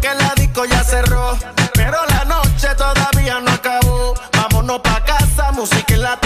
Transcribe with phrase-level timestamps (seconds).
[0.00, 1.36] que la disco ya cerró.
[1.74, 4.14] Pero la noche todavía no acabó.
[4.32, 6.20] Vámonos pa' casa, música en la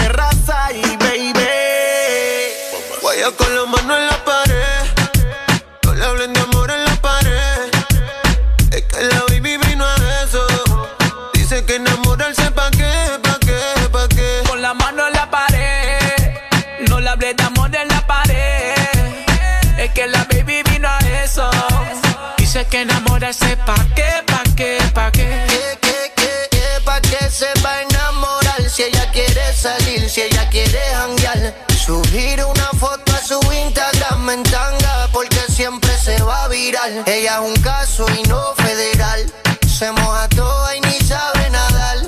[22.70, 25.44] que enamorarse pa' qué, pa' qué, pa' qué.
[25.48, 26.80] ¿Qué, qué, qué, qué?
[26.84, 28.70] ¿Pa' qué se va a enamorar?
[28.70, 31.54] Si ella quiere salir, si ella quiere janguear.
[31.86, 36.90] Subir una foto a su Instagram en tanga porque siempre se va a virar.
[37.06, 39.32] Ella es un caso y no federal.
[39.66, 41.98] Se moja toda y ni sabe nadar.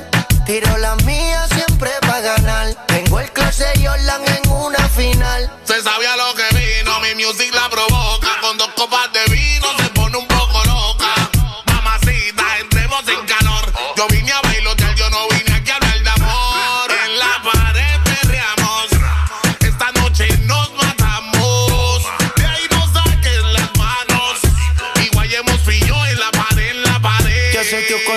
[0.46, 2.86] Tiro la mía siempre para ganar.
[2.86, 5.50] Tengo el closet Jordan en una final.
[5.64, 6.27] Se sabía lo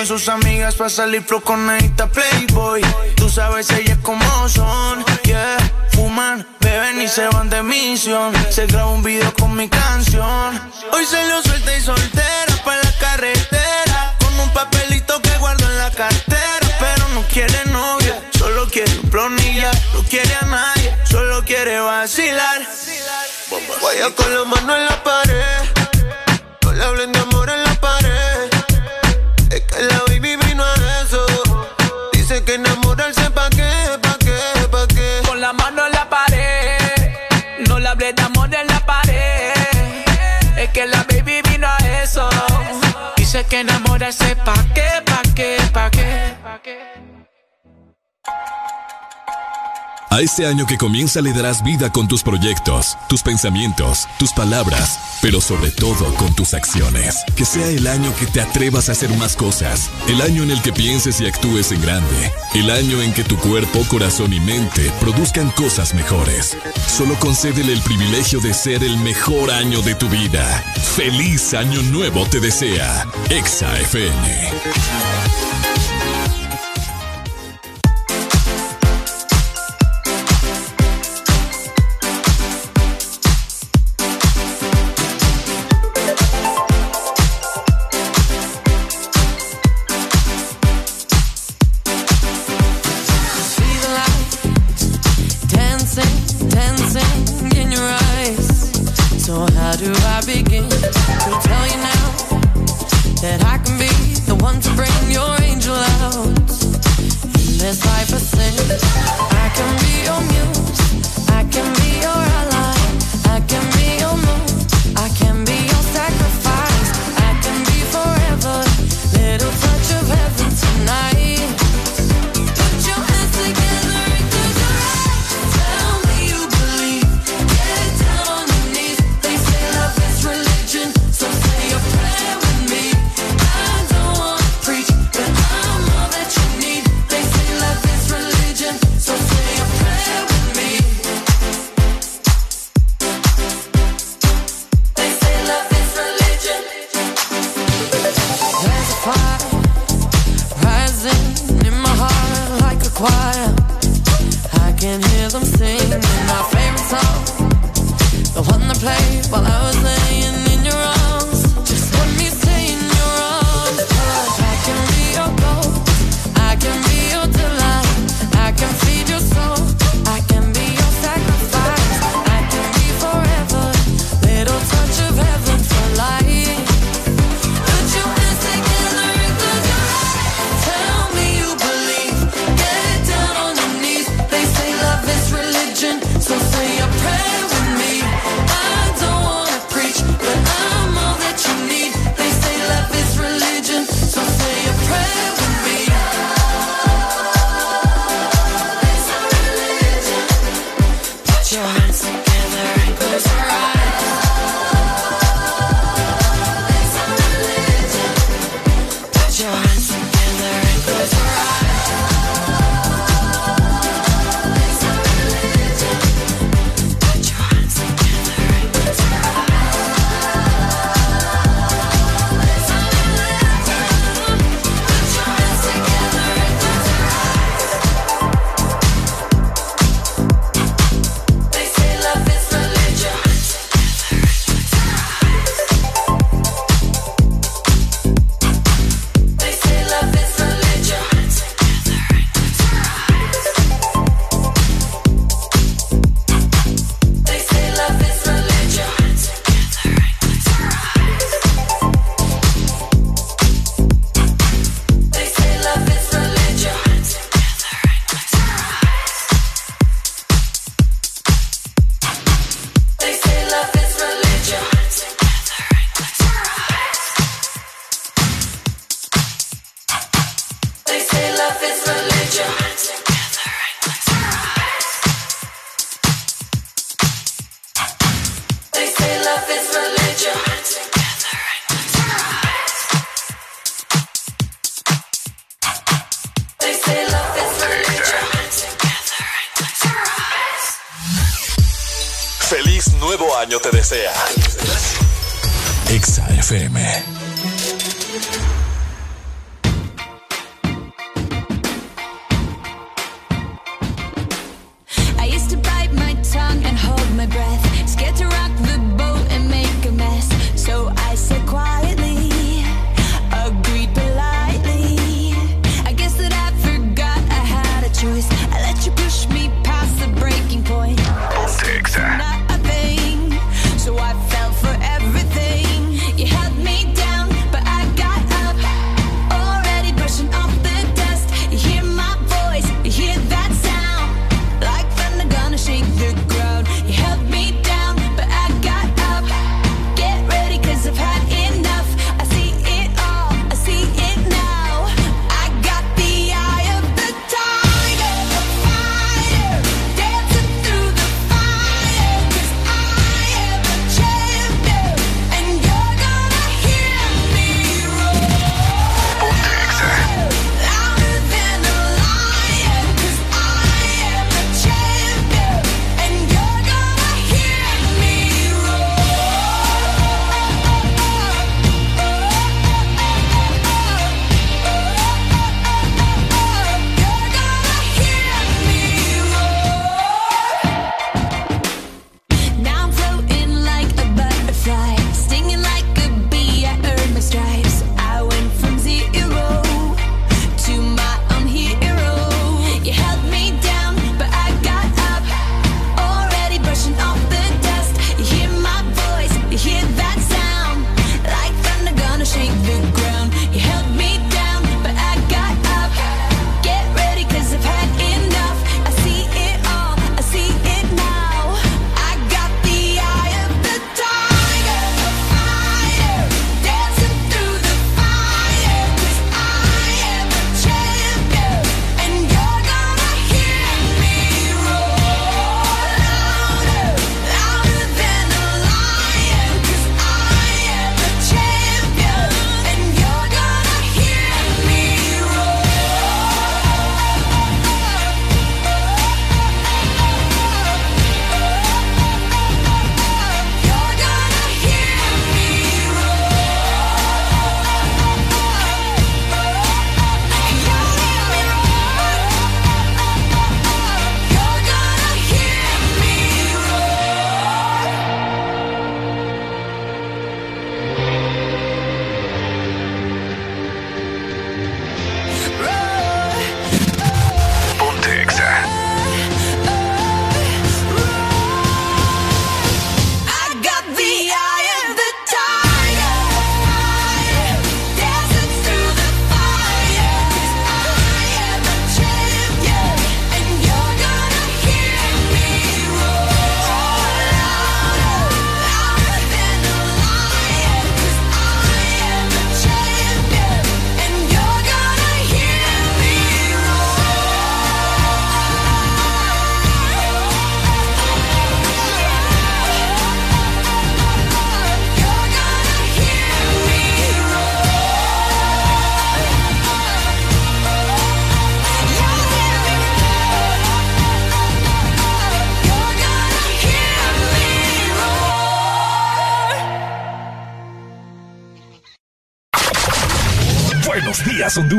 [0.06, 2.80] sus amigas para salir flow con esta Playboy.
[3.14, 5.56] Tú sabes ellas como son, yeah.
[5.90, 8.32] Fuman, beben y se van de misión.
[8.50, 10.60] Se graba un video con mi canción.
[10.92, 14.14] Hoy se lo suelta y soltera para la carretera.
[14.18, 16.66] Con un papelito que guardo en la cartera.
[16.80, 19.70] Pero no quiere novia, solo quiere un plonilla.
[19.94, 22.62] No quiere a nadie, solo quiere vacilar.
[23.80, 25.42] Guaya con la mano en la pared.
[26.62, 28.01] No le hablen de amor en la pared.
[29.52, 31.26] Es que la baby vino a eso.
[32.14, 35.20] Dice que enamorarse pa' qué, pa' qué, pa' qué.
[35.26, 37.68] Con la mano en la pared.
[37.68, 39.52] No le hablé de en la pared.
[40.56, 42.30] Es que la baby vino a eso.
[43.16, 45.61] Dice que enamorarse pa' qué, pa' qué.
[50.12, 55.18] A este año que comienza le darás vida con tus proyectos, tus pensamientos, tus palabras,
[55.22, 57.24] pero sobre todo con tus acciones.
[57.34, 60.60] Que sea el año que te atrevas a hacer más cosas, el año en el
[60.60, 64.92] que pienses y actúes en grande, el año en que tu cuerpo, corazón y mente
[65.00, 66.58] produzcan cosas mejores.
[66.86, 70.62] Solo concédele el privilegio de ser el mejor año de tu vida.
[70.94, 73.06] Feliz año nuevo te desea.
[73.30, 75.51] Exa FM.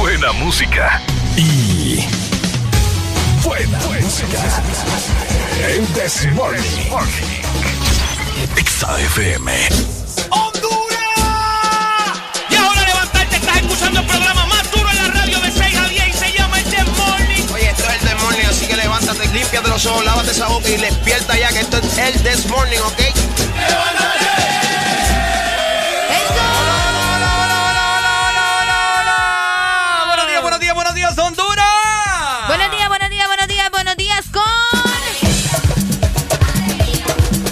[0.00, 1.02] buena música
[1.36, 2.02] y
[3.44, 4.38] buena, música.
[5.68, 6.62] El This Morning.
[8.56, 9.52] XAFM.
[10.30, 11.20] ¡Honduras!
[12.48, 15.88] Y ahora levantarte, estás escuchando el programa más duro en la radio de 6 a
[15.88, 17.46] 10 y se llama el This Morning.
[17.52, 20.68] Oye, esto es el This Morning, así que levántate, límpiate los ojos, lávate esa boca
[20.70, 23.00] y despierta ya que esto es el This Morning, ¿ok?
[23.68, 24.29] ¡Levántate!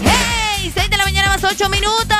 [0.02, 0.72] ¡Hey!
[0.74, 2.16] ¡Seis de la mañana más ocho minutos!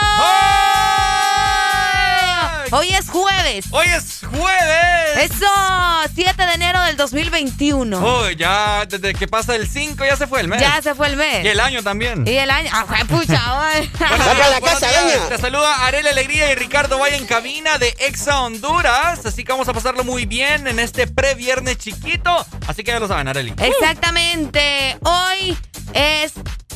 [2.71, 3.67] ¡Hoy es jueves!
[3.71, 5.31] ¡Hoy es jueves.
[5.31, 5.47] Eso,
[6.15, 7.99] 7 de enero del 2021.
[7.99, 10.61] Oh, ya desde que pasa el 5 ya se fue el mes.
[10.61, 11.45] Ya se fue el mes.
[11.45, 12.27] Y el año también.
[12.27, 12.71] Y el año.
[12.73, 13.91] Ah, pucha, hoy.
[13.99, 14.89] la casa,
[15.29, 19.27] Te saluda Arela Alegría y Ricardo Valle en cabina de Exa Honduras.
[19.27, 22.47] Así que vamos a pasarlo muy bien en este pre-viernes chiquito.
[22.67, 23.55] Así que ya lo saben, Areli.
[23.59, 24.97] Exactamente.
[25.03, 25.57] Hoy
[25.95, 26.33] es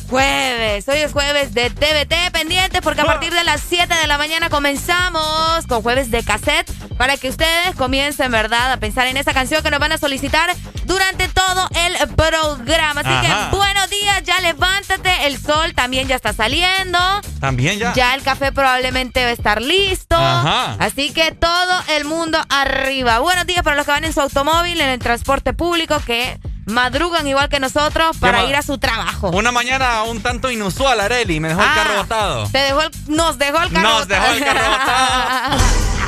[0.09, 0.87] jueves.
[0.87, 4.49] Hoy es jueves de TVT pendientes porque a partir de las 7 de la mañana
[4.49, 9.63] comenzamos con jueves de cassette para que ustedes comiencen, ¿verdad?, a pensar en esa canción
[9.63, 10.55] que nos van a solicitar
[10.85, 13.01] durante todo el programa.
[13.01, 15.25] Así que buenos días, ya levántate.
[15.25, 16.99] El sol también ya está saliendo.
[17.39, 17.93] También ya.
[17.93, 20.15] Ya el café probablemente va a estar listo.
[20.15, 23.19] Así que todo el mundo arriba.
[23.19, 27.27] Buenos días para los que van en su automóvil, en el transporte público, que madrugan
[27.27, 29.29] igual que nosotros para ir a su trabajo.
[29.29, 32.49] Una mañana un tanto inusual, Areli, me dejó el carro ah, botado.
[32.49, 35.57] Te dejó nos dejó el carro Nos dejó el carro botado.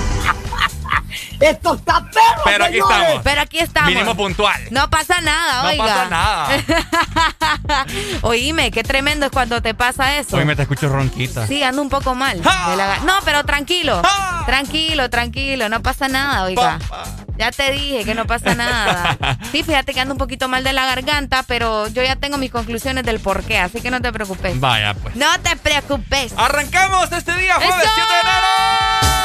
[1.40, 3.22] Esto está perro, Pero aquí estamos.
[3.24, 3.90] Pero aquí estamos.
[3.90, 4.62] Mínimo puntual.
[4.72, 5.84] No pasa nada, oiga.
[5.84, 6.48] No pasa nada.
[8.22, 10.38] Oíme, qué tremendo es cuando te pasa eso.
[10.38, 11.48] Hoy me te escucho ronquita.
[11.48, 12.42] Sí, ando un poco mal.
[13.06, 14.02] No, pero tranquilo.
[14.46, 15.70] Tranquilo, tranquilo.
[15.70, 16.80] No pasa nada, oiga.
[17.38, 19.18] Ya te dije que no pasa nada.
[19.52, 22.52] Sí, fíjate que ando un poquito mal de la garganta, pero yo ya tengo mis
[22.52, 24.60] conclusiones del por qué, así que no te preocupes.
[24.60, 25.16] Vaya, pues.
[25.16, 26.34] No te preocupes.
[26.38, 29.25] Arrancamos este día, jueves 7 de enero.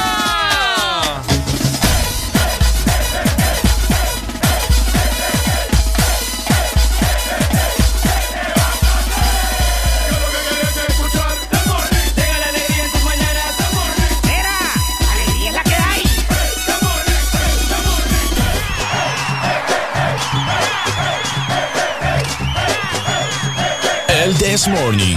[24.39, 25.17] This Morning.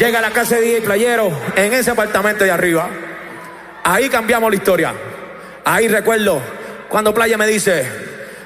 [0.00, 2.88] Llega a la casa de DJ Playero en ese apartamento de arriba.
[3.84, 4.94] Ahí cambiamos la historia.
[5.62, 6.40] Ahí recuerdo
[6.88, 7.86] cuando Playa me dice,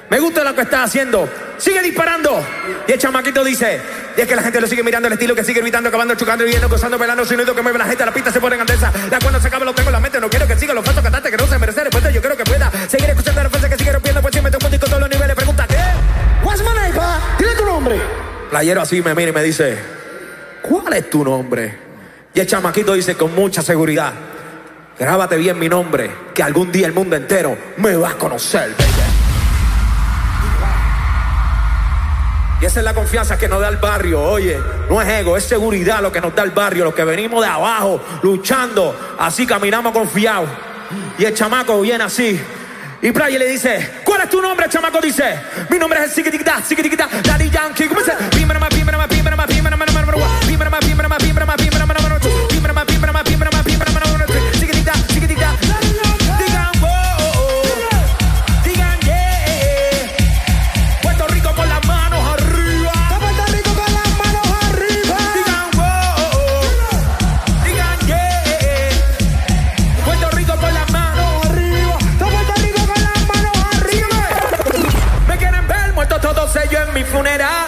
[0.09, 2.45] me gusta lo que estás haciendo, sigue disparando.
[2.85, 3.79] Y el chamaquito dice,
[4.17, 6.43] y es que la gente lo sigue mirando el estilo que sigue gritando, acabando, chocando,
[6.43, 8.91] viendo, gozando, pelando, sonido que mueve la gente, la pista se pone en andesa.
[9.09, 11.01] Ya cuando se acabe lo tengo en la mente, no quiero que siga los pasos
[11.01, 13.77] cantantes que no se merecen después yo creo que pueda seguir escuchando la fuerza que
[13.77, 15.77] sigue rompiendo, pues si me un todos los niveles, pregunta, ¿qué?
[16.43, 16.99] What's my name?
[17.39, 17.97] Dile tu nombre.
[18.49, 19.77] Playero así me mira y me dice,
[20.67, 21.77] ¿cuál es tu nombre?
[22.33, 24.13] Y el chamaquito dice con mucha seguridad,
[24.99, 28.73] grábate bien mi nombre, que algún día el mundo entero me va a conocer.
[32.61, 34.21] Y esa es la confianza que nos da el barrio.
[34.21, 34.57] Oye,
[34.89, 36.85] no es ego, es seguridad lo que nos da el barrio.
[36.85, 40.49] Los que venimos de abajo, luchando, así caminamos confiados.
[41.17, 42.39] Y el chamaco viene así.
[43.01, 44.99] Y Brian le dice, ¿cuál es tu nombre, chamaco?
[45.01, 47.87] Dice, mi nombre es Sigitiquita, Sigitiquita, Daddy Yankee.
[47.87, 48.13] ¿Cómo dice?
[48.31, 51.45] Pímera más, pímera más, pímera más, pímera más, pímera pímera
[76.95, 77.64] mi funeral.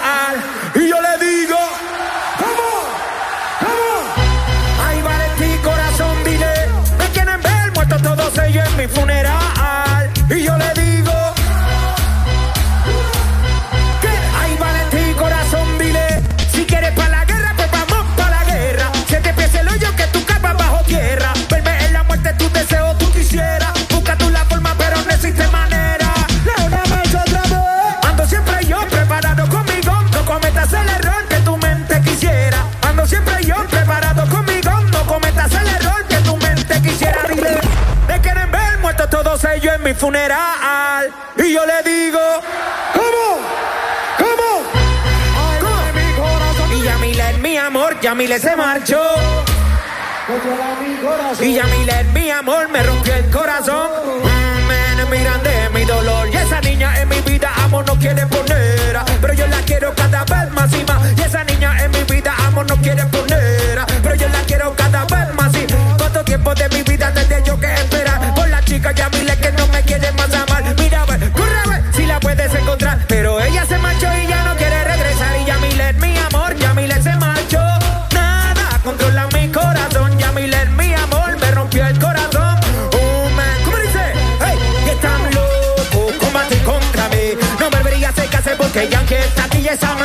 [39.37, 41.11] sé yo en mi funeral.
[41.37, 42.19] Y yo le digo,
[42.93, 43.39] ¿cómo?
[44.17, 44.63] ¿Cómo?
[45.59, 46.73] ¿Cómo?
[46.73, 49.01] Y Yamilet, mi amor, Yamilet se marchó.
[51.39, 53.89] Y Yamilet, mi amor, me rompió el corazón.
[55.09, 56.27] Miran de mi dolor.
[56.27, 58.99] Y esa niña en mi vida, amor, no quiere poner.
[59.21, 60.99] Pero yo la quiero cada vez más y más.
[61.17, 63.79] Y esa niña en mi vida, amor, no quiere poner.
[64.03, 65.65] Pero yo la quiero cada vez más y
[65.97, 68.33] ¿Cuánto tiempo de mi vida tendré yo que esperar?
[68.35, 69.16] Por la chica ya me
[88.77, 89.97] porque Yankee está aquí y están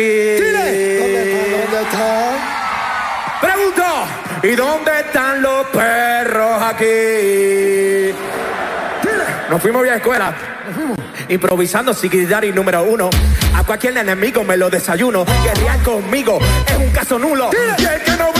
[0.00, 1.00] aquí?
[1.50, 2.34] ¿Dónde están?
[3.40, 3.82] Pregunto,
[4.42, 8.14] ¿y dónde están los perros aquí?
[9.48, 10.34] Nos fuimos bien a escuela.
[11.28, 11.92] Improvisando
[12.44, 13.10] y número uno.
[13.54, 15.24] A cualquier enemigo me lo desayuno.
[15.42, 17.50] Guerrear conmigo es un caso nulo.
[17.78, 18.39] Y el que no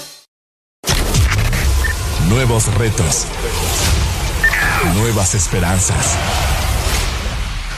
[2.31, 3.27] Nuevos retos.
[4.95, 6.17] Nuevas esperanzas.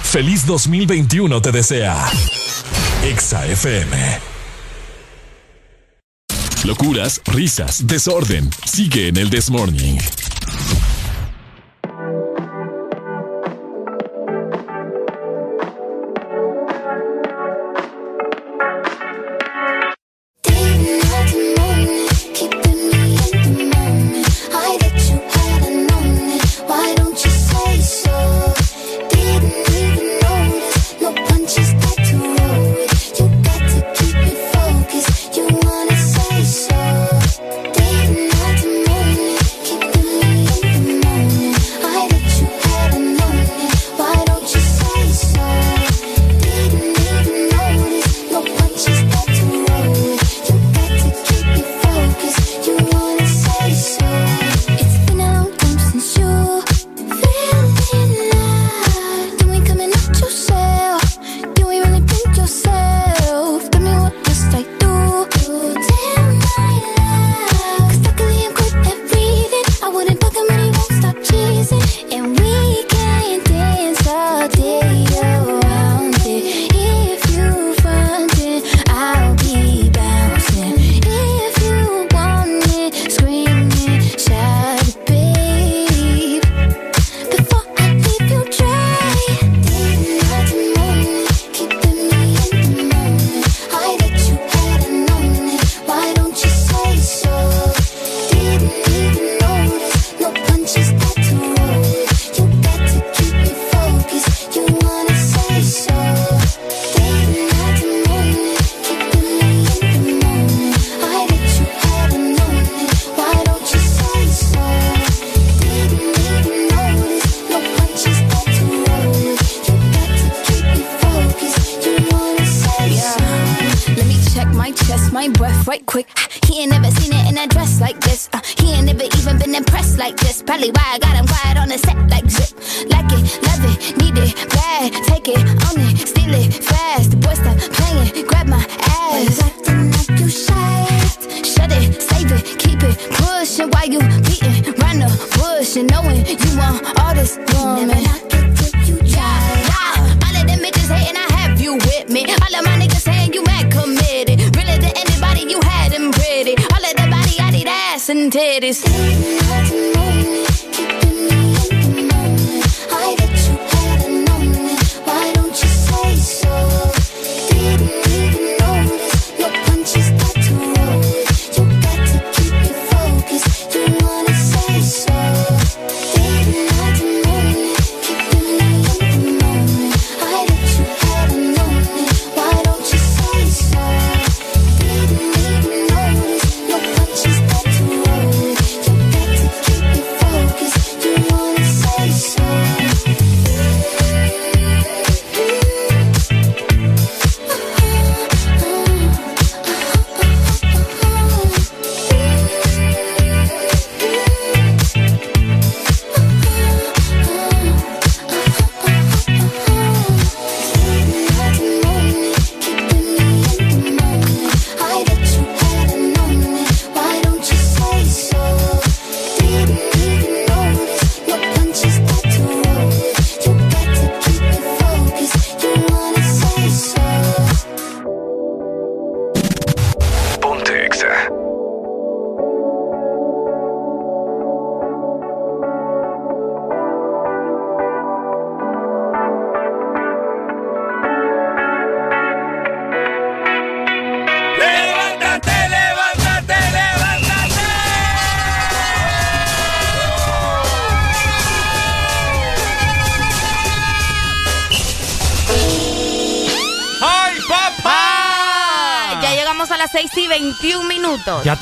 [0.04, 1.98] Feliz 2021 te desea.
[3.04, 4.20] Exa FM.
[6.66, 8.48] Locuras, risas, desorden.
[8.72, 9.50] Sigue en el This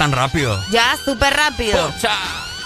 [0.02, 0.60] tan rápido.
[0.72, 1.94] Ya, súper rápido.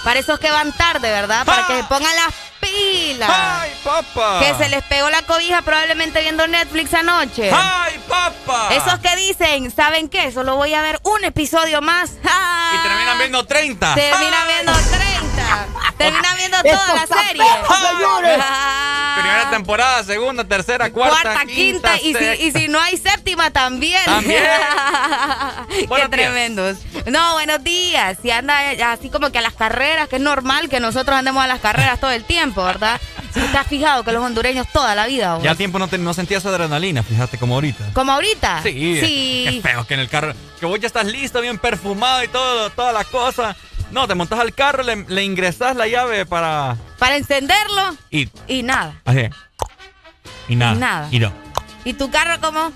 [0.04, 1.44] Para esos que van tarde, ¿verdad?
[1.44, 3.30] Para que se pongan las pilas.
[3.30, 4.40] ¡Ay, papá!
[4.40, 7.50] Que se les pegó la cobija probablemente viendo Netflix anoche.
[7.52, 8.70] ¡Ay, papá!
[8.74, 10.32] Esos que dicen, ¿saben qué?
[10.32, 12.12] Solo voy a ver un episodio más.
[12.12, 13.94] Y terminan viendo 30.
[13.94, 15.66] Terminan viendo 30.
[15.98, 17.44] Terminan viendo toda la serie.
[17.68, 19.18] Ah.
[19.20, 24.02] Primera temporada, segunda, tercera, cuarta, Cuarta, quinta, y, si, y si no hay séptima también.
[24.06, 24.42] También.
[25.68, 26.78] Qué tremendos.
[27.06, 28.18] No, buenos días.
[28.20, 28.58] Si anda
[28.92, 32.00] así como que a las carreras, que es normal que nosotros andemos a las carreras
[32.00, 33.00] todo el tiempo, ¿verdad?
[33.32, 35.44] Si te has fijado que los hondureños toda la vida, vos?
[35.44, 37.92] Ya tiempo no, te- no sentías adrenalina, fíjate, como ahorita.
[37.92, 38.62] Como ahorita.
[38.62, 39.46] Sí, Sí.
[39.48, 40.34] Qué feo que en el carro.
[40.58, 43.54] Que vos ya estás listo, bien perfumado y todo, toda la cosa.
[43.92, 46.76] No, te montas al carro, le, le ingresas la llave para.
[46.98, 48.28] Para encenderlo Y.
[48.48, 49.00] y nada.
[49.04, 49.28] Así.
[50.48, 50.74] Y nada.
[50.74, 51.08] Y nada.
[51.12, 51.32] Y no.
[51.84, 52.72] Y tu carro como,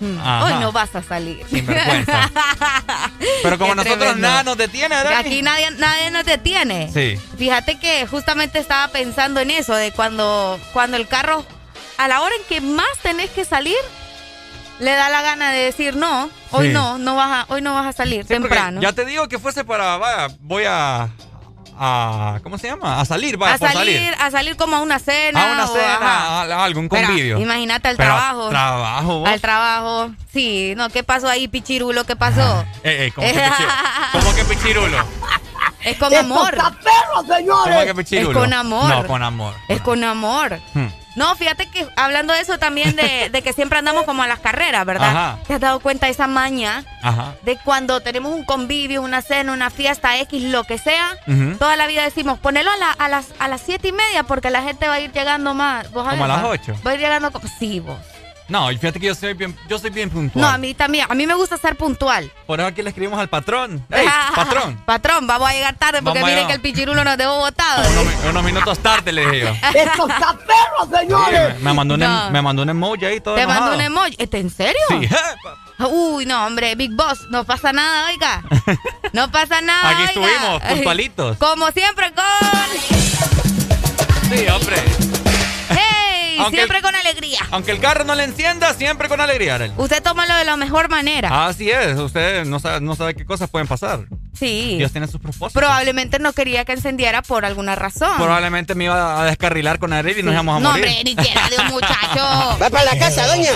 [0.00, 1.44] hoy no vas a salir.
[1.50, 2.30] Sinvergüenza.
[3.50, 4.28] Pero como nosotros tremendo.
[4.28, 5.18] nada nos detiene, ¿verdad?
[5.18, 6.90] Aquí nadie, nadie nos detiene.
[6.92, 7.18] Sí.
[7.38, 11.44] Fíjate que justamente estaba pensando en eso, de cuando, cuando el carro,
[11.98, 13.76] a la hora en que más tenés que salir,
[14.78, 16.72] le da la gana de decir no, hoy Sí.
[16.74, 18.80] no, no vas a, hoy no vas a salir Sí, temprano.
[18.82, 19.96] Ya te digo que fuese para.
[19.96, 21.08] Vaya, voy a.
[21.78, 23.00] a ¿Cómo se llama?
[23.00, 24.14] A salir, vaya, a por salir, salir.
[24.20, 25.48] a salir como a una cena.
[25.48, 26.42] A una o- cena, ajá.
[26.42, 27.38] a, a algo, un Pero, convivio.
[27.38, 28.48] imagínate al trabajo.
[28.50, 29.28] Trabajo, vos.
[29.30, 30.10] Al trabajo.
[30.36, 32.04] Sí, no, ¿qué pasó ahí, pichirulo?
[32.04, 32.62] ¿Qué pasó?
[32.84, 33.72] Eh, eh, ¿cómo, que pichirulo?
[34.12, 34.96] ¿Cómo que pichirulo?
[35.84, 36.54] Es con amor.
[37.14, 38.30] ¿Cómo que pichirulo?
[38.32, 38.88] Es con amor.
[38.90, 39.54] No, con amor.
[39.68, 40.60] Es con amor.
[40.74, 40.88] Hmm.
[41.14, 44.40] No, fíjate que hablando de eso también de, de que siempre andamos como a las
[44.40, 45.08] carreras, ¿verdad?
[45.10, 45.38] Ajá.
[45.46, 47.34] ¿Te has dado cuenta de esa maña Ajá.
[47.42, 51.16] de cuando tenemos un convivio, una cena, una fiesta X, lo que sea?
[51.58, 54.50] Toda la vida decimos, ponelo a, la- a las a las siete y media porque
[54.50, 55.90] la gente va a ir llegando más.
[55.92, 56.48] ¿Vos Como a las va?
[56.48, 56.74] ocho.
[56.84, 57.46] Va a ir llegando como...
[57.60, 57.96] Sí, vos.
[58.48, 60.40] No, y fíjate que yo soy bien, yo soy bien puntual.
[60.40, 61.06] No, a mí también.
[61.10, 62.30] A mí me gusta ser puntual.
[62.46, 63.84] Por eso aquí le escribimos al patrón.
[63.90, 64.06] ¡Ey,
[64.36, 64.80] patrón!
[64.86, 66.46] Patrón, vamos a llegar tarde porque Vamos miren allá.
[66.46, 67.88] que el pichirulo nos dejó botado.
[67.90, 69.48] Unos, mi- unos minutos tarde le dije yo.
[69.74, 73.34] ¡Esto está perro, Sí, me, me mandó un, em- me mandó un emoji ahí todo
[73.34, 73.62] Te enojado.
[73.62, 74.14] mando un emoji.
[74.18, 74.80] ¿Este en serio?
[74.90, 75.08] Sí.
[75.78, 78.42] Uy, no, hombre, Big Boss, no pasa nada, oiga.
[79.12, 79.90] No pasa nada.
[79.90, 81.36] Aquí estuvimos, puntualitos.
[81.38, 82.24] Como siempre, con.
[84.30, 84.76] Sí, hombre.
[86.50, 87.38] Siempre el- con alegría.
[87.50, 89.74] Aunque el carro no le encienda, siempre con alegría, Arely.
[89.76, 91.46] Usted tómalo de la mejor manera.
[91.46, 94.00] Así es, usted no sabe, no sabe qué cosas pueden pasar.
[94.34, 94.76] sí.
[94.78, 95.52] Dios tiene sus propósitos.
[95.52, 98.16] Probablemente no quería que encendiera por alguna razón.
[98.16, 100.84] Probablemente me iba a descarrilar con Arely y nos íbamos a no, morir.
[100.86, 102.58] hombre, ni quiera de un muchacho.
[102.60, 103.50] Va para la casa, doña.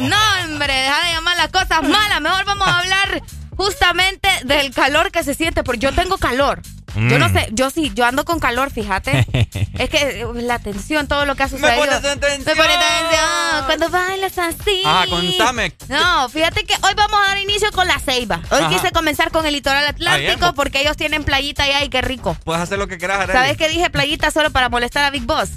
[0.00, 2.20] No, hombre, deja de llamar las cosas malas.
[2.20, 3.22] Mejor vamos a hablar
[3.62, 6.62] justamente del calor que se siente, porque yo tengo calor.
[6.94, 7.32] Yo no mm.
[7.32, 9.26] sé, yo sí, yo ando con calor, fíjate.
[9.78, 11.72] es que uh, la tensión, todo lo que ha sucedido.
[11.72, 12.44] Me pones tensión.
[12.44, 14.82] Me pones tensión cuando bailas así.
[14.84, 15.72] Ah, contame.
[15.88, 18.40] No, fíjate que hoy vamos a dar inicio con la ceiba.
[18.50, 22.36] Hoy quise comenzar con el litoral atlántico porque ellos tienen playita allá y qué rico.
[22.44, 25.50] Puedes hacer lo que quieras, ¿Sabes que dije playita solo para molestar a Big Boss?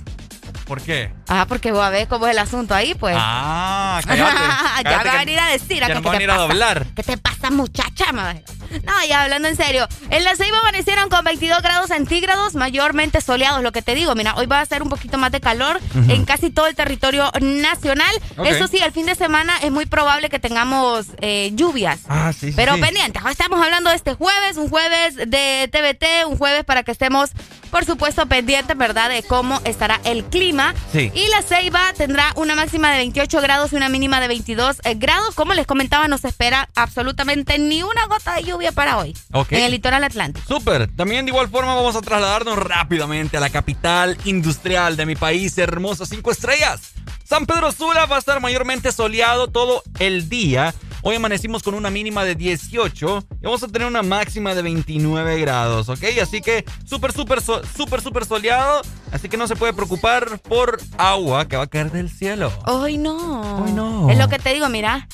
[0.66, 1.12] ¿Por qué?
[1.28, 3.16] Ah, porque voy a ver cómo es el asunto ahí, pues.
[3.18, 4.36] Ah, cállate,
[4.84, 5.80] ya me va a venir a decir.
[5.80, 6.86] Ya ¿qué, va a venir a doblar.
[6.96, 8.12] ¿Qué te pasa, muchacha?
[8.12, 9.88] No, ya hablando en serio.
[10.10, 14.16] En la Ceiba amanecieron con 22 grados centígrados, mayormente soleados, lo que te digo.
[14.16, 17.32] Mira, hoy va a ser un poquito más de calor en casi todo el territorio
[17.42, 18.14] nacional.
[18.44, 22.02] Eso sí, el fin de semana es muy probable que tengamos eh, lluvias.
[22.10, 22.82] Ah, sí, Pero sí.
[22.82, 27.32] pendientes, estamos hablando de este jueves, un jueves de TBT, un jueves para que estemos,
[27.70, 30.55] por supuesto, pendientes, ¿verdad?, de cómo estará el clima.
[30.92, 31.12] Sí.
[31.14, 34.96] Y la Ceiba tendrá una máxima de 28 grados y una mínima de 22 eh,
[34.96, 35.36] grados.
[35.36, 39.16] Como les comentaba, no se espera absolutamente ni una gota de lluvia para hoy.
[39.50, 40.48] En el litoral atlántico.
[40.48, 40.88] Súper.
[40.96, 45.58] También de igual forma vamos a trasladarnos rápidamente a la capital industrial de mi país,
[45.58, 46.94] hermoso cinco estrellas.
[47.24, 50.74] San Pedro Sula va a estar mayormente soleado todo el día.
[51.08, 55.40] Hoy amanecimos con una mínima de 18 y vamos a tener una máxima de 29
[55.40, 56.04] grados, ¿ok?
[56.20, 58.82] Así que súper, súper, súper, súper soleado.
[59.12, 62.52] Así que no se puede preocupar por agua que va a caer del cielo.
[62.66, 63.64] Hoy no.
[63.64, 64.10] Hoy no.
[64.10, 65.08] Es lo que te digo, mira.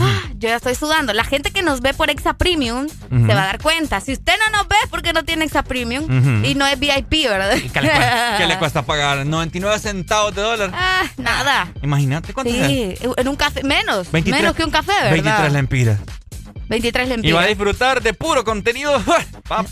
[0.00, 1.12] Ah, yo ya estoy sudando.
[1.12, 4.00] La gente que nos ve por Exa Premium se va a dar cuenta.
[4.00, 7.56] Si usted no nos ve porque no tiene Exa Premium y no es VIP, ¿verdad?
[7.72, 9.26] ¿Qué le, cuesta, pagar?
[9.26, 10.70] 99 centavos de dólar.
[10.74, 11.72] Ah, nada.
[11.82, 14.12] Imagínate cuánto sí, en un café, menos.
[14.12, 15.12] menos que un café, ¿verdad?
[15.12, 15.98] 23 lempiras.
[16.68, 17.30] 23 lempiras.
[17.30, 19.02] Y va a disfrutar de puro contenido.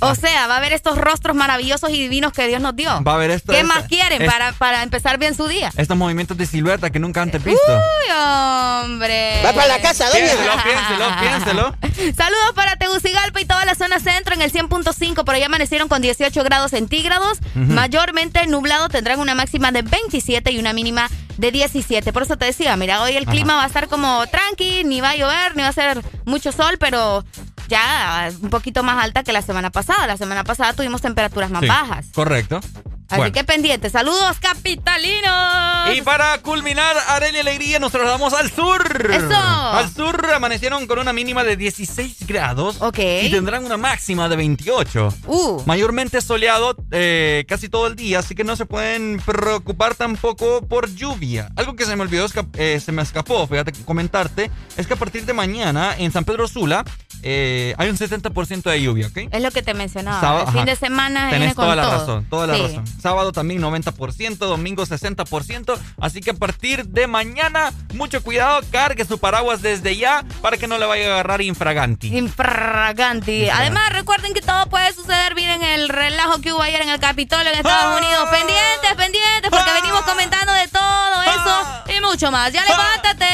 [0.01, 3.03] O sea, va a ver estos rostros maravillosos y divinos que Dios nos dio.
[3.03, 3.53] Va a ver esto.
[3.53, 5.73] ¿Qué más quieren para, para empezar bien su día?
[5.77, 7.61] Estos movimientos de silueta que nunca antes visto.
[7.67, 9.43] Uy, hombre.
[9.45, 10.21] Va para la casa, doña.
[10.27, 12.15] Piénselo, piénselo, piénselo.
[12.17, 15.25] Saludos para Tegucigalpa y toda la zona centro en el 100.5.
[15.25, 17.39] Por allá amanecieron con 18 grados centígrados.
[17.55, 22.13] Mayormente nublado tendrán una máxima de 27 y una mínima de 17.
[22.13, 25.11] Por eso te decía, mira, hoy el clima va a estar como tranqui, ni va
[25.11, 27.25] a llover, ni va a ser mucho sol, pero
[27.69, 30.07] ya un poquito más alta que la semana pasada.
[30.07, 32.07] La semana pasada tuvimos temperaturas más bajas.
[32.15, 32.61] Correcto.
[33.09, 33.91] Así que pendiente.
[33.91, 35.95] Saludos, capitalinos.
[35.95, 39.11] Y para culminar, Arely Alegría, nos trasladamos al sur.
[39.13, 39.35] Eso.
[39.37, 42.77] Al sur amanecieron con una mínima de 16 grados.
[42.81, 42.99] Ok.
[43.23, 45.15] Y tendrán una máxima de 28.
[45.27, 45.63] Uh.
[45.67, 50.93] Mayormente soleado eh, casi todo el día, así que no se pueden preocupar tampoco por
[50.95, 51.51] lluvia.
[51.57, 55.25] Algo que se me olvidó, eh, se me escapó, fíjate, comentarte, es que a partir
[55.25, 56.85] de mañana en San Pedro Sula
[57.27, 59.29] eh, hay un 70% de lluvia, ¿ok?
[59.33, 60.43] Es lo que te mencionaba.
[60.43, 61.93] el fin de semana Tenés con toda la todo.
[61.99, 62.85] razón, toda la razón.
[63.01, 65.79] Sábado también 90%, domingo 60%.
[66.01, 70.67] Así que a partir de mañana, mucho cuidado, cargue su paraguas desde ya para que
[70.69, 72.17] no le vaya a agarrar infraganti.
[72.17, 73.49] Infraganti.
[73.49, 75.35] Además, recuerden que todo puede suceder.
[75.35, 77.97] Miren el relajo que hubo ayer en el Capitolio en Estados Ah.
[78.05, 78.29] Unidos.
[78.31, 82.53] Pendientes, pendientes, porque venimos comentando de todo eso y mucho más.
[82.53, 83.25] Ya levántate.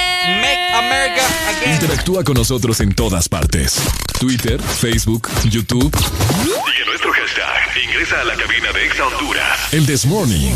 [0.41, 1.75] Make America again.
[1.75, 3.81] Interactúa con nosotros en todas partes.
[4.19, 5.95] Twitter, Facebook, YouTube.
[5.97, 7.85] Sigue nuestro hashtag.
[7.85, 9.73] Ingresa a la cabina de Exa Honduras.
[9.73, 10.53] El This Morning.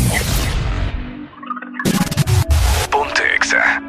[2.89, 3.81] Ponte Exa.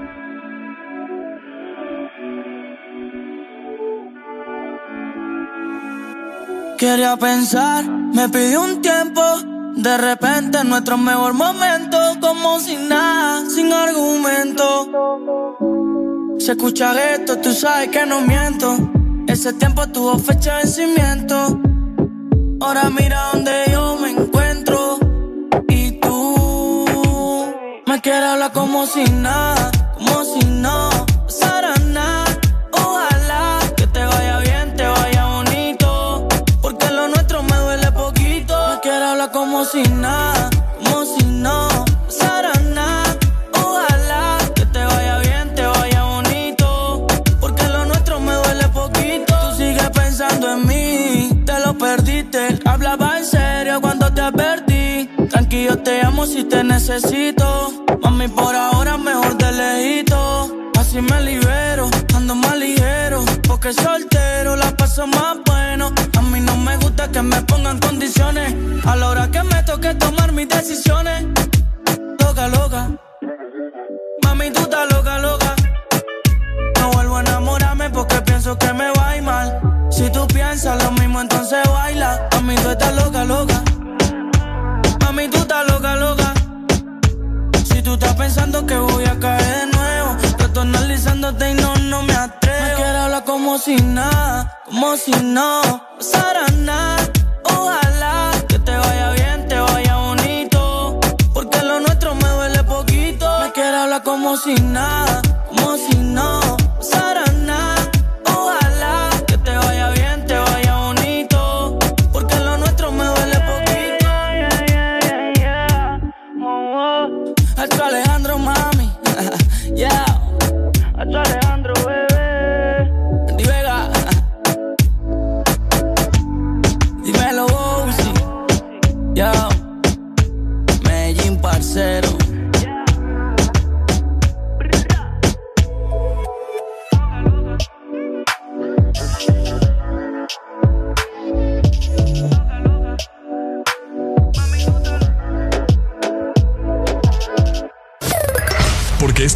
[6.78, 9.55] Quería pensar, me pidió un tiempo.
[9.76, 14.88] De repente, nuestro mejor momento, como sin nada, sin argumento.
[16.38, 18.74] Se escucha esto, tú sabes que no miento.
[19.28, 21.60] Ese tiempo tuvo fecha de vencimiento.
[22.60, 24.98] Ahora mira donde yo me encuentro.
[25.68, 27.52] Y tú
[27.86, 30.88] me quieres hablar como si nada, como si no
[31.26, 31.75] pasara
[56.26, 57.72] si te necesito.
[58.02, 60.70] Mami, por ahora mejor de lejito.
[60.78, 63.24] Así me libero, ando más ligero.
[63.46, 65.92] Porque soltero la paso más bueno.
[66.18, 68.54] A mí no me gusta que me pongan condiciones.
[68.84, 71.24] A la hora que me toque tomar mis decisiones.
[72.20, 72.90] Loca, loca.
[74.22, 75.54] Mami, tú estás loca, loca.
[76.80, 79.60] No vuelvo a enamorarme porque pienso que me va a ir mal.
[79.90, 82.28] Si tú piensas lo mismo, entonces baila.
[82.32, 83.62] Mami, tú estás loca, loca.
[88.26, 92.66] Pensando que voy a caer de nuevo, estoy analizándote y no, no me atrevo.
[92.66, 95.60] Me quiere hablar como si nada, como si no
[95.96, 97.08] pasara nada.
[97.44, 100.98] Ojalá que te vaya bien, te vaya bonito.
[101.32, 103.26] Porque lo nuestro me duele poquito.
[103.42, 105.22] Me quiere hablar como si nada,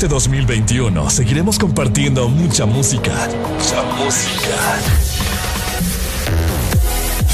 [0.00, 3.12] este 2021 seguiremos compartiendo mucha música.
[3.36, 4.78] Mucha música.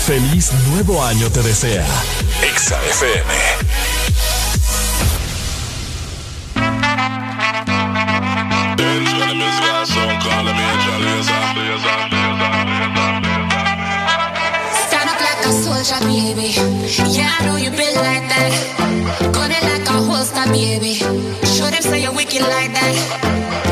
[0.05, 1.87] Feliz nuevo año te desea.
[2.43, 2.77] Exa
[16.01, 16.51] baby.
[17.13, 18.51] Yeah, I know you been like that.
[19.53, 19.86] It like
[20.33, 20.95] a holster, baby.
[20.95, 23.66] Show them say you're wicked like that.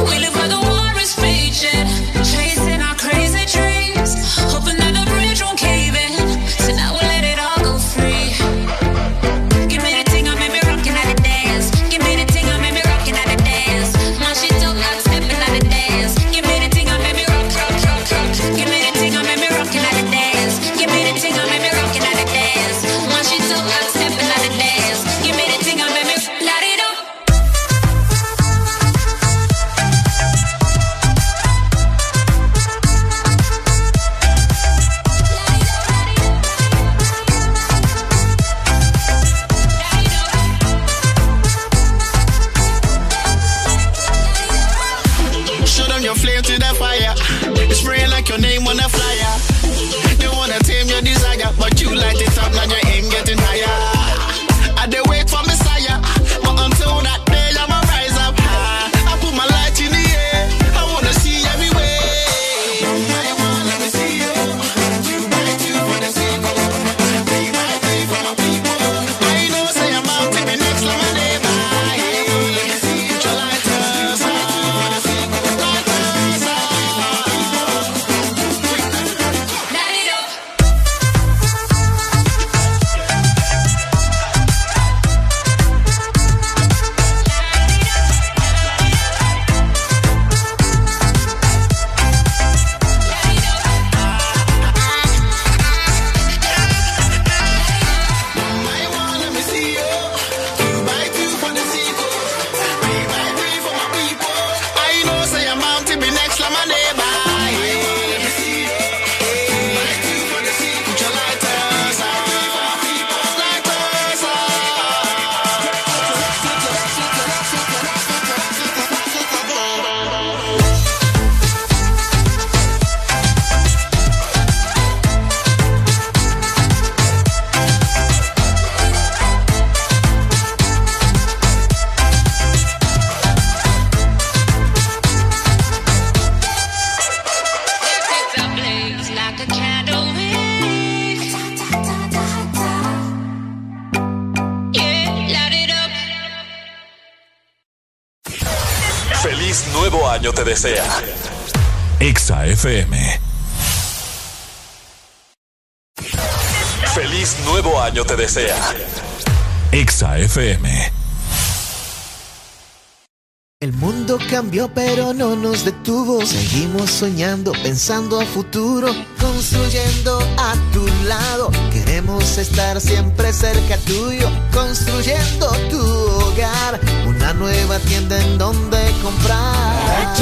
[166.94, 168.86] Soñando, pensando a futuro,
[169.20, 171.50] construyendo a tu lado.
[171.72, 176.80] Queremos estar siempre cerca tuyo, construyendo tu hogar.
[177.08, 180.14] Una nueva tienda en donde comprar.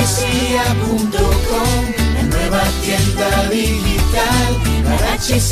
[2.14, 4.62] la nueva tienda digital.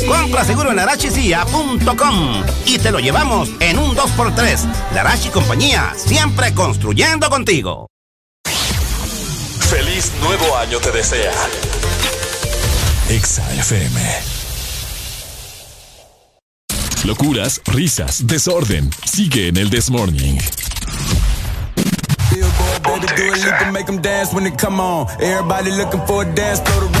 [0.07, 4.93] Compra seguro en arachicia.com y te lo llevamos en un 2x3.
[4.95, 7.90] Larachi Compañía, siempre construyendo contigo.
[10.21, 11.33] Nuevo año te desea.
[13.09, 13.99] Exa FM.
[17.03, 18.89] Locuras, risas, desorden.
[19.05, 20.37] Sigue en el This Morning.
[26.41, 27.00] Baby,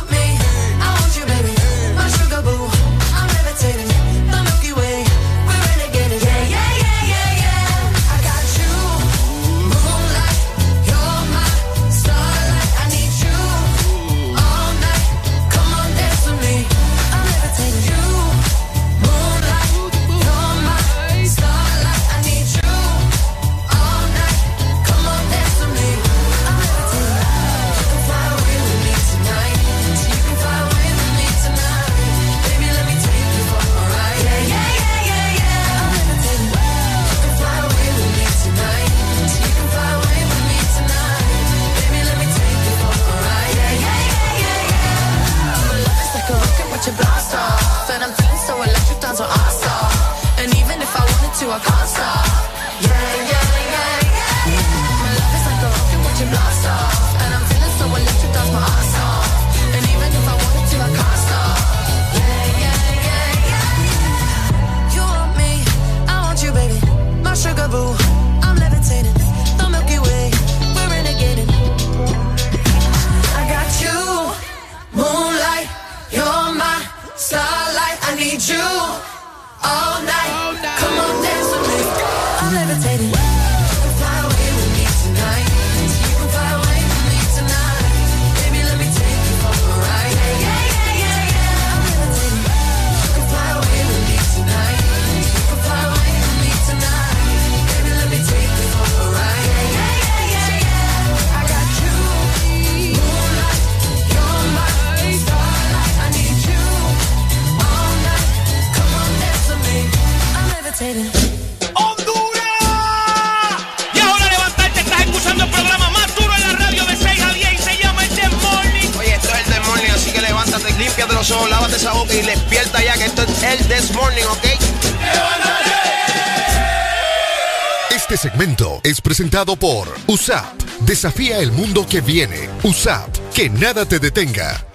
[129.41, 130.61] Presentado por USAP.
[130.81, 132.49] Desafía el mundo que viene.
[132.63, 133.09] USAP.
[133.33, 134.65] Que nada te detenga.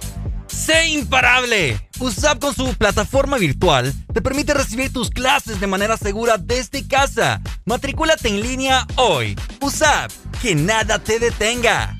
[0.47, 1.79] Sé imparable.
[1.99, 7.41] USAP con su plataforma virtual te permite recibir tus clases de manera segura desde casa.
[7.65, 9.37] Matrículate en línea hoy.
[9.61, 10.11] USAP,
[10.41, 11.97] que nada te detenga.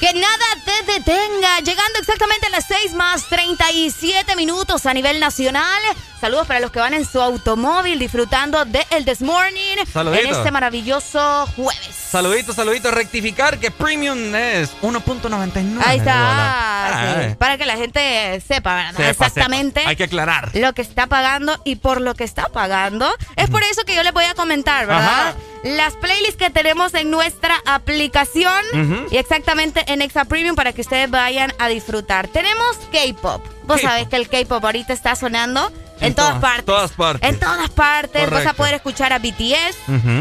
[0.00, 1.58] Que nada te detenga.
[1.60, 5.82] Llegando exactamente a las 6 más 37 minutos a nivel nacional.
[6.20, 10.26] Saludos para los que van en su automóvil disfrutando de el This Morning Saluditos.
[10.30, 11.94] en este maravilloso jueves.
[12.10, 12.92] Saluditos, saluditos.
[12.92, 15.80] Rectificar que Premium es 1.99.
[15.86, 17.24] Ahí está.
[17.28, 18.90] sí, Para que la gente sepa, ¿verdad?
[18.96, 19.80] sepa, Exactamente.
[19.80, 19.90] sepa.
[19.90, 20.50] Hay que aclarar.
[20.54, 23.08] Lo que está pagando y por lo que está pagando.
[23.36, 25.28] Es por eso que yo les voy a comentar, ¿verdad?
[25.28, 25.34] Ajá.
[25.62, 29.06] Las playlists que tenemos en nuestra aplicación Ujú.
[29.12, 32.26] y exactamente en Exa Premium para que ustedes vayan a disfrutar.
[32.28, 33.44] Tenemos K-pop.
[33.64, 35.70] Vos sabés que el K-pop ahorita está sonando
[36.00, 36.64] en, En todas todas- partes.
[36.64, 37.28] todas partes.
[37.30, 38.30] En todas partes.
[38.30, 39.76] Vas a poder escuchar a BTS,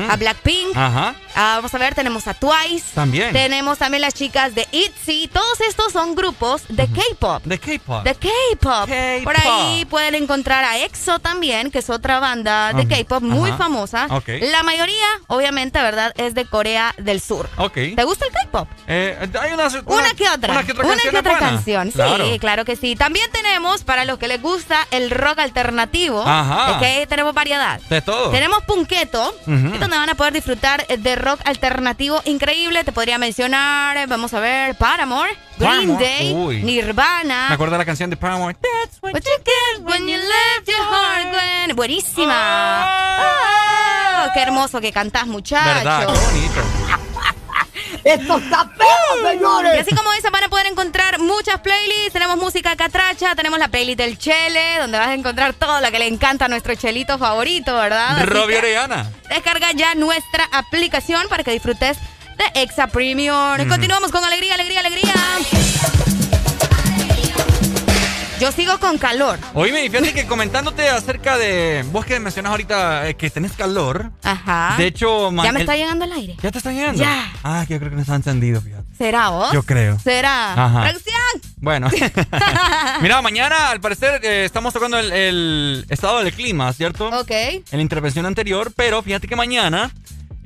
[0.10, 0.76] a Blackpink.
[0.76, 1.16] Ajá.
[1.36, 2.86] Ah, vamos a ver, tenemos a Twice.
[2.96, 3.32] También.
[3.32, 5.28] Tenemos también las chicas de ITZY.
[5.28, 7.44] Todos estos son grupos de K-pop.
[7.44, 8.04] De K-pop.
[8.04, 8.90] De K-pop.
[9.24, 12.88] Por ahí pueden encontrar a EXO también, que es otra banda de.
[12.88, 14.08] K-pop muy famosa.
[14.10, 14.30] Ok.
[14.42, 16.14] La mayoría, obviamente, ¿verdad?
[16.18, 17.50] Es de Corea del Sur.
[17.58, 17.74] Ok.
[17.96, 18.68] ¿Te gusta el K-pop?
[18.88, 20.54] Eh, hay una, Una, que otra.
[20.54, 21.92] Una que otra Una canción que otra canción.
[21.92, 22.26] Claro.
[22.26, 22.96] Sí, claro que sí.
[22.96, 25.67] También tenemos, para los que les gusta el rock alternativo,
[26.26, 26.72] Ajá.
[26.72, 27.80] es que ahí tenemos variedad.
[27.90, 28.30] De todo.
[28.32, 29.78] Tenemos Punqueto, Ujú.
[29.80, 32.84] donde van a poder disfrutar de rock alternativo increíble.
[32.84, 36.64] Te podría mencionar, eh, vamos a ver, Paramore, Green Paramore, Day, uy.
[36.64, 37.46] Nirvana.
[37.50, 38.56] Me acuerdo de la canción de Paramore.
[39.02, 41.76] What you get when you left your heart.
[41.76, 42.34] Buenísima.
[42.36, 45.66] Ah, qué hermoso que cantás, muchacho.
[45.66, 46.00] ¿Verdad?
[46.00, 46.62] Qué bonito.
[48.08, 49.74] ¡Esto está feo, señores!
[49.76, 52.14] Y así como esa van a poder encontrar muchas playlists.
[52.14, 56.00] Tenemos música catracha, tenemos la playlist del Chele, donde vas a encontrar todo lo que
[56.00, 58.26] le encanta a nuestro chelito favorito, ¿verdad?
[58.26, 59.12] Robbie Orellana.
[59.30, 61.98] Descarga ya nuestra aplicación para que disfrutes
[62.38, 63.68] de Exa Premium.
[63.68, 65.14] Continuamos con alegría, alegría, alegría.
[68.40, 69.40] Yo sigo con calor.
[69.56, 71.84] Oíme, fíjate que comentándote acerca de.
[71.92, 74.12] Vos que mencionas ahorita eh, que tenés calor.
[74.22, 74.76] Ajá.
[74.78, 76.36] De hecho, Ya me está llegando el aire.
[76.44, 77.02] ¿Ya te está llegando?
[77.02, 77.32] Ya.
[77.44, 78.86] Ah, que yo creo que no está encendido, fíjate.
[78.96, 79.52] ¿Será vos?
[79.54, 79.98] Yo creo.
[79.98, 80.54] ¿Será?
[80.54, 80.84] Ajá.
[80.84, 81.54] ¡Producción!
[81.58, 81.90] Bueno.
[83.02, 87.08] Mira, mañana al parecer eh, estamos tocando el, el estado del clima, ¿cierto?
[87.10, 87.32] Ok.
[87.32, 89.92] En la intervención anterior, pero fíjate que mañana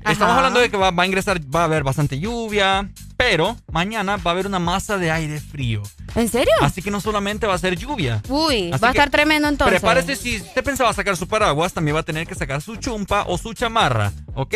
[0.09, 2.89] estamos hablando de que va, va a ingresar, va a haber bastante lluvia,
[3.21, 5.83] pero mañana va a haber una masa de aire frío.
[6.15, 6.53] ¿En serio?
[6.59, 8.19] Así que no solamente va a ser lluvia.
[8.27, 9.79] Uy, Así va a estar tremendo entonces.
[9.79, 13.25] Prepárese si usted pensaba sacar su paraguas, también va a tener que sacar su chumpa
[13.27, 14.55] o su chamarra, ¿ok?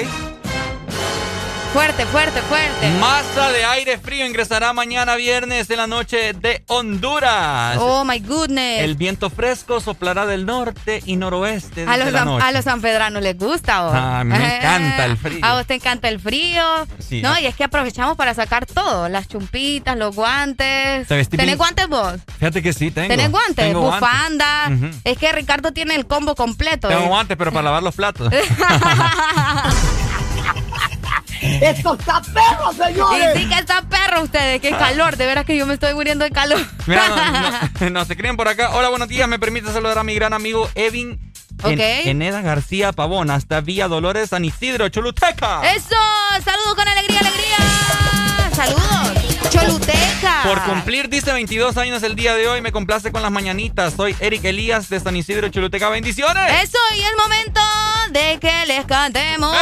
[1.76, 2.90] Fuerte, fuerte, fuerte.
[3.02, 7.76] Masa de aire frío ingresará mañana viernes en la noche de Honduras.
[7.82, 8.80] Oh my goodness.
[8.82, 12.46] El viento fresco soplará del norte y noroeste a, los, la san- noche.
[12.46, 13.92] a los sanpedranos les gusta, ¿o?
[13.94, 15.40] Ah, me encanta el frío.
[15.44, 16.64] A vos te encanta el frío.
[17.00, 17.42] Sí, no, ah.
[17.42, 19.10] y es que aprovechamos para sacar todo.
[19.10, 21.06] Las chumpitas, los guantes.
[21.10, 22.14] Te ¿Tenés bien- guantes vos?
[22.40, 23.10] Fíjate que sí, tengo.
[23.10, 23.56] ¿Tenés guantes?
[23.58, 24.00] Tengo guantes.
[24.00, 24.72] Bufanda.
[25.04, 26.88] Es que Ricardo tiene el combo completo.
[26.88, 27.08] Tengo ¿eh?
[27.10, 28.32] guantes, pero para lavar los platos.
[31.42, 33.36] ¡Esto está perro, señores!
[33.36, 34.62] Y sí que está perro ustedes.
[34.62, 35.18] ¡Qué calor!
[35.18, 36.60] De veras que yo me estoy muriendo de calor.
[36.88, 37.16] Mira, no,
[37.86, 38.72] no- no se creen por acá.
[38.74, 39.28] Hola, buenos días.
[39.28, 41.20] Me permite saludar a mi gran amigo Evin
[41.64, 41.80] En- Ok.
[41.80, 45.62] Eneda García Pavón, hasta Villa Dolores, San Isidro, Choluteca.
[45.74, 45.96] ¡Eso!
[46.44, 47.58] ¡Saludos con alegría, alegría!
[48.54, 49.50] ¡Saludos!
[49.50, 50.42] ¡Choluteca!
[50.44, 53.94] Por cumplir, dice 22 años el día de hoy, me complace con las mañanitas.
[53.96, 55.88] Soy Eric Elías de San Isidro, Choluteca.
[55.90, 56.64] ¡Bendiciones!
[56.64, 57.62] Eso, y es momento
[58.12, 59.56] de que les cantemos.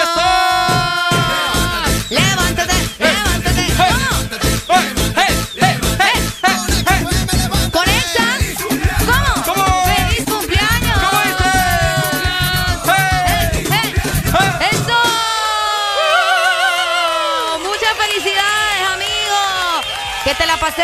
[2.09, 2.73] ¡Levántate!
[2.99, 3.73] ¡Levántate!
[7.71, 8.25] ¡Conecta!
[9.05, 9.43] ¿Cómo?
[9.45, 9.65] ¿Cómo?
[9.85, 10.99] ¡Feliz cumpleaños!
[10.99, 11.21] ¿Cómo
[12.85, 13.93] ¡Hey, hey!
[14.71, 14.99] ¡Eso!
[17.63, 19.41] ¡Muchas felicidades, amigo!
[20.23, 20.83] Que te la pasé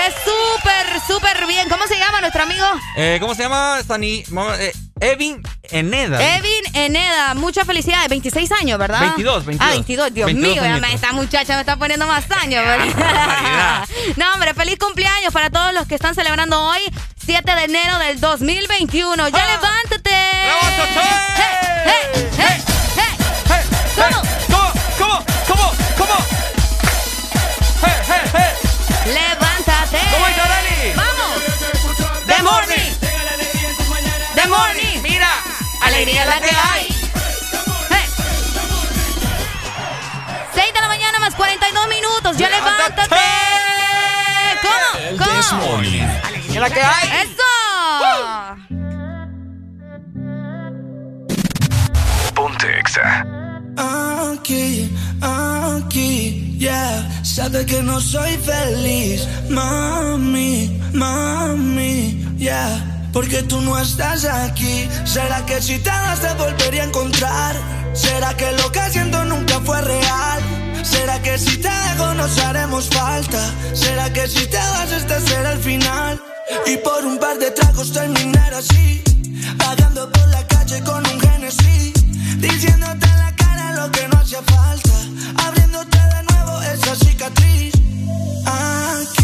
[1.10, 1.68] súper, bien.
[1.70, 2.66] ¿Cómo se llama nuestro amigo?
[2.95, 3.80] Eh, ¿Cómo se llama?
[3.86, 4.24] Sani,
[4.60, 6.38] eh, Evin Eneda.
[6.38, 8.10] Evin Eneda, muchas felicidades.
[8.10, 9.01] 26 años, ¿verdad?
[9.01, 9.68] 22, 22.
[9.68, 10.14] Ah, 22.
[10.14, 10.93] Dios 22 mío, añitos.
[10.93, 12.64] esta muchacha me está poniendo más años.
[12.64, 13.88] ¿verdad?
[14.18, 16.82] no, hombre, feliz cumpleaños para todos los que están celebrando hoy,
[17.26, 19.30] 7 de enero del 2021.
[19.30, 20.12] ¡Ya levántate!
[20.12, 20.99] ¡Levántate!
[21.86, 22.64] ¡Hey, hey,
[22.95, 23.16] hey,
[23.47, 23.62] hey!
[23.95, 24.07] ¿Cómo?
[24.07, 24.22] ¿Cómo?
[24.22, 24.49] ¿Cómo?
[32.52, 32.91] Morning!
[34.36, 35.02] ¡The morning!
[35.02, 35.32] ¡Mira!
[35.82, 36.88] ¡Alegría la que hay!
[37.89, 38.06] Hey.
[40.56, 42.38] 6 de la mañana más 42 minutos.
[42.38, 43.16] ¡Ya levántate!
[44.62, 44.88] ¿Cómo?
[45.18, 45.78] ¿Cómo?
[46.28, 47.08] ¡Alegría la que hay!
[47.24, 47.50] ¡Eso!
[52.34, 53.26] Ponte Exa.
[53.78, 54.91] Aquí,
[55.22, 57.24] aquí, yeah.
[57.24, 63.08] Sabe que no soy feliz, mami, mami, yeah.
[63.12, 64.88] Porque tú no estás aquí.
[65.06, 67.56] ¿Será que si te das te volvería a encontrar?
[67.94, 70.40] ¿Será que lo que siento nunca fue real?
[70.84, 73.40] ¿Será que si te dejo nos haremos falta?
[73.74, 76.22] ¿Será que si te vas este será el final?
[76.66, 79.02] Y por un par de tragos terminar así,
[79.58, 81.94] vagando por la calle con un Genesis.
[82.38, 83.19] Diciéndote
[83.80, 84.94] lo que no hacía falta.
[85.48, 87.74] Abriéndote de nuevo esa cicatriz.
[88.46, 89.19] Aquí,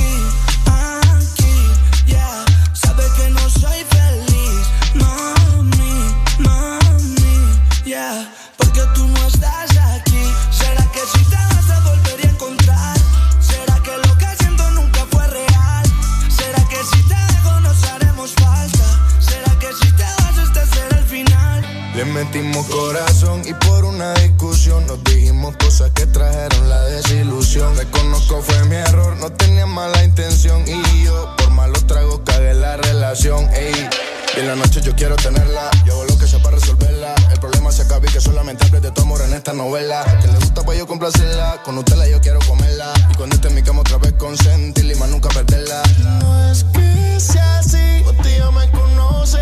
[22.14, 27.76] Metimos corazón y por una discusión nos dijimos cosas que trajeron la desilusión.
[27.76, 32.78] Reconozco fue mi error, no tenía mala intención y yo por malos tragos cagué la
[32.78, 33.50] relación.
[33.54, 33.90] Ey.
[34.36, 37.16] Y en la noche yo quiero tenerla, yo hago lo que sea para resolverla.
[37.32, 40.04] El problema se acaba y que solamente hables de tu amor en esta novela.
[40.22, 42.94] Que le gusta pues yo complacerla, con Nutella yo quiero comerla.
[43.12, 45.82] Y cuando esté en mi cama otra vez consentirla y más nunca perderla.
[46.22, 49.40] No es que sea así, usted ya me conoce.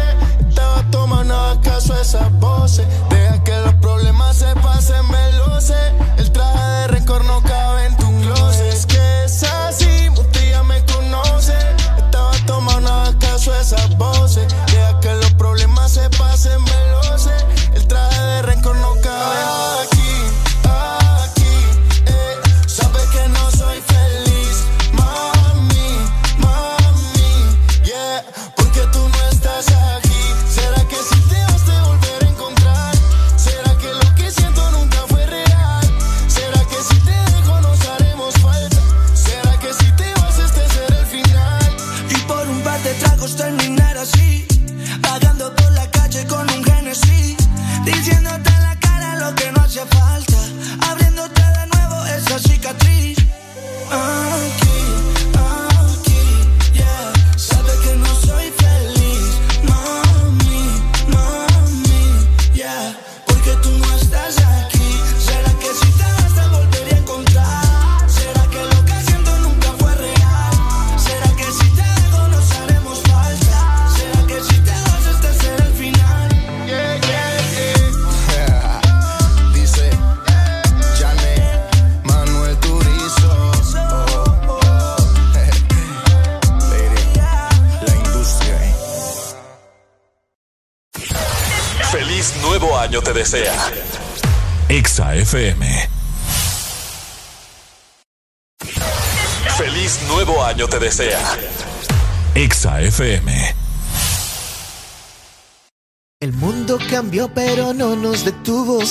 [0.54, 2.86] Estaba tomando acaso esas voces.
[3.10, 5.01] Deja que los problemas se pasen,
[5.60, 5.74] sé.
[6.18, 7.62] El traje de rencor no cabe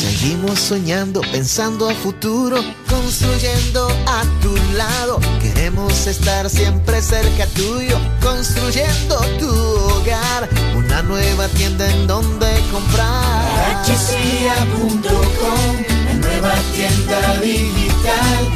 [0.03, 2.57] Seguimos soñando, pensando a futuro,
[2.89, 5.21] construyendo a tu lado.
[5.41, 13.45] Queremos estar siempre cerca tuyo, construyendo tu hogar, una nueva tienda en donde comprar.
[13.77, 15.77] Arachesia.com,
[16.21, 18.51] nueva tienda digital.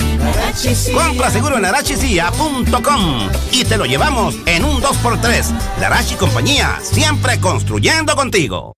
[0.92, 5.78] Compra seguro en arachesia.com y te lo llevamos en un 2x3.
[5.78, 8.72] Larachi Compañía, siempre construyendo contigo.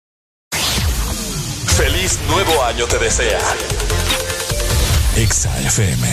[1.77, 3.39] Feliz nuevo año te desea.
[5.15, 6.09] Exa FM.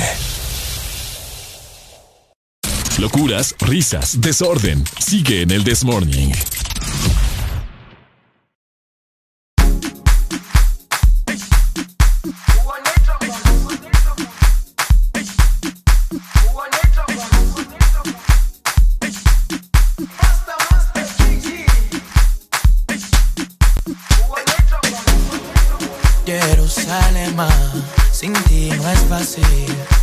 [2.97, 4.83] Locuras, risas, desorden.
[4.99, 6.33] Sigue en el Desmorning.
[29.23, 30.02] así.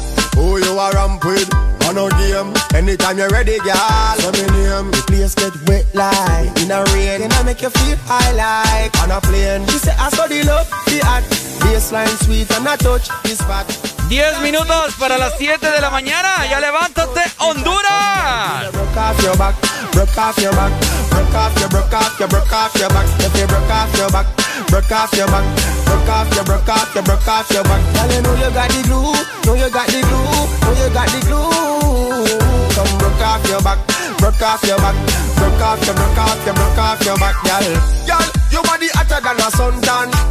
[0.41, 1.53] Who you are ramp with?
[1.85, 2.49] On a game.
[2.73, 3.77] Anytime you're ready, girl.
[4.25, 4.89] Let me name.
[4.89, 7.21] The place get wet like in a rain.
[7.21, 9.67] Then I make you feel high like on a plane.
[9.69, 11.23] She say I saw the love, the hot.
[11.61, 13.69] Baseline sweet and I touch this spot.
[14.09, 16.45] 10 minutos para las 7 de la mañana.
[16.49, 18.71] Ya levántate, Honduras.
[18.73, 19.55] Broke off your back,
[19.93, 20.71] broke off your back,
[21.11, 23.05] broke off your, broke off your, broke off your back.
[23.19, 24.25] If you broke off your back,
[24.67, 25.45] broke off your back,
[25.91, 27.81] broke off your, broke off your, broke off your back.
[27.93, 29.11] Girl, you know you got the glue,
[29.45, 32.31] know you got the glue, know you got the glue.
[32.75, 33.79] Come broke off your back,
[34.17, 34.95] broke off your back,
[35.35, 37.65] broke off your, broke off your, broke off your back, girl.
[38.07, 40.30] Girl, your body hotter than a suntan.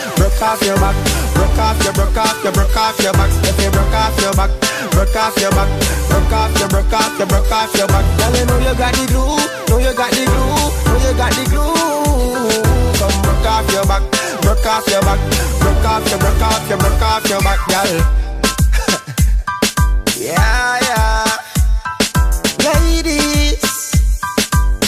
[0.21, 0.93] broke off your back,
[1.33, 3.31] broke off your, broke off your, broke off your back.
[3.41, 4.51] If you broke off your back,
[4.93, 5.69] broke off your back,
[6.09, 8.05] broke off your, broke off your, broke off your back.
[8.21, 11.33] Girl, you know you got the glue, know you got the glue, know you got
[11.33, 11.73] the glue.
[13.01, 14.03] Come broke off your back,
[14.45, 15.19] broke off your back,
[15.57, 17.89] broke off your, broke off your, broke off your back, girl.
[20.21, 21.25] yeah, yeah.
[22.61, 23.65] Ladies,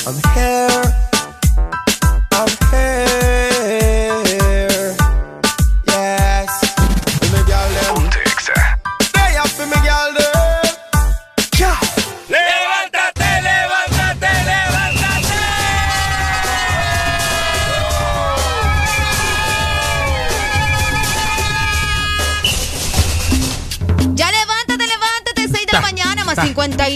[0.05, 1.02] I'm here.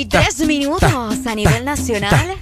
[0.06, 2.38] 33 minutos a nivel nacional.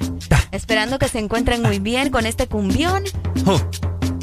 [0.52, 3.04] Esperando que se encuentren muy bien con este cumbión.
[3.46, 3.62] Oh.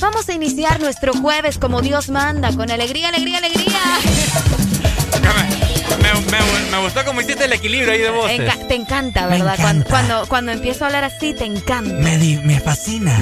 [0.01, 3.80] Vamos a iniciar nuestro jueves como Dios manda, con alegría, alegría, alegría.
[6.03, 8.41] Me, me, me, gustó como hiciste el equilibrio ahí de voces.
[8.41, 9.55] Enca te encanta, ¿verdad?
[9.55, 9.62] Encanta.
[9.62, 11.95] Cuando, cuando, cuando, empiezo a hablar así, te encanta.
[11.95, 13.16] Me, di, me fascina.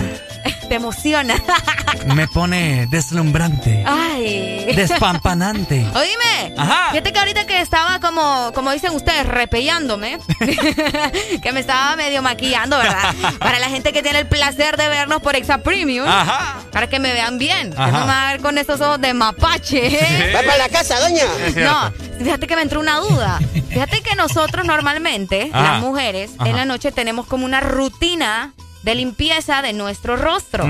[0.71, 1.35] Te emociona.
[2.15, 3.83] Me pone deslumbrante.
[3.85, 4.67] Ay.
[4.77, 5.85] Despampanante.
[5.97, 6.91] Oíme, Ajá.
[6.93, 10.21] fíjate que ahorita que estaba como, como dicen ustedes, repellándome,
[11.43, 13.13] que me estaba medio maquillando, ¿verdad?
[13.41, 16.61] Para la gente que tiene el placer de vernos por Exa Premium, Ajá.
[16.71, 17.91] para que me vean bien, que Ajá.
[17.91, 20.33] no me van a ver con esos ojos de mapache.
[20.33, 21.25] Va para la casa, doña.
[21.57, 21.93] No,
[22.23, 23.41] fíjate que me entró una duda.
[23.71, 25.73] Fíjate que nosotros normalmente, Ajá.
[25.73, 26.49] las mujeres, Ajá.
[26.49, 28.53] en la noche tenemos como una rutina
[28.83, 30.65] de limpieza de nuestro rostro.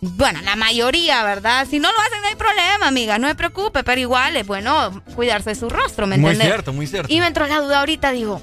[0.00, 1.66] Bueno, la mayoría, ¿verdad?
[1.68, 5.02] Si no lo hacen, no hay problema, amiga, no se preocupe, pero igual es bueno
[5.14, 6.46] cuidarse de su rostro, ¿me Muy entiendes?
[6.54, 7.12] cierto, muy cierto.
[7.12, 8.40] Y me entró la duda ahorita, digo,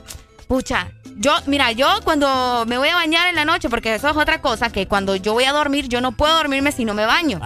[0.48, 4.18] pucha, yo, mira, yo cuando me voy a bañar en la noche, porque eso es
[4.18, 7.06] otra cosa, que cuando yo voy a dormir, yo no puedo dormirme si no me
[7.06, 7.40] baño.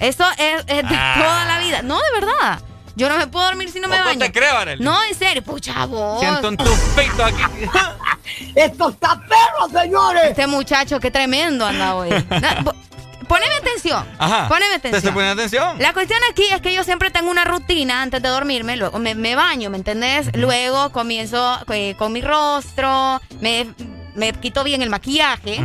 [0.00, 1.14] Eso es, es de Ah.
[1.18, 1.82] toda la vida.
[1.82, 2.60] No, de verdad.
[2.94, 4.18] Yo no me puedo dormir si no me baño.
[4.18, 4.82] te creo, Arely.
[4.82, 6.20] No, en serio, pucha vos.
[6.20, 7.42] Siento en tus peitos aquí.
[8.54, 10.24] ¡Esto está perro, señores!
[10.30, 12.10] Este muchacho, qué tremendo anda hoy.
[13.28, 14.06] Poneme atención.
[14.18, 14.46] Ajá.
[14.48, 14.96] Poneme ¿Te atención.
[14.98, 15.78] estoy poniendo atención?
[15.78, 19.14] La cuestión aquí es que yo siempre tengo una rutina antes de dormirme, luego me,
[19.14, 20.28] me baño, ¿me entendés?
[20.36, 23.68] Luego comienzo eh, con mi rostro, me,
[24.14, 25.64] me quito bien el maquillaje.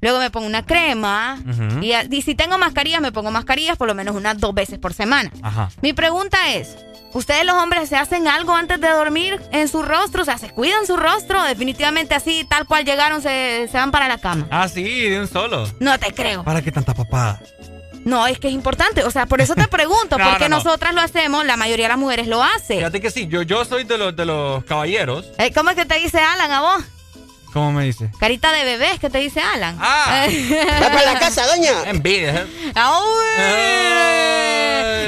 [0.00, 1.38] Luego me pongo una crema
[1.82, 5.30] y, si tengo mascarillas me pongo mascarillas por lo menos unas dos veces por semana.
[5.42, 5.70] Ajá.
[5.82, 6.76] Mi pregunta es,
[7.12, 10.22] ¿ustedes los hombres se hacen algo antes de dormir en su rostro?
[10.22, 11.42] O sea, ¿se cuidan su rostro?
[11.44, 14.46] Definitivamente así, tal cual llegaron, se, se van para la cama.
[14.50, 15.68] Ah, sí, de un solo.
[15.80, 16.44] No te creo.
[16.44, 17.40] ¿Para qué tanta papada?
[18.04, 19.02] No, es que es importante.
[19.04, 20.64] O sea, por eso te pregunto, No, porque no, no.
[20.64, 22.76] nosotras lo hacemos, la mayoría de las mujeres lo hace.
[22.76, 25.26] Fíjate que sí, yo, yo soy de los, de los caballeros.
[25.38, 26.84] Eh, ¿Cómo es que te dice Alan a vos?
[27.52, 28.10] ¿Cómo me dice?
[28.20, 29.76] Carita de bebé es que te dice Alan.
[29.80, 30.26] Ah.
[30.82, 31.72] Va para la casa, doña.
[31.86, 32.42] Envidia.
[32.42, 32.46] ¿eh?
[32.74, 34.08] Ay.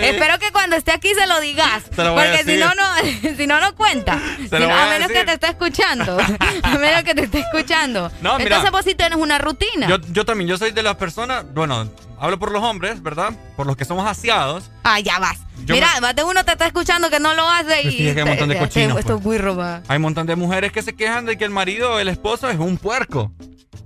[0.09, 1.83] Espero que cuando esté aquí se lo digas.
[1.95, 2.65] Se lo voy a porque si decir.
[2.65, 4.19] no, no, si no, no cuenta.
[4.49, 6.19] Se lo Si no- voy a a menos que te esté escuchando.
[6.63, 8.11] a menos que te esté escuchando.
[8.23, 8.57] No, mira.
[8.57, 9.87] Entonces vos sí tienes una rutina.
[9.89, 11.89] Yo, yo también, yo soy de las personas, bueno,
[12.19, 13.33] hablo por los hombres, ¿verdad?
[13.57, 14.71] Por los que somos asiados.
[14.85, 15.39] Ah, ya vas.
[15.65, 17.91] Yo Mira, me- más de uno te está escuchando que no lo hace Pues y.
[17.99, 19.27] sí, es que hay un montón de cochinos, Esto pues.
[19.27, 19.83] es guirro, va.
[19.89, 22.59] Hay un montón de mujeres que se quejan de que el marido, el esposo, es
[22.59, 23.31] un puerco.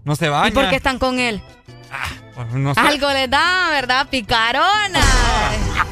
[0.05, 0.49] No se baña.
[0.49, 1.43] ¿Y por qué están con él?
[2.35, 2.81] Pues no sé.
[2.81, 4.07] Algo les da, ¿verdad?
[4.11, 5.01] Picarona.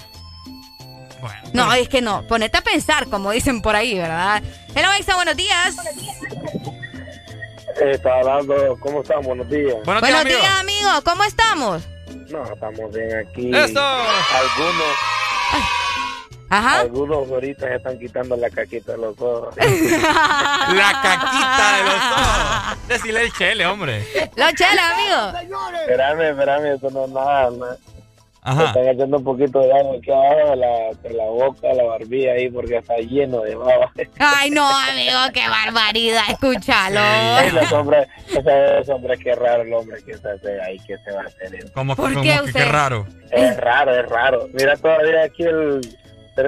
[1.53, 2.25] no, es que no.
[2.27, 4.43] Ponete a pensar, como dicen por ahí, ¿verdad?
[4.75, 5.75] Hello, Exa, buenos días.
[5.77, 6.42] Eh,
[7.81, 9.21] Está hablando, ¿cómo están?
[9.21, 9.75] Buenos días.
[9.85, 10.89] Buenos días, amigo.
[11.03, 11.83] ¿Cómo estamos?
[12.29, 13.51] No, estamos bien aquí.
[13.55, 13.79] ¡Eso!
[13.81, 14.95] Algunos,
[16.49, 16.79] Ajá.
[16.81, 19.55] algunos ahorita se están quitando la caquita de los ojos.
[19.57, 22.87] La caquita de los ojos.
[22.87, 24.05] Decirle el chele, hombre.
[24.35, 25.39] Los cheles, amigo.
[25.79, 27.49] Espérame, espérame, eso no es nada.
[27.51, 27.65] ¿no?
[28.45, 28.65] Ajá.
[28.65, 32.33] Están echando un poquito de agua aquí abajo de la, de la boca, la barbilla
[32.33, 33.91] ahí, porque está lleno de baba.
[34.19, 36.23] Ay, no, amigo, qué barbaridad.
[36.29, 36.99] Escúchalo.
[37.01, 41.11] Ay, los hombres, esos hombres, qué raro el hombre que se hace ahí, que se
[41.11, 41.71] va a hacer eso.
[41.73, 42.63] Como, ¿Por como qué que usted?
[42.65, 43.07] qué raro.
[43.31, 44.47] Es raro, es raro.
[44.53, 45.81] Mira todavía aquí el...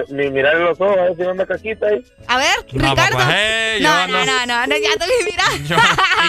[0.08, 2.04] Ni mirar los ojos, a ver si no anda caquita ahí.
[2.26, 3.18] A ver, No, Ricardo.
[3.18, 5.52] papá, hey, yo no, no, no, no, no, ya te vi mirar.
[5.54, 5.58] Y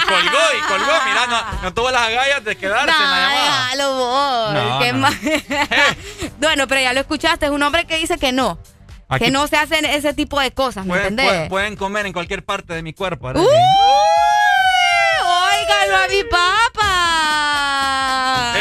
[0.01, 0.91] colgó, y colgó.
[1.05, 3.64] Mira, no, no tuvo las agallas de quedarse en la llamada.
[3.72, 4.53] Déjalo vos.
[4.53, 4.99] No, qué no.
[4.99, 5.18] mal.
[6.39, 7.47] bueno, pero ya lo escuchaste.
[7.47, 8.60] Es un hombre que dice que no.
[9.10, 11.26] Aquí- Que no se hacen ese tipo de cosas, ¿me Pueden, entendés?
[11.32, 13.26] pueden- pueden comer en cualquier parte de mi cuerpo.
[13.28, 13.41] ¿verdad?
[13.41, 13.47] ¡Uh!
[15.26, 16.93] ¡Óigalo a mi papá!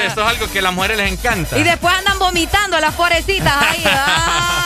[0.07, 1.59] Eso es algo que a las mujeres les encanta.
[1.59, 3.83] Y después andan vomitando las pobrecitas ahí.
[3.87, 4.63] Ah,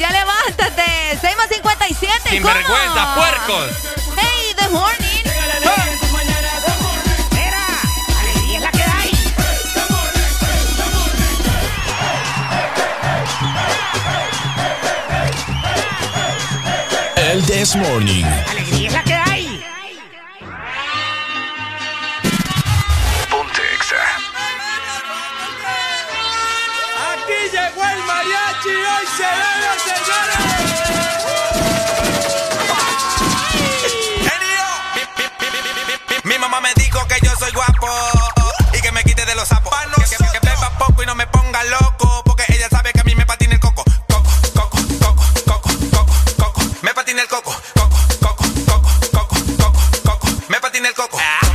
[0.00, 1.18] ya levántate.
[1.20, 2.30] 6 más 57.
[2.30, 2.54] Sin ¿cómo?
[2.54, 3.70] vergüenza, puercos.
[4.16, 5.20] Hey, the morning.
[8.20, 9.10] ¡Alegría es la que hay!
[17.16, 18.24] El This Morning.
[18.24, 19.64] ¡Alegría es la que hay!
[23.30, 23.96] Ponte Exa.
[27.12, 29.89] Aquí llegó el mariachi, hoy se bebe,
[36.24, 37.88] Mi mamá me dijo que yo soy guapo
[38.74, 39.72] y que me quite de los sapos.
[39.96, 43.04] Que, que- que beba poco y no me ponga loco, porque ella sabe que a
[43.04, 43.84] mí me patina el coco.
[44.08, 46.60] Coco, coco, coco, coco, coco, coco.
[46.82, 47.52] Me patina el coco.
[47.74, 50.28] Coco, coco, coco, coco, coco, coco.
[50.48, 51.18] Me patina el coco.
[51.18, 51.49] Coco,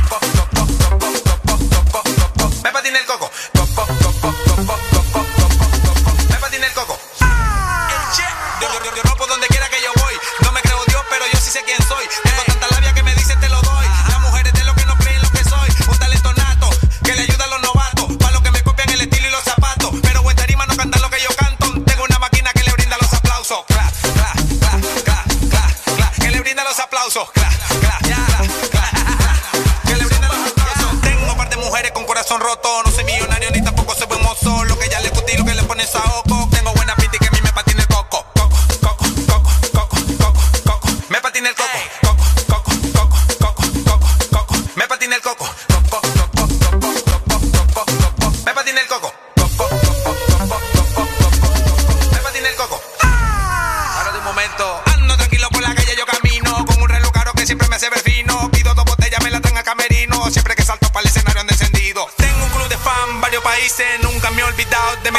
[32.46, 32.82] roto.
[32.84, 34.64] No soy millonario ni tampoco soy buen mozo.
[34.64, 36.48] Lo que ya le y lo que le pone saoco.
[36.50, 38.24] Tengo buena pinta y que a mí me patina el coco.
[38.34, 40.88] Coco, coco, coco, coco, coco, coco.
[41.08, 41.78] Me patina el coco.
[42.02, 44.54] Coco, coco, coco, coco, coco, coco.
[44.76, 45.48] Me patina el coco,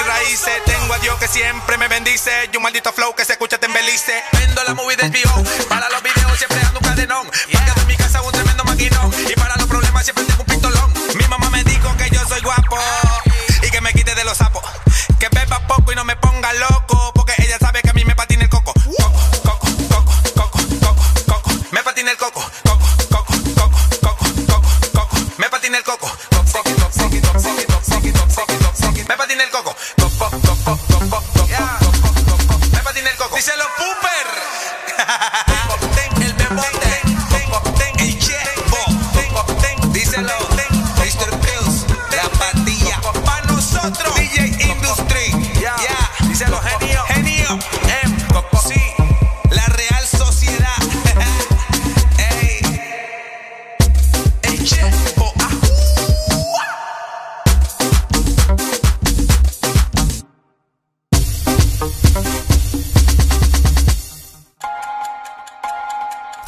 [0.07, 0.63] raíces.
[0.65, 2.31] Tengo a Dios que siempre me bendice.
[2.51, 4.23] Y un maldito flow que se escucha te embelice.
[4.33, 5.43] Vendo la movie viejo.
[5.69, 6.01] Para los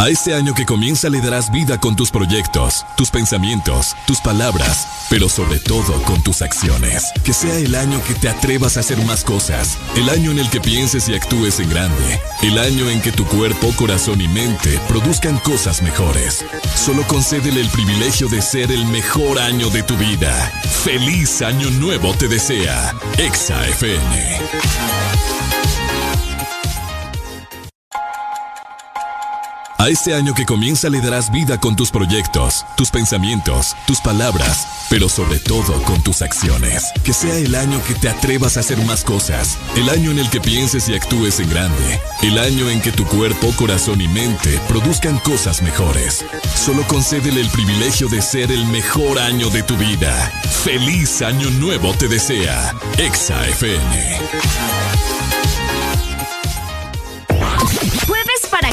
[0.10, 5.30] Este año que comienza le darás vida con tus proyectos, tus pensamientos, tus palabras, pero
[5.30, 7.12] sobre todo con tus acciones.
[7.24, 9.78] Que sea el año que te atrevas a hacer más cosas.
[9.95, 12.20] El año en el que pienses y actúes en grande.
[12.41, 16.43] El año en que tu cuerpo, corazón y mente produzcan cosas mejores.
[16.74, 20.51] Solo concédele el privilegio de ser el mejor año de tu vida.
[20.84, 22.95] Feliz año nuevo te desea.
[23.20, 25.28] Exa FM.
[29.80, 34.67] A este año que comienza le darás vida con tus proyectos, tus pensamientos, tus palabras,
[34.89, 36.91] pero sobre todo con tus acciones.
[37.05, 39.57] Que sea el año que te atrevas a hacer más cosas.
[39.77, 42.01] El año en el que pienses y actúes en grande.
[42.21, 46.25] El año en que tu cuerpo, corazón y mente produzcan cosas mejores.
[46.55, 50.30] Solo concédele el privilegio de ser el mejor año de tu vida.
[50.65, 52.75] Feliz año nuevo te desea.
[52.97, 55.18] Exa FM.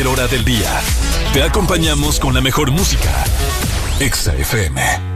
[0.00, 0.80] Hora del día,
[1.34, 3.24] te acompañamos con la mejor música.
[4.00, 5.11] Exa FM.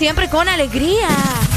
[0.00, 1.49] Siempre con alegría.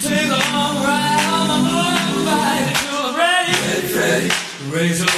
[0.00, 3.54] Take a long ride on my motorbike to Ready,
[3.94, 4.30] ready,
[4.70, 5.17] raise your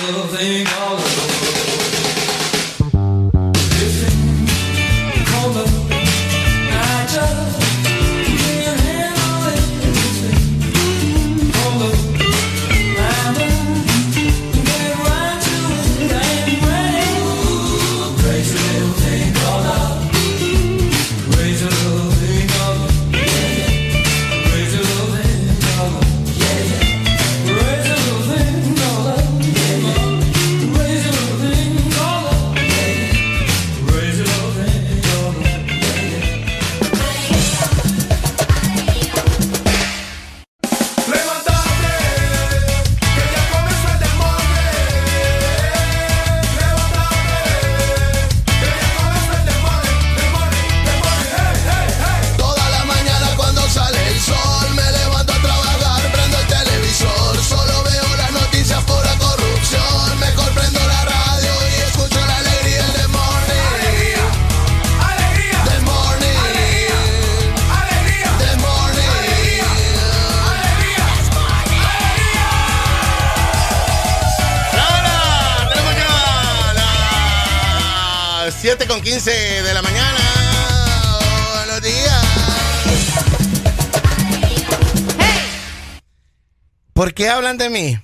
[87.64, 87.98] de mí?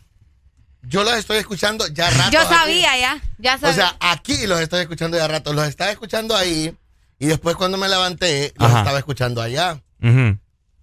[0.83, 2.31] Yo los estoy escuchando ya rato.
[2.31, 2.55] Yo aquí.
[2.55, 3.71] sabía ya, ya sabía.
[3.71, 5.53] O sea, aquí los estoy escuchando ya rato.
[5.53, 6.73] Los estaba escuchando ahí.
[7.19, 8.79] Y después cuando me levanté, los Ajá.
[8.81, 9.81] estaba escuchando allá.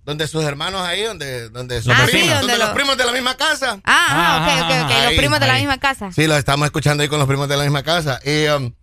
[0.06, 2.36] Donde sus hermanos ahí, donde, donde sus Los primos, vecinos.
[2.40, 3.80] donde donde los lo- primos de la misma casa.
[3.86, 5.04] ah, ah, ok, ok, ok.
[5.06, 5.62] Los primos de la ahí.
[5.62, 6.12] misma casa.
[6.12, 8.20] Sí, los estamos escuchando ahí con los primos de la misma casa.
[8.26, 8.74] Y, um,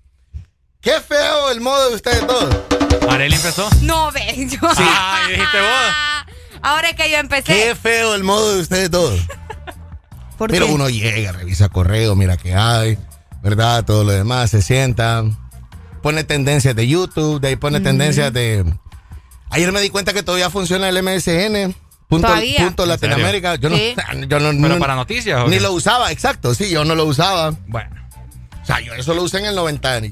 [0.81, 2.57] qué feo el modo de ustedes todos.
[3.11, 3.69] Arely empezó.
[3.83, 4.49] No, ve.
[4.49, 4.59] Yo...
[4.63, 6.31] Ah, y dijiste vos.
[6.63, 7.53] Ahora es que yo empecé.
[7.53, 9.21] Qué feo el modo de ustedes todos.
[10.41, 10.73] ¿Por Pero qué?
[10.73, 12.97] uno llega, revisa correo, mira qué hay,
[13.43, 13.85] ¿verdad?
[13.85, 15.23] Todo lo demás, se sienta,
[16.03, 18.65] pone tendencias de YouTube, de ahí pone tendencias de...
[19.51, 21.75] Ayer me di cuenta que todavía funciona el MSN.
[22.09, 22.65] Punto, ¿Todavía?
[22.65, 23.57] punto ¿En Latinoamérica.
[23.57, 23.95] Yo no, Sí.
[24.29, 25.61] yo no- ¿Pero no- para noticias o Ni qué?
[25.61, 27.55] lo usaba, exacto, sí, yo no lo usaba.
[27.67, 27.95] Bueno.
[28.63, 29.97] O sea, yo eso lo usé en el 90.
[29.99, 30.05] ¿En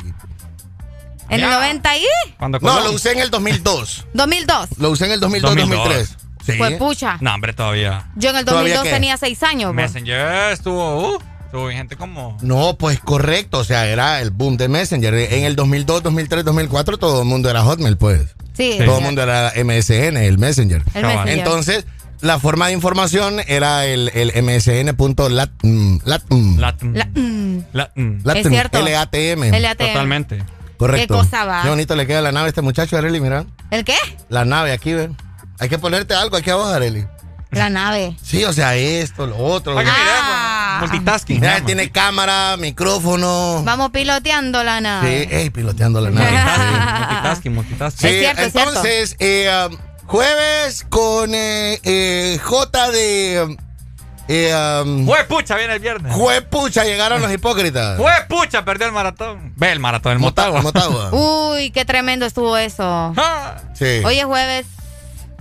[1.30, 2.02] el 90 y?
[2.38, 4.06] Cuando No, lo usé en el 2002.
[4.12, 4.68] 2002.
[4.78, 5.84] Lo usé en el 2002, 2002.
[5.88, 6.27] 2003.
[6.52, 6.58] Sí.
[6.58, 7.18] Pues pucha.
[7.20, 8.06] No, hombre, todavía.
[8.16, 8.90] Yo en el ¿Todavía 2002 qué?
[8.90, 9.72] tenía 6 años.
[9.74, 9.92] pues.
[9.92, 12.36] Messenger estuvo, uh, estuvo bien gente como...
[12.42, 15.14] No, pues correcto, o sea, era el boom de Messenger.
[15.14, 18.34] En el 2002, 2003, 2004 todo el mundo era Hotmail, pues.
[18.54, 18.98] Sí, Todo sí.
[18.98, 20.82] el mundo era MSN, el Messenger.
[20.94, 21.38] El Messenger.
[21.38, 21.86] Entonces,
[22.20, 25.50] la forma de información era el, el MSN.lat.
[25.62, 26.94] mm, lat, mm, Latin.
[27.72, 28.82] La- mm, Es cierto.
[28.82, 29.50] LATM.
[29.52, 29.76] LATM.
[29.86, 30.42] Totalmente.
[30.76, 31.14] Correcto.
[31.14, 31.62] Qué cosa va.
[31.62, 33.44] Qué bonito le queda la nave a este muchacho, Areli, mira.
[33.70, 33.96] ¿El qué?
[34.28, 35.16] La nave aquí, ven.
[35.58, 37.06] Hay que ponerte algo aquí abajo, Areli.
[37.50, 38.14] La nave.
[38.22, 39.72] Sí, o sea, esto, lo otro.
[39.74, 40.78] Que mire, Ah.
[40.82, 41.40] multitasking.
[41.40, 43.62] Mira, tiene cámara, micrófono.
[43.64, 45.28] Vamos piloteando la Sí, nave.
[45.42, 46.30] ey, piloteando la nave.
[47.10, 48.00] Multitasking, multitasking.
[48.10, 48.68] Sí, Es cierto, es cierto.
[48.70, 49.76] entonces, eh, um,
[50.06, 53.44] jueves con eh, eh, J de.
[53.48, 53.56] um,
[54.30, 54.52] Eh,
[54.84, 56.12] um, Jue pucha, viene el viernes.
[56.12, 57.96] Juepucha, llegaron los hipócritas.
[57.98, 59.54] Jue pucha, perdió el maratón.
[59.56, 60.60] Ve el maratón, el Mota- Motagua.
[60.60, 61.52] Motagua.
[61.54, 63.14] Uy, qué tremendo estuvo eso.
[63.72, 64.02] Sí.
[64.04, 64.66] Hoy es jueves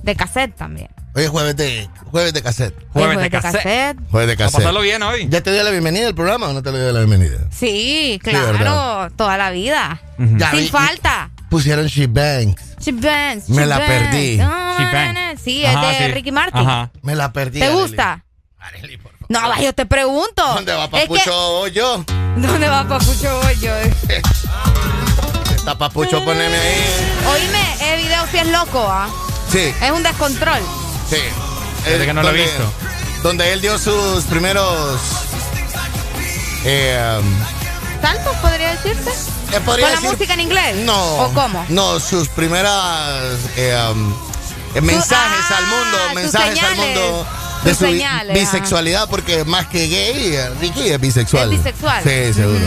[0.08, 0.90] de cassette también.
[1.16, 2.74] Hoy es jueves de, jueves de cassette.
[2.94, 3.98] Hoy es jueves de cassette.
[4.10, 4.60] Jueves de A cassette.
[4.60, 5.28] pasarlo bien hoy.
[5.30, 7.38] ¿Ya te dio la bienvenida al programa o no te le dio la bienvenida?
[7.52, 10.02] Sí, claro, toda la vida.
[10.18, 11.30] Ya Sin vi- falta.
[11.50, 12.62] Pusieron She Banks.
[12.80, 13.94] She Banks, Me She la Banks.
[13.94, 14.38] perdí.
[14.38, 15.42] No, She Banks.
[15.42, 16.12] Sí, es de sí.
[16.14, 16.62] Ricky Martin.
[16.62, 16.92] Ajá.
[17.02, 17.60] Me la perdí.
[17.60, 17.82] ¿Te Arely.
[17.82, 18.24] gusta?
[19.30, 20.44] No, va, yo te pregunto.
[20.54, 22.04] ¿Dónde va Es que- Papucho o yo?
[22.38, 23.72] ¿Dónde va Papucho yo?
[25.56, 26.84] Está Papucho, poneme ahí.
[27.34, 29.10] Oíme, el video sí es loco, ¿ah?
[29.52, 30.60] Sí, Es un descontrol.
[31.10, 31.18] sí.
[31.86, 32.74] Desde que no lo he donde- visto.
[33.24, 35.00] Donde él dio sus primeros.
[36.66, 39.10] Eh, um, ¿Saltos podría decirse?
[39.54, 40.76] eh, podría ¿Con la música en inglés?
[40.86, 41.16] No.
[41.24, 41.66] ¿O cómo?
[41.70, 44.14] No, sus primeras eh, um,
[44.76, 47.28] eh, mensajes ah, al mundo, sus mensajes al mundo
[47.64, 51.52] de su señales, bisexualidad, porque más que gay, Ricky es bisexual.
[51.54, 52.04] Es bisexual.
[52.04, 52.66] Sí, seguro.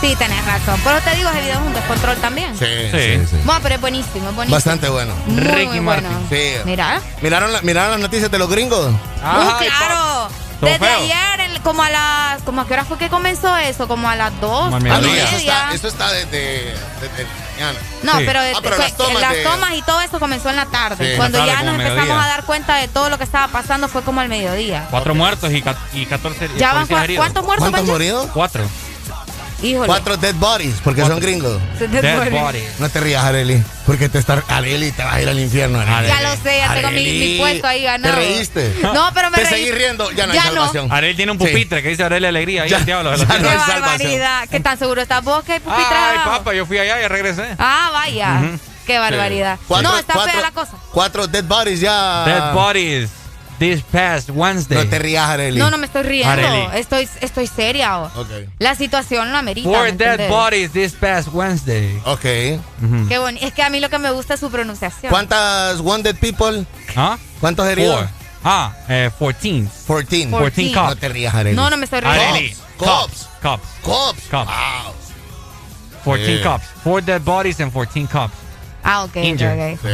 [0.00, 0.80] Sí, tenés razón.
[0.82, 2.56] Pero te digo, ese video es un descontrol también.
[2.58, 2.98] Sí, Sí.
[3.20, 3.36] sí, sí.
[3.44, 4.54] Bueno, pero es buenísimo, es buenísimo.
[4.56, 5.12] Bastante bueno.
[5.26, 6.08] Muy, Ricky muy bueno.
[6.10, 6.26] Martin.
[6.30, 6.52] Sí.
[6.64, 7.00] Mira.
[7.20, 8.86] ¿Miraron, la- ¿Miraron las noticias de los gringos?
[8.86, 10.28] Uh, Ay, claro.
[10.62, 10.98] Desde feo.
[10.98, 12.42] ayer, el- como a las.
[12.42, 13.88] Como a qué hora fue que comenzó eso?
[13.88, 14.64] Como a las 2.
[14.64, 15.24] Como al Ah, no, mediodía.
[15.24, 17.78] eso está, eso está desde, desde mañana.
[18.02, 18.24] No, Sí.
[18.26, 20.66] pero, Ah, pero fue- las tomas las de- tomas y todo eso comenzó en la
[20.66, 21.12] tarde.
[21.12, 21.16] Sí.
[21.18, 22.24] Cuando ya nos empezamos mediodía.
[22.24, 24.86] a dar cuenta de todo lo que estaba pasando fue como al mediodía.
[24.90, 25.62] Cuatro muertos y,
[25.94, 26.86] y 14 Ya van.
[26.86, 28.28] ¿Cuántos muertos, ¿Cuántos moridos?
[28.32, 28.64] Cuatro.
[29.62, 29.86] Híjole.
[29.86, 31.60] Cuatro dead bodies, porque son gringos.
[31.78, 32.40] Dead Dead bodies.
[32.42, 32.80] bodies.
[32.80, 35.80] No te rías, Areli, porque te está Areli te vas a ir al infierno.
[35.80, 36.08] Areli.
[36.08, 38.14] Ya lo sé, ya tengo mi, mi puesto ahí ganado.
[38.14, 38.74] ¿Te reíste?
[38.82, 39.52] No, pero me Te reí.
[39.64, 40.54] seguís riendo, ya no Ya hay no.
[40.56, 40.92] salvación.
[40.92, 41.46] Arel tiene un Sí.
[41.46, 42.62] pupitre que dice Arel Alegría.
[42.62, 43.14] Ahí el diablo.
[43.14, 43.40] ya tiene.
[43.42, 43.80] no Qué hay salvación.
[43.82, 44.48] barbaridad.
[44.50, 46.30] ¿Qué tan seguro estás vos que hay pupitre Ay, abajo?
[46.38, 47.44] papá, yo fui allá y regresé.
[47.58, 48.40] Ah, vaya.
[48.86, 49.58] Qué barbaridad.
[49.68, 50.72] Cuatro- no, está cuatro- fea la cosa.
[50.90, 52.24] Cuatro dead bodies ya.
[52.24, 53.10] Dead bodies.
[53.60, 54.74] This past Wednesday.
[54.84, 55.58] No te rías, Areli.
[55.58, 56.72] No, no me estoy riendo.
[56.72, 58.00] Estoy, estoy seria.
[58.00, 58.10] oh.
[58.22, 58.28] Ok.
[58.58, 59.68] La situación lo amerita.
[59.68, 60.30] Four ¿me dead entendés?
[60.30, 62.00] bodies this past Wednesday.
[62.06, 62.22] Ok.
[62.22, 63.46] Qué bonito.
[63.46, 65.10] Es que a mí lo que me gusta es su pronunciación.
[65.10, 66.64] ¿Cuántas wounded people?
[66.96, 67.18] ¿Ah?
[67.38, 67.96] ¿Cuántos heridos?
[68.00, 68.08] Four.
[68.44, 69.64] Ah, eh, 14.
[69.86, 70.30] 14.
[70.30, 70.98] 14 No cops.
[71.00, 71.54] te rías, Areli.
[71.54, 72.18] No, no me estoy riendo.
[72.18, 72.56] Areli.
[72.78, 73.28] Cops.
[73.42, 73.68] Cops.
[73.82, 74.22] Cops.
[74.30, 74.50] Cops.
[76.02, 76.42] 14 Yeah.
[76.42, 76.64] cops.
[76.82, 78.32] Four dead bodies and 14 cops.
[78.82, 79.16] Ah, ok.
[79.16, 79.74] Injured.
[79.74, 79.90] ok.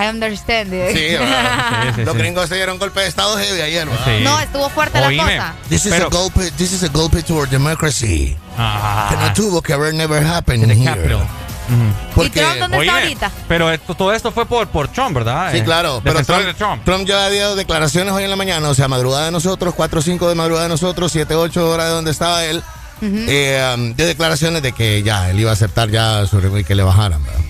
[0.00, 0.72] I understand.
[0.72, 0.96] it.
[0.96, 1.16] Sí.
[1.90, 2.18] Sí, sí, Los sí.
[2.18, 3.86] gringos se dieron golpe de estado heavy ayer.
[4.22, 5.22] No, estuvo fuerte la Oíme.
[5.22, 5.54] cosa.
[5.68, 8.36] This is, Pero- a golpe, this is a golpe to our democracy.
[8.56, 9.08] Ah.
[9.10, 10.84] Que no tuvo que haber never happened The here.
[10.84, 11.22] Capitol.
[11.70, 13.30] ¿Y Porque, Trump dónde está Oíme, ahorita?
[13.46, 15.52] Pero esto, todo esto fue por, por Trump, ¿verdad?
[15.52, 16.00] Sí, Eh, claro.
[16.02, 16.84] Pero Trump, de Trump.
[16.84, 20.00] Trump ya ha dado declaraciones hoy en la mañana, o sea, madrugada de nosotros, 4
[20.00, 22.62] o 5 de madrugada de nosotros, 7 8 horas de donde estaba él,
[23.02, 26.74] eh, um, de declaraciones de que ya él iba a aceptar ya su y que
[26.74, 27.40] le bajaran, ¿verdad?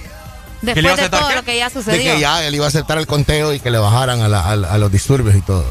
[0.62, 1.34] Le iba a Después de todo qué?
[1.36, 2.14] lo que ya De sucedió.
[2.14, 4.52] que ya él iba a aceptar el conteo y que le bajaran a, la- a
[4.52, 5.64] a los disturbios y todo.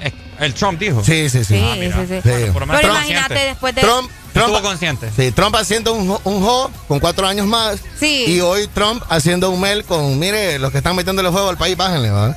[0.00, 1.02] Eh, El Trump dijo.
[1.04, 1.54] Sí, sí, sí.
[1.56, 1.74] Sí, Ah,
[2.06, 2.50] sí, sí.
[2.52, 3.34] Por Pero imagínate consciente.
[3.34, 3.80] después de...
[3.82, 5.10] Trump, Trump, Estuvo consciente.
[5.16, 7.78] sí, Trump haciendo un, un jo con cuatro años más.
[7.98, 8.24] Sí.
[8.28, 11.76] Y hoy Trump haciendo un mail con, mire, los que están metiéndole fuego al país,
[11.76, 12.36] bájenle, ¿verdad?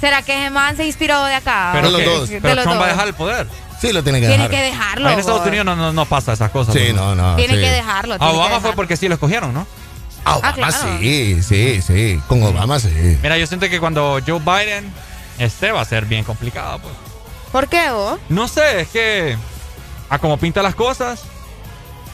[0.00, 1.70] ¿Será que Germán se inspiró de acá?
[1.72, 2.28] Pero, los dos.
[2.28, 3.46] De pero los Trump va a dejar el poder.
[3.80, 4.50] Sí, lo tiene que Tiene dejar.
[4.50, 5.10] que dejarlo.
[5.10, 5.46] En Estados.
[5.46, 6.74] Unidos no, no, no pasa esas cosas.
[6.74, 7.34] Sí, no, no.
[7.36, 7.60] Tiene sí.
[7.60, 8.14] que dejarlo.
[8.14, 9.66] A tiene que Obama fue porque sí lo escogieron, ¿no?
[10.24, 10.98] Ah, Obama claro.
[11.00, 12.20] sí, sí, sí.
[12.28, 13.18] Con Obama sí.
[13.22, 14.92] Mira, yo siento que cuando Joe Biden
[15.38, 16.78] este va a ser bien complicado.
[16.78, 16.94] Pues.
[17.50, 18.18] ¿Por qué vos?
[18.28, 19.36] No sé, es que
[20.08, 21.22] a como pinta las cosas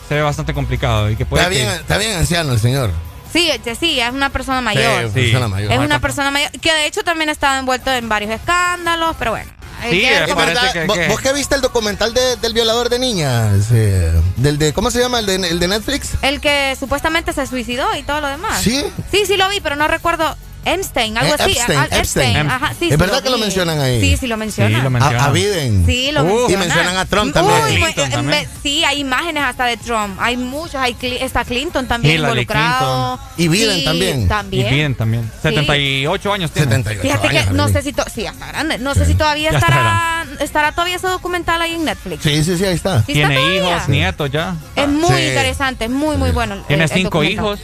[0.08, 2.90] se ve bastante complicado y que puede Está que- bien, está bien anciano el señor.
[3.30, 5.08] Sí, este, sí, es una persona mayor.
[5.12, 5.70] Sí, persona mayor.
[5.72, 9.32] Es una persona mayor que de hecho también ha estado envuelto en varios escándalos, pero
[9.32, 9.50] bueno.
[9.90, 10.72] Sí, es ¿Verdad?
[10.72, 13.66] que- ¿Vos, que- vos qué viste el documental de- del violador de niñas?
[13.72, 15.20] Eh, del de, ¿Cómo se llama?
[15.20, 16.10] ¿El de, el de Netflix?
[16.22, 18.60] El que supuestamente se suicidó y todo lo demás.
[18.62, 18.84] ¿Sí?
[19.10, 20.36] Sí, sí lo vi, pero no recuerdo.
[20.64, 21.52] Epstein, algo Eh, así.
[21.52, 22.36] Epstein, ah, Epstein.
[22.50, 24.00] Ajá, sí, ¿Es sí verdad que lo mencionan ahí?
[24.00, 24.72] Sí, sí lo mencionan.
[24.74, 25.20] Sí, lo A, mencionan.
[25.20, 25.86] a Biden.
[25.86, 26.50] Sí, lo Uh, mencionan.
[26.50, 27.58] y mencionan a Trump también.
[27.64, 28.42] Uy, Clinton me- también.
[28.42, 30.18] me- sí, hay imágenes hasta de Trump.
[30.20, 30.74] Hay muchos.
[30.74, 33.18] Hay está Clinton también Hillary involucrado.
[33.38, 34.22] Y Biden Sí, también.
[34.22, 34.74] Y También.
[34.74, 35.30] bien también.
[35.42, 36.68] 78 años tiene.
[36.68, 37.72] 78 Fíjate que años, no Arely.
[37.74, 38.78] sé si to- sí, ya está grande.
[38.78, 42.22] No sé si todavía Ya está estará estará todavía ese documental ahí en Netflix.
[42.22, 43.02] Sí, sí, sí, ahí está.
[43.04, 43.70] ¿Sí está Tiene todavía?
[43.76, 44.54] hijos, nietos ya.
[44.76, 45.28] Es muy Sí.
[45.28, 46.56] interesante, es muy muy bueno.
[46.68, 47.58] Tiene cinco hijos.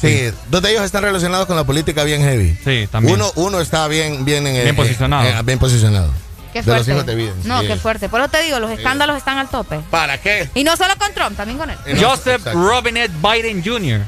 [0.00, 2.56] Sí, dos de ellos están relacionados con la política bien heavy.
[2.64, 3.16] sí, también.
[3.16, 5.28] Uno, uno está bien, bien, en el- Bien posicionado.
[5.28, 6.10] eh, bien posicionado.
[6.52, 6.90] Qué de los fuerte.
[6.92, 7.34] hijos de Biden.
[7.44, 7.66] No, sí.
[7.68, 8.08] qué fuerte.
[8.08, 9.78] Por eso te digo, los escándalos están al tope.
[9.90, 10.48] ¿Para qué?
[10.54, 11.76] Y no solo con Trump, también con él.
[11.94, 12.60] No- Joseph exacto.
[12.60, 14.00] Robinette Biden Jr.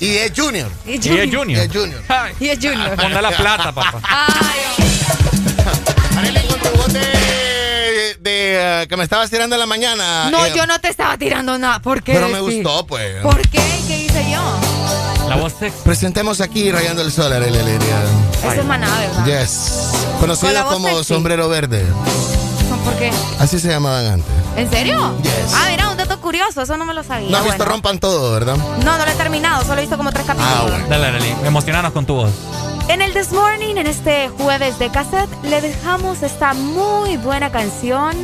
[0.00, 0.70] Y es Junior.
[0.86, 1.48] Y es Junior.
[1.50, 2.02] Y es Junior.
[2.40, 2.96] Y es Junior.
[2.96, 4.00] Ponle la plata, papá.
[4.02, 4.60] Ay,
[6.92, 10.30] de, de, eh, que me estabas tirando en la mañana.
[10.30, 11.80] no, eh, yo no te estaba tirando nada.
[11.80, 12.12] ¿Por qué?
[12.14, 13.22] Pero me gustó, pues.
[13.22, 13.60] ¿Por qué?
[13.88, 15.09] ¿Qué hice yo?
[15.30, 15.78] La voz sexy.
[15.84, 18.02] Presentemos aquí Rayando el Sol, Arely Alegría.
[18.42, 19.24] Eso es maná, ¿verdad?
[19.24, 19.90] Yes.
[20.18, 21.04] Con Conocido como sexy.
[21.04, 21.86] Sombrero Verde.
[22.84, 23.12] ¿Por qué?
[23.38, 24.28] Así se llamaban antes.
[24.56, 25.14] ¿En serio?
[25.22, 25.54] Yes.
[25.54, 27.30] Ah, mira, un dato curioso, eso no me lo sabía.
[27.30, 27.64] No has visto.
[27.64, 28.56] Rompan Todo, ¿verdad?
[28.56, 30.52] No, no lo he terminado, solo he visto como tres capítulos.
[30.52, 30.88] Ah, bueno.
[30.88, 32.32] Dale, Arely, emocionanos con tu voz.
[32.88, 38.16] En el This Morning, en este jueves de cassette, le dejamos esta muy buena canción,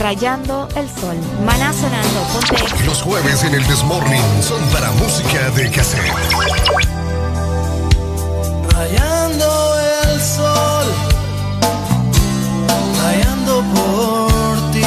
[0.00, 1.16] Rayando el Sol.
[1.44, 2.84] Maná sonando, ponte.
[2.84, 6.12] Los jueves en el Desmorning son para música de cassette.
[8.70, 9.46] Rayando
[10.04, 10.86] el sol,
[13.02, 14.84] rayando por ti.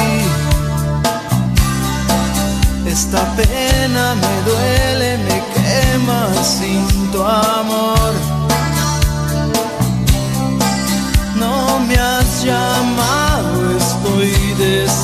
[2.86, 8.12] Esta pena me duele, me quema sin tu amor.
[11.36, 12.99] No me has llamado,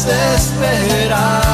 [0.06, 1.45] desesperado.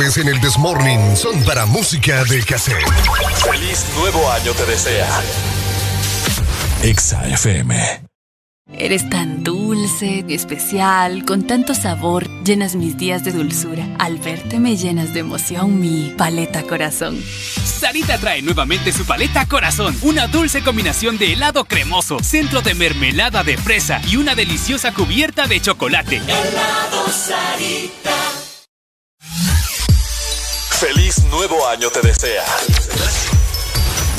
[0.00, 2.88] Jueves en el Desmorning son para música de cassette.
[3.44, 5.06] Feliz nuevo año te desea.
[6.82, 7.76] Exa FM.
[8.72, 13.86] Eres tan dulce, especial, con tanto sabor, llenas mis días de dulzura.
[13.98, 17.22] Al verte me llenas de emoción mi paleta corazón.
[17.22, 23.44] Sarita trae nuevamente su paleta corazón, una dulce combinación de helado cremoso, centro de mermelada
[23.44, 26.16] de fresa y una deliciosa cubierta de chocolate.
[26.16, 27.99] Helado Sarita.
[31.80, 32.44] Año te desea.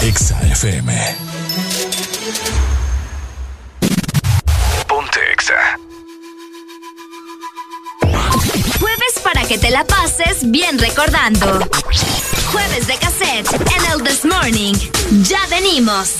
[0.01, 1.15] Exa FM.
[4.87, 5.77] Ponte Exa.
[8.79, 11.59] Jueves para que te la pases bien recordando.
[12.51, 14.73] Jueves de cassette en el This Morning.
[15.21, 16.15] Ya venimos.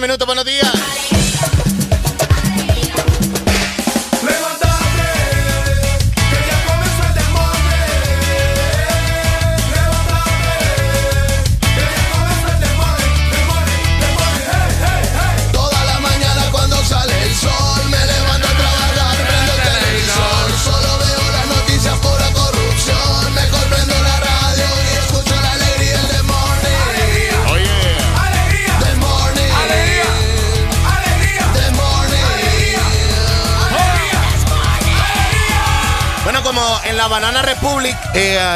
[0.00, 0.57] Minutos, buenos días.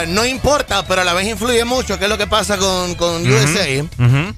[0.07, 3.27] No importa, pero a la vez influye mucho, qué es lo que pasa con, con
[3.27, 3.67] USA,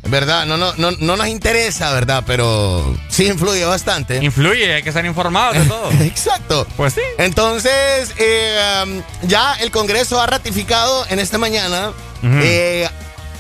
[0.09, 0.47] ¿verdad?
[0.47, 2.25] No, no, no, no nos interesa, ¿verdad?
[2.27, 4.23] Pero sí influye bastante.
[4.23, 5.91] Influye, hay que estar informados de todo.
[6.03, 6.67] Exacto.
[6.77, 7.01] Pues sí.
[7.19, 11.93] Entonces, eh, um, ya el Congreso ha ratificado en esta mañana
[12.23, 12.89] eh,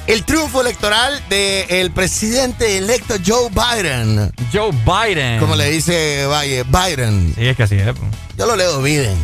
[0.07, 4.33] el triunfo electoral del presidente electo Joe Biden.
[4.53, 5.41] Joe Biden.
[5.41, 7.35] Como le dice Valle, Biden.
[7.37, 7.87] Sí, es que así es.
[7.87, 8.01] pues.
[8.37, 9.17] Yo lo leo Biden.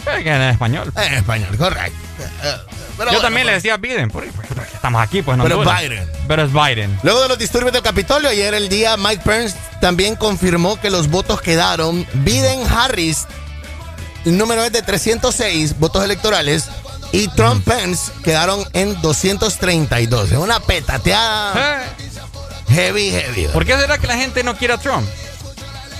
[0.00, 0.92] Es que en español.
[0.96, 1.89] En español, correcto.
[3.10, 3.62] Eh, Yo también le pues.
[3.62, 4.10] decía Biden.
[4.10, 6.10] porque, pues, estamos aquí, pues no Pero es Biden.
[6.28, 6.98] Pero es Biden.
[7.02, 11.08] Luego de los disturbios del Capitolio, ayer el día Mike Pence también confirmó que los
[11.08, 12.06] votos quedaron.
[12.24, 13.26] Biden-Harris,
[14.24, 16.68] el número es de 306 votos electorales.
[17.12, 20.30] Y Trump-Pence quedaron en 232.
[20.30, 21.82] Es una petateada
[22.68, 23.48] heavy, heavy.
[23.52, 25.04] ¿Por qué será que la gente no quiere a Trump?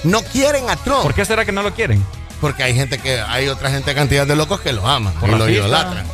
[0.05, 1.03] No quieren a Trump.
[1.03, 2.05] ¿Por qué será que no lo quieren?
[2.41, 5.39] Porque hay gente que, hay otra gente, cantidad de locos que lo aman y lo
[5.47, 6.05] racista.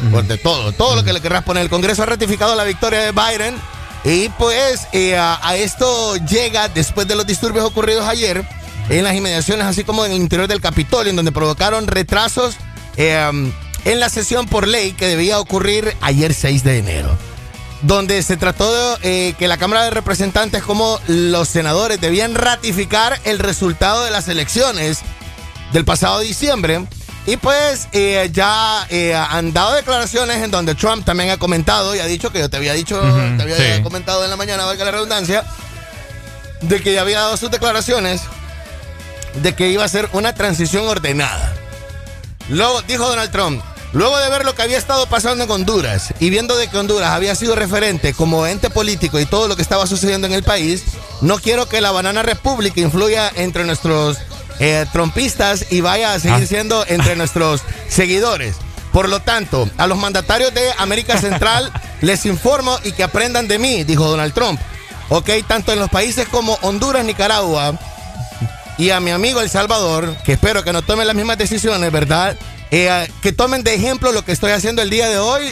[0.00, 0.12] Idolatran.
[0.12, 1.62] Por de todo, todo lo que le querrás poner.
[1.62, 3.56] El Congreso ha ratificado la victoria de Biden
[4.04, 8.44] y pues eh, a, esto llega después de los disturbios ocurridos ayer
[8.88, 12.56] en las inmediaciones, así como en el interior del Capitolio, en donde provocaron retrasos
[12.98, 13.52] um,
[13.84, 17.16] en la sesión por ley que debía ocurrir ayer 6 de enero
[17.82, 23.20] donde se trató de eh, que la Cámara de Representantes como los senadores debían ratificar
[23.24, 25.00] el resultado de las elecciones
[25.72, 26.86] del pasado diciembre.
[27.26, 32.00] Y pues eh, ya eh, han dado declaraciones en donde Trump también ha comentado y
[32.00, 33.00] ha dicho que yo te había dicho,
[33.36, 33.82] te había sí.
[33.82, 35.44] comentado en la mañana, valga la redundancia,
[36.62, 38.22] de que ya había dado sus declaraciones
[39.40, 41.54] de que iba a ser una transición ordenada.
[42.48, 43.62] Luego dijo Donald Trump,
[43.92, 47.10] luego de ver lo que había estado pasando en Honduras y viendo de que Honduras
[47.10, 50.82] había sido referente como ente político y todo lo que estaba sucediendo en el país,
[51.20, 54.18] no quiero que la Banana Republic influya entre nuestros
[54.58, 56.46] eh, trompistas y vaya a seguir Ah.
[56.46, 58.56] siendo entre nuestros seguidores.
[58.92, 61.72] Por lo tanto, a los mandatarios de América Central
[62.02, 64.60] les informo y que aprendan de mí, dijo Donald Trump.
[65.08, 67.78] Ok, tanto en los países como Honduras, Nicaragua,
[68.78, 72.36] y a mi amigo El Salvador, que espero que no tomen las mismas decisiones, ¿verdad?
[72.70, 75.42] Eh, que tomen de ejemplo lo que estoy haciendo el día de hoy,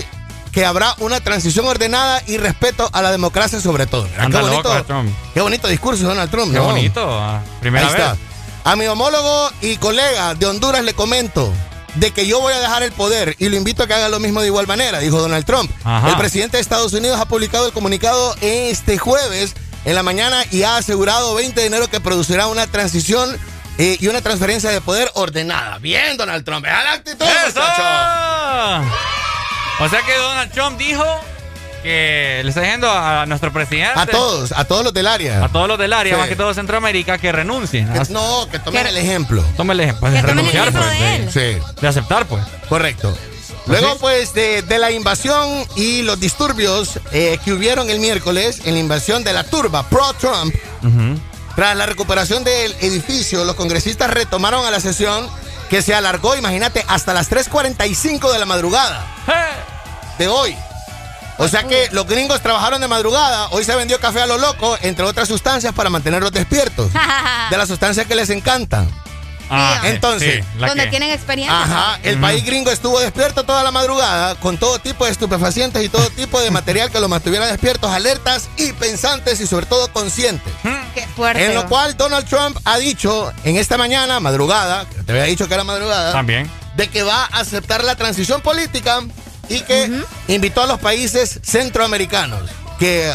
[0.52, 4.04] que habrá una transición ordenada y respeto a la democracia sobre todo.
[4.08, 5.10] Mira, Anda qué, loco, bonito, Trump.
[5.34, 6.64] qué bonito discurso Donald Trump, Qué ¿no?
[6.64, 7.20] bonito.
[7.20, 8.02] ah, Primera Ahí vez.
[8.02, 8.16] está.
[8.64, 11.52] A mi homólogo y colega de Honduras le comento
[11.94, 14.20] de que yo voy a dejar el poder y lo invito a que haga lo
[14.20, 15.70] mismo de igual manera, dijo Donald Trump.
[15.82, 16.10] Ajá.
[16.10, 19.54] El presidente de Estados Unidos ha publicado el comunicado este jueves
[19.84, 23.36] en la mañana y ha asegurado 20 de enero que producirá una transición
[23.78, 25.78] eh, y una transferencia de poder ordenada.
[25.78, 27.60] Bien, Donald Trump, vea la actitud, ¡Eso!
[29.82, 31.04] O sea que Donald Trump dijo
[31.82, 33.92] que le está diciendo a nuestro presidente.
[33.98, 35.44] A todos, a todos los del área.
[35.44, 36.20] A todos los del área, Sí.
[36.20, 37.88] más que todo Centroamérica, que renuncien.
[37.92, 39.42] Que- no, que tomen el ejemplo.
[39.56, 40.08] Tomen el ejemplo.
[40.10, 41.62] Que tomen el renunciar, ejemplo pues, de de, él.
[41.64, 41.80] Sí.
[41.80, 42.44] de aceptar, pues.
[42.68, 43.16] Correcto.
[43.66, 48.74] Luego, pues, de, de la invasión y los disturbios eh, que hubieron el miércoles en
[48.74, 50.54] la invasión de la turba pro-Trump,
[51.54, 55.28] tras la recuperación del edificio, los congresistas retomaron a la sesión
[55.68, 59.06] que se alargó, imagínate, hasta las 3.45 de la madrugada
[60.18, 60.56] de hoy.
[61.40, 64.76] O sea que los gringos trabajaron de madrugada, hoy se vendió café a lo loco,
[64.82, 66.90] entre otras sustancias para mantenerlos despiertos.
[67.50, 68.88] De las sustancias que les encantan.
[69.52, 71.60] Ah, Entonces, sí, Donde que- tienen experiencia.
[71.62, 75.88] Ajá, el país gringo estuvo despierto toda la madrugada con todo tipo de estupefacientes y
[75.88, 80.52] todo tipo de material que los mantuviera despiertos, alertas y pensantes y sobre todo conscientes.
[80.94, 81.44] Qué fuerte.
[81.46, 85.48] En lo cual Donald Trump ha dicho en esta mañana, madrugada, que te había dicho
[85.48, 86.48] que era madrugada, También.
[86.76, 89.00] de que va a aceptar la transición política
[89.50, 89.90] y que
[90.28, 92.40] invitó a los países centroamericanos
[92.78, 93.12] que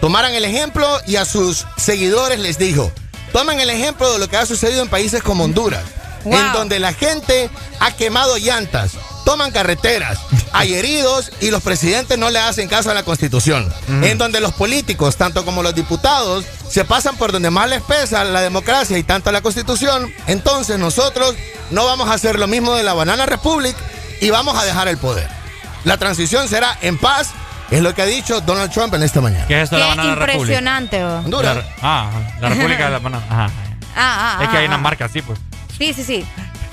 [0.00, 2.92] tomaran el ejemplo y a sus seguidores les dijo,
[3.32, 5.84] tomen el ejemplo de lo que ha sucedido en países como Honduras,
[6.22, 6.34] Wow.
[6.34, 7.48] en donde la gente
[7.78, 8.90] ha quemado llantas,
[9.24, 10.18] toman carreteras,
[10.52, 14.52] hay heridos y los presidentes no le hacen caso a la constitución, en donde los
[14.52, 19.02] políticos, tanto como los diputados, se pasan por donde más les pesa la democracia y
[19.02, 21.36] tanto la constitución, entonces nosotros
[21.70, 23.74] no vamos a hacer lo mismo de la Banana Republic
[24.20, 25.39] y vamos a dejar el poder.
[25.84, 27.30] La transición será en paz
[27.70, 29.46] Es lo que ha dicho Donald Trump en esta mañana.
[29.46, 30.36] ¿Qué es esto de la Qué banana República?
[30.38, 31.04] impresionante.
[31.04, 31.56] Honduras.
[31.56, 33.24] La- ah, la República de la Banana.
[33.30, 33.50] Ajá.
[33.96, 34.78] Ah, ah, Es que hay ah, una ah.
[34.78, 35.38] marca así, pues.
[35.78, 36.26] Sí, sí, sí.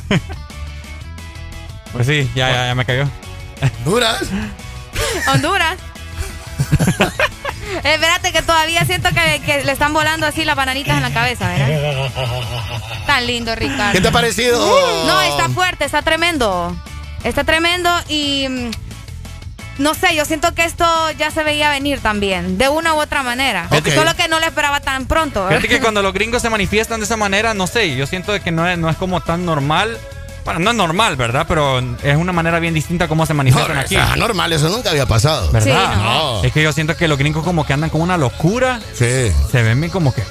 [1.93, 3.09] Pues sí, ya, ya, ya me cayó.
[3.85, 4.23] Honduras.
[5.33, 5.77] Honduras.
[7.83, 11.11] Eh, Espérate que todavía siento que, que le están volando así las bananitas en la
[11.11, 12.09] cabeza, ¿verdad?
[13.05, 13.91] Tan lindo, Ricardo.
[13.91, 14.57] ¿Qué te ha parecido?
[15.05, 16.75] No, está fuerte, está tremendo.
[17.23, 18.71] Está tremendo y mm,
[19.77, 20.85] no sé, yo siento que esto
[21.17, 23.67] ya se veía venir también, de una u otra manera.
[23.71, 23.89] Ok.
[23.89, 25.43] Solo que no lo esperaba tan pronto.
[25.43, 25.59] ¿verdad?
[25.59, 28.39] Fíjate que cuando los gringos se manifiestan de esa manera, no sé, yo siento de
[28.39, 29.97] que no es, no es como tan normal.
[30.45, 31.45] Bueno, no es normal, ¿verdad?
[31.45, 33.97] Pero es una manera bien distinta como se manifiestan No, aquí.
[33.97, 35.51] o sea, normal, eso nunca había pasado.
[35.51, 35.91] ¿Verdad?
[35.93, 36.43] Sí, no.
[36.43, 38.79] Es que yo siento que los gringos como que andan con una locura.
[38.93, 39.29] Sí.
[39.51, 40.23] Se ven bien como que...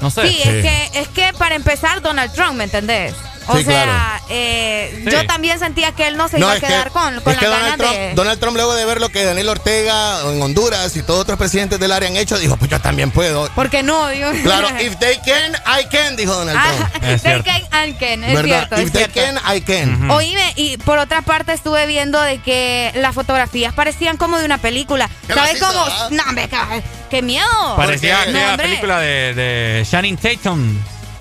[0.00, 0.28] No sé.
[0.28, 3.14] Sí, es que es que para empezar Donald Trump, ¿me entendés?
[3.48, 4.24] O Sí, sea, claro.
[4.28, 5.10] eh, Sí.
[5.10, 7.38] yo también sentía que él no se No, iba a que- quedar con, con es
[7.38, 8.12] que Donald Trump, de...
[8.14, 11.80] Donald Trump, luego de ver lo que Daniel Ortega en Honduras y todos otros presidentes
[11.80, 13.48] del área han hecho, dijo, pues yo también puedo.
[13.54, 14.08] ¿Por qué no?
[14.08, 14.30] Digo.
[14.42, 16.90] Claro, if they can, I can, dijo Donald Trump.
[16.94, 18.44] Ah, they can and can, es ¿Verdad?
[18.68, 19.40] cierto, if es they cierto.
[19.42, 20.10] can, I can.
[20.10, 24.58] Oíme, y por otra parte estuve viendo de que las fotografías parecían como de una
[24.58, 25.08] película.
[25.26, 25.84] ¿Qué ¿Sabes cómo?
[25.86, 26.08] ah?
[26.10, 27.46] No, hombre, qué- qué miedo.
[27.76, 28.66] Parecía No, hombre.
[28.66, 30.76] película de, de Channing Tatum.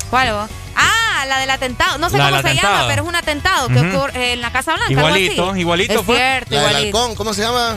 [0.09, 0.33] ¿Cuál?
[0.33, 0.49] vos?
[0.77, 1.97] Ah, la del atentado.
[1.97, 3.97] No sé La cómo se llama, pero es un atentado que Ujú.
[3.97, 4.87] ocurre en la Casa Blanca.
[4.89, 5.59] algo Igualito, así.
[5.59, 6.15] igualito es fue.
[6.17, 7.75] Cierto, La del halcón, ¿cómo se llama?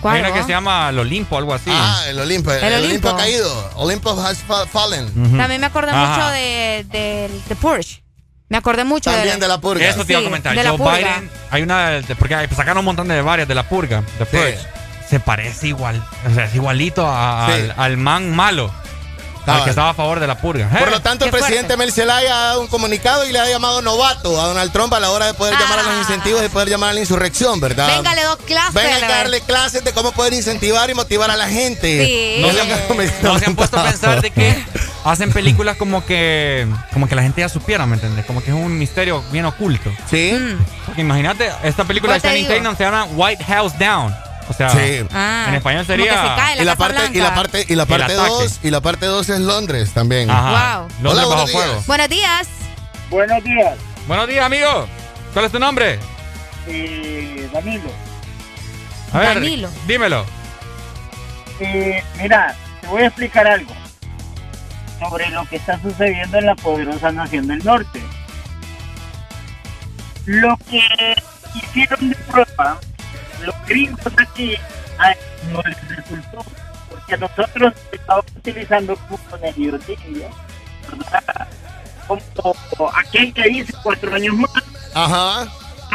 [0.00, 1.70] ¿Cuál, Hay una que se llama El Olimpo, algo así.
[1.72, 2.50] Ah, el Olimpo.
[2.52, 2.86] El, El Olimpo.
[2.88, 3.08] Olimpo.
[3.10, 3.70] ha caído.
[3.76, 5.06] Olympus has fa- fallen.
[5.36, 6.06] También me acordé Ajá.
[6.16, 8.02] mucho de, de, de Porsche.
[8.48, 9.86] Me acordé mucho También de la purga.
[9.88, 10.54] Eso te iba a Sí, comentar.
[10.56, 10.96] de la Joe purga.
[10.96, 14.26] Biden, hay una, de- porque hay- sacaron un montón de varias de la purga, de
[14.26, 14.58] Purge.
[15.08, 17.52] Se parece igual, o sea, es igualito a- Sí.
[17.52, 18.72] al, al man malo,
[19.46, 20.68] al que estaba a favor de la purga.
[20.68, 23.38] Por Eh, lo tanto, el qué presidente Mel Zelaya ha dado un comunicado y le
[23.38, 26.44] ha llamado novato a Donald Trump a la hora de poder llamar a los incentivos
[26.44, 27.88] y poder llamar a la insurrección, ¿verdad?
[27.96, 28.72] Venga, le doy clase.
[28.74, 32.06] Venga a darle clases de cómo poder incentivar y motivar a la gente.
[32.06, 32.42] Sí.
[32.42, 34.64] no, se, no se han puesto a pensar de que
[35.04, 38.24] hacen películas como que como que la gente ya supiera, ¿me entiendes?
[38.26, 39.90] Como que es un misterio bien oculto.
[40.10, 40.38] Sí.
[40.86, 42.46] Porque imagínate, esta película de Channing.
[42.46, 44.14] Tatum se llama White House Down.
[44.48, 45.06] O sea, Sí.
[45.12, 46.12] Ah, en español sería...
[46.12, 48.18] se cae Y la parte y la parte y la parte ataque.
[48.28, 50.30] 2 y la parte 2 es Londres también.
[50.30, 50.78] Ajá.
[50.80, 50.88] Wow.
[51.02, 51.62] Londres Hola, bajo buenos días.
[51.64, 51.82] fuego.
[51.86, 52.38] Buenos días.
[53.10, 54.86] Buenos días, Buenos días, amigo.
[55.32, 55.98] ¿Cuál es tu nombre?
[56.68, 57.90] eh, Danilo.
[59.12, 59.68] A ver, Danilo.
[59.86, 60.24] dímelo.
[61.60, 63.72] Eh, mira, te voy a explicar algo
[64.98, 68.00] sobre lo que está sucediendo en la poderosa nación del norte.
[70.26, 70.80] Lo que
[71.54, 72.78] hicieron de prueba
[73.42, 74.56] los gringos aquí
[74.98, 76.44] a ellos no les resultó,
[76.90, 78.96] porque nosotros estamos utilizando
[79.30, 79.96] conejillos de
[80.90, 81.48] ¿verdad?
[82.06, 84.50] como aquel que dice cuatro años más.
[84.94, 85.48] Ajá.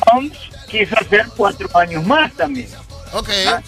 [0.05, 0.33] Trump
[0.69, 2.69] quiso hacer cuatro años más también.
[3.13, 3.29] Ok.
[3.47, 3.61] ¿Ah?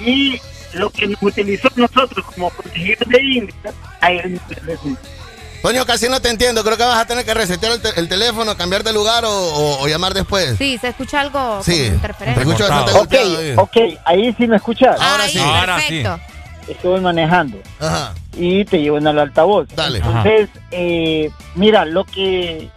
[0.00, 0.40] Y
[0.74, 5.17] lo que nos utilizó nosotros como protegidos de India, a él no le resultó.
[5.62, 6.62] Toño, casi no te entiendo.
[6.62, 9.30] Creo que vas a tener que resetear el, te- el teléfono, cambiar de lugar o,
[9.30, 10.56] o- o llamar después.
[10.56, 11.72] Sí, se escucha algo Sí.
[11.72, 12.42] como Te interferencia.
[12.42, 13.38] escucho bastante Ok, golpeado.
[13.38, 13.54] ahí.
[13.56, 15.00] ok, ahí sí me escuchas.
[15.00, 15.38] Ahora Ahí, sí.
[15.40, 16.20] Ahora perfecto.
[16.68, 18.14] Estoy manejando Ajá.
[18.36, 19.68] y te llevo en el altavoz.
[19.74, 19.98] Dale.
[19.98, 22.68] Entonces, eh, mira, lo que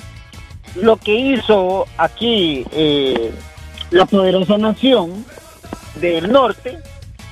[0.76, 3.32] lo que hizo aquí eh,
[3.92, 5.26] la poderosa nación
[5.96, 6.80] del norte,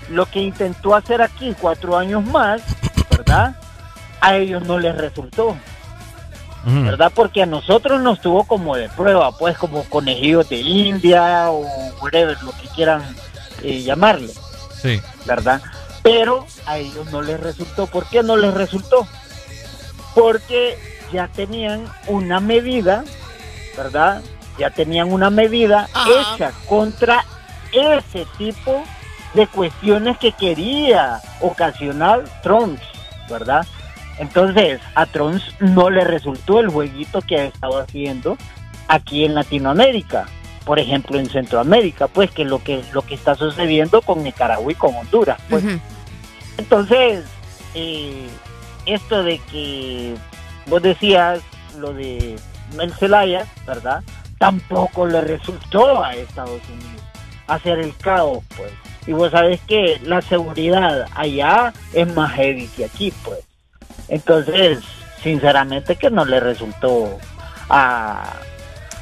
[0.10, 2.62] lo que intentó hacer aquí cuatro años más,
[3.10, 3.56] ¿verdad?
[4.22, 5.56] A ellos no les resultó.
[6.66, 7.12] ¿verdad?
[7.16, 11.62] Porque a nosotros nos tuvo como de prueba, pues como conejillos de India o
[12.02, 13.02] whatever, lo que quieran
[13.64, 14.34] eh, llamarle.
[14.82, 15.02] Sí.
[15.26, 15.62] ¿verdad?
[16.04, 17.88] Pero a ellos no les resultó.
[17.88, 19.08] ¿Por qué no les resultó?
[20.16, 20.78] Porque
[21.12, 23.04] ya tenían una medida,
[23.76, 24.22] ¿verdad?
[24.58, 26.10] Ya tenían una medida Ajá.
[26.10, 27.26] hecha contra
[27.72, 28.84] ese tipo
[29.34, 32.80] de cuestiones que quería ocasionar Trump,
[33.30, 33.66] ¿verdad?
[34.20, 38.38] Entonces, a Trump no le resultó el jueguito que ha estado haciendo
[38.88, 40.28] aquí en Latinoamérica,
[40.66, 44.76] por ejemplo en Centroamérica, pues que lo que lo que está sucediendo con Nicaragua y
[44.76, 45.64] con Honduras, pues.
[46.58, 47.24] Entonces,
[47.74, 48.28] eh,
[48.86, 50.16] esto de que
[50.68, 51.40] vos decías
[51.78, 52.36] lo de
[52.76, 54.04] Mel Zelaya, ¿verdad?
[54.38, 57.04] Tampoco le resultó a Estados Unidos
[57.48, 58.72] hacer el caos, pues.
[59.08, 63.49] Y vos sabés que la seguridad allá es más heavy que aquí, pues.
[64.10, 64.80] Entonces,
[65.24, 67.18] sinceramente que no le resultó
[67.70, 68.34] a,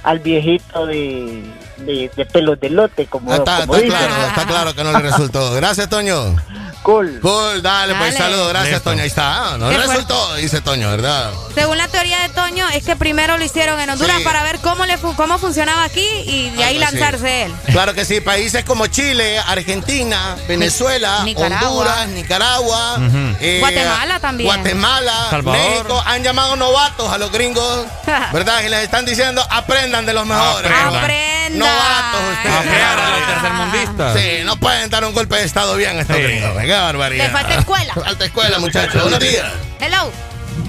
[0.04, 1.44] al viejito de,
[1.78, 4.08] de, de pelos de lote, como, Ah, Está, como está dicen.
[4.10, 5.54] claro, está claro que no le resultó.
[5.54, 6.36] Gracias, Toño.
[6.84, 7.20] Cool.
[7.22, 8.48] Cool, dale, pues saludos.
[8.49, 8.90] Gracias, Listo.
[8.91, 9.02] Toño.
[9.02, 9.54] Ahí está.
[9.54, 11.32] Ah, No Qué resultó, dice Toño, ¿verdad?
[11.54, 14.24] Según la teoría de Toño, es que primero lo hicieron en Honduras Sí.
[14.24, 16.98] para ver cómo le fu- cómo funcionaba aquí y de ahí Algo así.
[16.98, 17.54] lanzarse él.
[17.74, 21.68] Claro que sí, países como Chile, Argentina, Venezuela, Nicaragua.
[21.70, 22.98] Honduras, Nicaragua,
[23.41, 24.48] eh, Guatemala también.
[24.48, 25.60] Guatemala, Salvador.
[25.70, 27.86] México, han llamado novatos a los gringos,
[28.32, 28.62] ¿verdad?
[28.66, 30.72] Y les están diciendo, aprendan de los mejores.
[30.72, 31.04] Aprendan.
[31.04, 31.66] Aprenda.
[31.66, 32.56] Novatos ustedes.
[32.56, 34.18] Aprendan los tercermundistas.
[34.20, 36.24] Sí, no pueden dar un golpe de estado bien a estos Sí.
[36.24, 36.56] gringos.
[36.68, 37.27] Qué barbaridad.
[37.27, 37.94] Le falta escuela.
[38.06, 39.02] Falta escuela, muchachos.
[39.02, 39.45] Buenos días.
[39.80, 40.11] Hello.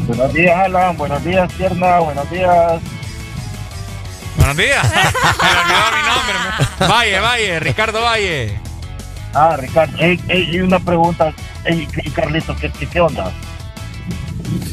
[0.07, 0.97] Buenos días, Alan.
[0.97, 1.99] Buenos días, Tierna.
[1.99, 2.81] Buenos días.
[4.37, 4.93] Buenos días.
[4.93, 6.89] Me olvidó mi nombre.
[6.89, 8.61] Valle, Valle, Ricardo Valle.
[9.35, 9.99] Ah, Ricardo.
[9.99, 11.33] Ey, ey, y una pregunta.
[11.65, 13.33] Ey, y Carlito, ¿qué, qué, qué onda?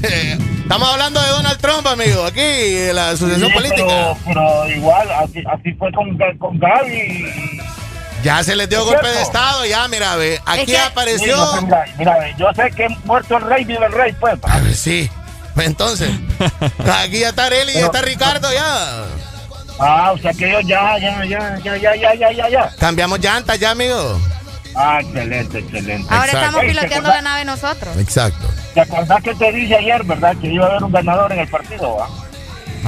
[0.04, 3.84] Estamos hablando de Donald Trump, amigo, aquí, de la asociación Sí, política.
[3.88, 7.26] Pero, pero igual, así, así fue con, con Gaby.
[8.26, 10.42] Ya se les dio ¿Es golpe de estado, ya, mira, ve.
[10.48, 11.38] Aquí que- apareció.
[11.62, 14.34] Mira, mira, mira, ve, yo sé que muerto el rey, vive el rey, pues.
[14.42, 15.12] A ver, sí.
[15.54, 16.10] Pues entonces,
[16.92, 19.04] aquí ya está Arely y está Ricardo ya.
[19.80, 22.72] Ah, o sea que ellos ya, ya, ya, ya, ya, ya, ya, ya, ya.
[22.80, 24.20] Cambiamos llantas ya, amigo.
[24.76, 26.08] Ah, excelente, excelente.
[26.12, 26.38] Ahora Exacto.
[26.48, 27.96] estamos Ey, ¿te piloteando la nave nosotros.
[27.98, 28.48] Exacto.
[28.74, 30.36] ¿Te acordás que te dije ayer, verdad?
[30.42, 32.08] Que iba a haber un ganador en el partido, ¿va?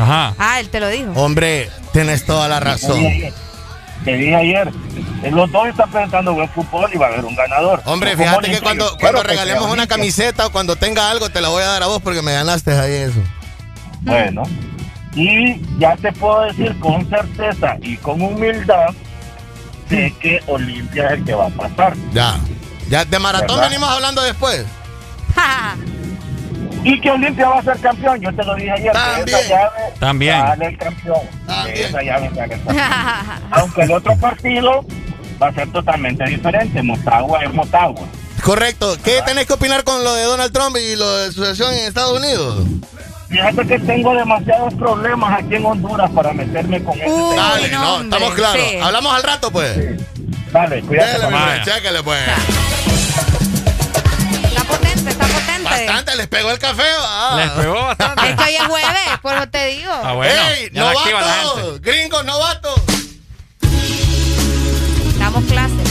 [0.02, 0.34] Ajá.
[0.40, 1.12] Ah, él te lo dijo.
[1.16, 3.06] Hombre, tienes toda la Te dije razón.
[3.06, 3.34] ayer.
[4.08, 4.72] Te dije ayer.
[5.22, 7.82] Eh, Los dos están presentando buen fútbol y va a haber un ganador.
[7.84, 11.50] Hombre, fíjate que cuando, cuando que regalemos una camiseta o cuando tenga algo, te la
[11.50, 13.20] voy a dar a vos porque me ganaste ahí eso.
[14.04, 14.44] Bueno.
[15.14, 18.92] Y ya te puedo decir con certeza y con humildad
[19.90, 21.94] sé que Olimpia es el que va a pasar.
[22.14, 22.40] Ya.
[22.90, 23.70] Ya, de maratón ¿Verdad?
[23.70, 24.64] venimos hablando después.
[26.90, 28.92] Y que Olimpia va a ser campeón, yo te lo dije ayer.
[28.92, 29.28] que También.
[29.38, 29.70] esa llave
[30.00, 30.40] También.
[30.42, 31.20] sale el campeón.
[31.46, 31.76] También.
[31.76, 32.78] Que esa llave sale el campeón.
[33.52, 34.86] Aunque el otro partido
[35.42, 36.82] va a ser totalmente diferente.
[36.82, 38.06] Motagua es Motagua.
[38.42, 38.96] Correcto.
[39.04, 42.18] ¿Qué tenés que opinar con lo de Donald Trump y lo de asociación en Estados
[42.20, 42.66] Unidos?
[43.30, 47.50] Fíjate que tengo demasiados problemas aquí en Honduras para meterme con ese Uy, tema.
[47.50, 48.62] Dale, no, hombre, estamos claros.
[48.70, 48.78] sí.
[48.82, 49.78] Hablamos al rato, pues.
[50.54, 51.20] Dale, cuídate.
[51.20, 52.20] Dale, pues,
[55.86, 57.36] Bastante, les pegó el café, va.
[57.38, 58.30] Les pegó bastante.
[58.30, 59.92] Es que hoy es jueves, por eso te digo.
[59.92, 60.34] Ah, bueno.
[60.34, 61.82] ¡Ey, la la novatos!
[61.82, 62.82] ¡Gringos, novatos!
[65.20, 65.90] Damos clases.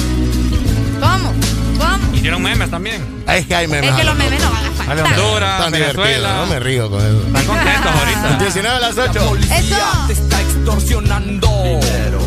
[1.01, 1.33] ¿Cómo?
[1.79, 2.15] ¿Cómo?
[2.17, 3.25] Hicieron memes también.
[3.29, 3.91] Es que hay memes.
[3.91, 4.99] Es que los memes no van a faltar.
[5.13, 6.35] Honduras, Tan Venezuela.
[6.37, 7.27] no me río con eso.
[7.27, 8.39] Están contentos ahorita.
[8.39, 9.37] 19 a las 8.
[9.53, 9.77] Eso.
[10.07, 11.51] te está extorsionando.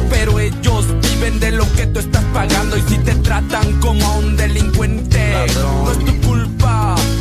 [0.09, 2.77] Pero ellos viven de lo que tú estás pagando.
[2.77, 6.95] Y si te tratan como a un delincuente, no es tu culpa.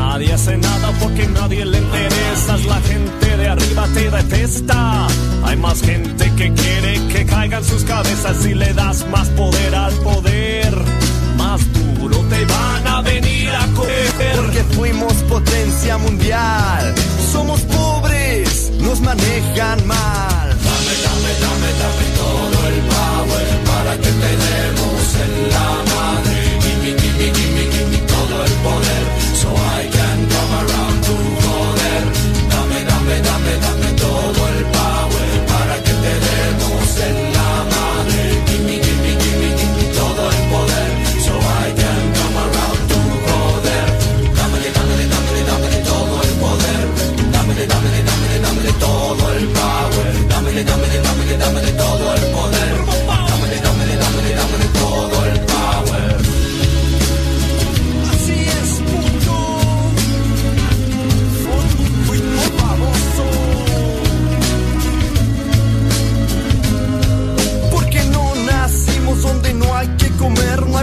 [0.00, 2.56] Nadie hace nada porque nadie le interesa.
[2.66, 5.06] La gente de arriba te detesta.
[5.44, 9.92] Hay más gente que quiere que caigan sus cabezas y le das más poder al
[10.08, 10.74] poder.
[11.36, 14.36] Más duro te van a venir a coger.
[14.36, 16.94] Porque fuimos potencia mundial.
[17.30, 20.48] Somos pobres, nos manejan mal.
[20.48, 22.09] Dame, dame, dame, dame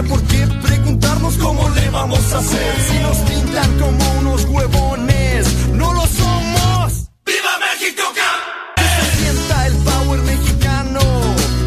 [0.04, 2.74] por qué preguntarnos cómo le vamos a hacer.
[2.88, 7.08] Si nos pintan como unos huevones, no lo somos.
[7.26, 8.02] ¡Viva México!
[8.76, 11.00] Que se sienta el power mexicano,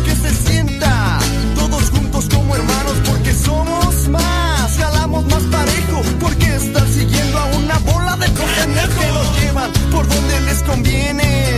[0.06, 1.20] que se sienta
[1.56, 7.78] todos juntos como hermanos, porque somos más, jalamos más parejo, porque están siguiendo a una
[7.80, 11.58] bola de cojones que nos llevan por donde les conviene.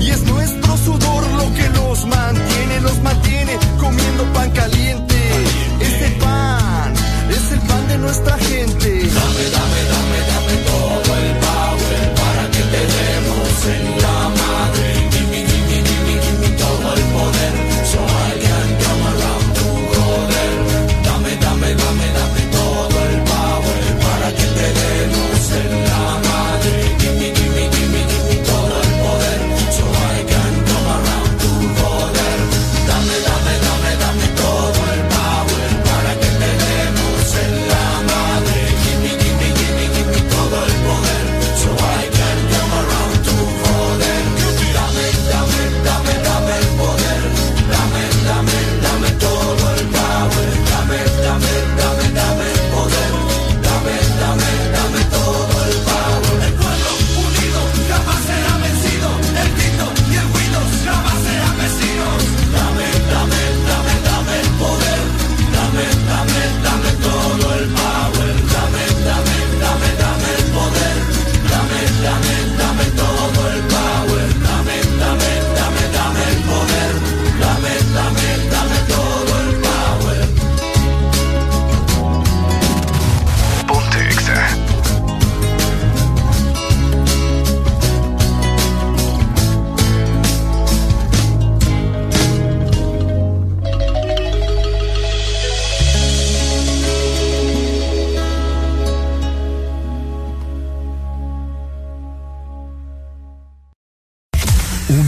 [0.00, 4.73] Y es nuestro sudor lo que los mantiene, los mantiene comiendo pan caliente.
[8.04, 8.93] Nuestra gente.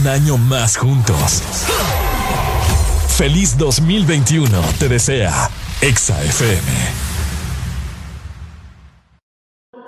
[0.07, 1.41] Año más juntos.
[3.17, 5.49] Feliz 2021 te desea
[5.81, 6.61] Exa FM.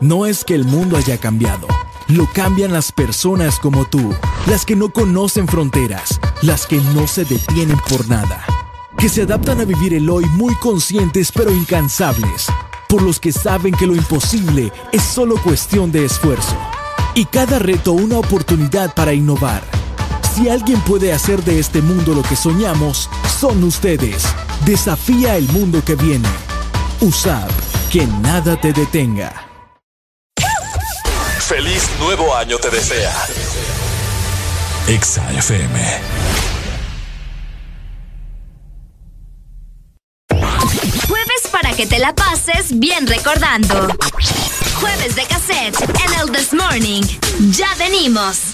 [0.02, 1.68] No es que el mundo haya cambiado,
[2.08, 4.14] lo cambian las personas como tú,
[4.48, 8.44] las que no conocen fronteras, las que no se detienen por nada,
[8.98, 12.48] que se adaptan a vivir el hoy muy conscientes pero incansables,
[12.88, 16.58] por los que saben que lo imposible es solo cuestión de esfuerzo,
[17.14, 19.79] y cada reto una oportunidad para innovar.
[20.40, 23.10] Si alguien puede hacer de este mundo lo que soñamos,
[23.42, 24.24] son ustedes.
[24.66, 26.30] Desafía el mundo que viene.
[27.02, 27.52] USAP,
[27.92, 29.34] que nada te detenga.
[31.40, 33.14] Feliz nuevo año te desea
[34.88, 35.80] Exa FM.
[41.06, 43.90] Jueves para que te la pases bien recordando.
[44.80, 47.04] Jueves de cassette en el This Morning.
[47.52, 48.54] Ya venimos.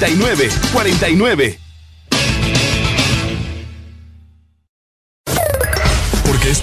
[0.00, 1.58] 749 49.
[6.26, 6.62] Porque es...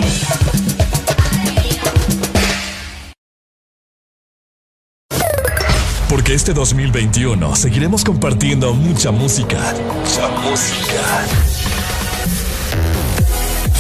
[6.10, 9.76] Porque este 2021 seguiremos compartiendo mucha música.
[9.86, 11.28] Mucha música.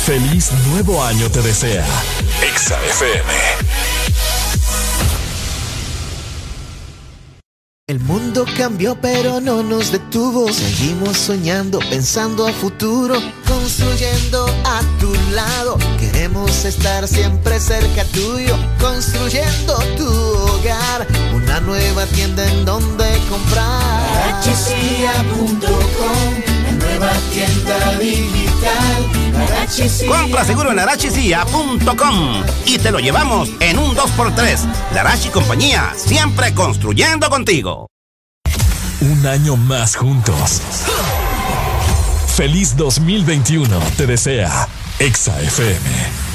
[0.05, 1.84] Feliz nuevo año te desea.
[2.43, 3.66] Exa FM.
[8.45, 10.51] cambió, pero no nos detuvo.
[10.51, 13.15] Seguimos soñando, pensando a futuro,
[13.47, 15.77] construyendo a tu lado.
[15.99, 21.07] Queremos estar siempre cerca tuyo, construyendo tu hogar.
[21.35, 24.41] Una nueva tienda en donde comprar.
[24.43, 25.77] HCA.com
[26.77, 29.27] nueva tienda digital.
[30.07, 34.93] Compra seguro en arachicia.com y te lo llevamos en un 2x3.
[34.93, 37.88] Larachi Compañía, siempre construyendo contigo.
[39.02, 40.61] Un año más juntos.
[42.36, 44.68] Feliz 2021, te desea.
[44.99, 46.27] Exa FM.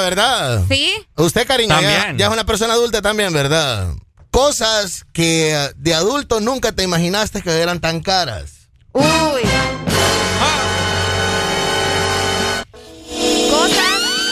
[0.00, 0.62] ¿Verdad?
[0.68, 0.94] Sí.
[1.16, 2.18] Usted, cariño, ya, También.
[2.18, 3.88] ya es una persona adulta también, ¿verdad?
[4.30, 8.68] Cosas que de adulto nunca te imaginaste que eran tan caras.
[8.92, 9.42] Uy.
[13.50, 13.86] Cosas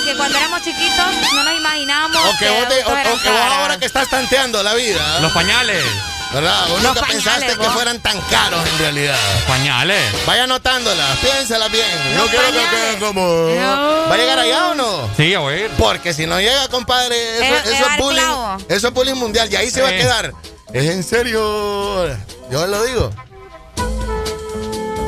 [0.04, 2.16] que cuando éramos chiquitos no nos imaginábamos.
[2.16, 4.74] O que, vos, te- adultos o- eran o que vos ahora que estás tanteando la
[4.74, 5.20] vida.
[5.20, 5.84] Los pañales.
[6.32, 6.68] ¿Verdad?
[6.68, 9.16] Vos nunca pañales, pensaste que fueran tan caros en realidad.
[9.46, 10.02] Pañales.
[10.26, 11.86] Vaya anotándolas, piénsala bien.
[12.16, 12.80] Los no quiero que pañales.
[12.80, 13.22] queden como.
[13.22, 14.08] No.
[14.10, 15.10] ¿Va a llegar allá o no?
[15.16, 15.70] Sí, a ver.
[15.78, 18.20] Porque si no llega, compadre, eso, Es- eso bullying.
[18.20, 18.56] clavo.
[18.68, 19.50] Eso es bullying mundial.
[19.50, 20.32] Y ahí se va a quedar.
[20.74, 22.06] Es en serio.
[22.50, 23.10] Yo lo digo.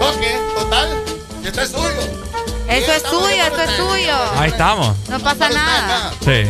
[0.01, 0.89] Ok, total.
[1.45, 1.91] Esto es suyo.
[2.69, 4.15] Eso es tuyo, eso es tuyo.
[4.39, 4.97] Ahí estamos.
[5.09, 6.13] No pasa nada.
[6.25, 6.45] Sí.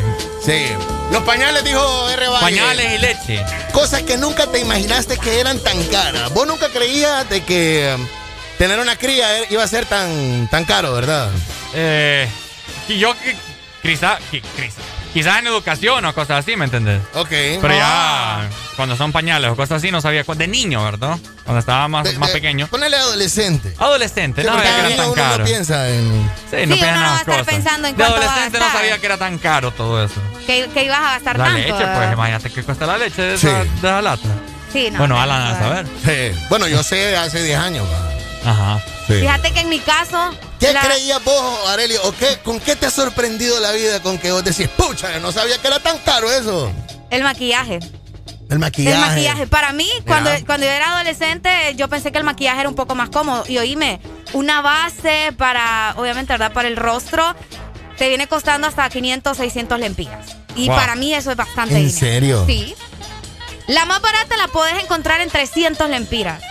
[0.45, 0.67] Sí.
[1.11, 2.29] Los pañales, dijo R.
[2.29, 2.41] Valle.
[2.41, 3.45] Pañales y leche.
[3.81, 6.35] Cosas que nunca te imaginaste que eran tan caras.
[6.35, 8.07] Vos nunca creías de que um,
[8.59, 11.31] tener una cría er- iba a ser tan, tan caro, ¿verdad?
[11.73, 12.29] Eh,
[12.89, 13.35] y yo, que-
[13.83, 14.83] quizá, qui- quizá-
[15.15, 17.01] quizás en educación o cosas así, ¿me entendés?
[17.15, 17.31] Ok.
[17.31, 20.25] Pero ya cuando son pañales o cosas así no sabía.
[20.25, 21.17] De niño, ¿verdad?
[21.45, 22.67] Cuando estaba más, De- más de- pequeño.
[22.69, 23.75] Ponele adolescente.
[23.79, 25.45] Adolescente, Sí, no sabía que era tan uno no caro.
[25.45, 26.31] piensa en.
[26.51, 27.47] Sí, Sí, no uno piensa en no va a estar cosas.
[27.55, 30.21] pensando en De cuánto va a adolescente no sabía que era tan caro todo eso.
[30.51, 31.59] Que, que ibas a gastar La tanto.
[31.61, 31.97] leche, ¿verdad?
[31.97, 33.47] pues imagínate que cuesta la leche de Sí.
[33.47, 34.29] esa, de esa lata.
[34.73, 34.99] Sí, no.
[34.99, 35.87] bueno, no, Alan, a saber.
[36.05, 36.39] Sí.
[36.49, 37.87] Bueno, yo sé hace 10 años.
[38.45, 38.81] Ajá.
[39.07, 39.15] Sí.
[39.21, 40.31] Fíjate que en mi caso.
[40.59, 42.01] ¿Qué la- creías vos, Arelio?
[42.05, 45.31] ¿O qué, con qué te ha sorprendido la vida con que vos decís, pucha, no
[45.31, 46.73] sabía que era tan caro eso?
[47.11, 47.79] El maquillaje.
[48.49, 48.95] El maquillaje.
[48.97, 49.47] El maquillaje.
[49.47, 52.97] Para mí, cuando, cuando yo era adolescente, yo pensé que el maquillaje era un poco
[52.97, 53.45] más cómodo.
[53.47, 54.01] Y oíme,
[54.33, 56.53] una base para, obviamente, ¿verdad?
[56.53, 57.37] Para el rostro,
[57.97, 60.37] te viene costando hasta 500, 600 lempiras.
[60.57, 60.77] Y Wow.
[60.77, 61.99] para mí eso es bastante ¿En dinero.
[61.99, 62.45] serio?
[62.47, 62.75] Sí.
[63.67, 66.43] La más barata la puedes encontrar en 300 lempiras.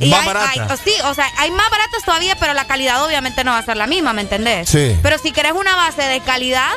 [0.00, 0.50] Y ¿Más hay- barata?
[0.50, 3.64] hay- sí, o sea, hay más baratas todavía, pero la calidad obviamente no va a
[3.64, 4.68] ser la misma, ¿me entendés?
[4.68, 4.96] Sí.
[5.02, 6.70] Pero si querés una base de calidad,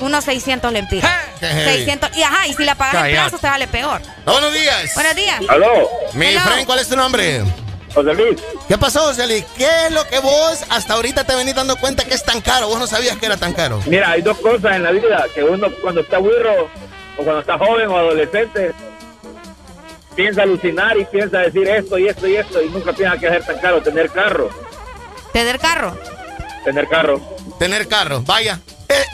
[0.00, 1.10] unos 600 lempiras.
[1.40, 1.64] Heavy.
[1.76, 2.16] 600.
[2.16, 3.20] Y ajá, y si la pagas en Cállate.
[3.20, 4.00] plazos te vale peor.
[4.24, 4.94] Buenos días.
[4.94, 5.40] Buenos días.
[5.48, 6.40] Aló, Mi Hello.
[6.40, 7.44] friend, ¿cuál es tu nombre?
[7.96, 8.42] José Luis.
[8.68, 9.42] ¿Qué pasó, José Luis?
[9.56, 12.68] ¿Qué es lo que vos hasta ahorita te venís dando cuenta que es tan caro?
[12.68, 13.80] Vos no sabías que era tan caro.
[13.86, 16.64] Mira, hay dos cosas en la vida, que uno cuando está burro
[17.16, 18.72] o cuando está joven o adolescente
[20.14, 23.46] piensa alucinar y piensa decir esto y esto y esto y nunca piensa que es
[23.46, 24.50] tan caro tener carro,
[25.32, 25.98] ¿Tener carro?
[26.64, 27.20] tener carro.
[27.58, 28.60] Tener carro, vaya.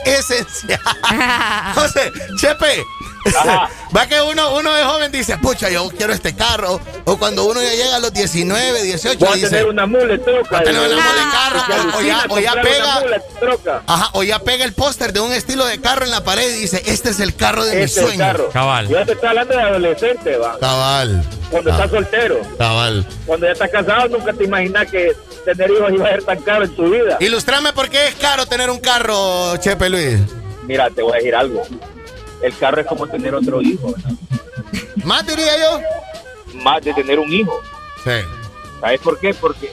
[0.05, 0.81] Es esencial.
[1.75, 2.85] José, Chepe.
[3.27, 3.69] Ajá.
[3.97, 6.81] Va que uno, uno de joven dice, pucha, yo quiero este carro.
[7.05, 10.19] O cuando uno ya llega a los 19, 18, Voy a dice, tener una mule
[10.19, 10.49] troca.
[10.51, 11.61] voy a tener una mole carro.
[11.67, 13.03] Que O- O, ya, o ya pega.
[13.39, 13.83] troca.
[13.87, 16.61] Ajá, o ya pega el póster de un estilo de carro en la pared y
[16.61, 18.27] dice, este es el carro de mis Este es el sueños.
[18.27, 18.49] carro.
[18.51, 18.89] Cabal.
[18.89, 20.59] Yo te estoy hablando de adolescente, va.
[20.59, 21.25] Cabal.
[21.51, 21.75] Cuando Ah.
[21.75, 22.41] estás soltero.
[22.57, 23.07] Cabal.
[23.27, 25.13] Cuando ya estás casado, nunca te imaginas que
[25.45, 27.19] tener hijos iba a ser tan caro en tu vida.
[27.21, 30.19] Ilustrame por qué es caro tener un carro, Chepe Luis.
[30.67, 31.63] Mira, te voy a decir algo.
[32.43, 34.13] El carro es como tener otro hijo, ¿verdad?
[35.05, 35.81] Más diría yo.
[36.63, 37.61] Más de tener un hijo.
[38.05, 38.11] Sí.
[38.81, 39.33] ¿Sabes por qué?
[39.33, 39.73] Porque,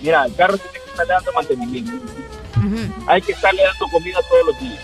[0.00, 1.92] mira, el carro tiene que estarle dando mantenimiento.
[3.06, 4.78] Hay que estarle dando comida todos los días.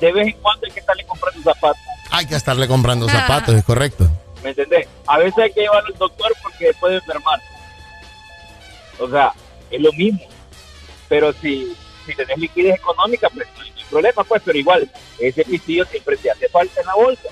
[0.00, 1.82] De vez en cuando hay que estarle comprando zapatos.
[2.10, 4.08] Hay que estarle comprando zapatos, es correcto.
[4.42, 4.88] ¿Me entendés?
[5.06, 7.40] A veces hay que llevarlo al doctor porque puede enfermar.
[8.98, 9.32] O sea,
[9.70, 10.20] es lo mismo.
[11.08, 16.16] Pero si, si tenés liquidez económica, pues no problema, pues, pero igual, ese pistillo siempre
[16.16, 17.28] te hace falta en la bolsa.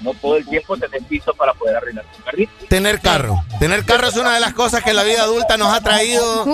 [0.00, 2.52] No todo el tiempo tenés piso para poder arreglar tu carrito.
[2.68, 3.42] Tener carro.
[3.58, 6.44] Tener carro es una de las cosas que la vida adulta nos ha traído.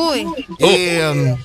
[0.59, 1.39] Y um,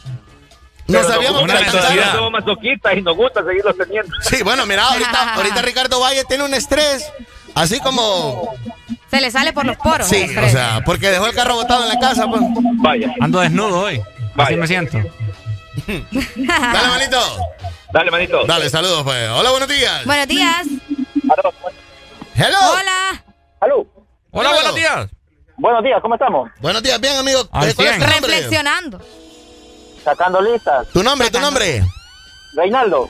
[0.87, 4.13] no sabíamos nos que era somos masoquistas y nos gusta seguirlos teniendo.
[4.21, 7.11] Sí, bueno, mira, ahorita, ahorita Ricardo Valle tiene un estrés.
[7.53, 8.53] Así como.
[9.09, 10.07] Se le sale por los poros.
[10.07, 12.41] Sí, o sea, porque dejó el carro botado en la casa, pues.
[12.77, 13.13] Vaya.
[13.19, 14.01] Ando desnudo hoy.
[14.37, 14.97] Así me siento.
[15.87, 17.17] Dale, manito.
[17.93, 18.45] Dale, manito.
[18.45, 19.29] Dale, saludos, pues.
[19.29, 20.05] Hola, buenos días.
[20.05, 20.67] Buenos días.
[22.35, 22.57] Hello.
[22.73, 23.23] Hola.
[24.31, 25.07] Hola, buenos días.
[25.57, 26.49] Buenos días, ¿cómo estamos?
[26.59, 27.41] Buenos días, bien, amigo.
[27.41, 27.99] Al ¿Cuál es tu 100.
[27.99, 28.19] nombre?
[28.19, 29.01] Reflexionando.
[30.03, 30.87] Sacando listas.
[30.87, 31.83] Tu nombre, tu nombre.
[32.55, 33.09] Reinaldo.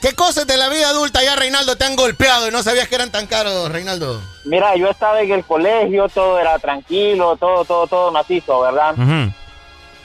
[0.00, 2.94] ¿Qué cosas de la vida adulta ya, Reinaldo, te han golpeado y no sabías que
[2.94, 4.22] eran tan caros, Reinaldo?
[4.44, 8.94] Mira, yo estaba en el colegio, todo era tranquilo, todo, todo, todo macizo, ¿verdad?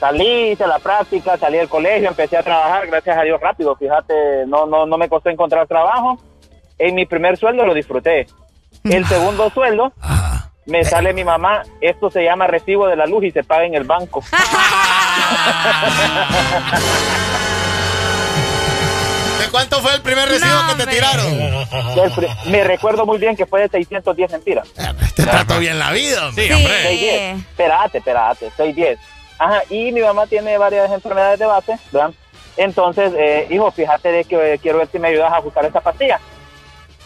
[0.00, 4.44] Salí, hice la práctica, salí del colegio, empecé a trabajar, gracias a Dios rápido, fíjate,
[4.46, 6.18] no, no, no me costó encontrar trabajo.
[6.78, 8.26] En mi primer sueldo lo disfruté.
[8.84, 9.92] El segundo sueldo,
[10.66, 13.74] me sale mi mamá, esto se llama recibo de la luz y se paga en
[13.74, 14.22] el banco.
[19.54, 21.26] cuánto fue el primer recibo que te tiraron?
[22.46, 24.68] Me recuerdo muy bien que fue de 610 mentiras.
[25.14, 26.26] Te trato bien la vida.
[26.26, 26.46] hombre.
[26.48, 26.82] Sí, hombre.
[26.82, 27.38] 610.
[27.38, 28.98] Espérate, espérate, 610.
[29.44, 32.12] Ajá, y mi mamá tiene varias enfermedades de base, ¿verdad?
[32.56, 35.80] Entonces, eh, hijo, fíjate de que eh, quiero ver si me ayudas a buscar esa
[35.82, 36.18] pastilla.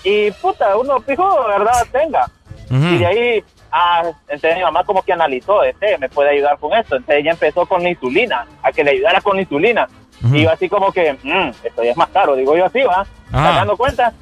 [0.05, 1.85] Y puta, uno fijo, ¿verdad?
[1.91, 2.31] Tenga.
[2.95, 6.73] Y de ahí, ah, entonces mi mamá como que analizó, este, me puede ayudar con
[6.75, 6.95] esto.
[6.95, 9.89] Entonces ella empezó con la insulina, a que le ayudara con la insulina.
[10.33, 13.05] Y yo así como que, "Mm, esto ya es más caro, digo yo así, ¿va?
[13.33, 13.53] Ajá.
[13.53, 14.13] Sacando cuenta,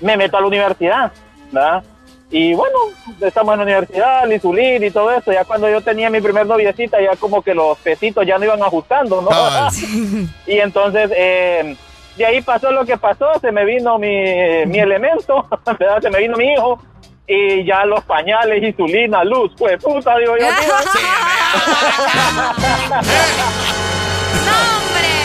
[0.00, 1.10] me meto a la universidad,
[1.52, 1.82] ¿verdad?
[2.32, 2.76] Y bueno,
[3.20, 5.32] estamos en la universidad, la insulina y todo eso.
[5.32, 8.62] Ya cuando yo tenía mi primer noviecita, ya como que los pesitos ya no iban
[8.62, 9.30] ajustando, ¿no?
[10.46, 11.76] Y entonces, eh,
[12.16, 14.24] de ahí pasó lo que pasó, se me vino mi,
[14.66, 15.44] mi elemento,
[15.78, 16.00] ¿verdad?
[16.00, 16.80] Se me vino mi hijo.
[17.26, 20.46] Y ya los pañales, insulina, luz, pues puta, digo yo.
[20.46, 20.74] tío.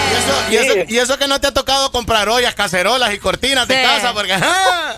[0.08, 3.20] Y eso, y, eso, y eso que no te ha tocado comprar ollas, cacerolas y
[3.20, 4.34] cortinas de casa, porque.
[4.34, 4.96] ¡ah!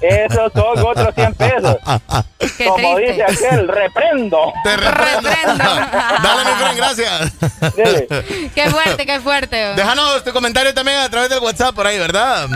[0.00, 1.76] Esos son otros 100 pesos.
[2.58, 3.12] Qué Como triste.
[3.12, 4.52] dice aquel, reprendo.
[4.62, 5.64] Te reprendo.
[5.64, 7.32] Dale, mi friend, gracias.
[8.54, 9.56] Qué fuerte, qué fuerte.
[9.74, 12.48] Déjanos tu comentario también a través del WhatsApp por ahí, ¿verdad?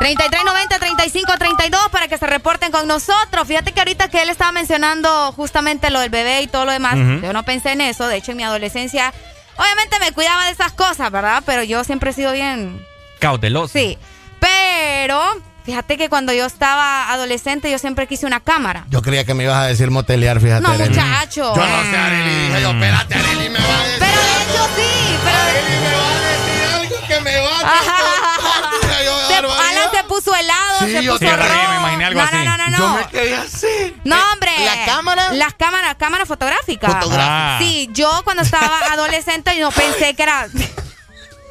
[0.00, 3.46] 3390-3532 para que se reporten con nosotros.
[3.46, 6.94] Fíjate que ahorita que él estaba mencionando justamente lo del bebé y todo lo demás,
[6.96, 8.06] yo no pensé en eso.
[8.08, 9.12] De hecho, en mi adolescencia,
[9.56, 11.42] obviamente me cuidaba de esas cosas, ¿verdad?
[11.46, 12.84] Pero yo siempre he sido bien...
[13.20, 13.72] Cauteloso.
[13.72, 13.96] Sí.
[14.40, 15.20] Pero
[15.64, 18.84] fíjate que cuando yo estaba adolescente, yo siempre quise una cámara.
[18.90, 20.62] Yo creía que me ibas a decir motelear, fíjate.
[20.62, 20.88] No, Arely.
[20.90, 21.54] muchacho.
[21.54, 22.46] Yo no sé, Arely.
[22.48, 23.98] Dije yo, espérate, Arely, me va a decir.
[24.00, 25.38] Pero de hecho sí, pero...
[26.78, 27.82] algo que me va a
[29.28, 31.48] Se- Alan se puso helado, Sí, se yo puso rojo.
[31.70, 32.36] me imaginé algo no, así.
[32.36, 32.78] No, no, no, no.
[32.78, 33.96] Yo me quedé así.
[34.04, 34.50] No, hombre.
[34.64, 35.32] ¿La cámara?
[35.32, 36.88] Las cámaras, cámara fotográfica.
[36.88, 37.58] Fotográfica.
[37.60, 40.46] Sí, yo cuando estaba adolescente no pensé que era.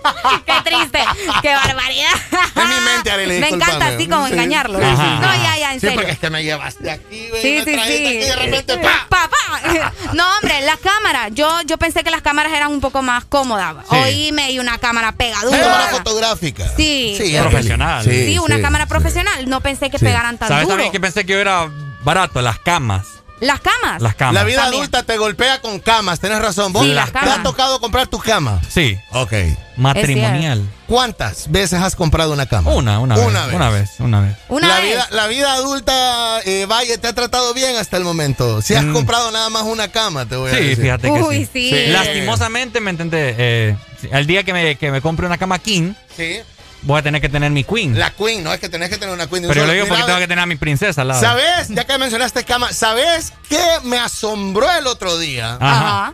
[0.46, 1.00] Qué triste,
[1.42, 2.10] qué barbaridad.
[2.56, 4.80] En mi mente, Arely, Me encanta así como Sí, engañarlo.
[4.80, 4.86] sí.
[4.86, 5.96] No, ya, ya, en Sí, serio.
[5.96, 7.42] porque es que me llevaste aquí, güey.
[7.42, 7.80] Sí, me sí, sí.
[7.80, 9.08] aquí y de repente, ¡pa!
[9.10, 9.94] Pa, pa.
[10.14, 11.30] No, hombre, las cámaras.
[11.34, 13.76] Yo, yo pensé que las cámaras eran un poco más cómodas.
[13.90, 13.96] Sí.
[13.96, 15.60] Oíme y una cámara pegadura.
[15.60, 16.66] Cámara fotográfica.
[16.76, 17.16] Sí.
[17.18, 18.04] Sí, Profesional.
[18.04, 18.62] Sí, una sí.
[18.62, 19.48] cámara profesional.
[19.50, 20.06] No pensé que Sí.
[20.06, 20.76] pegaran tan ¿Sabes duro.
[20.76, 21.70] también que pensé que era
[22.04, 22.42] barato?
[22.42, 23.06] Las camas.
[23.42, 24.02] Las camas.
[24.02, 24.36] Las camas.
[24.36, 24.82] La vida También.
[24.84, 26.72] adulta te golpea con camas, tenés razón.
[26.72, 27.44] ¿Vos Sí, las te ha camas.
[27.44, 28.62] tocado comprar tu cama?
[28.70, 28.98] Sí.
[29.12, 29.34] Ok.
[29.78, 30.64] Matrimonial.
[30.88, 32.72] ¿Cuántas veces has comprado una cama?
[32.72, 33.54] Una, una, Una vez, vez.
[33.56, 34.36] Una vez, una vez.
[34.50, 34.86] Una la, vez.
[34.92, 38.62] Vida, la vida adulta, eh, vaya, te ha tratado bien hasta el momento.
[38.62, 38.94] Si has Mm.
[38.94, 40.84] comprado nada más una cama, te voy a Sí, decir.
[40.84, 41.70] fíjate que Uy, sí.
[41.72, 41.88] sí.
[41.88, 43.36] Lastimosamente, ¿me entendés?
[43.40, 46.40] Eh, sí, el día que me, que me compre una cama king, Sí.
[46.84, 47.98] Voy a tener que tener mi queen.
[47.98, 49.44] La queen, no es que tenés que tener una queen.
[49.44, 51.22] de un Pero yo lo digo porque tengo que tener a mi princesa al lado.
[51.22, 51.70] ¿Sabes?
[51.70, 55.58] Ya que mencionaste cama, ¿sabes qué me asombró el otro día?
[55.60, 56.14] Ajá.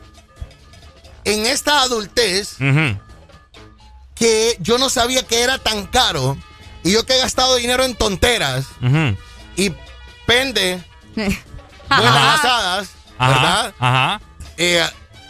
[1.24, 2.56] En esta adultez,
[4.16, 6.38] que yo no sabía que era tan caro.
[6.84, 8.66] Y yo que he gastado dinero en tonteras
[9.58, 9.74] y
[10.26, 10.82] pende,
[11.16, 13.34] buenas asadas, Ajá.
[13.34, 13.74] ¿verdad?
[13.80, 14.22] Ajá.
[14.58, 14.86] Eh,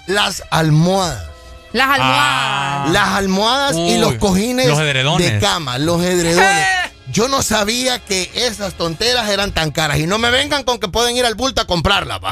[0.08, 1.26] las almohadas.
[1.74, 2.92] Las almohadas.
[2.92, 5.34] Las almohadas y los cojines los edredones.
[5.34, 6.68] de cama, los edredones.
[7.12, 9.98] Yo no sabía que esas tonteras eran tan caras.
[10.00, 12.18] Y no me vengan con que pueden ir al bulto a comprarla.
[12.18, 12.32] va.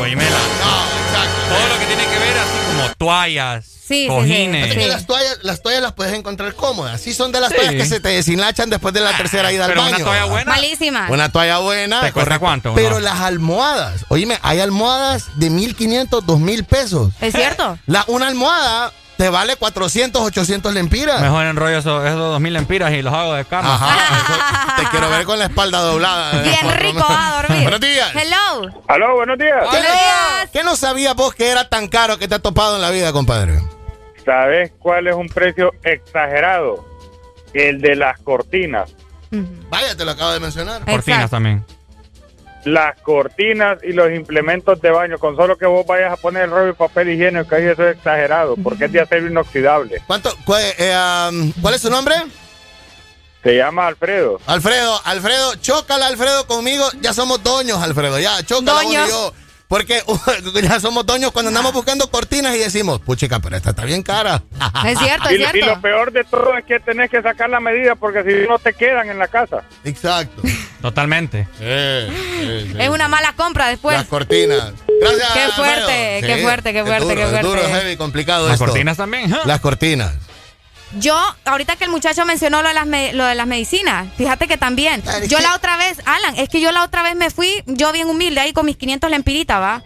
[0.00, 0.30] Oímela.
[0.30, 1.40] No, exacto.
[1.48, 4.68] Todo lo que tiene que ver así como toallas, sí, cojines.
[4.70, 7.00] Es que las toallas, las toallas las puedes encontrar cómodas.
[7.00, 7.56] Sí son de las Sí.
[7.56, 9.96] toallas que se te deshilachan después de la tercera ida al baño.
[9.96, 10.50] una toalla buena.
[10.50, 11.10] Malísimas.
[11.10, 12.00] Una toalla buena.
[12.02, 12.74] ¿Te cuesta cuánto, no?
[12.74, 14.04] Pero las almohadas.
[14.08, 17.12] Oíme, hay almohadas de 1500, 2000 pesos.
[17.20, 17.78] ¿Es cierto?
[17.86, 21.20] La, una almohada te vale 400, 800 lempiras.
[21.20, 23.74] Mejor enrollo esos, esos 2000 lempiras y los hago de cama.
[23.74, 23.96] Ajá,
[24.76, 26.42] eso te quiero ver con la espalda doblada.
[26.42, 27.62] Bien rico va a dormir.
[27.62, 28.10] Buenos días.
[28.14, 28.82] Hello.
[28.88, 29.54] Aló, buenos días.
[29.60, 30.50] ¿Qué, Buenos días.
[30.52, 33.12] qué no sabías vos que era tan caro que te ha topado en la vida,
[33.12, 33.60] compadre?
[34.24, 36.84] ¿Sabes cuál es un precio exagerado?
[37.52, 38.90] El de las cortinas.
[39.68, 40.78] Vaya, te lo acabo de mencionar.
[40.84, 41.28] Cortinas Exacto.
[41.36, 41.64] también.
[42.64, 45.18] Las cortinas y los implementos de baño.
[45.18, 47.96] Con solo que vos vayas a poner el rollo de papel higiénico, ahí eso es
[47.96, 50.02] exagerado, porque es de acero inoxidable.
[50.06, 50.96] ¿Cuánto, cu- eh,
[51.30, 52.14] um, ¿Cuál es su nombre?
[53.42, 54.40] Se llama Alfredo.
[54.46, 56.88] Alfredo, Alfredo, chócala, Alfredo, conmigo.
[57.02, 58.18] Ya somos doños, Alfredo.
[58.18, 59.08] Ya, chócala vos y Doños.
[59.10, 59.32] yo.
[59.74, 60.16] Porque uh,
[60.62, 64.40] ya somos doños cuando andamos buscando cortinas y decimos, puchica, pero esta está bien cara.
[64.86, 65.74] Es cierto, Y, es y cierto.
[65.74, 68.72] lo peor de todo es que tenés que sacar la medida porque si no te
[68.72, 69.64] quedan en la casa.
[69.82, 70.42] Exacto.
[70.80, 71.48] Totalmente.
[71.60, 73.96] Es una mala compra después.
[73.96, 74.74] Las cortinas.
[75.00, 75.32] Gracias.
[75.32, 77.48] Qué fuerte, qué fuerte, qué fuerte, duro, qué es fuerte.
[77.48, 78.66] duro, heavy, complicado Las esto.
[78.66, 79.28] cortinas también.
[79.28, 79.40] ¿ja?
[79.44, 80.12] Las cortinas.
[80.98, 84.46] Yo, ahorita que el muchacho mencionó lo de las, me- lo de las medicinas, fíjate
[84.48, 85.02] que también.
[85.28, 88.08] Yo la otra vez, Alan, es que yo la otra vez me fui, yo bien
[88.08, 89.82] humilde ahí con mis 500 lempiritas, ¿va?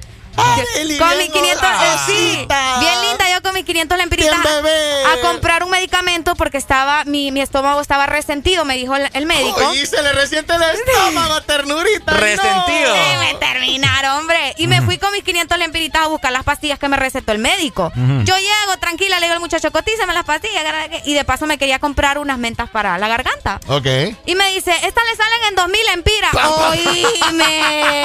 [0.99, 2.47] Con mis 500, eh, sí,
[2.81, 7.33] bien linda yo con mis 500 lempiritas a, a comprar un medicamento porque estaba mi,
[7.33, 9.61] mi estómago estaba resentido, me dijo el, el médico.
[9.69, 12.13] Oye, se le resiente el estómago, ternurita.
[12.13, 12.95] Resentido.
[12.95, 14.55] Sí, me terminaron, hombre.
[14.59, 17.39] Y me fui con mis 500 lempiritas a buscar las pastillas que me recetó el
[17.39, 17.91] médico.
[17.97, 20.65] Yo llego tranquila, le digo al muchacho, cotízame las pastillas.
[21.05, 23.61] Y de paso me quería comprar unas mentas para la garganta.
[23.69, 23.87] Ok.
[24.27, 26.35] Y me dice, estas le salen en 2000 empiras.
[26.35, 28.05] Oíme.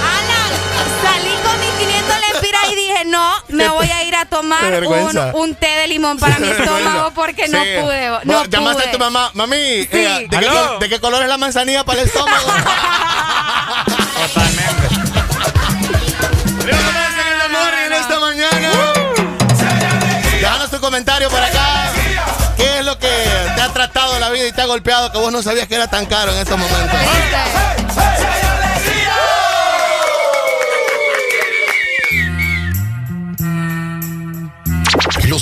[0.00, 4.82] Alan, salí con mis 500 lempiras y dije, no, me voy a ir a tomar
[5.34, 8.10] un, té de limón para mi estómago porque no pude.
[8.24, 8.88] No Llamaste pude.
[8.88, 12.46] a tu mamá, mami, eh, ¿de, qué, color es la manzanilla para el estómago?
[17.86, 18.72] en esta mañana.
[20.40, 21.90] Déjanos tu comentario por acá.
[22.56, 23.08] ¿Qué es lo que
[23.54, 25.88] te ha tratado la vida y te ha golpeado que vos no sabías que era
[25.88, 26.98] tan caro en estos momentos?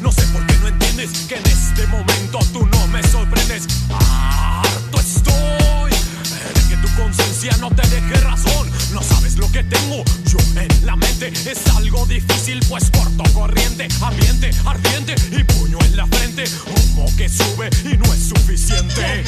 [0.00, 3.66] No sé por qué no entiendes que en este momento tú no me sorprendes.
[3.90, 8.70] Harto estoy de que tu conciencia no te deje razón.
[8.92, 11.28] No sabes lo que tengo yo en la mente.
[11.28, 16.44] Es algo difícil, pues corto corriente, ambiente ardiente y puño en la frente.
[16.66, 19.24] Humo que sube y no es suficiente.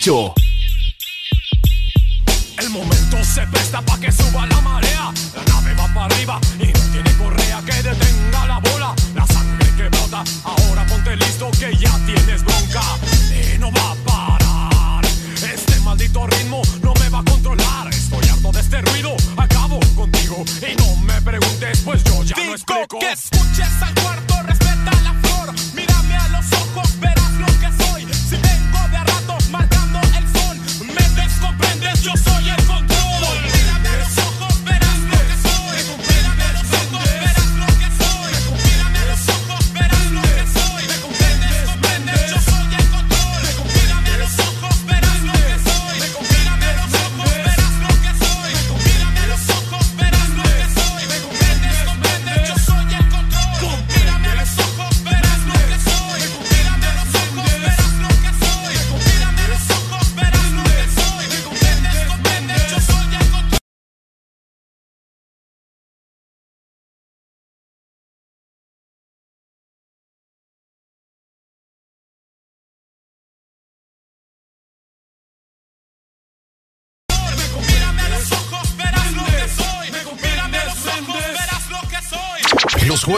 [0.00, 0.39] 8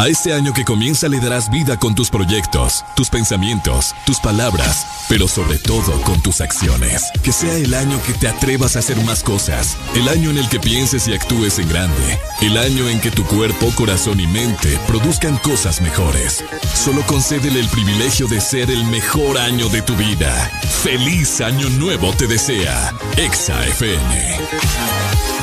[0.00, 5.04] A este año que comienza le darás vida con tus proyectos, tus pensamientos, tus palabras,
[5.10, 7.10] pero sobre todo con tus acciones.
[7.22, 10.48] Que sea el año que te atrevas a hacer más cosas, el año en el
[10.48, 14.78] que pienses y actúes en grande, el año en que tu cuerpo, corazón y mente
[14.86, 16.42] produzcan cosas mejores.
[16.74, 20.50] Solo concédele el privilegio de ser el mejor año de tu vida.
[20.82, 22.90] Feliz año nuevo te desea.
[23.18, 25.39] Exa FM.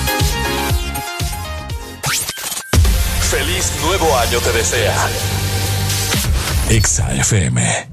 [3.30, 4.96] Feliz nuevo año te desea.
[6.70, 7.88] Exa FM.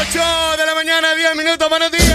[0.00, 2.08] 8 de la mañana, 10 minutos, buenos días.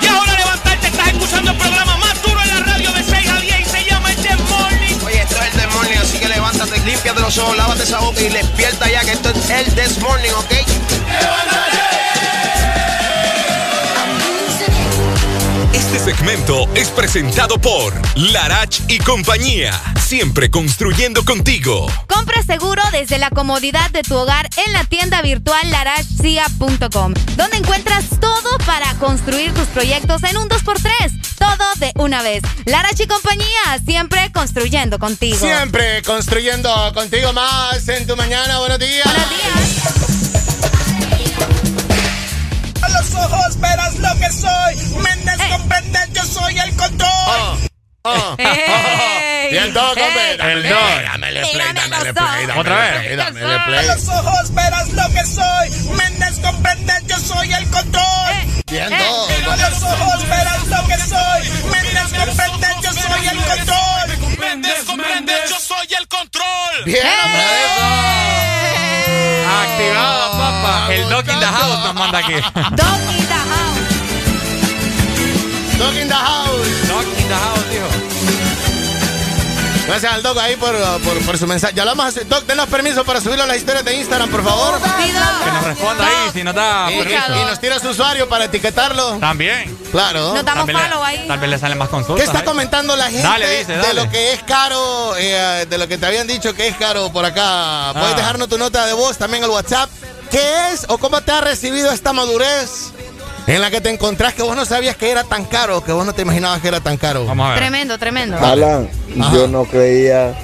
[0.00, 3.40] Y ahora levantarte, estás escuchando el programa más duro en la radio de 6 a
[3.40, 4.98] 10 y se llama el The Morning.
[5.04, 8.20] Oye, esto es el This Morning, así que levántate, límpiate los ojos, lávate esa boca
[8.22, 10.52] y despierta ya que esto es el This Morning, ¿ok?
[15.92, 19.78] Este segmento es presentado por Larach y compañía.
[20.00, 21.86] Siempre construyendo contigo.
[22.08, 28.06] Compra seguro desde la comodidad de tu hogar en la tienda virtual larachcia.com, donde encuentras
[28.18, 31.36] todo para construir tus proyectos en un 2x3.
[31.38, 32.42] Todo de una vez.
[32.64, 35.36] Larach y compañía, siempre construyendo contigo.
[35.36, 38.60] Siempre construyendo contigo más en tu mañana.
[38.60, 39.04] Buenos días.
[39.04, 39.28] Buenos
[42.80, 44.76] A los ojos verás lo que soy.
[45.02, 47.58] Méndez comprende, yo soy el control.
[49.50, 50.52] Y el dog, hombre.
[50.52, 51.02] El dog.
[51.04, 53.16] Dámele play, dámele play, Otra vez.
[53.16, 53.86] dámele play.
[53.86, 55.70] los ojos verás lo que soy.
[55.96, 58.34] Méndez comprende, yo soy el control.
[58.70, 59.30] Bien, dog.
[59.52, 61.50] A los ojos verás lo que soy.
[61.70, 64.38] Méndez comprende, yo soy el control.
[64.38, 66.84] Méndez comprende, yo soy el control.
[66.84, 67.06] Bien,
[69.62, 70.86] Activado, papá.
[70.92, 72.32] El Doc in the House nos manda aquí.
[72.32, 73.91] Dog in the house.
[75.82, 76.88] Dog in the house.
[76.88, 77.86] Doc in the house, dijo.
[79.86, 81.74] Gracias al Doc ahí por, por, por su mensaje.
[81.74, 82.26] Ya lo vamos a hacer.
[82.28, 84.80] Doc, denos permiso para subirlo a las historias de Instagram, por favor.
[84.80, 85.12] Que
[85.52, 87.36] nos responda ahí si nos da Y, permiso.
[87.42, 89.18] y nos tira su usuario para etiquetarlo.
[89.18, 89.76] También.
[89.90, 90.34] Claro.
[90.34, 91.24] Nos damos follow ahí.
[91.28, 92.22] Tal vez le salen más consultas.
[92.22, 92.44] ¿Qué está ahí.
[92.44, 96.06] comentando la gente Dale, dice, de lo que es caro, eh, de lo que te
[96.06, 97.90] habían dicho que es caro por acá?
[97.92, 98.16] Puedes Ah.
[98.16, 99.90] dejarnos tu nota de voz también al WhatsApp.
[100.30, 102.92] ¿Qué es o cómo te ha recibido esta madurez
[103.54, 106.06] en la que te encontrás que vos no sabías que era tan caro, que vos
[106.06, 107.26] no te imaginabas que era tan caro?
[107.26, 107.58] Vamos a ver.
[107.58, 108.38] Tremendo, tremendo.
[108.38, 108.88] Alan,
[109.20, 109.32] Ajá.
[109.34, 110.34] yo no creía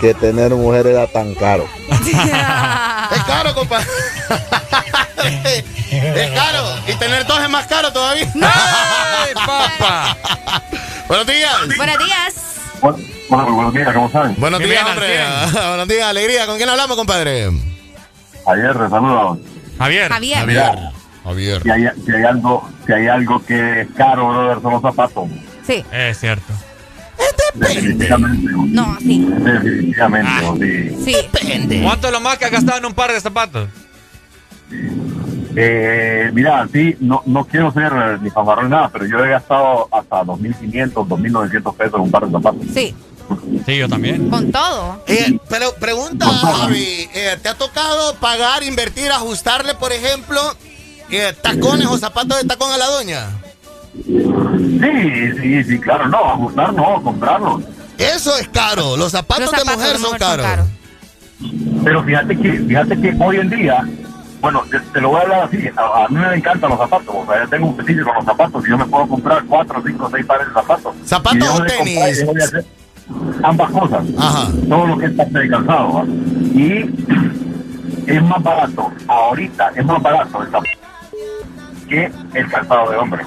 [0.00, 1.66] que tener mujer era tan caro.
[3.16, 3.86] Es caro, compadre.
[5.92, 6.76] es caro.
[6.88, 8.26] Y tener dos es más caro todavía.
[8.34, 10.16] ¡Ay, papá!
[11.06, 11.56] Buenos días.
[11.76, 12.34] Buenos días.
[12.80, 14.34] Bueno, buenos días, ¿cómo están?
[14.38, 15.20] Buenos días, bien, hombre.
[15.68, 16.46] Buenos días, alegría.
[16.46, 17.50] ¿Con quién hablamos, compadre?
[18.46, 19.38] Ayer, saludos.
[19.78, 20.12] Javier.
[20.12, 20.38] Javier.
[20.38, 20.95] Javier.
[21.26, 21.62] Javier.
[21.62, 25.28] Si hay, si hay algo, si hay algo que es caro, brother, son los zapatos.
[25.66, 25.84] Sí.
[25.92, 26.52] Es cierto.
[27.54, 28.50] Definitivamente.
[28.68, 29.26] No, sí.
[29.28, 30.54] Definitivamente, Ah.
[31.04, 31.12] sí.
[31.12, 31.80] Sí.
[31.82, 33.68] ¿Cuánto es lo más que has gastado en un par de zapatos?
[35.58, 39.30] Eh, mira, sí, no, no quiero ser eh, ni fanfarrón ni nada, pero yo he
[39.30, 42.60] gastado hasta 2.500, 2.900 pesos en un par de zapatos.
[42.74, 42.94] Sí.
[43.64, 44.28] Sí, yo también.
[44.30, 45.02] Con todo.
[45.08, 50.40] Eh, pero pregunta, Javi, eh, ¿te ha tocado pagar, invertir, ajustarle, por ejemplo,
[51.10, 53.26] eh, tacones o zapatos de tacón a la doña?
[54.04, 57.62] Sí, sí, sí, claro, no, ajustar no, comprarlos.
[57.98, 58.96] Eso es caro.
[58.96, 60.46] Los zapatos, Los zapatos de mujer de son mujer son caros.
[60.46, 60.66] caros.
[61.84, 63.88] Pero fíjate que, fíjate que hoy en día,
[64.40, 67.14] bueno, te, te lo voy a hablar así, a, a mí me encantan los zapatos,
[67.14, 69.82] o sea, yo tengo un fetiche con los zapatos y yo me puedo comprar cuatro,
[69.86, 70.94] cinco, seis pares de zapatos.
[71.04, 72.26] ¿Zapatos o comprar tenis?
[72.34, 72.64] de hacer
[73.42, 74.48] ambas cosas, Ajá.
[74.68, 75.92] todo lo que es parte de calzado.
[75.94, 76.04] ¿va?
[76.04, 76.90] Y
[78.06, 80.70] es más barato, ahorita es más barato el zapato
[81.88, 83.24] que el calzado de hombre.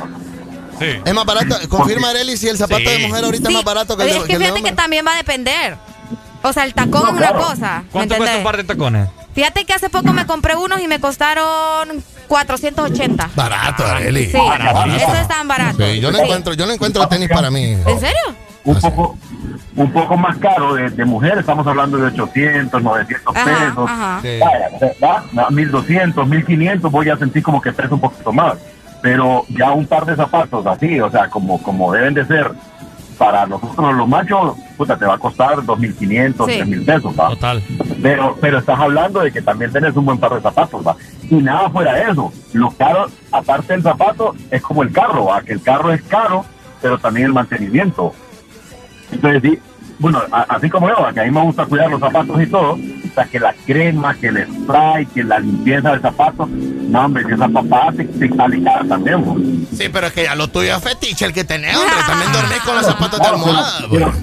[0.80, 0.86] Sí.
[1.04, 1.56] Es más barato.
[1.70, 2.86] Confirma, Arely, si el zapato Sí.
[3.02, 3.54] de mujer ahorita Sí.
[3.54, 4.72] es más barato que el de, es que fíjate que hombre.
[4.74, 5.78] también va a depender.
[6.42, 7.42] O sea, el tacón No, es una claro.
[7.42, 7.82] cosa.
[7.86, 9.10] ¿me ¿Cuánto cuesta un par de tacones?
[9.36, 13.30] Fíjate que hace poco me compré unos y me costaron 480.
[13.36, 14.32] Barato, Arely.
[14.32, 15.78] Sí, eso es tan barato.
[15.86, 16.24] Sí, yo no Sí.
[16.24, 17.64] encuentro, yo no encuentro tenis para mí.
[17.86, 18.36] ¿En serio?
[18.64, 19.18] Un poco,
[19.76, 23.90] un poco más caro de, de mujer, estamos hablando de 800, 900 Ajá, pesos.
[23.90, 24.20] ajá.
[24.22, 24.40] Sí.
[24.40, 25.24] Vaya, ¿va?
[25.38, 28.56] Va, 1200, 1500, voy a sentir como que pesa un poquito más.
[29.02, 32.52] Pero ya un par de zapatos así, o sea, como, como deben de ser
[33.18, 36.54] para nosotros los machos, puta, te va a costar 2500, Sí.
[36.58, 37.30] 3000 pesos, ¿va?
[37.30, 37.62] Total.
[38.02, 40.96] Pero, pero estás hablando de que también tenés un buen par de zapatos, ¿va?
[41.30, 42.32] Y nada fuera de eso.
[42.54, 45.42] Lo caro, aparte del zapato, es como el carro, ¿va?
[45.42, 46.46] Que el carro es caro,
[46.82, 48.14] pero también el mantenimiento.
[49.12, 49.60] Entonces, sí,
[50.00, 53.26] bueno, así como yo, que a mí me gusta cuidar los zapatos y todo, puta,
[53.26, 56.48] que la crema, que el spray, que la limpieza del zapato.
[56.48, 59.36] No, hombre, que esa papada te, te sale cara también, bo.
[59.76, 61.96] Sí, pero es que ya lo tuyo es fetiche el que tenés, hombre.
[62.08, 63.74] También dormís con los zapatos de almohada.
[63.92, 64.14] Pero-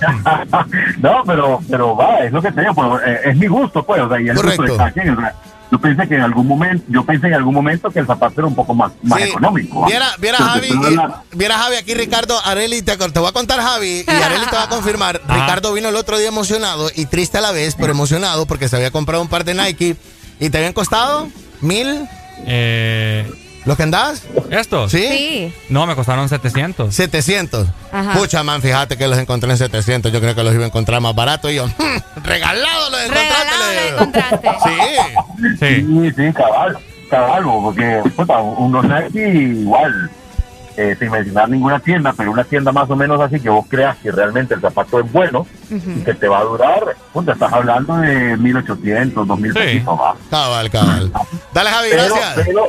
[1.02, 4.00] no, pero, pero va, es lo que te digo, pues, eh, es mi gusto, pues,
[4.00, 5.34] o sea, y el gusto de cada quien, o sea,
[5.70, 8.46] yo pensé que en algún momento, yo pensé en algún momento que el zapato era
[8.48, 9.28] un poco más, más Sí.
[9.28, 9.80] económico.
[9.82, 9.86] ¿va?
[9.88, 13.60] Viera, viera Entonces, Javi, la- viera Javi aquí Ricardo, Areli, te, te voy a contar
[13.60, 15.20] Javi y Areli te va a confirmar.
[15.28, 18.76] Ricardo vino el otro día emocionado y triste a la vez, pero emocionado porque se
[18.76, 19.96] había comprado un par de Nike
[20.40, 21.28] y te habían costado
[21.60, 22.08] mil.
[22.46, 23.30] Eh,
[23.66, 24.22] ¿Los que andás?
[24.50, 24.90] ¿Estos?
[24.90, 25.06] ¿Sí?
[25.08, 25.54] Sí.
[25.68, 26.94] No, me costaron 700.
[26.94, 27.68] 700.
[27.92, 28.12] Ajá.
[28.18, 30.10] Pucha, man, fíjate que los encontré en 700.
[30.12, 33.00] Yo creo que los iba a encontrar más baratos y yo, "Hmm, regalado los
[33.92, 34.48] encontraste.
[34.64, 35.56] Sí.
[35.58, 36.78] Sí, sí, cabal,
[37.10, 40.10] cabal, porque puta, unos Nike igual,
[40.76, 43.96] eh, sin mencionar ninguna tienda, pero una tienda más o menos así que vos creas
[43.98, 47.96] que realmente el zapato es bueno y que te va a durar, puta, estás hablando
[47.96, 50.14] de 1800, 2000 pesitos, va.
[50.30, 51.12] Cabal, cabal.
[51.52, 52.46] Dale, Javi, Pero- gracias.
[52.46, 52.66] pero-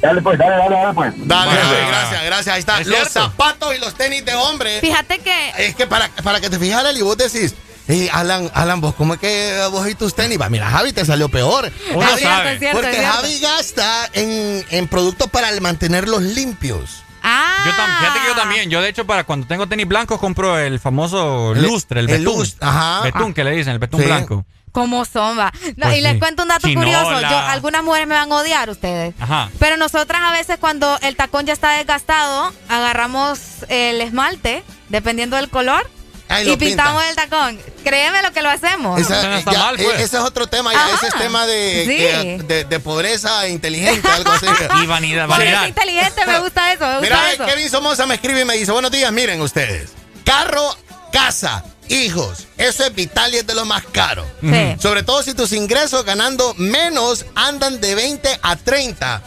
[0.00, 1.12] dale pues, dale, dale, dale pues.
[1.16, 2.54] Dale, Javi, gracias, gracias.
[2.54, 2.80] Ahí está.
[2.80, 3.12] Es Los cierto.
[3.30, 4.80] zapatos y los tenis de hombre.
[4.80, 5.52] Fíjate que.
[5.58, 7.54] Es que para, para que te fijas, y vos decís,
[7.88, 10.40] "Ey, Alan, Alan, vos, ¿cómo es que vos y tus tenis?
[10.40, 11.70] Va, mira, Javi te salió peor.
[11.94, 12.58] Uno Javi- sabe.
[12.58, 13.04] Cierto, porque.
[13.04, 17.02] Javi gasta en, en productos para mantenerlos limpios.
[17.24, 17.62] Ah.
[17.66, 18.70] Yo tam- fíjate que yo también.
[18.70, 22.40] Yo, de hecho, para cuando tengo tenis blancos, compro el famoso lustre, el, el betún.
[22.42, 23.02] lust- ajá.
[23.02, 24.06] Betún, que le dicen, el betún Sí.
[24.06, 24.44] blanco.
[24.72, 25.52] ¿Cómo son, va?
[25.76, 26.18] No, Pues y les sí.
[26.18, 27.02] cuento un dato Chinola.
[27.02, 27.20] curioso.
[27.20, 29.14] Yo, algunas mujeres me van a odiar ustedes.
[29.20, 29.50] Ajá.
[29.58, 35.50] Pero nosotras a veces cuando el tacón ya está desgastado, agarramos el esmalte, dependiendo del
[35.50, 35.88] color,
[36.28, 37.24] Ay, y pintamos pintan.
[37.24, 37.60] el tacón.
[37.84, 38.98] Créeme lo que lo hacemos.
[38.98, 40.88] Esa- ya, e- Ese es otro tema, ya.
[40.94, 41.96] Ese es tema de, Sí.
[41.96, 44.46] que- de, de pobreza inteligente, algo así.
[44.82, 45.66] Y vanidad, vanidad.
[45.66, 47.44] inteligente, me gusta eso, me gusta Mira, eso.
[47.44, 49.90] Kevin Somoza me escribe y me dice, buenos días, miren ustedes.
[50.24, 50.74] Carro,
[51.12, 54.26] casa, hijos, eso es vital y es de lo más caro.
[54.40, 54.76] Sí.
[54.80, 59.22] Sobre todo si tus ingresos ganando menos andan de 20 a 30.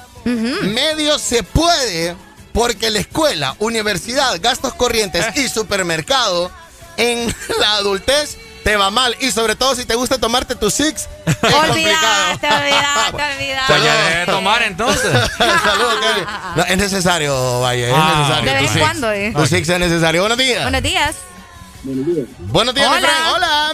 [0.64, 2.16] Medio se puede
[2.52, 6.52] porque la escuela, universidad, gastos corrientes y supermercado
[6.98, 9.16] en la adultez te va mal.
[9.20, 11.72] Y sobre todo si te gusta tomarte tu six, es complicado.
[11.74, 13.64] Olvidaste, olvidaste, olvidaste.
[13.74, 15.12] Pues ya debe de tomar entonces.
[15.38, 16.26] Saludos, Kevin.
[16.56, 18.52] No, es necesario, vaya, es Ah, necesario.
[18.54, 19.34] De vez en cuando, eh.
[19.36, 20.22] Tu six es necesario.
[20.22, 20.64] Buenos días.
[20.64, 21.16] Buenos días.
[21.86, 23.08] Buenos días, mi Hola.
[23.08, 23.36] friend.
[23.36, 23.74] Hola.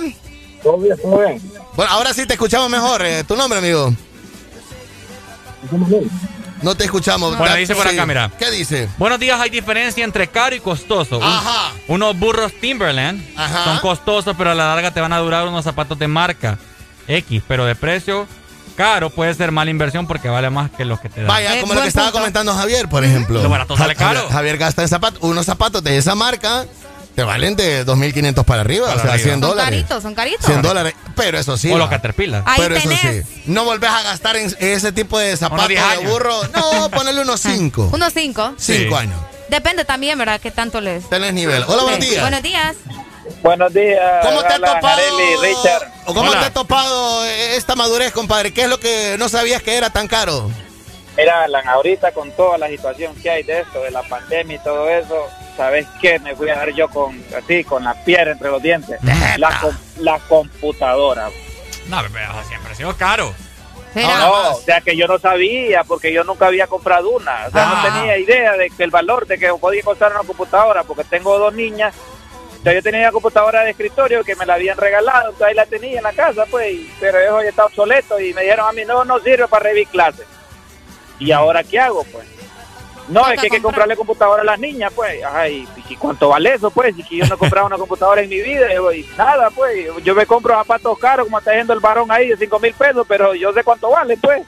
[0.64, 1.42] Todo bien, todo bien.
[1.76, 3.02] Bueno, ahora sí te escuchamos mejor.
[3.06, 3.94] Eh, ¿Tu nombre, amigo?
[6.62, 7.38] No te escuchamos.
[7.38, 7.96] Bueno, dice por sí.
[7.96, 8.32] acá, mira.
[8.38, 8.88] ¿Qué dice?
[8.98, 11.18] Buenos días, hay diferencia entre caro y costoso.
[11.18, 11.72] Un- Ajá.
[11.88, 13.64] unos burros Timberland Ajá.
[13.64, 16.60] son costosos, pero a la larga te van a durar unos zapatos de marca
[17.08, 18.28] X, pero de precio
[18.76, 21.28] caro puede ser mala inversión porque vale más que los que te dan.
[21.28, 23.42] Vaya, Eh, como lo que estaba comentando Javier, por ejemplo.
[23.42, 24.28] Lo barato sale caro.
[24.30, 25.20] Javier gasta en zapatos.
[25.24, 26.66] Unos zapatos de esa marca
[27.16, 28.88] te valen de 2.500 para arriba.
[28.88, 29.24] Para o sea, arriba.
[29.24, 29.66] 100 Son dólares.
[29.70, 30.46] caritos, son caritos.
[30.46, 30.94] 100 dólares.
[31.16, 31.72] Pero eso sí.
[31.72, 31.90] o los.
[31.90, 32.44] Caterpillar.
[32.46, 33.26] Ahí Pero eso tenés.
[33.26, 36.42] sí, no volvés a gastar en ese tipo de zapatos 10 de burro.
[36.54, 37.90] No, ponele unos 5.
[37.94, 38.54] Unos cinco.
[38.58, 38.94] 5 Sí.
[38.96, 39.20] años.
[39.50, 40.40] Depende también, ¿verdad?
[40.40, 41.10] ¿Qué tanto les?
[41.10, 41.64] Tenés nivel.
[41.68, 42.22] Hola, buenos días.
[42.22, 42.76] Buenos días.
[43.44, 44.26] Buenos días.
[44.26, 44.98] ¿Cómo te ha hablan topado?
[45.02, 45.92] Arely, Richard.
[46.06, 46.40] ¿O ¿Cómo Hola.
[46.40, 48.54] te ha topado esta madurez, compadre?
[48.54, 50.50] ¿Qué es lo que no sabías que era tan caro?
[51.18, 54.60] Mira, Alan, ahorita con toda la situación que hay de esto, de la pandemia y
[54.60, 55.28] todo eso,
[55.62, 56.18] ¿sabes qué?
[56.18, 58.98] Me fui a dar yo con, así, con la piedra entre los dientes.
[59.38, 61.30] La, com- la computadora.
[61.88, 63.32] No, pero siempre ha sido caro.
[63.94, 64.18] Será.
[64.20, 67.46] No, o sea que yo no sabía porque yo nunca había comprado una.
[67.48, 67.84] O sea, Ah.
[67.86, 71.38] no tenía idea de que el valor de que podía costar una computadora porque tengo
[71.38, 71.94] dos niñas.
[72.60, 75.54] O sea, yo tenía una computadora de escritorio que me la habían regalado, entonces ahí
[75.56, 78.68] la tenía en la casa, pues, y- pero eso ya está obsoleto y me dijeron
[78.68, 80.26] a mí, no, no sirve para revisar clases.
[81.20, 82.26] ¿Y ahora qué hago, pues?
[83.08, 85.22] No, es que hay que comprarle computadora a las niñas, pues.
[85.24, 86.98] Ay, ¿y cuánto vale eso, pues?
[86.98, 89.88] Y que yo no he comprado una computadora en mi vida, y, nada, pues.
[90.04, 93.06] Yo me compro zapatos caros, como está diciendo el varón ahí, de 5 mil pesos,
[93.08, 94.44] pero yo sé cuánto vale, pues.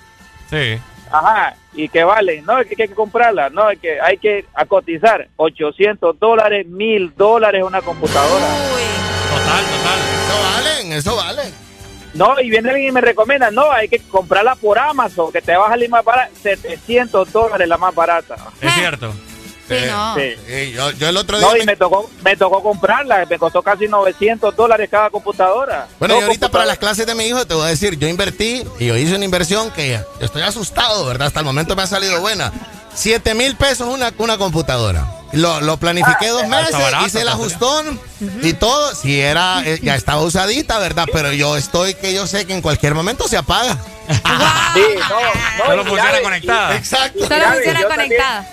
[0.50, 0.80] Sí.
[1.12, 2.42] Ajá, ¿y qué vale?
[2.42, 6.66] No, es que hay que comprarla, no, es que hay que a cotizar 800 dólares,
[6.66, 8.48] 1000 dólares una computadora.
[9.30, 10.00] Total, total.
[10.24, 11.54] Eso valen, eso valen.
[12.14, 15.56] No, y viene alguien y me recomienda, no, hay que comprarla por Amazon, que te
[15.56, 18.36] va a salir más barata, 700 dólares la más barata.
[18.62, 19.14] Es cierto.
[19.68, 20.16] Sí, no.
[20.16, 20.36] Sí.
[20.48, 21.48] Sí, yo, yo el otro día.
[21.48, 25.88] No, y me- me tocó, me tocó comprarla, me costó casi 900 dólares cada computadora.
[26.00, 28.64] Bueno, y ahorita para las clases de mi hijo te voy a decir, yo invertí
[28.80, 31.28] y yo hice una inversión que estoy asustado, ¿verdad?
[31.28, 32.52] Hasta el momento me ha salido buena.
[32.96, 35.08] 7 mil pesos una, una computadora.
[35.32, 38.00] Lo, lo planifiqué dos está meses, barato, hice el ajustón
[38.44, 38.94] y todo.
[38.94, 41.08] Si era, eh, ya estaba usadita, ¿verdad?
[41.12, 43.78] Pero yo estoy que yo sé que en cualquier momento se apaga.
[44.76, 45.20] Sí, no,
[45.60, 46.76] no, Solo funciona conectada.
[46.76, 47.28] Exacto.
[47.28, 48.46] Solo funciona conectada.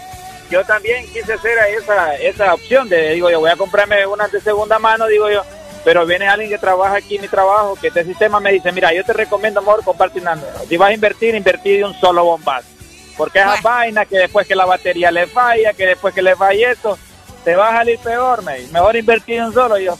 [0.51, 4.41] Yo también quise hacer esa, esa opción de, digo yo, voy a comprarme una de
[4.41, 5.43] segunda mano, digo yo,
[5.85, 8.93] Pero viene alguien que trabaja aquí en mi trabajo, que este sistema me dice, mira,
[8.93, 10.39] yo te recomiendo mejor comprarte una.
[10.69, 12.69] Si vas a invertir, invertir de un solo bombazo.
[13.17, 16.73] Porque esas vainas que después que la batería le falla, que después que le falla
[16.73, 16.99] esto,
[17.45, 18.61] te va a salir peor, me.
[18.69, 19.79] Mejor invertir de un solo.
[19.79, 19.97] Y yo,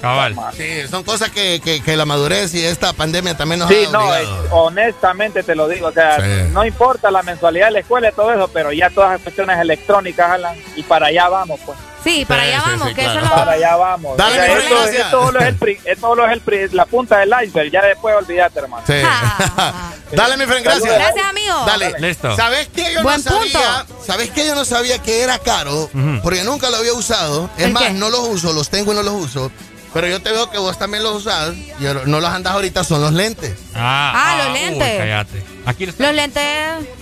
[0.00, 0.34] Cabal.
[0.56, 3.90] Sí, son cosas que, que, que la madurez y esta pandemia también nos Sí, ha
[3.90, 6.50] no, es- honestamente te lo digo, o sea, Sí.
[6.52, 9.58] no importa la mensualidad de la escuela y todo eso, pero ya todas las cuestiones
[9.58, 11.78] electrónicas, Alan, y para allá vamos, pues.
[12.02, 13.28] Sí, para allá vamos, que eso es lo...
[13.28, 14.16] Para allá vamos.
[14.16, 15.04] Dale, O sea, mi esto, gracias.
[15.04, 17.82] esto solo es, el pri- esto solo es el pri- la punta del iceberg, ya
[17.82, 18.82] después olvídate, hermano.
[18.86, 18.94] Sí.
[20.12, 20.94] Dale, mi friend, gracias.
[20.94, 21.54] Gracias, amigo.
[21.66, 21.94] Dale.
[21.98, 22.34] Listo.
[22.36, 22.94] ¿Sabes qué?
[22.94, 24.46] Yo Buen no sabía, ¿Sabes qué?
[24.46, 25.90] Yo no sabía que era caro,
[26.22, 27.50] porque nunca lo había usado.
[27.58, 27.90] Es ¿El más, qué?
[27.90, 29.52] no los uso, los tengo y no los uso.
[29.92, 31.72] Pero yo te veo que vos también los usás y
[32.06, 33.54] no los andas ahorita, son los lentes.
[33.74, 34.98] Ah, Ah, los uy, lentes.
[34.98, 35.42] cállate.
[35.66, 36.42] Aquí los Los lentes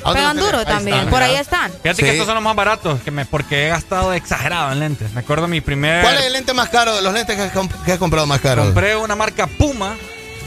[0.04, 1.70] pegan los duro también, están, por ahí están.
[1.70, 2.02] Fíjate Sí.
[2.02, 5.12] que estos son los más baratos, que me, porque he gastado exagerado en lentes.
[5.12, 6.02] Me acuerdo mi primer...
[6.02, 7.00] ¿Cuál es el lente más caro?
[7.02, 8.64] Los lentes que comp- que has comprado más caro.
[8.64, 9.94] Compré una marca Puma.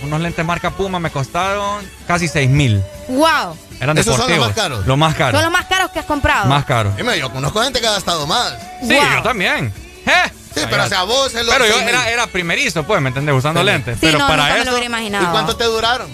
[0.04, 2.82] Unos lentes marca Puma me costaron casi 6 mil.
[3.08, 3.56] Wow.
[3.80, 4.48] Eran ¿Esos son los deportivos.
[4.48, 4.88] más caros?
[4.88, 5.38] Lo más caro.
[5.38, 6.46] Son los más caros que has comprado.
[6.48, 6.92] Más caro.
[6.98, 8.54] Dime, yo conozco gente que ha gastado más.
[8.82, 9.04] Sí, Wow.
[9.18, 9.72] yo también.
[10.06, 10.32] ¿Eh?
[10.54, 13.34] Sí, pero o sea, vos es lo Pero yo era, era primerizo, pues, ¿me entendés?
[13.36, 13.66] Usando Sí.
[13.66, 13.96] lentes.
[13.96, 15.24] Sí, pero no, para nunca me lo eso, hubiera imaginado.
[15.26, 16.10] ¿Y cuánto te duraron?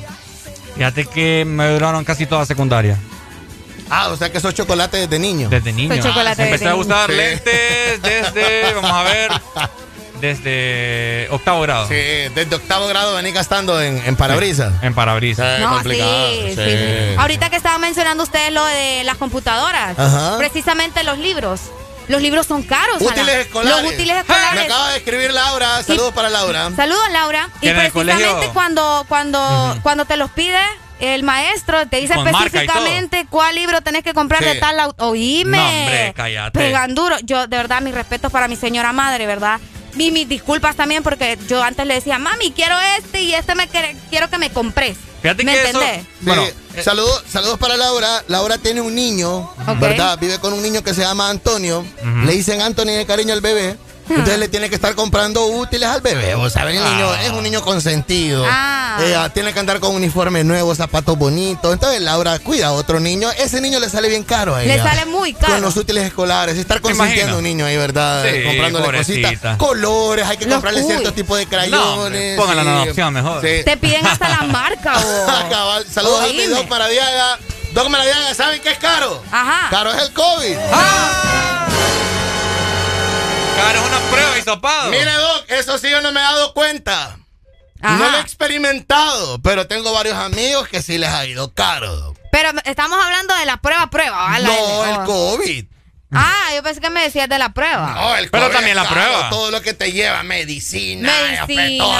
[0.76, 2.98] fíjate que me duraron casi toda secundaria.
[3.90, 5.50] Ah, o sea que esos chocolates desde niño.
[5.50, 5.88] Desde niño.
[5.88, 7.22] Fue chocolate Empecé desde a usar niño.
[7.22, 9.32] Lentes desde, vamos a ver,
[10.22, 11.88] desde octavo grado.
[11.88, 14.74] Sí, desde octavo grado venís gastando en, en parabrisas.
[14.84, 15.58] En parabrisas.
[15.58, 16.56] Sí, No, complicado, sí, sí.
[16.56, 17.16] sí.
[17.18, 20.38] Ahorita que estaban mencionando ustedes lo de las computadoras, Ajá.
[20.38, 21.62] precisamente los libros.
[22.08, 23.02] Los libros son caros.
[23.02, 23.84] Útiles escolares.
[23.84, 24.66] Los útiles Me escolares.
[24.66, 25.84] acaba de escribir Laura.
[25.84, 26.72] Saludos para Laura.
[26.76, 27.50] Saludos, Laura.
[27.62, 30.60] Y precisamente cuando, cuando, cuando te los pide
[31.00, 34.50] el maestro, te dice específicamente cuál libro tenés que comprar Sí.
[34.50, 35.10] de tal autor.
[35.10, 35.58] Oíme.
[35.58, 36.58] No, hombre, cállate.
[36.60, 37.18] Pegan duro.
[37.24, 39.60] Yo, de verdad, mis respetos para mi señora madre, ¿verdad?
[39.98, 43.68] Y mis disculpas también porque yo antes le decía, mami, quiero este y este me
[43.68, 44.96] quiere- quiero que me compres.
[45.36, 46.02] Fíjate ¿Me que eso- entendés?
[46.04, 48.24] Sí, Bueno, eh, saludos, saludos para Laura.
[48.28, 49.50] Laura tiene un niño.
[49.80, 50.18] ¿verdad?
[50.20, 51.86] Vive con un niño que se llama Antonio.
[52.26, 53.78] Le dicen Anthony de cariño al bebé.
[54.10, 56.36] Entonces le tiene que estar comprando útiles al bebé.
[56.36, 57.24] O saben, el niño Ah.
[57.24, 58.46] es un niño consentido.
[58.50, 58.98] Ah.
[59.02, 61.74] Eh, tiene que andar con uniforme nuevo, zapatos bonitos.
[61.74, 63.30] Entonces Laura cuida a otro niño.
[63.38, 64.84] Ese niño le sale bien caro a Le ella.
[64.84, 65.54] sale muy caro.
[65.54, 66.58] Con los útiles escolares.
[66.58, 68.24] Estar consintiendo a un niño ahí, ¿verdad?
[68.24, 69.28] Sí, Comprándole pobrecita.
[69.30, 69.58] cositas.
[69.58, 70.88] Colores, hay que Los- comprarle uy.
[70.88, 71.80] cierto tipo de No, crayones.
[71.98, 73.42] hombre, póngala en adopción mejor.
[73.42, 73.64] Sí.
[73.66, 75.32] Te piden hasta la marca, vos.
[75.50, 75.86] Cabal.
[75.92, 76.48] Saludos a mi Oíme.
[76.48, 77.38] Doc Maradiaga.
[77.74, 79.22] Doc Maradiaga, ¿saben qué es caro?
[79.32, 79.70] Ajá.
[79.70, 80.56] Caro es el COVID.
[83.58, 84.90] Cara, es una prueba y sopado.
[84.92, 87.18] Mire, Doc, eso sí yo no me he dado cuenta.
[87.82, 87.98] Ajá.
[87.98, 92.18] No lo he experimentado, pero tengo varios amigos que sí les ha ido caro, Doc.
[92.32, 94.18] Pero estamos hablando de la prueba, prueba.
[94.30, 94.46] ¿vale?
[94.48, 95.06] No, el Oh.
[95.06, 95.66] COVID.
[96.12, 97.92] Ah, yo pensé que me decías de la prueba.
[97.94, 99.30] No, el Pero COVID también la caro, prueba.
[99.30, 101.12] Todo lo que te lleva, medicina,
[101.46, 101.94] Medicina, todo.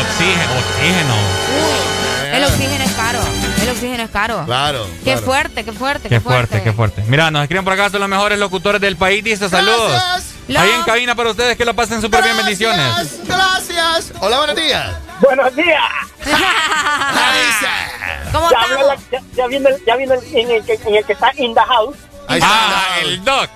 [0.00, 1.14] Oxígeno, oxígeno.
[2.32, 3.20] El oxígeno es caro.
[3.64, 4.44] El oxígeno es caro.
[4.44, 4.86] Claro.
[4.98, 5.22] Qué claro.
[5.22, 7.02] fuerte, qué fuerte, Qué fuerte, qué fuerte.
[7.08, 9.24] Mira, nos escriben por acá, son los mejores locutores del país.
[9.24, 9.90] Dice saludos.
[9.90, 10.34] Gracias.
[10.62, 12.36] Ahí en cabina para ustedes que lo pasen súper bien.
[12.36, 12.86] Bendiciones.
[13.26, 14.12] Gracias, Gracias.
[14.20, 14.96] Hola, buenos días.
[15.20, 15.82] Buenos días.
[18.32, 19.20] ¿Cómo Ya, la- ya, ya
[19.86, 21.96] ya vino el, en, el que, en el que está in the house.
[22.28, 22.50] Ahí está.
[22.50, 23.48] Ah, el doc.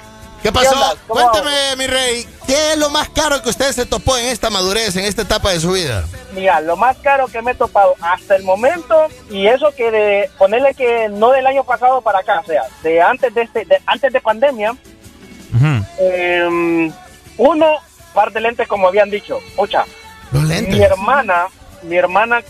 [0.42, 0.96] ¿Qué ¿Qué pasó?
[1.06, 4.50] ¿Cómo Cuénteme, mi rey, ¿qué es lo más caro que usted se topó en esta
[4.50, 6.04] madurez, en esta etapa de su vida?
[6.32, 10.30] Mira, lo más caro que me he topado hasta el momento, y eso que de
[10.38, 13.78] ponerle que no del año pasado para acá, o sea, de antes de este, de,
[13.84, 14.76] antes de pandemia,
[15.98, 16.90] eh,
[17.36, 17.66] uno,
[18.14, 19.84] par de lentes como habían dicho, mucha.
[20.30, 20.80] Los Mi lentes.
[20.80, 21.46] hermana,
[21.82, 22.42] mi hermana,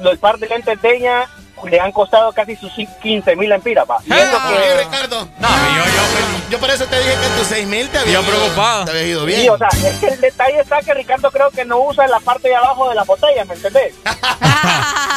[0.00, 1.28] los par de lentes de ella
[1.68, 3.98] le han costado casi sus 15 mil empiras, pa.
[4.04, 5.28] Y eso Ah, oye, Ricardo.
[5.38, 8.12] No, yo, yo, Yo por eso te dije que en tus 6 mil te había
[8.20, 8.84] ido- preocupado.
[8.84, 9.40] Te había ido bien.
[9.42, 12.20] Sí, o sea, es que el detalle está que Ricardo creo que no usa la
[12.20, 13.94] parte de abajo de la botella, ¿me entendés?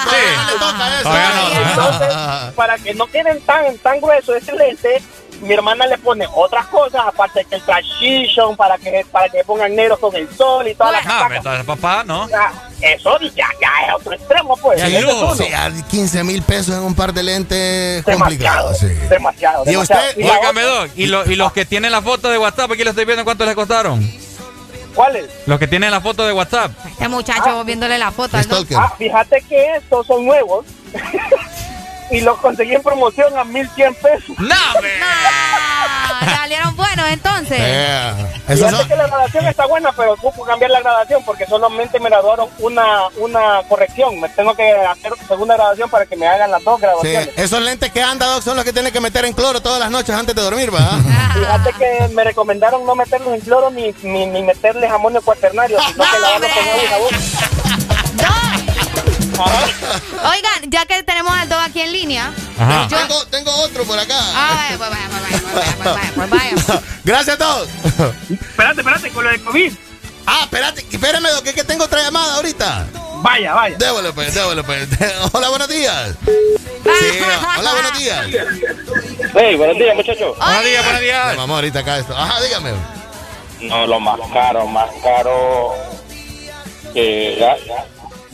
[0.06, 0.16] Sí.
[0.48, 1.04] le toca eso.
[1.04, 1.50] Todavía no.
[1.50, 5.02] Y entonces, para que no queden tan, tan gruesos ese lente,
[5.42, 9.76] mi hermana le pone otras cosas, aparte que el transition, para que, para que pongan
[9.76, 11.26] negros con el sol y toda la No, casaca.
[11.28, 12.24] pero entonces, papá, no.
[12.24, 14.80] O sea, Eso ya, ya es otro extremo, pues.
[14.80, 15.36] Ya Ese es lujo, uno.
[15.36, 18.70] Sí, a 15 mil pesos en un par de lentes complicado.
[18.72, 19.08] Demasiado, Sí.
[19.10, 20.02] demasiado, ¿Y demasiado.
[20.10, 20.20] usted?
[20.22, 20.90] Y Doc.
[20.96, 23.46] ¿Y, lo- y los que tienen la foto de WhatsApp, aquí lo estoy viendo, ¿cuánto
[23.46, 24.08] les costaron?
[24.94, 25.26] ¿Cuáles?
[25.46, 26.72] Los que tienen la foto de WhatsApp.
[26.90, 28.42] Este muchacho viéndole la foto.
[28.42, 28.78] Stalker.
[28.78, 30.66] Ah, fíjate que estos son nuevos
[32.12, 34.30] y los conseguí en promoción a 1100 pesos.
[34.38, 34.92] ¡No, ve!
[35.04, 37.60] Ah, salieron buenos entonces.
[38.60, 42.48] Son- que la grabación está buena, pero ocupo cambiar la grabación porque solamente me graduaron
[42.60, 44.20] una, una corrección.
[44.20, 47.30] Me tengo que hacer segunda grabación para que me hagan las dos Sí, grabaciones.
[47.38, 49.90] esos lentes que anda, Doc, son los que tienes que meter en cloro todas las
[49.92, 51.00] noches antes de dormir, ¿va?
[51.34, 56.04] Fíjate que me recomendaron no meterlos en cloro ni, ni, ni meterles amonio cuaternario, sino
[56.04, 57.95] que lavarlos con agua y jabón.
[59.40, 62.32] Oigan, ya que tenemos al Dog aquí en línea.
[62.60, 62.88] Ajá.
[62.90, 64.18] yo- Tengo, tengo otro por acá.
[64.34, 66.82] Ah, vaya, pues vaya, pues vaya, pues vaya.
[67.04, 67.68] Gracias a todos.
[68.30, 69.74] espérate, espérate, con lo de COVID.
[70.28, 72.88] Ah, espérate, espérame, que es que tengo otra llamada ahorita.
[73.22, 73.78] Vaya, vaya.
[73.78, 74.88] Déjale, pues, déjale, pues.
[75.34, 76.16] Hola, buenos días.
[76.26, 77.20] Sí,
[77.60, 78.26] hola, buenos días.
[79.36, 80.38] Hey, buenos días, muchachos.
[80.38, 81.36] Buenos días, buenos días.
[81.38, 82.16] Vamos ahorita acá esto.
[82.18, 82.72] Ajá, dígame.
[83.62, 85.74] No, lo más caro, más caro
[86.94, 87.56] que ya-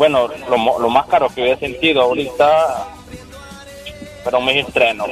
[0.02, 2.88] bueno, lo, más caro que he sentido ahorita
[4.24, 5.08] fueron mis estrenos.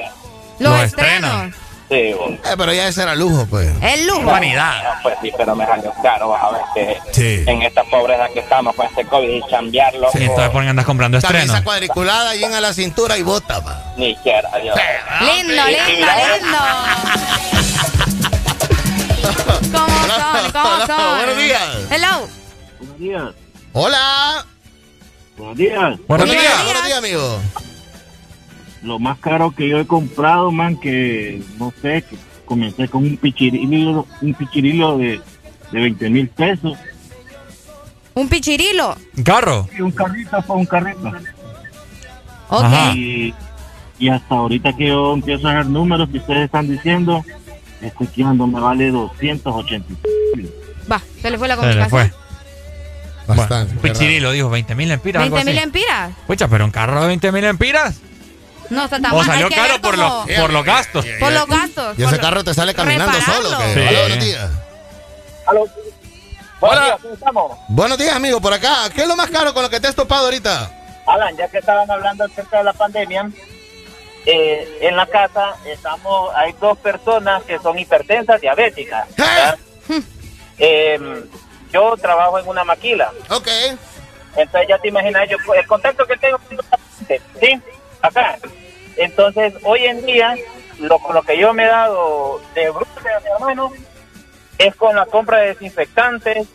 [0.58, 1.54] Los estrenos.
[1.90, 2.18] Sí, Eh,
[2.58, 3.72] pero ya ese era lujo, pues.
[3.84, 4.22] El lujo.
[4.24, 4.40] No,
[5.04, 7.44] pues sí, pero me salió caro, vas a ver que Sí.
[7.48, 10.86] en esta pobreza que estamos con este COVID y chambearlo, Sí, entonces por qué andas
[10.86, 11.46] comprando estrenos.
[11.48, 13.94] Camisa cuadriculada, llena a la cintura y bota, pa.
[13.96, 14.74] ni quiera yo.
[15.22, 16.08] Lindo, lindo,
[16.42, 16.58] lindo.
[19.72, 20.52] ¿Cómo son?
[20.52, 21.18] ¿Cómo son?
[21.18, 21.64] Buenos días.
[21.92, 22.28] Hello.
[22.80, 23.24] Buenos días.
[23.74, 24.46] Hola.
[25.40, 26.00] Buenos días.
[26.06, 26.66] Buenos días.
[26.66, 27.40] Buenos días, amigo.
[28.84, 33.16] Lo más caro que yo he comprado, man, que no sé, que comencé con un
[33.16, 35.22] pichirilo, un pichirilo de,
[35.72, 36.78] de 20 mil pesos.
[38.16, 38.98] Un pichirilo.
[39.16, 39.70] ¿Un carro?
[39.78, 41.10] Y un carrito fue un carrito.
[42.50, 42.66] Ok.
[42.96, 43.34] Y,
[43.98, 47.24] y hasta ahorita que yo empiezo a ver números que ustedes están diciendo,
[47.82, 49.88] este quedando me vale 280.
[50.92, 51.90] Va, se le fue la Se le comunicación.
[52.12, 52.19] fue.
[53.38, 53.74] Bastante.
[53.76, 55.24] Bueno, Pichirilo dijo 20 mil empiras.
[55.24, 56.12] algo 20 mil empiras.
[56.28, 57.96] Pucha, pero un carro de 20 mil empiras.
[58.70, 61.06] No está tan O salió caro por, cómo- los por los gastos.
[61.20, 61.98] por los gastos.
[61.98, 63.50] Y ese lo- carro te sale caminando repararlo.
[63.50, 63.62] solo.
[63.74, 63.80] Sí.
[63.80, 64.50] Hola, buenos días.
[65.48, 65.70] Buenos
[66.60, 66.86] Hola.
[66.86, 67.58] días, ¿cómo estamos?
[67.70, 68.90] Buenos días, amigo, por acá.
[68.94, 70.72] ¿Qué es lo más caro con lo que te has topado ahorita?
[71.08, 73.32] Alan, ya que estaban hablando acerca de la pandemia,
[74.26, 79.08] eh, en la casa estamos, hay dos personas que son hipertensas, diabéticas.
[79.18, 79.58] ¿verdad?
[80.60, 81.24] Eh,
[81.72, 83.12] yo trabajo en una maquila.
[83.30, 83.48] Ok.
[84.36, 86.64] Entonces ya te imaginas, yo el contacto que tengo con la
[86.98, 87.62] gente, ¿sí?
[88.02, 88.38] Acá.
[88.98, 90.36] Entonces, hoy en día,
[90.80, 93.72] lo, con lo que yo me he dado de bruto de mi hermano
[94.58, 96.48] es con la compra de desinfectantes,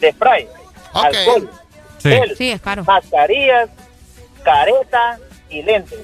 [0.00, 0.48] de spray,
[0.92, 1.50] alcohol,
[1.98, 2.10] Sí.
[2.10, 2.84] gel, Sí, es caro.
[2.84, 3.70] mascarillas,
[4.42, 6.00] caretas y lentes.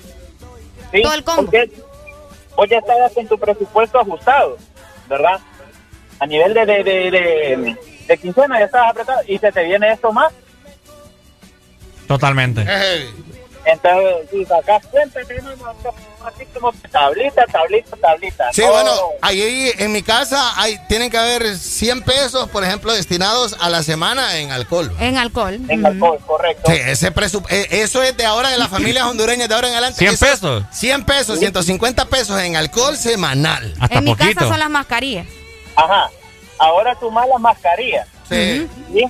[0.92, 1.02] ¿Sí?
[1.02, 1.42] Todo el combo.
[1.42, 1.70] Porque
[2.56, 4.56] vos ya estás con tu presupuesto ajustado,
[5.08, 5.40] ¿verdad?
[6.22, 7.76] A nivel de, de, de, de,
[8.06, 10.32] de quincena ya estás apretado y se te viene esto más.
[12.06, 12.64] Totalmente.
[13.64, 15.54] Entonces, si sacas cuenta, tenemos
[16.24, 18.52] así como tablita, tablita, tablita.
[18.52, 22.92] Sí, No, bueno, ahí en mi casa hay, tienen que haber 100 pesos, por ejemplo,
[22.92, 24.92] destinados a la semana en alcohol.
[25.00, 25.58] En alcohol.
[25.68, 26.70] En alcohol, correcto.
[26.70, 29.74] Sí, ese presup- eh, eso es de ahora de las familias hondureñas de ahora en
[29.74, 29.98] adelante.
[29.98, 30.64] 100 Eso- pesos.
[30.70, 33.74] 100 pesos, 150 pesos en alcohol semanal.
[33.80, 34.34] Hasta En mi poquito.
[34.34, 35.26] casa son las mascarillas.
[35.76, 36.10] Ajá.
[36.58, 38.06] Ahora sumás las mascarillas.
[38.28, 38.68] Sí.
[38.92, 39.04] ¿sí?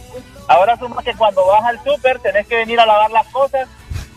[0.48, 3.68] Ahora sumás que cuando vas al súper tenés que venir a lavar las cosas,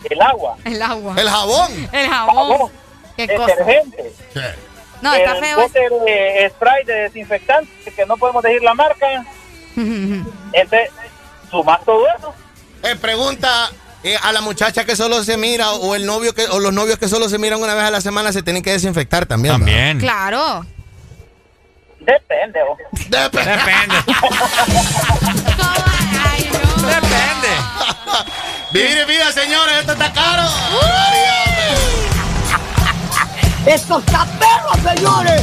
[0.08, 1.14] el agua, El agua.
[1.18, 1.88] El jabón.
[1.92, 2.34] El jabón.
[2.36, 2.72] jabón,
[3.16, 3.46] Qué cosa.
[3.56, 4.12] detergente,
[5.02, 5.68] No, está el feo.
[6.04, 9.06] de spray de desinfectante, que no podemos decir la marca.
[9.76, 10.90] Entonces,
[11.50, 12.34] sumás todo eso.
[12.82, 13.70] Eh, pregunta
[14.02, 16.98] eh, a la muchacha que solo se mira o el novio que o los novios
[16.98, 19.54] que solo se miran una vez a la semana se tienen que desinfectar también.
[19.54, 19.98] También.
[19.98, 20.64] Claro.
[22.06, 22.78] Depende, vos.
[23.08, 23.50] Depende.
[23.50, 23.96] Depende.
[26.24, 26.88] Ay, no.
[26.88, 27.48] Depende.
[28.70, 30.44] Vivir es vida, señores, esto está caro.
[33.66, 35.42] ¡Esto está perro, señores!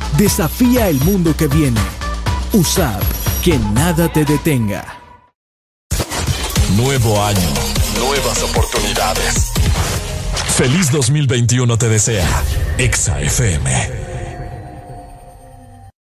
[0.21, 1.81] Desafía el mundo que viene.
[2.53, 3.01] USAP,
[3.43, 4.85] que nada te detenga.
[6.75, 7.49] Nuevo año,
[7.97, 9.51] nuevas oportunidades.
[10.55, 12.29] Feliz 2021 te desea
[12.77, 13.89] Exa FM.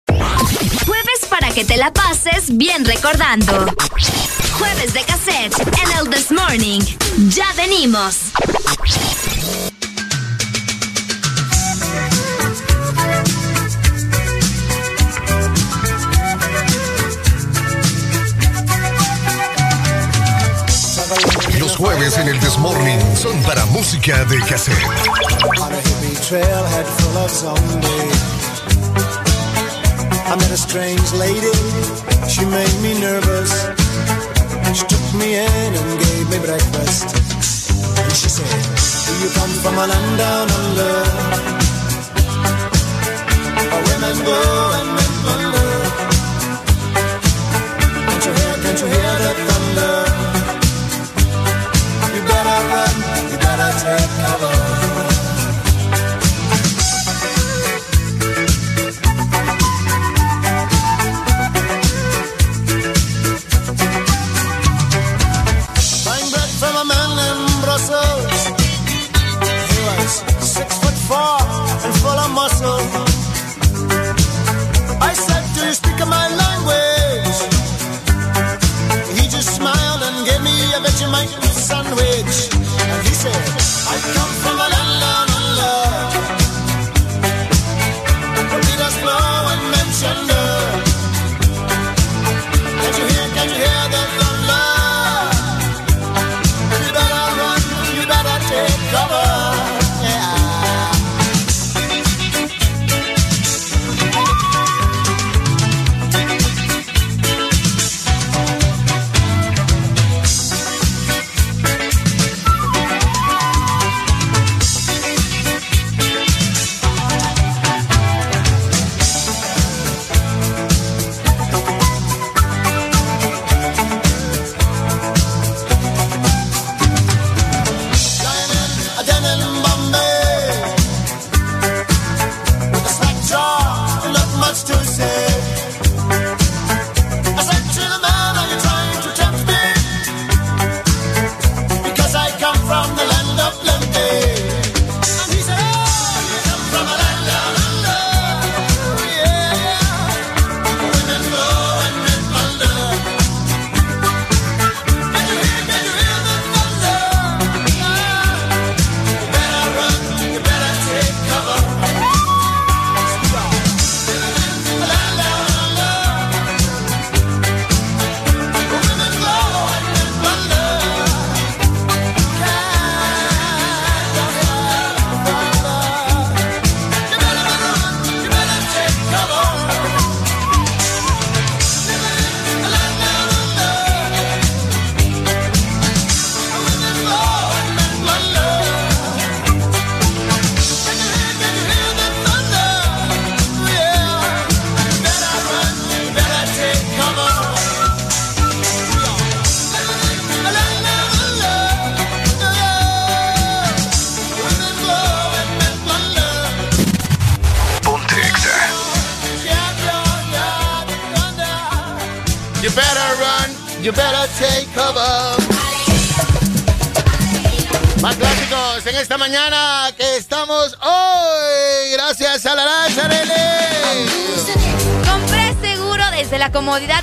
[0.07, 3.75] Jueves para que te la pases bien recordando.
[4.53, 6.81] Jueves de cassette en el This Morning.
[7.29, 8.26] Ya venimos.
[22.07, 22.53] Los en el This
[23.21, 24.79] son para música de cassette.
[25.61, 28.11] On a hippie trailhead full of zombie.
[30.25, 31.51] I met a strange lady,
[32.29, 33.51] she made me nervous.
[34.73, 37.07] She took me in and gave me breakfast.
[37.99, 38.55] And she said,
[39.07, 40.95] Do you come from a land down under?
[43.67, 44.39] Where women go
[44.79, 45.69] and men wonder.
[48.07, 49.56] Can't you hear, can't you hear the
[53.87, 53.97] you.
[53.97, 54.36] better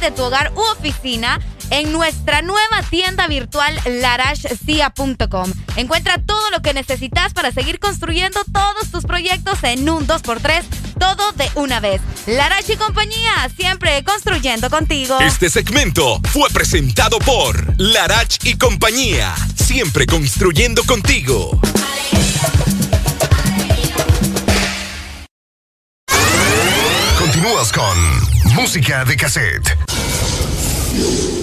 [0.03, 5.53] de tu hogar u oficina en nuestra nueva tienda virtual larashcia.com.
[5.77, 10.63] Encuentra todo lo que necesitas para seguir construyendo todos tus proyectos en un 2x3,
[10.99, 12.01] todo de una vez.
[12.27, 15.17] Larash y compañía, siempre construyendo contigo.
[15.21, 21.61] Este segmento fue presentado por Larach y compañía, siempre construyendo contigo.
[27.19, 29.82] Continúas con música de cassette.
[30.93, 31.42] Thank you.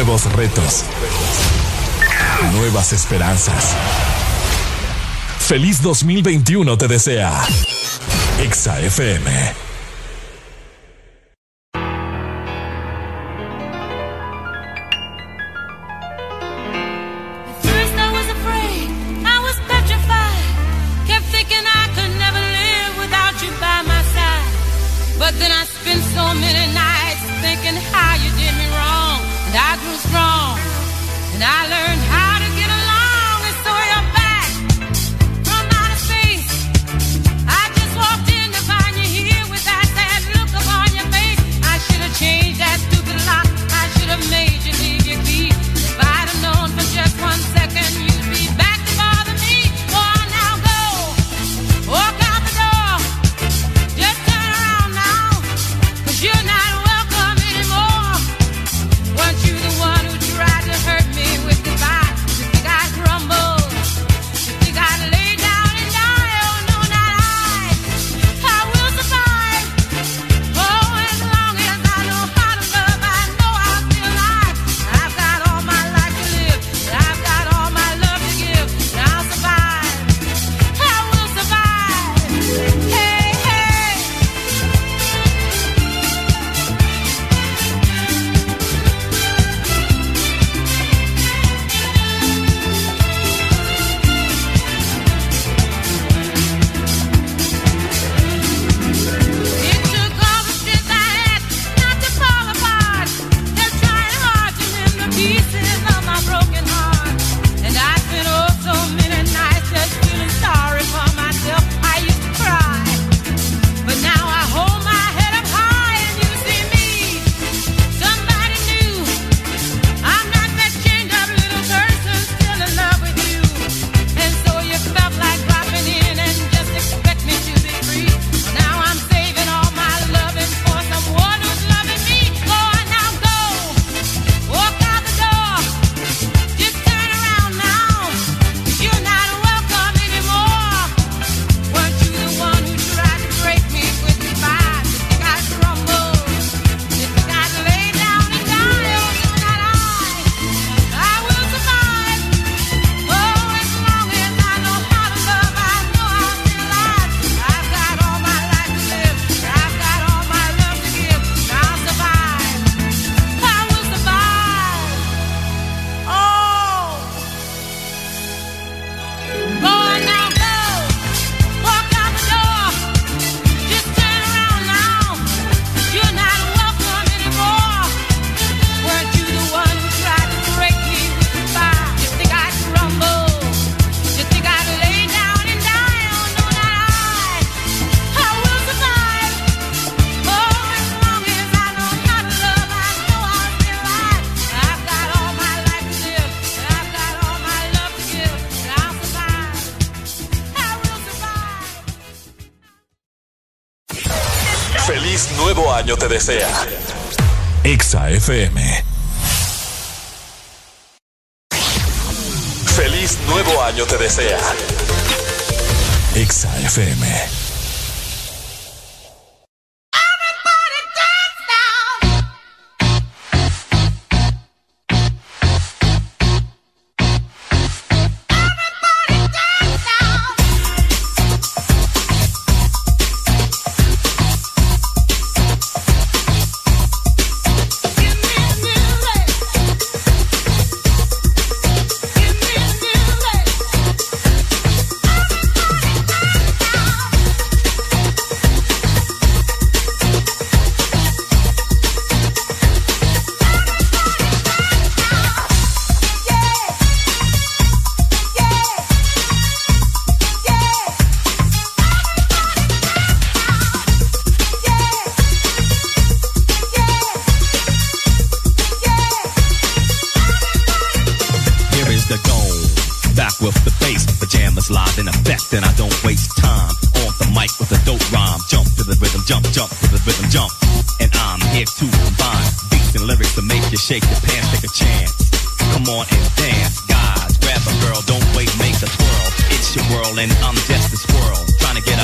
[0.00, 0.84] Nuevos retos.
[2.54, 3.76] Nuevas esperanzas.
[5.46, 7.46] Feliz 2021 te desea.
[8.38, 9.69] Exa FM.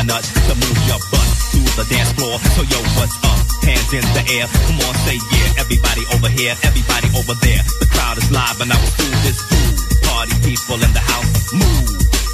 [0.07, 2.39] nut to move your butt to the dance floor.
[2.55, 3.43] So yo, what's up?
[3.67, 4.47] Hands in the air.
[4.47, 5.63] Come on, say yeah.
[5.63, 7.63] Everybody over here, everybody over there.
[7.83, 9.43] The crowd is live and I will do this.
[9.43, 10.07] Too.
[10.07, 12.26] Party people in the house, move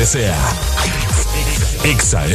[0.00, 0.34] desea.
[1.84, 2.26] Exa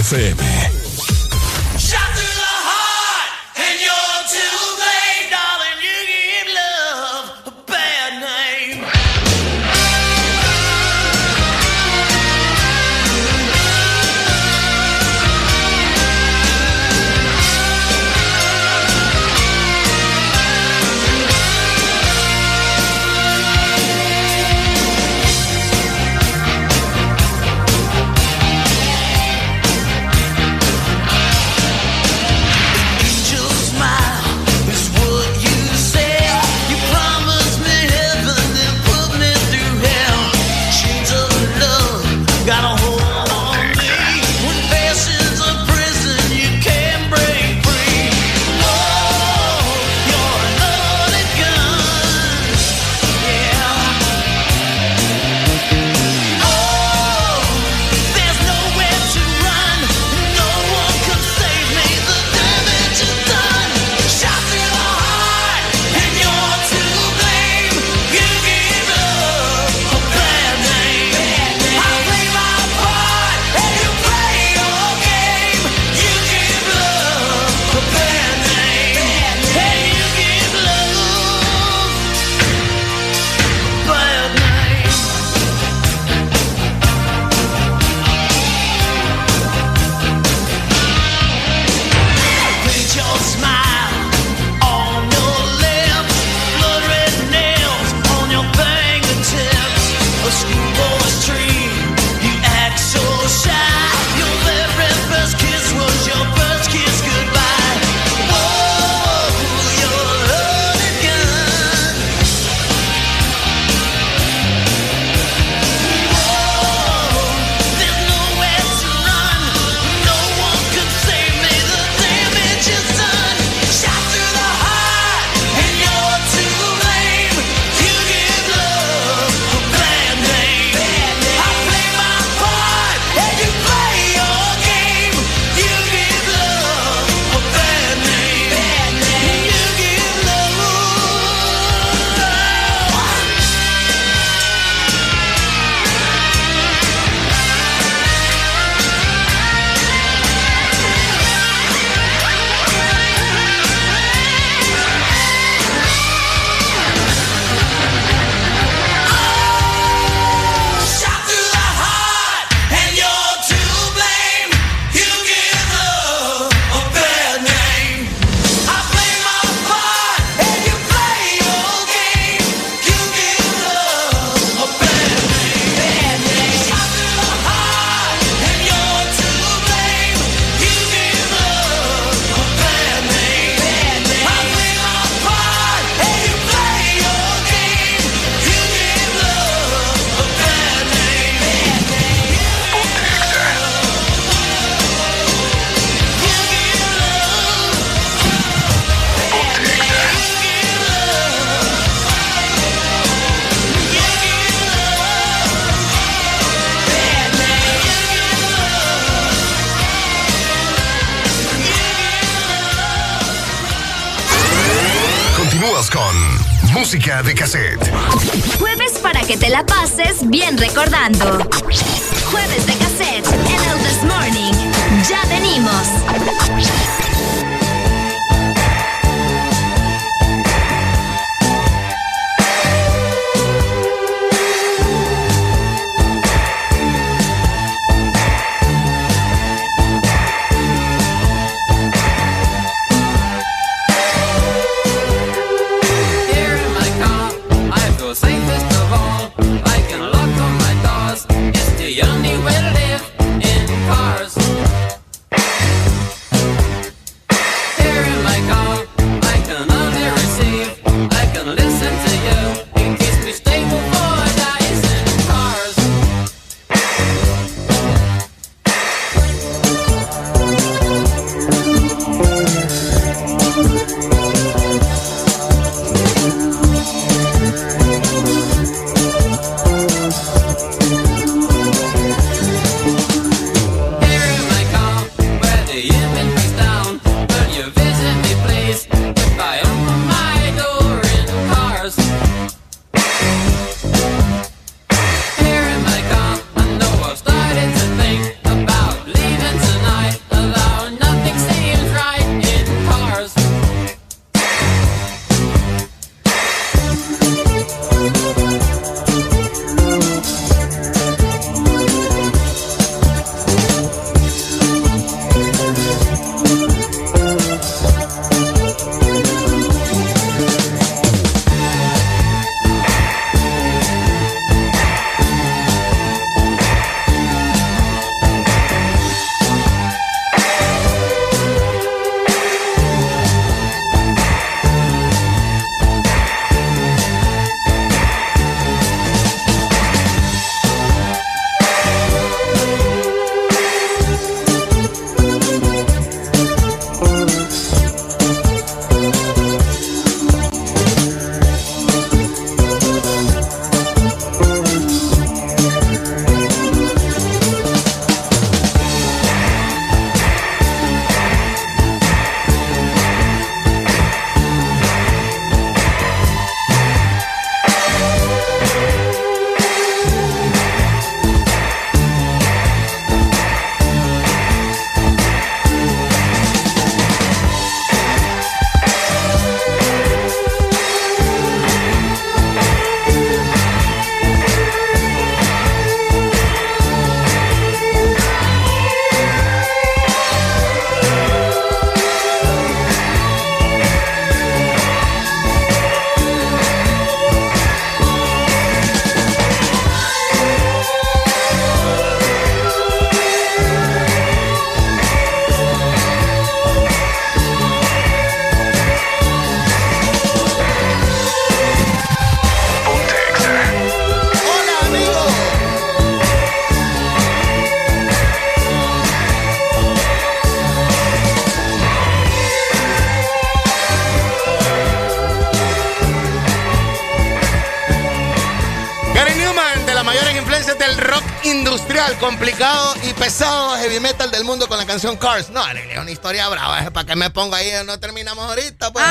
[434.95, 435.49] canción Cars.
[435.49, 436.81] No, es una historia brava.
[436.81, 436.89] ¿eh?
[436.89, 437.69] ¿Para qué me pongo ahí?
[437.85, 439.03] No terminamos ahorita, pues.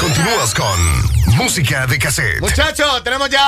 [0.00, 2.42] Continúas con Música de cassette.
[2.42, 3.40] Muchachos, tenemos ya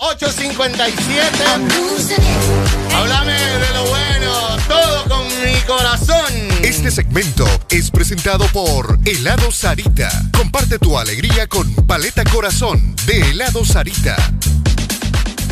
[0.00, 2.92] 8.57.
[2.94, 6.30] Háblame de lo bueno, todo con mi corazón.
[6.62, 10.10] Este segmento es presentado por Helado Sarita.
[10.36, 14.18] Comparte tu alegría con Paleta Corazón de Helado Sarita.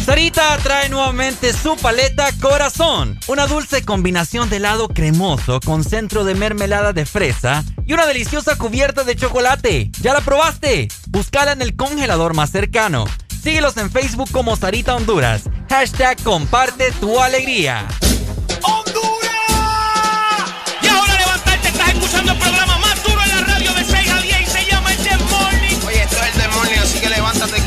[0.09, 6.35] Sarita trae nuevamente su paleta Corazón, una dulce combinación de helado cremoso con centro de
[6.35, 9.91] mermelada de fresa y una deliciosa cubierta de chocolate.
[10.01, 10.89] ¿Ya la probaste?
[11.09, 13.05] Búscala en el congelador más cercano.
[13.43, 15.43] Síguelos en Facebook como Sarita Honduras.
[15.69, 17.87] Hashtag comparte tu alegría.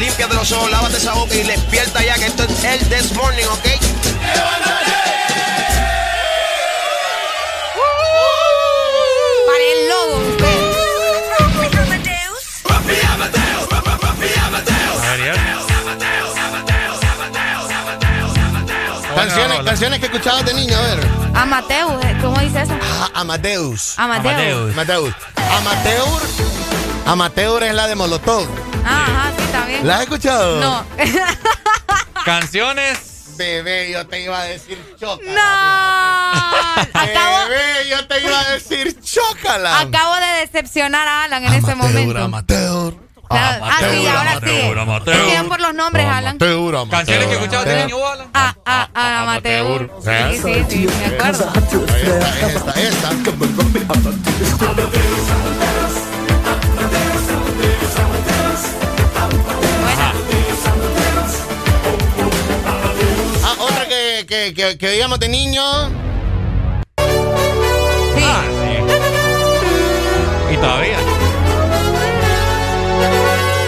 [0.02, 3.46] Límpiate los ojos, lávate esa boca y despierta ya que esto es el This Morning,
[3.46, 3.68] ¿ok?
[9.46, 10.22] Para el lobo.
[19.16, 21.08] Canciones, canciones que escuchabas de niño, a ver.
[21.36, 22.18] Amateus, ¿eh?
[22.22, 22.74] ¿cómo dice eso?
[22.82, 24.00] Ah, Amadeus.
[24.00, 24.72] Amadeus.
[24.72, 25.14] Amadeus.
[25.58, 26.81] Amateur.
[27.06, 28.48] Amateur es la de Molotov.
[28.86, 29.88] Ajá, sí, también.
[29.88, 30.60] ¿La has escuchado?
[30.62, 30.86] No.
[32.26, 33.36] Canciones.
[33.38, 35.32] Bebé, yo te iba a decir chócala.
[35.34, 36.82] No.
[37.00, 39.80] Acabo, Bebé, yo te iba a decir chócala.
[39.80, 42.20] acabo de decepcionar a Alan en este momento.
[42.20, 42.94] Amateur.
[43.28, 44.80] Claro, ah, sí, ahora sí.
[44.80, 45.26] amateur.
[45.26, 46.36] Que ya por los nombres, Alan.
[46.36, 46.90] Amateur, amateur.
[46.90, 48.28] Canciones que escuchabas de niño, Alan.
[48.34, 49.90] Ah, ah, ah, amateur.
[50.04, 50.12] Sí,
[50.44, 51.52] sí, sí, me acuerdo.
[51.56, 53.10] Esta, esta, esta.
[64.32, 65.62] Que, que, que, oíamos de niño.
[66.96, 70.54] Ah, sí.
[70.54, 70.98] Y todavía.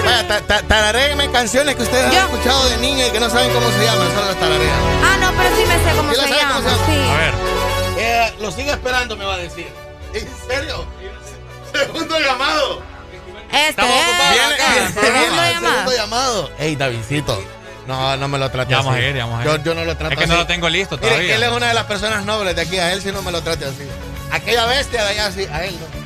[0.05, 2.17] Vaya, ta- ta- tararéenme canciones que ustedes Yo.
[2.21, 4.79] han escuchado de niño y que no saben cómo se llaman, solo las tararean.
[5.03, 6.55] Ah, no, pero sí me sé cómo ¿Sí la se saben llama.
[6.55, 6.85] cómo se llama?
[6.85, 6.93] Sí.
[7.11, 7.33] A ver.
[7.97, 9.67] Eh, lo sigue esperando, me va a decir.
[10.13, 10.85] ¿En serio?
[11.73, 12.81] Segundo llamado.
[13.51, 14.75] Este, Estamos ocupados eh, acá.
[14.77, 15.73] eh, segundo llamada.
[15.73, 16.49] Segundo llamado.
[16.57, 17.43] Ey, Davidcito.
[17.87, 18.85] No, no me lo trate Ya así.
[18.87, 19.47] vamos a ir, ya vamos a ir.
[19.49, 20.31] Yo, yo no lo trato Es que así.
[20.31, 21.35] no lo tengo listo todavía.
[21.35, 22.77] él es una de las personas nobles de aquí.
[22.79, 23.83] A él sí no me lo trate así.
[24.31, 26.03] Aquella bestia de allá sí, a él no.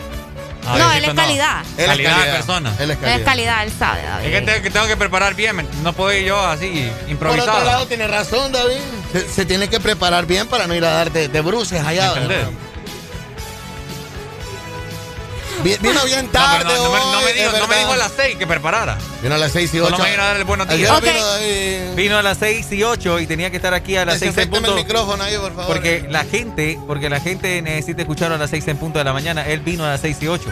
[0.69, 1.61] A No, él es calidad.
[1.77, 2.73] Él es Calidad de persona.
[2.79, 3.25] Él es Es calidad.
[3.25, 4.25] calidad, él sabe, David.
[4.25, 6.91] Es que tengo, que tengo que preparar bien, ¿me- no puedo ir yo así, Por
[6.97, 7.63] otro improvisado.
[7.63, 8.75] lado, tiene razón, David.
[9.13, 12.07] Se, se tiene que preparar bien para no ir a dar de, de bruces allá.
[12.09, 12.37] ¿Entendés?
[12.39, 12.51] ¿verdad?
[15.63, 16.63] Vi- Vino bien No, tarde.
[16.65, 18.97] no, no me- no me dijo, no me dijo a las 6 que preparara.
[19.21, 19.89] Vino a las 6 y 8.
[19.91, 20.91] Solo me vino a dar el buenos días.
[20.91, 21.43] Ayer Ok.
[21.43, 21.95] vino.
[21.95, 24.35] Vino a las 6 y 8 y tenía que estar aquí a las 6 en
[24.35, 24.87] Desinfecteme el punto.
[24.87, 25.65] micrófono ahí, por favor.
[25.67, 29.13] Porque la gente, porque la gente necesita escuchar a las 6 en punto de la
[29.13, 29.45] mañana.
[29.47, 30.49] Él vino a las 6 y 8.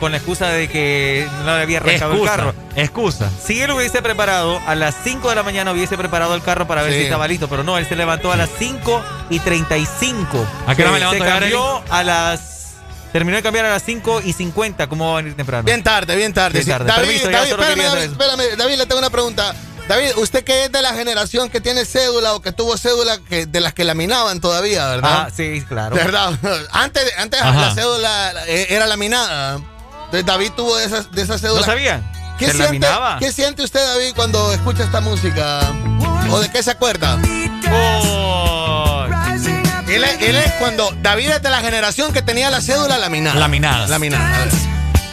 [0.00, 2.54] Con la excusa de que no le había arrancado el carro.
[2.76, 3.30] Excusa.
[3.44, 6.82] Si él hubiese preparado, a las 5 de la mañana hubiese preparado el carro para
[6.82, 6.98] ver Sí.
[7.00, 7.48] si estaba listo.
[7.48, 10.46] Pero no, él se levantó a las 5 y 35.
[10.68, 12.57] ¿A qué hora me Se- levanto Se cambió a las...
[13.12, 14.86] Terminó de cambiar a las 5 y 50.
[14.88, 15.64] ¿Cómo va a venir temprano?
[15.64, 16.58] Bien tarde, bien tarde.
[16.62, 16.86] Bien tarde.
[16.90, 18.56] David, Permiso, David, espérame, David, espérame.
[18.56, 19.54] David, le tengo una pregunta.
[19.88, 23.46] David, usted que es de la generación que tiene cédula o que tuvo cédula que,
[23.46, 25.26] de las que laminaban todavía, ¿verdad?
[25.26, 25.96] Ah, sí, claro.
[25.96, 26.38] ¿Verdad?
[26.72, 27.58] Antes, antes Ajá.
[27.68, 29.54] la cédula eh, era laminada.
[30.04, 31.66] Entonces David tuvo de esas, de esas ¿No cédulas.
[31.66, 32.12] sabían?
[32.38, 33.18] ¿Qué Se siente, laminaba.
[33.18, 35.60] ¿Qué siente usted, David, cuando escucha esta música?
[36.30, 37.18] ¿O de qué se acuerda?
[37.72, 38.17] Oh,
[39.88, 43.38] Él es, él es cuando David es de la generación que tenía la cédula laminada.
[43.38, 43.88] Laminadas.
[43.90, 44.46] Laminada.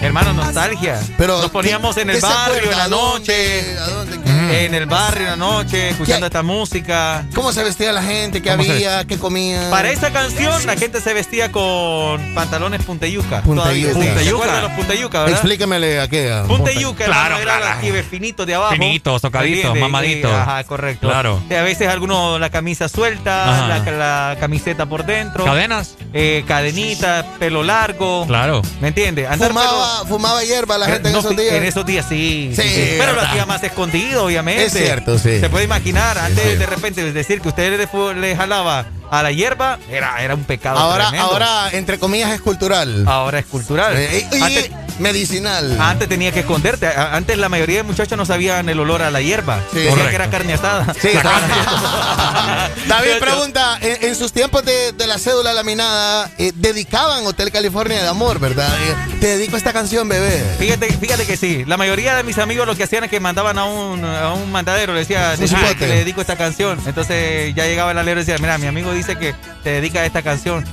[0.01, 0.99] hermano, nostalgia.
[1.17, 3.19] Pero, Nos poníamos ¿qué- en el barrio en la ¿A dónde?
[3.19, 3.77] noche.
[3.79, 4.17] ¿A dónde?
[4.49, 4.65] ¿Qué?
[4.65, 7.25] En el barrio en la noche, escuchando esta música.
[7.33, 8.41] ¿Cómo se vestía la gente?
[8.41, 9.05] ¿Qué ¿Cómo se había?
[9.05, 9.69] ¿Qué comía?
[9.69, 13.41] Para esa canción, la gente se vestía con pantalones punteyuca.
[13.41, 13.87] Punta Todavía.
[13.89, 13.99] yuca.
[14.01, 14.55] ¿Se Punteyuca.
[14.55, 15.35] de los punteyuca, verdad?
[15.37, 16.43] Explíquemele a qué.
[16.47, 17.79] Punteyuca, Claro, era claro.
[17.79, 18.73] así, finitos de abajo.
[18.73, 20.31] Finitos, tocaditos, mamaditos.
[20.31, 21.07] Sí, Ajá, correcto.
[21.07, 21.41] Claro.
[21.47, 25.43] Sí, a veces algunos la camisa suelta, la, la camiseta por dentro.
[25.45, 25.95] ¿Cadenas?
[26.13, 28.25] Eh, cadenita, pelo largo.
[28.27, 28.61] Claro.
[28.81, 29.29] ¿Me entiendes?
[29.29, 31.53] Andar Fumaba, fumaba hierba la pelo- gente en esos días.
[31.53, 32.51] En esos días sí.
[32.55, 34.65] Sí, Pero lo hacía más escondido, obviamente.
[34.65, 35.39] Es cierto, sí.
[35.39, 40.21] Se puede imaginar, antes de repente decir que usted le, jalaba a la hierba, era,
[40.23, 41.31] era un pecado Ahora, tremendo.
[41.31, 43.05] ahora, entre comillas, es cultural.
[43.07, 43.95] Ahora es cultural.
[43.97, 45.77] Eh, y- y Antes- medicinal.
[45.79, 46.87] Antes tenía que esconderte.
[46.87, 49.59] Antes la mayoría de muchachos no sabían el olor a la hierba.
[49.73, 49.79] Sí.
[49.79, 50.93] Decían que era carne asada.
[51.01, 51.37] Sí, La claro.
[51.47, 57.51] carne- David pregunta, en, en sus tiempos de, de la cédula laminada, eh, dedicaban Hotel
[57.51, 58.69] California de Amor, ¿verdad?
[58.81, 60.43] Eh, te dedico a esta canción, bebé.
[60.59, 61.65] Fíjate, fíjate que sí.
[61.65, 64.51] La mayoría de mis amigos lo que hacían es que mandaban a un, a un
[64.51, 65.75] mandadero, le decía, Un "Decile cipote.
[65.79, 66.79] que le dedico esta canción.
[66.85, 69.33] Entonces ya llegaba el alero y decía, mira, mi amigo dice que
[69.63, 70.63] te dedica a esta canción.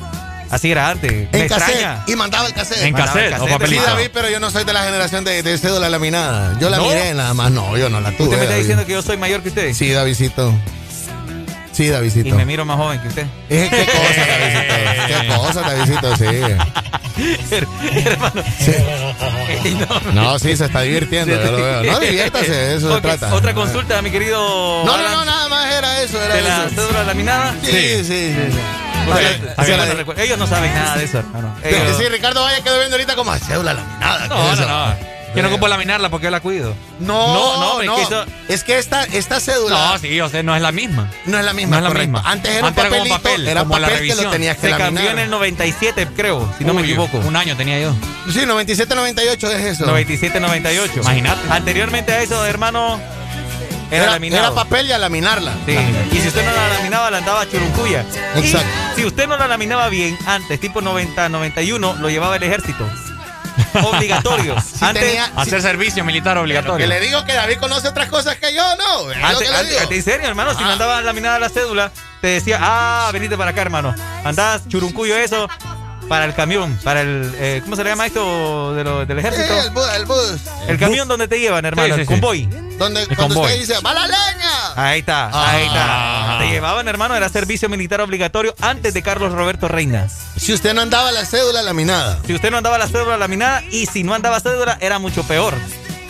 [0.52, 1.10] Así era antes.
[1.10, 1.68] Me En cassette.
[1.70, 2.04] extraña.
[2.06, 2.82] Y mandaba el cassette.
[2.82, 3.82] En Mandaba cassette o cassette, papelito.
[3.82, 6.56] Sí, David, pero yo no soy de la generación de, de cédula laminada.
[6.60, 6.84] Yo la ¿No?
[6.84, 7.50] miré nada más.
[7.50, 8.24] No, yo no la tuve.
[8.24, 8.58] ¿Usted me está David.
[8.62, 9.72] diciendo que yo soy mayor que usted?
[9.74, 10.54] Sí, Davidcito.
[11.72, 12.28] Sí, Davidito.
[12.28, 13.26] Y me miro más joven que usted.
[13.48, 15.06] Eh, ¿Qué cosa, Davidito?
[15.06, 16.16] ¿Qué cosa, Davidito?
[16.16, 17.54] Sí.
[17.54, 18.42] Hermano.
[20.12, 20.12] No.
[20.12, 21.82] No, sí, se está divirtiendo, yo lo veo.
[21.84, 23.34] No, diviértase, de eso se Ok, trata.
[23.34, 24.84] Otra consulta, mi querido.
[24.84, 26.74] No, no, no, nada más era eso, era ¿De la eso.
[26.74, 27.54] cédula laminada?
[27.62, 28.34] Sí, sí, sí.
[28.34, 28.58] sí.
[29.04, 31.54] Porque- Ellos no saben nada de eso, hermano.
[31.62, 34.22] Sí, Ellos- Sí, Ricardo Vaya quedó viendo ahorita como cédula laminada.
[34.22, 35.12] ¿qué No, no, no.
[35.34, 36.74] Yo no ocupo laminarla porque yo la cuido.
[37.00, 40.28] No, No, no, no, es que eso- Es que esta, esta cédula No, sí, o
[40.28, 41.08] sea, no es la misma.
[41.24, 42.22] no es la misma, No es la misma.
[42.26, 44.56] Antes era Antes un era como papelito, papel, era como la papel que lo tenías
[44.56, 44.92] que Se laminar.
[44.94, 47.16] cambió en el 97, creo, si no me equivoco.
[47.16, 47.94] Un año tenía yo.
[48.30, 49.86] Sí, 97, 98 es eso.
[49.86, 51.00] 97, 98.
[51.00, 51.40] Imagínate.
[51.50, 53.00] Anteriormente a eso, hermano,
[53.96, 54.42] era, laminado.
[54.46, 55.52] era papel y a laminarla.
[55.66, 55.76] Sí.
[56.12, 58.04] Y si usted no la laminaba, la andaba churuncuya.
[58.36, 58.68] Exacto.
[58.96, 62.88] Y si usted no la laminaba bien, antes, tipo 90, 91, lo llevaba el ejército.
[63.82, 64.54] Obligatorio.
[64.80, 66.86] antes, tenía- Hacer servicio militar Que obligatorio.
[66.86, 69.10] le digo que David conoce otras cosas que yo, ¿no?
[69.26, 69.92] Antes, que antes- digo.
[69.92, 70.66] en serio, hermano, si Ah.
[70.66, 71.90] no andaba laminada la cédula,
[72.20, 73.94] te decía, ah, venite para acá, hermano.
[74.24, 75.48] Andás churuncuyo eso.
[76.08, 77.32] Para el camión, para el.
[77.36, 79.60] eh, ¿Cómo se le llama esto de lo- del ejército?
[79.62, 80.32] el bus, el bus.
[80.68, 82.46] El camión donde te llevan, hermano, Sí, sí, el convoy.
[82.78, 83.52] Donde, El cuando convoy.
[83.52, 84.72] usted dice, ¡va la leña!
[84.76, 86.36] Ahí está, ahí está.
[86.40, 90.08] Te llevaban, hermano, era servicio militar obligatorio antes de Carlos Roberto Reina.
[90.36, 92.18] Si usted no andaba la cédula laminada.
[92.26, 95.54] Si usted no andaba la cédula laminada y si no andaba cédula era mucho peor.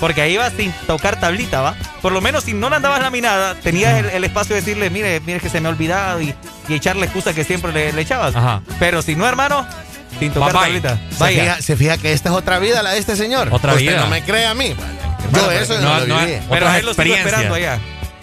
[0.02, 1.76] Porque ahí ibas sin tocar tablita, ¿va?
[2.02, 5.20] Por lo menos si no la andabas laminada, tenías el, el espacio de decirle, mire,
[5.20, 6.34] mire que se me ha olvidado y,
[6.68, 8.34] y echarle excusa que siempre le, le echabas.
[8.34, 8.62] Ajá.
[8.81, 9.64] Pero si no, hermano,
[10.18, 10.98] sin tocar tablita.
[11.12, 11.42] Se Vaya.
[11.42, 13.47] fija, se fija que esta es otra vida, la de este señor.
[13.52, 14.00] Otra Usted vida.
[14.00, 14.74] no me cree a mí.
[15.32, 16.32] Yo eso no, no- lo no viví.
[16.32, 17.78] es- Pero a él lo sigo esperando allá.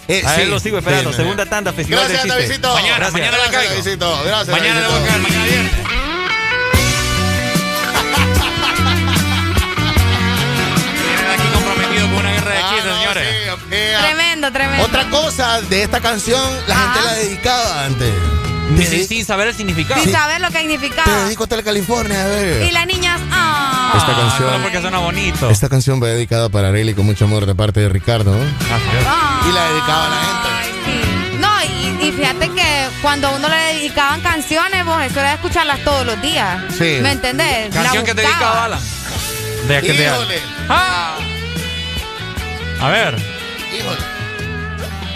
[0.06, 1.10] Eh, a él sí, lo sigo esperando.
[1.12, 2.28] sí, Segunda tanda, festival Gracias, de.
[2.28, 2.74] Davidito.
[2.74, 3.12] Mañana, Gracias.
[3.14, 3.82] mañana le Gracias, caigo.
[3.82, 4.22] Davidito.
[4.24, 5.72] Gracias, Mañana le voy a caer, mañana viernes.
[12.76, 13.28] no, señores.
[13.28, 14.84] sí, eh, Tremendo, tremendo.
[14.84, 16.92] Otra cosa de esta canción, la Ajá.
[16.94, 18.12] gente la dedicaba antes.
[19.08, 20.00] Sin, saber el significado.
[20.00, 21.12] Sin saber lo que Te significaba.
[21.24, 22.62] dedico a Tele California, a ver.
[22.62, 23.94] Y las niñas, ah.
[23.96, 25.50] Esta canción- solo porque suena bonito.
[25.50, 28.32] Esta canción va dedicada para Arely con mucho amor de parte de Ricardo.
[28.32, 28.38] ¿no?
[28.38, 30.48] Y la dedicaba a la gente.
[30.56, 31.36] Ay, sí.
[31.40, 35.82] No, y, y fíjate que cuando a uno le dedicaban canciones, vos, eso era escucharlas
[35.82, 36.62] todos los días.
[36.78, 36.98] Sí.
[37.02, 37.74] ¿Me entendés?
[37.74, 38.80] La Canción que te dedicaba Alan.
[39.66, 41.16] De que te- Híjole, Ah.
[42.80, 43.16] A ver.
[43.76, 43.98] híjole.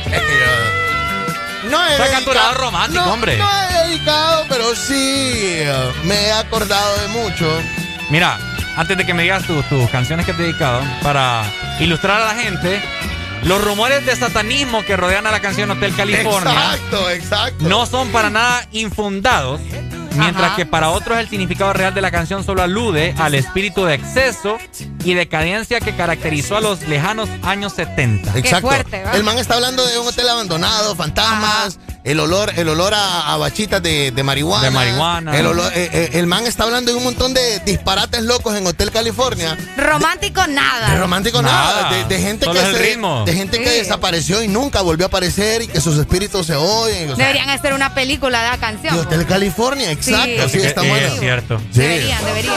[0.06, 1.70] Es que yo...
[1.70, 3.38] No he dedicado- romántico, no, hombre.
[3.38, 7.62] No he dedicado, pero sí eh, me he acordado de mucho.
[8.10, 8.38] Mira,
[8.76, 11.42] antes de que me digas tus tus canciones que te he dedicado, para
[11.80, 12.82] ilustrar a la gente,
[13.44, 17.68] los rumores de satanismo que rodean a la canción Hotel California Exacto, exacto.
[17.68, 19.60] no son para nada infundados,
[20.16, 20.56] mientras Ajá.
[20.56, 24.58] que para otros el significado real de la canción solo alude al espíritu de exceso
[25.04, 28.38] y decadencia que caracterizó a los lejanos años 70.
[28.38, 28.70] Exacto.
[29.12, 33.36] el man está hablando de un hotel abandonado, fantasmas, el olor, el olor a, a
[33.38, 34.64] bachitas de, de marihuana.
[34.64, 35.36] De marihuana.
[35.38, 38.66] El, olor- eh, eh, el man está hablando de un montón de disparates locos en
[38.66, 39.56] Hotel California.
[39.76, 40.90] Romántico, nada.
[40.90, 41.96] De romántico nada, Nada.
[41.96, 43.24] de, de gente Solo que se- ritmo.
[43.24, 47.10] de gente que desapareció y nunca volvió a aparecer y que sus espíritus se oyen.
[47.10, 48.94] o sea, Deberían hacer una película de la canción.
[48.94, 50.66] de Hotel California, exacto, sí, Sí.
[50.66, 51.06] está Eh, bueno.
[51.06, 51.58] Es cierto.
[51.72, 51.80] Sí.
[51.80, 52.54] Deberían, deberían.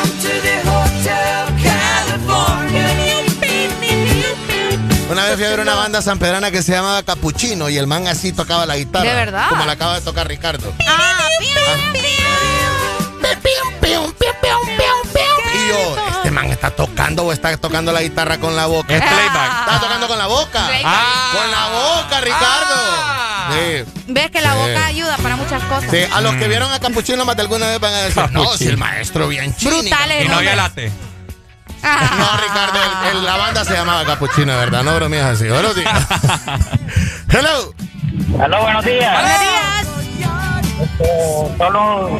[5.10, 8.08] Una vez fui a ver una banda sanpedrana que se llamaba Capuchino y el man
[8.08, 9.06] así tocaba la guitarra.
[9.10, 9.50] ¿De verdad?
[9.50, 10.74] Como la acaba de tocar Ricardo.
[10.88, 11.28] Ah,
[13.82, 14.14] pium,
[15.54, 18.96] Y yo, este man está tocando o está tocando la guitarra con la boca.
[18.96, 19.60] Es playback.
[19.62, 20.70] Está tocando con la boca.
[20.84, 21.32] Ah.
[21.34, 22.76] Con la boca, Ricardo.
[22.76, 23.50] Ah.
[23.54, 23.84] Sí.
[24.08, 24.58] Ves que la Sí.
[24.60, 25.90] boca ayuda para muchas cosas.
[25.90, 28.58] Sí, a los que vieron a Capuchino más de alguna vez van a decir, no,
[28.58, 29.56] si el maestro bien.
[29.62, 30.26] Brutales.
[30.26, 30.92] Y no había late.
[32.18, 32.80] No, Ricardo,
[33.12, 34.84] el- el- la banda se llamaba Capuchino, ¿verdad?
[34.84, 35.48] No bromeas así.
[35.48, 35.94] Buenos días.
[37.30, 37.74] Hello.
[38.44, 39.14] Aló, buenos días.
[39.14, 39.88] Buenos días.
[41.00, 42.20] Eh, solo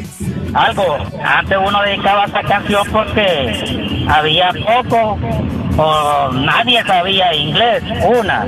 [0.54, 0.98] algo.
[1.24, 5.20] Antes uno dedicaba esta canción porque había poco
[5.78, 7.84] o nadie sabía inglés.
[8.04, 8.46] Una.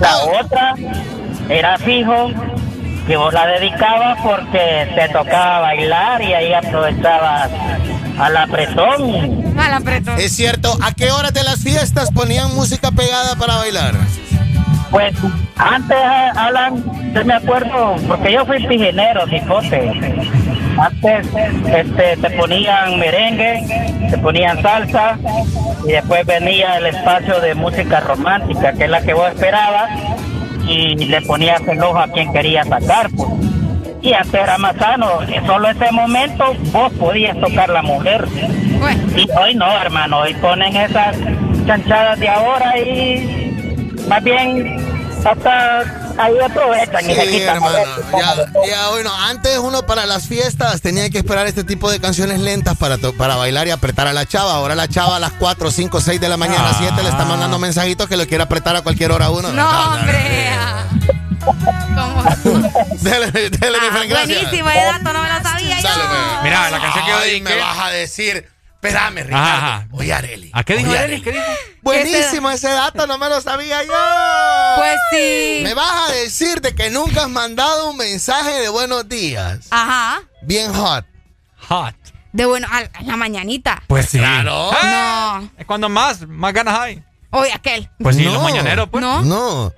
[0.00, 0.74] La otra
[1.48, 2.30] era fijo
[3.06, 7.50] que vos la dedicabas porque te tocaba bailar y ahí aprovechabas
[8.18, 9.54] al apretón.
[9.54, 10.12] Mal apretó.
[10.16, 13.94] Es cierto, ¿a qué horas de las fiestas ponían música pegada para bailar?
[14.90, 15.14] Pues
[15.56, 15.96] antes,
[16.36, 16.84] Alan,
[17.14, 19.90] yo me acuerdo, porque yo fui pijenero, cipote.
[20.78, 21.26] Antes
[21.66, 23.62] este, te ponían merengue,
[24.10, 25.18] te ponían salsa,
[25.86, 29.90] y después venía el espacio de música romántica, que es la que vos esperabas,
[30.66, 33.08] y le ponías el ojo a quien quería sacar.
[33.16, 33.28] Pues.
[34.02, 38.26] Y antes era más sano, solo ese momento vos podías tocar la mujer.
[38.80, 41.16] Bueno, Y hoy no, hermano, hoy ponen esas
[41.66, 44.76] chanchadas de ahora y más bien
[45.24, 45.78] hasta
[46.18, 47.54] ahí aprovechan y se Sí, quitan.
[47.56, 47.78] hermano.
[48.10, 48.34] Ya,
[48.68, 52.76] ya, bueno, antes uno para las fiestas tenía que esperar este tipo de canciones lentas
[52.76, 54.52] para, to- para bailar y apretar a la chava.
[54.54, 56.76] Ahora la chava a las 4, 5, 6 de la mañana, Ah.
[56.76, 59.52] 7 le está mandando mensajitos que lo quiere apretar a cualquier hora uno.
[59.52, 60.48] no, hombre.
[60.58, 60.84] ah.
[61.44, 62.22] ¿Cómo?
[63.00, 64.42] Dele, dele, mi Ah, friend, gracias.
[64.42, 65.88] buenísimo, el dato no me lo sabía yo.
[66.42, 67.40] Mira, la canción que dediqué.
[67.42, 69.36] me vas a decir, espérame, Ricardo.
[69.66, 69.88] Ajá.
[69.92, 70.50] Oye, Areli.
[70.54, 71.30] ¿A qué dijo Oye, dijo?
[71.82, 73.92] Buenísimo ese dato, no me lo sabía yo.
[74.76, 75.60] Pues sí.
[75.64, 79.66] Me vas a decir de que nunca has mandado un mensaje de buenos días.
[79.70, 80.22] Ajá.
[80.42, 81.04] Bien hot.
[81.68, 81.94] Hot.
[82.32, 83.82] De bueno, a la mañanita.
[83.88, 84.18] Pues sí.
[84.18, 84.70] Claro.
[84.82, 85.50] No.
[85.58, 87.02] Es cuando más, más ganas hay.
[87.30, 87.90] Hoy aquel.
[87.98, 88.34] Pues sí, No.
[88.34, 89.02] los mañaneros, pues.
[89.02, 89.22] ¿No?
[89.22, 89.72] No.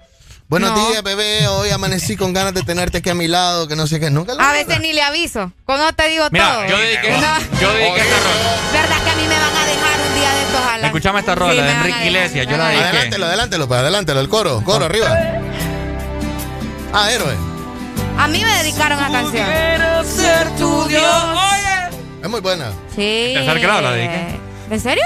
[0.54, 0.88] Buenos No.
[0.88, 1.48] días, bebé.
[1.48, 4.08] Hoy amanecí con ganas de tenerte aquí a mi lado, que no sé qué.
[4.08, 5.50] Nunca lo A veces ni le aviso.
[5.64, 6.66] Cuando te digo Mira, todo.
[6.68, 7.60] yo dediqué, No.
[7.60, 8.56] yo dediqué esta rola.
[8.72, 10.84] ¿Verdad que a mí me van a dejar un día de estos Alan?
[10.84, 12.46] Escuchame esta rola Sí, de Enrique Iglesias.
[12.46, 12.84] Yo la dediqué.
[12.86, 14.20] Adelántelo, adelántelo, pues, adelántelo.
[14.20, 15.18] El coro, coro, arriba.
[16.92, 17.34] Ah, héroe.
[18.16, 19.44] A mí me dedicaron una canción.
[19.50, 21.02] Quiero ser tu Dios.
[21.02, 21.96] Oye.
[22.22, 22.66] Es muy buena.
[22.94, 23.32] Sí.
[23.34, 24.43] tercer grado la dediqué.
[24.74, 25.04] ¿En serio?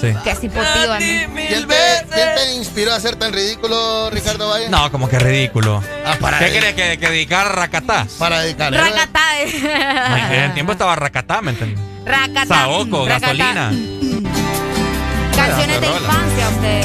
[0.00, 0.14] Sí.
[0.22, 0.96] Qué ¿no?
[0.96, 1.74] ¿Quién te,
[2.14, 4.68] quién te inspiró a ser tan ridículo, Ricardo Valle?
[4.68, 5.82] No, como que ridículo.
[6.20, 8.06] para ¿Qué quieres que, que dedicar Racatá?
[8.16, 8.72] Para dedicar.
[8.72, 9.40] Racatá.
[9.40, 11.80] En el tiempo estaba Racatá, ¿me entiendes?
[12.04, 12.46] Racatá.
[12.46, 13.26] Saoco, Racatá.
[13.34, 13.72] gasolina.
[15.34, 16.82] Canciones de infancia, usted.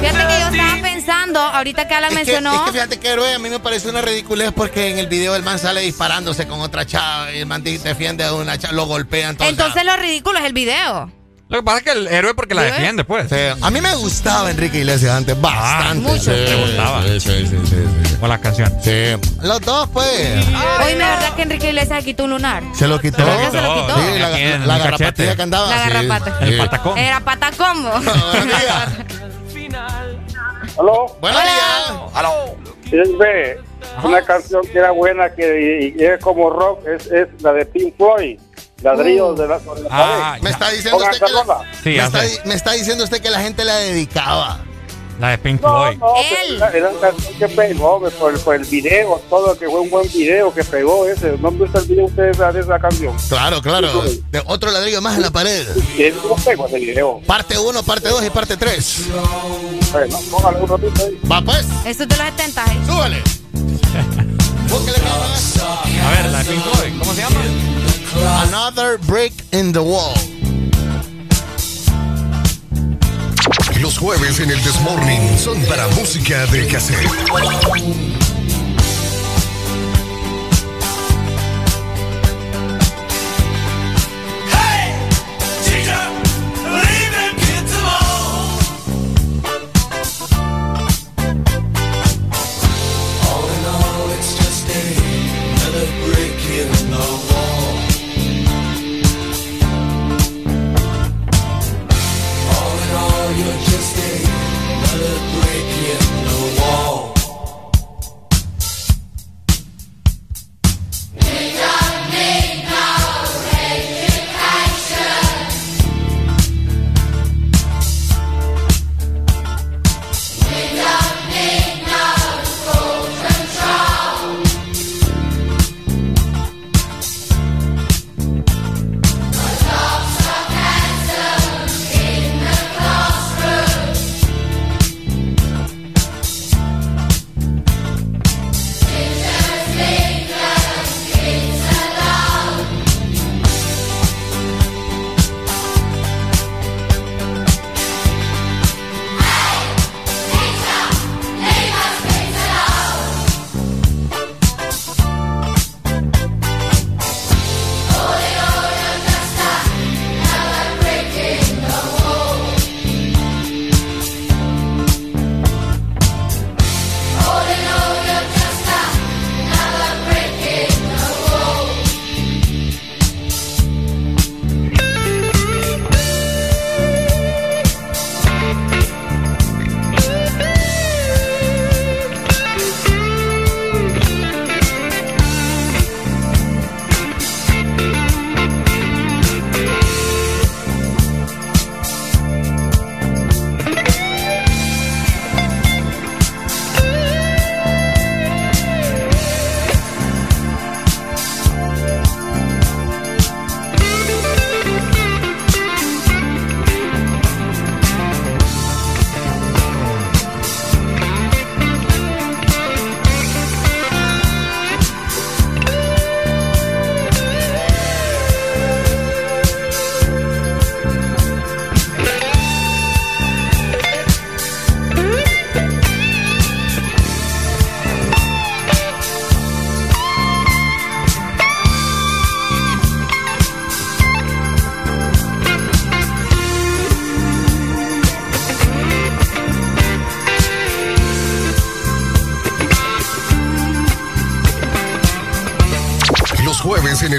[0.00, 2.54] Fíjate que yo estaba pensando, ahorita que Alan Es que, mencionó.
[2.54, 5.36] es que fíjate que héroe a mí me parece una ridiculez porque en el video
[5.36, 8.86] el man sale disparándose con otra chava y el man defiende a una chava, lo
[8.86, 9.48] golpean todo.
[9.48, 11.12] Entonces lo ridículo es el video.
[11.50, 13.32] Lo que pasa es que el héroe porque la defiende, pues.
[13.62, 15.94] A mí me gustaba Enrique Iglesias antes, bastante.
[16.10, 16.20] mucho.
[16.20, 17.02] Sí, Te gustaba.
[17.04, 18.16] Sí, sí, sí, sí, sí.
[18.20, 18.74] Con las canciones.
[18.84, 19.30] Sí.
[19.42, 20.06] Los dos, pues.
[20.84, 22.62] Oye, ¿me verdad que Enrique Iglesias se quitó un lunar?
[22.74, 23.16] Se lo quitó.
[23.18, 23.50] Se lo quitó.
[23.52, 23.94] Se lo quitó.
[23.96, 25.70] Sí, la, la el garrapatilla que andaba.
[25.70, 25.88] La sí.
[25.90, 26.38] garrapata.
[26.44, 26.58] El Sí.
[26.58, 26.98] patacón.
[26.98, 27.90] Era patacombo.
[30.78, 31.16] ¿Aló?
[31.20, 31.92] Buenos días.
[32.14, 32.56] ¡Aló!
[34.04, 37.64] Una canción que era buena, que y- y es como rock, es, es la de
[37.66, 38.38] Pink Floyd,
[38.82, 40.42] Ladrillos de la, la Ah, pared.
[40.42, 41.64] Me está diciendo usted que la-.
[41.82, 44.60] Sí, me, está, me está diciendo usted que la gente la dedicaba.
[45.18, 45.98] La de Pink No, Floyd.
[45.98, 49.80] no, pero era, era una canción que pegó por, por el video, todo, que fue
[49.80, 51.36] un buen video que pegó ese.
[51.40, 53.16] ¿No han visto el video ustedes de esa canción?
[53.28, 54.04] Claro, claro.
[54.30, 55.66] De otro ladrillo más en la pared.
[55.96, 57.20] Y es un pegó ese video.
[57.26, 59.06] Parte 1, parte 2 y parte 3.
[59.90, 61.20] Bueno, póngale un ratito ahí.
[61.30, 62.78] Va pues, Eso es de los 70, ¿eh?
[62.86, 63.22] súbale.
[64.70, 66.92] A ver, la de Pink Floyd.
[67.00, 67.40] ¿Cómo se llama?
[68.14, 70.14] Another break in the wall.
[73.80, 78.27] Los jueves en el Desmorning son para música de cassette.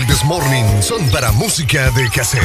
[0.09, 2.41] El Desmorning son para música de cassette.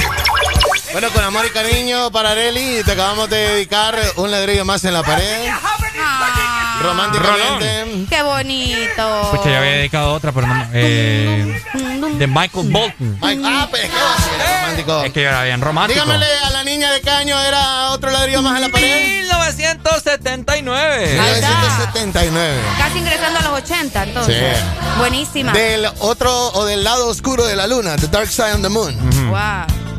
[0.92, 4.92] Bueno, con amor y cariño para Areli, te acabamos de dedicar un ladrillo más en
[4.92, 5.50] la pared.
[6.82, 8.06] Románticamente.
[8.08, 9.30] Qué bonito.
[9.30, 10.66] Pucha, ya había dedicado otra, pero no.
[10.72, 11.62] Eh,
[12.18, 13.18] de Michael Bolton.
[13.22, 15.04] Mike, ah, pero es que va a ser romántico.
[15.04, 16.00] Es que yo era bien romántico.
[16.04, 19.03] Dígamele a la niña de qué año era otro ladrillo más en la pared?
[20.18, 21.06] 1979.
[21.12, 22.60] 1979.
[22.78, 24.36] Casi ingresando a los 80, entonces.
[24.36, 24.64] Sí.
[24.98, 25.52] Buenísima.
[25.52, 28.94] Del otro o del lado oscuro de la luna, The Dark Side of the Moon.
[29.28, 29.36] Wow.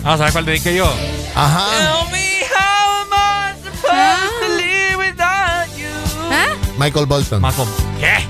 [0.08, 0.92] Ah, ¿sabes cuál dediqué yo?
[1.36, 1.66] Ajá.
[1.78, 5.90] Tell me how am I supposed to live without you?
[6.32, 6.56] ¿Ah?
[6.78, 7.42] Michael Bolton.
[8.00, 8.24] ¿Qué?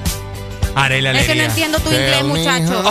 [0.76, 2.84] Haré la Es que no entiendo tu inglés, muchacho.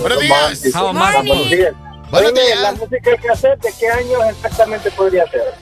[0.00, 0.74] Buenos días.
[0.74, 1.83] How am I
[2.14, 2.60] Buenos Oye, días.
[2.60, 5.54] ¿La música que hacer de qué años exactamente podría ser?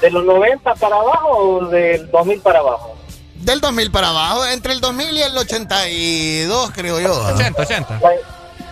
[0.00, 2.94] ¿De los 90 para abajo o del 2000 para abajo?
[3.36, 7.12] Del 2000 para abajo, entre el 2000 y el 82, creo yo.
[7.34, 8.00] 80, 80.
[8.00, 8.10] La,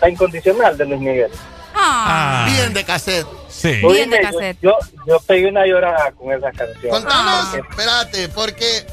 [0.00, 1.30] la incondicional de Luis Miguel.
[1.74, 2.46] Ah.
[2.50, 3.26] Bien de cassette.
[3.48, 3.68] Sí.
[3.72, 4.58] Bien de Oíme, cassette.
[4.60, 6.90] Yo, yo pegué una llorada con esa canción.
[6.90, 7.56] Contanos, Ah.
[7.70, 8.86] espérate, porque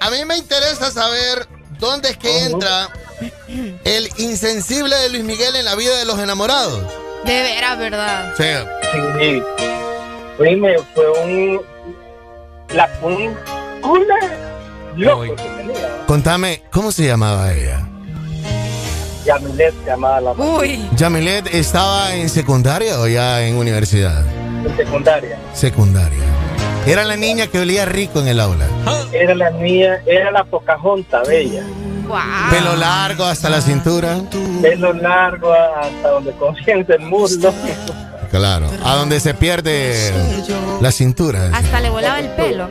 [0.00, 1.46] a mí me interesa saber
[1.78, 2.88] dónde es que entra
[3.84, 6.82] el insensible de Luis Miguel en la vida de los enamorados.
[7.24, 8.34] De veras, ¿verdad?
[8.36, 8.44] Sí.
[9.20, 9.42] Sí.
[10.38, 11.60] Oíme, fue un...
[12.74, 13.34] La, un
[13.80, 14.14] cule
[14.96, 15.88] loco que tenía.
[16.06, 17.86] Contame, ¿cómo se llamaba ella?
[19.24, 20.88] Yamilet se llamaba la Uy.
[20.96, 24.24] Yamilet estaba en secundaria o ya en universidad?
[24.66, 25.38] en secundaria.
[25.52, 26.22] Secundaria.
[26.86, 28.66] Era la niña que olía rico en el aula.
[29.12, 31.62] Era la niña, era la Pocahontas bella.
[32.06, 32.18] Wow.
[32.50, 34.18] Pelo largo hasta la cintura.
[34.60, 37.52] Pelo largo hasta donde comienza el muslo.
[38.30, 38.70] Claro.
[38.84, 40.12] A donde se pierde
[40.80, 41.50] la cintura.
[41.52, 42.68] Hasta le volaba el pelo.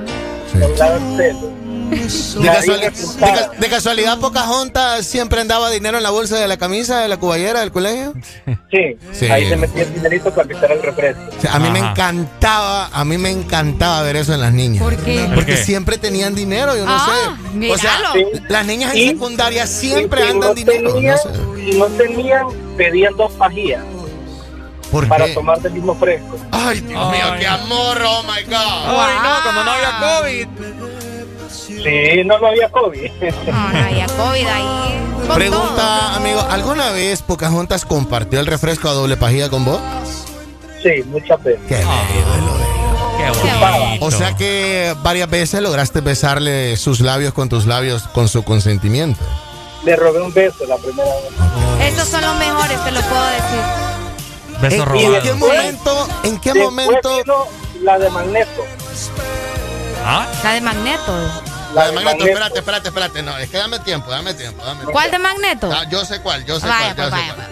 [0.53, 1.60] Volaba el pelo.
[1.91, 6.99] De, casuali- de de casualidad, Pocahontas siempre andaba dinero en la bolsa de la camisa
[7.01, 8.13] de la cuballera del colegio.
[8.71, 9.25] Sí, Sí.
[9.29, 11.21] ahí se metía el dinerito para quitar el refresco.
[11.37, 14.81] O sea, a mí me encantaba, a mí me encantaba ver eso en las niñas.
[14.83, 15.25] ¿Por qué?
[15.25, 15.63] ¿Por Porque qué?
[15.63, 17.69] siempre tenían dinero, yo no Ah, sé.
[17.71, 17.99] O sea,
[18.47, 20.93] las niñas en Y- secundaria siempre Y andan no dinero.
[20.93, 21.77] tenían, no sé.
[21.77, 22.45] no tenían,
[22.77, 23.83] pedían dos pajillas
[24.91, 25.33] ¿Por para qué?
[25.33, 26.37] tomar del mismo fresco.
[26.51, 28.55] Ay, Dios mío, qué amor, oh my God.
[28.55, 30.47] Ay, no, cuando no había COVID.
[31.51, 33.11] Sí, no, no había COVID.
[33.47, 34.99] No, no había COVID ahí.
[35.25, 35.35] Todo.
[35.35, 39.79] Pregunta, amigo, ¿alguna vez Pocahontas compartió el refresco a doble pajilla con vos?
[40.81, 41.61] Sí, muchas veces.
[41.67, 43.41] Qué bello, lo bello.
[43.43, 44.05] Qué bonito.
[44.05, 49.23] O sea que varias veces lograste besarle sus labios con tus labios con su consentimiento.
[49.85, 51.09] Le robé un beso la primera
[51.79, 51.93] vez.
[51.93, 54.59] Esos son los mejores, te lo puedo decir.
[54.61, 55.15] Beso ¿En, robado.
[55.15, 57.45] en qué momento, en qué Después momento vino
[57.83, 58.63] la de Magneto.
[60.03, 60.27] ¿Ah?
[60.43, 61.13] La de Magneto.
[61.73, 63.23] La de Magneto, espérate, espérate, espérate.
[63.23, 64.91] No, es que dame tiempo, dame tiempo, dame tiempo.
[64.91, 65.71] ¿Cuál de Magneto?
[65.71, 67.51] Ah, yo sé cuál, yo sé Vaya, cuál, yo pues, sé vaya, cuál.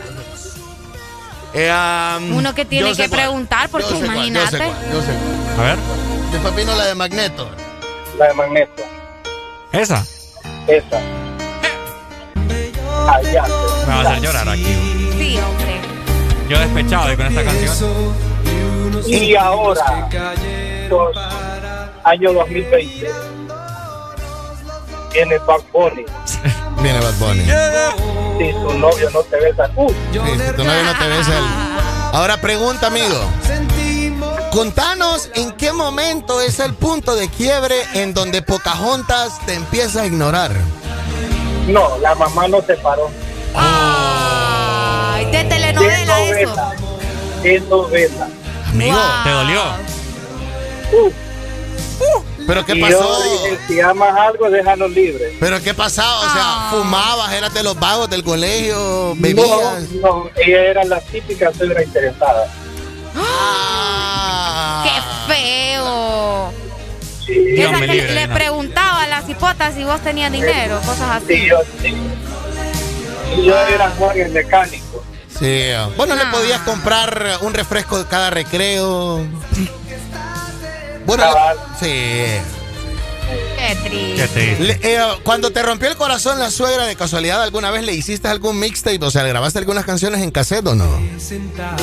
[1.53, 3.09] Eh, Uno que tiene que cuál.
[3.09, 4.57] preguntar, porque Yo sé cuál, imagínate.
[4.57, 5.13] Yo sé cuál, yo sé
[5.55, 5.59] cuál.
[5.59, 5.77] A ver.
[6.31, 7.49] Después vino la de Magneto.
[8.17, 8.83] La de Magneto.
[9.71, 10.05] Esa.
[10.67, 10.99] Esa.
[13.07, 13.43] Allá.
[13.87, 15.11] Me va a hacer llorar aquí.
[15.17, 15.81] Sí, hombre.
[16.49, 18.13] Yo despechado de con esta canción.
[19.07, 20.07] Y ahora,
[20.89, 21.15] dos,
[22.09, 23.11] año 2020,
[25.13, 26.05] viene Bad Bunny.
[26.81, 27.43] Viene Bad Bunny.
[28.37, 31.43] Si tu novio no te besa, uh, Sí, si tu novio no te besa el...
[32.13, 33.19] Ahora pregunta, amigo.
[34.51, 40.05] Contanos en qué momento es el punto de quiebre en donde Pocahontas te empieza a
[40.05, 40.51] ignorar.
[41.67, 43.09] no, la mamá no te paró.
[43.53, 46.49] Ay, de telenovela eso.
[46.55, 46.73] novela.
[47.43, 48.27] Es novela.
[48.69, 49.23] Amigo, Wow.
[49.23, 49.61] ¿Te dolió?
[50.93, 51.11] Uh,
[52.47, 52.97] ¿pero qué y pasó?
[53.47, 55.35] yo si amas algo, déjalo libre.
[55.39, 56.19] ¿Pero qué pasaba?
[56.19, 56.69] O sea, Ah.
[56.71, 59.89] fumabas, eras de los vagos del colegio, bebías.
[60.01, 62.47] no, ella era la típica suegra interesada.
[63.15, 64.83] Ah.
[65.27, 66.51] ¡Qué feo!
[67.25, 70.79] Sí, Dios Esa me que libre, le preguntaba a las hipotas si vos tenías dinero,
[70.85, 71.47] cosas sí, así.
[71.47, 71.95] yo sí.
[73.45, 75.03] Yo era Juan el mecánico.
[75.39, 75.67] Sí.
[75.95, 76.31] Bueno, le Ah.
[76.31, 79.25] podías comprar un refresco de cada recreo.
[81.09, 81.57] Bueno, Cabal.
[81.81, 82.41] le- sí.
[83.57, 84.15] Qué triste.
[84.15, 84.63] Qué triste.
[84.63, 88.27] Le- eh, cuando te rompió el corazón la suegra, de casualidad, ¿alguna vez le hiciste
[88.27, 88.97] algún mixtape?
[89.05, 90.85] O sea, ¿le grabaste algunas canciones en cassette o no?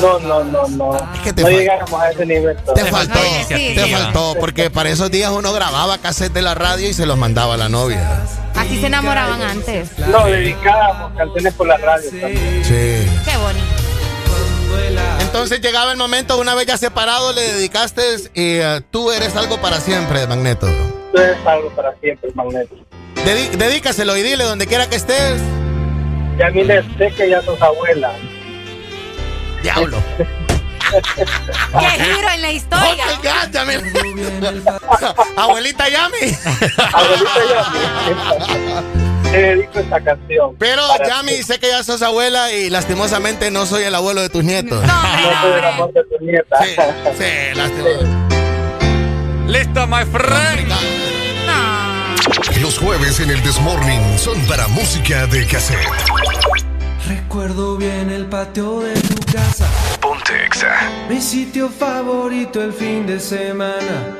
[0.01, 0.97] No, no, no, no.
[1.13, 2.57] Es que te no llegáramos a ese nivel.
[2.57, 2.91] Te todavía.
[2.91, 3.91] faltó, sí, te sí.
[3.93, 7.53] faltó, porque para esos días uno grababa cassette de la radio y se los mandaba
[7.53, 8.21] a la novia.
[8.55, 9.89] Así se enamoraban antes.
[9.99, 12.63] No, dedicábamos canciones por la radio también.
[12.65, 13.07] Sí.
[13.23, 13.86] Qué bonito.
[15.21, 18.01] Entonces llegaba el momento, una vez ya separado, le dedicaste
[18.33, 20.67] y eh, tú eres algo para siempre, Magneto.
[21.13, 22.75] Tú eres algo para siempre, Magneto.
[23.57, 25.41] Dedícaselo y dile donde quiera que estés.
[26.39, 28.13] Y a mí les sé que ya sos abuela.
[29.61, 29.97] Diablo.
[31.79, 33.03] ¡Qué giro en la historia!
[33.05, 33.75] Oh my God, ya me-
[35.37, 36.37] Abuelita Yami.
[36.93, 39.31] Abuelita ya.
[39.31, 40.55] te dedico esta canción.
[40.57, 44.43] Pero Yami, sé que ya sos abuela y lastimosamente no soy el abuelo de tus
[44.43, 44.81] nietos.
[44.85, 46.57] No soy el amor de tu nieta.
[46.63, 46.75] Sí,
[47.17, 48.27] sí, lastimosamente.
[49.47, 50.73] Listo, my friend.
[52.61, 55.77] Los jueves en el Desmorning son para música de cassette.
[57.07, 59.65] Recuerdo bien el patio de tu casa.
[61.07, 64.13] Mi sitio favorito el fin de semana.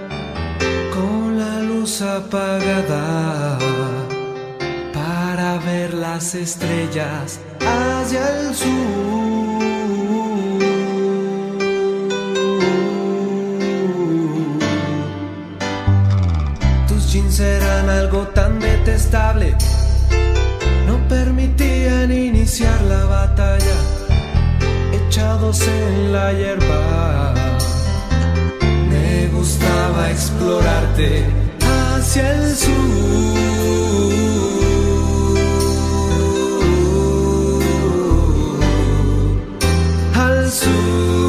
[0.94, 3.58] Con la luz apagada.
[4.94, 9.58] Para ver las estrellas hacia el sur.
[16.88, 19.58] Tus jeans eran algo tan detestable.
[20.86, 23.97] No permitían iniciar la batalla.
[25.20, 27.34] En la hierba.
[28.88, 31.26] Me gustaba explorarte
[31.60, 32.74] hacia el sur.
[40.14, 41.27] Al sur.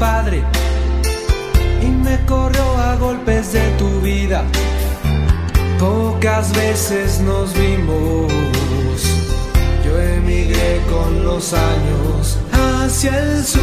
[0.00, 0.42] Padre
[1.82, 4.42] y me corrió a golpes de tu vida.
[5.78, 8.32] Pocas veces nos vimos.
[9.84, 13.60] Yo emigré con los años hacia el sur.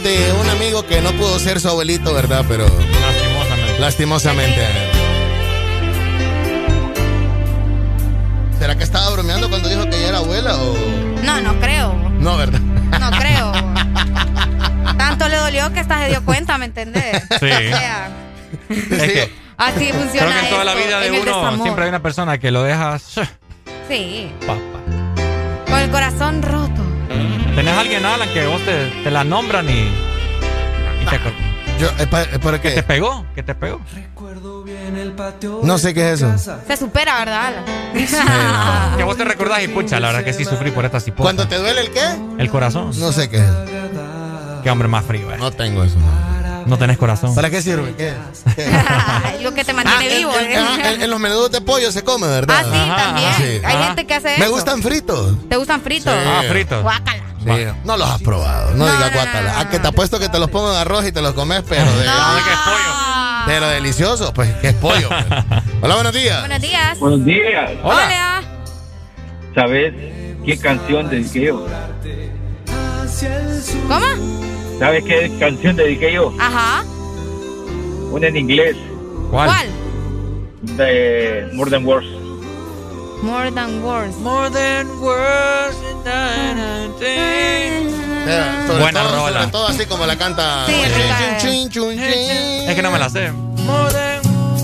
[0.00, 2.44] De un amigo que no pudo ser su abuelito, ¿verdad?
[2.48, 2.66] Pero.
[2.66, 3.78] Lastimosamente.
[3.78, 4.66] Lastimosamente.
[8.58, 10.74] ¿Será que estaba bromeando cuando dijo que ella era abuela o.?
[11.22, 11.94] No, no creo.
[12.18, 12.58] No, ¿verdad?
[12.60, 13.52] No creo.
[14.98, 17.22] Tanto le dolió que hasta se dio cuenta, ¿me entendés?
[17.40, 17.46] Sí.
[17.46, 18.08] O sea,
[18.68, 21.62] Es que así funciona creo que en toda la vida de uno desamor.
[21.62, 22.98] siempre hay una persona que lo deja.
[23.88, 24.30] Sí.
[24.40, 24.58] Papá.
[25.70, 26.77] Con el corazón roto.
[27.58, 29.72] ¿Tenés a alguien, Alan, que vos te, te la nombran y.
[31.02, 31.18] y te,
[31.80, 32.74] Yo, es pa- es para que qué?
[32.76, 33.26] te pegó?
[33.34, 33.80] ¿Que te pegó?
[35.64, 36.32] No sé qué es eso.
[36.68, 37.46] Se supera, ¿verdad?
[37.46, 37.64] Alan?
[38.96, 41.22] Que vos te recordás y pucha, la verdad que sí sufrí por esta ciposa.
[41.24, 42.04] ¿Cuando te duele el qué?
[42.38, 42.92] El corazón.
[43.00, 43.50] No sé qué es.
[44.62, 45.36] Qué hombre más frío, eh.
[45.38, 45.96] No tengo eso.
[46.66, 47.34] No tenés corazón.
[47.34, 47.94] ¿Para qué sirve?
[47.96, 48.12] ¿Qué?
[49.24, 50.32] Ay, Lo que te mantiene en, vivo.
[50.38, 50.56] en- ¿eh?
[50.58, 52.56] ajá, en- en los menudos de pollo se come, ¿verdad?
[52.60, 53.32] Ah, sí, también.
[53.60, 53.64] Sí.
[53.66, 54.50] Hay gente que hace Me eso.
[54.52, 55.48] gustan fritos.
[55.48, 56.12] ¿Te gustan fritos?
[56.12, 56.20] Sí.
[56.28, 56.82] Ah, fritos.
[56.82, 57.22] Guácala.
[57.42, 57.50] Sí,
[57.84, 58.72] No los has probado.
[58.74, 59.60] No, digas guácala.
[59.60, 61.84] A que te apuesto que te los pongo en arroz y te los comes, pero
[61.84, 62.06] de,
[63.46, 65.08] pero delicioso, pues que es pollo.
[65.08, 65.64] pues.
[65.80, 66.40] Hola, buenos días.
[66.40, 66.98] Buenos días.
[66.98, 67.70] Buenos días.
[67.82, 68.42] Hola.
[69.54, 69.94] ¿Sabes
[70.44, 71.66] qué canción dediqué yo?
[73.88, 74.06] ¿Cómo?
[74.78, 76.32] ¿Sabes qué canción dediqué yo?
[76.38, 76.84] Ajá.
[78.10, 78.76] Una en inglés.
[79.30, 79.50] ¿Cuál?
[80.62, 82.06] De More Than Words.
[83.22, 84.16] More than words.
[84.18, 85.76] More than words.
[88.66, 89.38] Sobre Buena todo- rola.
[89.40, 90.66] sobre todo así como la canta.
[90.66, 90.72] Sí.
[91.40, 91.98] Chun, chun, chun.
[91.98, 93.30] Es que no me la sé.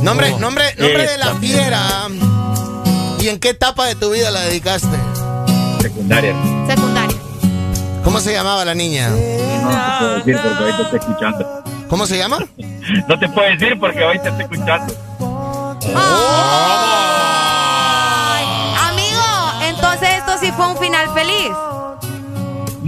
[0.02, 0.39] Nombre, Oh.
[0.39, 1.81] nombre, nombre de la fiera.
[3.20, 4.97] ¿Y en qué etapa de tu vida la dedicaste?
[5.81, 6.34] Secundaria.
[6.68, 7.16] Secundaria.
[8.05, 9.08] ¿Cómo se llamaba la niña?
[9.10, 11.65] No te puedo decir porque ahorita estoy escuchando.
[11.89, 12.39] ¿Cómo se llama?
[13.08, 14.94] No te puedo decir porque ahorita estoy escuchando.
[15.97, 17.13] Ay,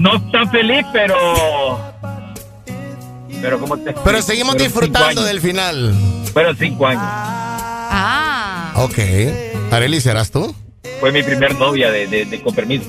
[0.06, 1.14] No tan feliz, pero.
[3.42, 5.94] Pero como te Pero seguimos disfrutando del final.
[6.32, 7.02] Fueron cinco años.
[7.04, 8.72] Ah.
[8.76, 8.98] Ok.
[9.72, 10.54] Areli, ¿serás tú?
[11.00, 12.88] Fue mi primer novia de, de, de con permiso.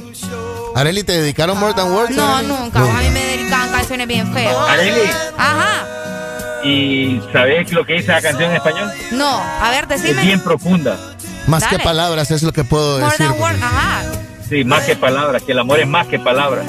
[0.75, 2.15] Areli, ¿te dedicaron More Than Words?
[2.15, 2.79] No, nunca.
[2.79, 4.55] A mí me dedicaban canciones bien feas.
[4.69, 5.87] Areli, Ajá.
[6.63, 8.91] ¿y sabes lo que dice la canción en español?
[9.11, 10.21] No, a ver, Es decime.
[10.23, 10.97] bien profunda.
[11.47, 11.77] Más Dale.
[11.77, 13.27] que palabras es lo que puedo More decir.
[13.27, 13.63] than words.
[13.63, 14.03] Ajá.
[14.49, 16.65] Sí, más que palabras, que el amor es más que palabras.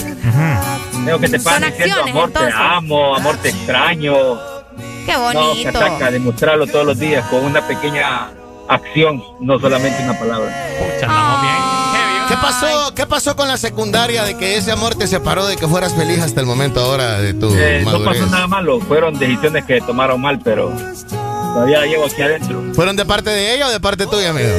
[1.05, 4.15] Tengo que te pasan diciendo acciones, amor te amo, amor te extraño.
[5.07, 5.79] Qué No, se bonito.
[5.79, 8.31] ataca demostrarlo todos los días con una pequeña
[8.69, 10.53] acción, no solamente una palabra.
[12.29, 12.93] ¿Qué pasó?
[12.95, 16.21] ¿Qué pasó con la secundaria de que ese amor te separó de que fueras feliz
[16.21, 18.19] hasta el momento ahora de tu Eh, no madurez?
[18.21, 20.71] pasó nada malo, fueron decisiones que tomaron mal, pero
[21.55, 22.63] todavía la llevo aquí adentro.
[22.75, 24.51] ¿Fueron de parte de ella o de parte tuya, amigo?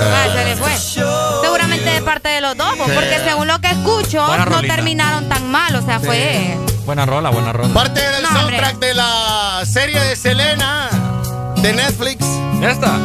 [0.00, 0.70] Ah, se le fue.
[1.92, 2.94] De parte de los dos, pues, Sí.
[2.94, 4.74] porque según lo que escucho, Buena no rolita.
[4.74, 5.74] terminaron tan mal.
[5.76, 6.56] O sea, fue.
[6.84, 7.72] Buena rola, buena rola.
[7.74, 8.88] Parte del No, soundtrack hombre.
[8.88, 10.88] de la serie de Selena
[11.56, 12.24] de Netflix.
[12.62, 12.98] Esta.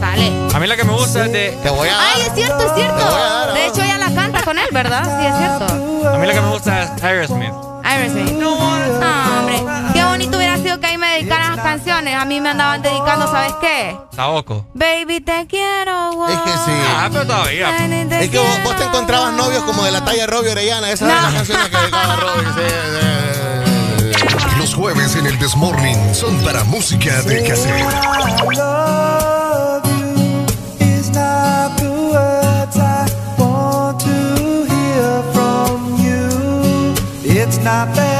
[0.00, 0.32] Sale.
[0.54, 1.58] A mí la que me gusta es de.
[1.62, 3.52] Te voy a Ay, es cierto, es cierto.
[3.54, 5.02] De hecho, ella la canta con él, ¿verdad?
[5.20, 6.08] Sí, es cierto.
[6.10, 7.52] A mí la que me gusta es Aerosmith.
[7.82, 8.34] Aerosmith.
[9.02, 9.25] Ah, hombre.
[11.56, 12.14] Canciones.
[12.14, 13.96] A mí me andaban dedicando, ¿sabes qué?
[14.14, 14.66] Taoco.
[14.74, 16.12] Baby, te quiero.
[16.14, 16.28] wow.
[16.28, 16.72] Es que sí.
[16.96, 17.70] Ah, pero todavía.
[17.70, 20.90] Baby, Es que vos, te encontrabas novios como de la talla Robbie Orellana.
[20.90, 22.46] Esas eran las canciones que dedicaba Robbie.
[22.54, 24.58] sí, sí, sí.
[24.58, 27.86] Los jueves en el Desmorning son para música de cassette.
[37.66, 38.15] not the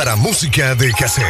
[0.00, 1.26] para música de cassette.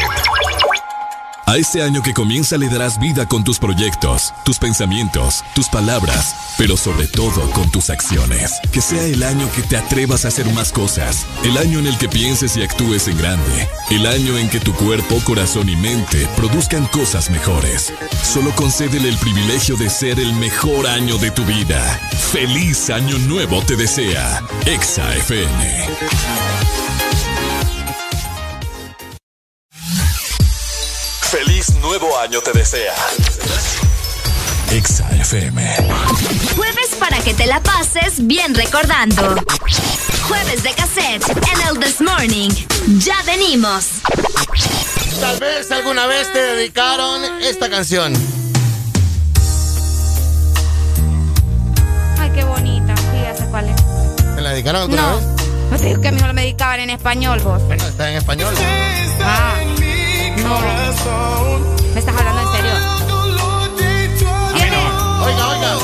[1.46, 6.54] A este año que comienza le darás vida con tus proyectos, tus pensamientos, tus palabras,
[6.56, 8.60] pero sobre todo con tus acciones.
[8.70, 11.26] Que sea el año que te atrevas a hacer más cosas.
[11.42, 13.68] El año en el que pienses y actúes en grande.
[13.90, 17.92] El año en que tu cuerpo, corazón y mente produzcan cosas mejores.
[18.22, 21.82] Solo concédele el privilegio de ser el mejor año de tu vida.
[22.30, 24.40] Feliz año nuevo te desea.
[24.64, 26.49] Exa FM.
[32.22, 32.94] Año te desea.
[34.70, 35.76] Exa FM.
[36.56, 39.36] Jueves para que te la pases bien recordando.
[40.28, 42.50] Jueves de cassette en el This Morning.
[42.98, 43.86] Ya venimos.
[45.20, 48.12] Tal vez alguna vez te dedicaron esta canción.
[52.18, 52.94] Ay, qué bonita.
[53.36, 53.76] Sé cuál es.
[54.36, 55.16] ¿Te la dedicaron alguna No.
[55.16, 55.24] vez?
[55.70, 57.62] No te digo que a mí me lo dedicaban en español, vos.
[57.64, 58.54] Bueno, está en español.
[59.22, 59.54] Ah.
[60.38, 61.79] No.
[61.94, 62.72] ¿Me estás hablando en serio?
[64.54, 64.80] ¿Quién es?
[65.26, 65.78] Oiga, oiga.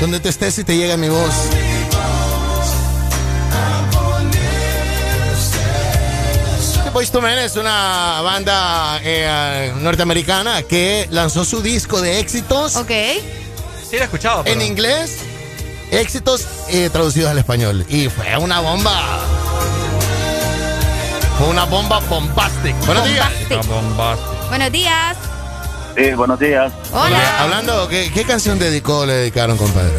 [0.00, 1.34] Donde te estés y te llega mi voz.
[6.84, 12.76] The Boyz II Men es una banda eh, norteamericana que lanzó su disco de éxitos.
[12.76, 12.88] Ok.
[12.88, 14.42] Sí, lo he escuchado.
[14.46, 15.18] En inglés,
[15.90, 17.84] éxitos eh, traducidos al español.
[17.88, 19.37] Y fue una bomba.
[21.38, 22.74] Fue una bomba bombastic.
[22.86, 23.28] Buenos días.
[24.48, 25.16] Buenos días.
[25.96, 26.72] Sí, buenos días.
[26.92, 27.42] Hola.
[27.42, 29.92] Hablando, ¿qué, qué canción dedicó, le dedicaron, compadre?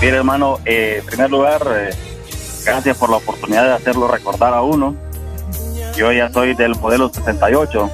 [0.00, 1.94] Mire, hermano, eh, en primer lugar, eh,
[2.64, 4.96] gracias por la oportunidad de hacerlo recordar a uno.
[5.96, 7.90] Yo ya soy del modelo 68.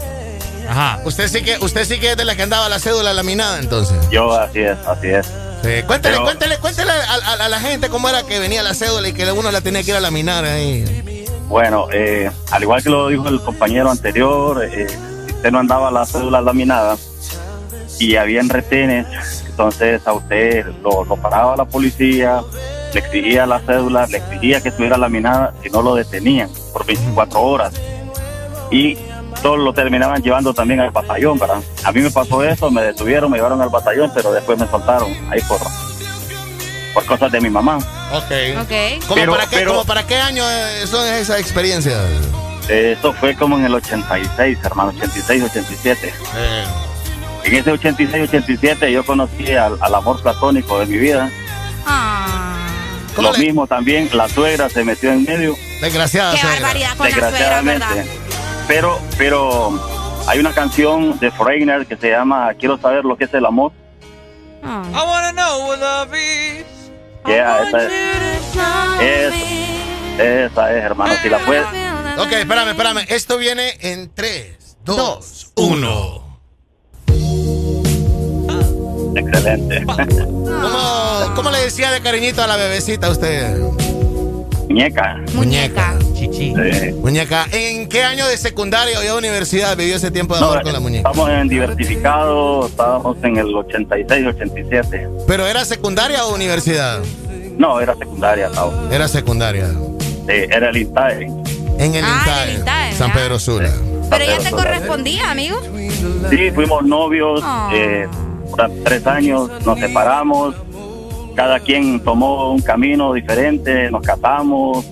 [0.68, 1.00] Ajá.
[1.04, 3.96] Usted sí que, usted sí que es de la que andaba la cédula laminada, entonces.
[4.10, 5.26] Yo, así es, así es.
[5.62, 8.74] Sí, Cuéntele, Pero- cuéntele, cuéntele a, a- a la gente cómo era que venía la
[8.74, 11.17] cédula y que uno la tenía que ir a laminar ahí.
[11.48, 14.86] Bueno, eh, al igual que lo dijo el compañero anterior, eh,
[15.26, 16.96] usted no andaba la cédula laminada
[17.98, 19.06] y habían retenes,
[19.48, 22.42] entonces a usted lo, lo paraba la policía,
[22.92, 27.40] le exigía la cédula, le exigía que estuviera laminada, si no lo detenían por 24
[27.40, 27.72] horas.
[28.70, 28.98] Y
[29.42, 31.62] todos lo terminaban llevando también al batallón, ¿verdad?
[31.84, 35.10] A mí me pasó eso, me detuvieron, me llevaron al batallón, pero después me soltaron
[35.30, 35.60] ahí por,
[36.98, 37.76] por cosas de mi mamá.
[38.12, 38.60] Ok.
[38.62, 39.04] Ok.
[39.06, 41.96] ¿Cómo, Pero- para, qué, pero- cómo para qué año eh, son esas experiencias?
[42.68, 46.12] Eh, Esto fue como en el 86, hermano, 86, 87.
[47.44, 51.30] En ese 86, 87 yo conocí al, al amor platónico de mi vida.
[51.86, 52.66] Ah.
[53.16, 55.54] Lo mismo también, la suegra se metió en medio.
[55.80, 56.34] Desgraciada.
[56.34, 58.04] Qué barbaridad con la suegra, ¿verdad?
[58.66, 59.80] Pero, pero
[60.26, 63.72] hay una canción de Foreigner que se llama Quiero saber lo que es el amor.
[64.62, 64.82] Ah.
[64.90, 66.64] I wanna know what love is.
[67.26, 67.92] Yeah, esa es,
[69.00, 71.14] esa, esa es, hermano.
[71.22, 71.64] Si la puedes.
[72.18, 73.04] Ok, espérame, espérame.
[73.08, 76.40] Esto viene en 3, 2, 1.
[79.16, 79.84] Excelente.
[79.86, 83.56] ¿Cómo, ¿Cómo le decía de cariñito a la bebecita a usted?
[84.68, 85.16] Muñeca.
[85.34, 85.94] Muñeca.
[86.14, 86.52] Chichi.
[87.00, 87.46] Muñeca.
[87.52, 90.72] ¿En qué año de secundaria o ya universidad vivió ese tiempo de No, amor con
[90.74, 91.08] la muñeca?
[91.10, 95.08] estamos en diversificado, estábamos en el 86, 87.
[95.26, 97.00] ¿Pero era secundaria o universidad?
[97.56, 98.72] No, era secundaria, Tao.
[98.92, 99.68] Era secundaria.
[100.28, 101.22] Eh, era el INTAE.
[101.78, 103.12] En el Ah, INTAE, en el INTAE, San.
[103.12, 103.72] Pedro Sula.
[104.10, 105.58] Pero ya te correspondía, amigo.
[106.30, 107.70] Sí, fuimos novios Ah.
[107.72, 108.06] eh,
[108.50, 110.54] durante tres años, nos separamos,
[111.38, 114.84] cada quien tomó un camino diferente, nos casamos,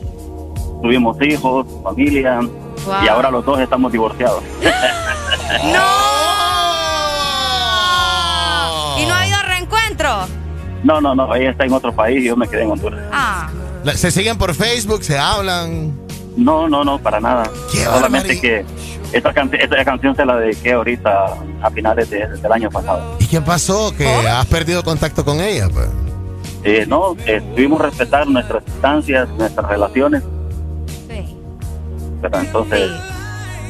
[0.81, 2.94] tuvimos hijos, familia, Wow.
[3.05, 4.44] y ahora los dos estamos divorciados.
[8.97, 10.08] ¿Y no ha habido reencuentro?
[10.84, 13.00] No, no, no, ella está en otro país y yo me quedé en Honduras.
[13.12, 13.50] Ah.
[13.97, 15.02] ¿Se siguen por Facebook?
[15.02, 15.99] ¿Se hablan?
[16.36, 17.50] No, no, no, para nada.
[17.73, 18.65] Solamente que
[19.12, 21.26] esta, canci- esta canción se la dediqué ahorita
[21.60, 23.16] a finales de- del año pasado.
[23.18, 23.92] ¿Y qué pasó?
[23.97, 25.68] ¿Que has perdido contacto con ella?
[25.73, 25.89] Pues?
[26.69, 30.23] Eh, no, eh, debimos respetar nuestras distancias, nuestras relaciones.
[32.20, 32.91] Pero entonces,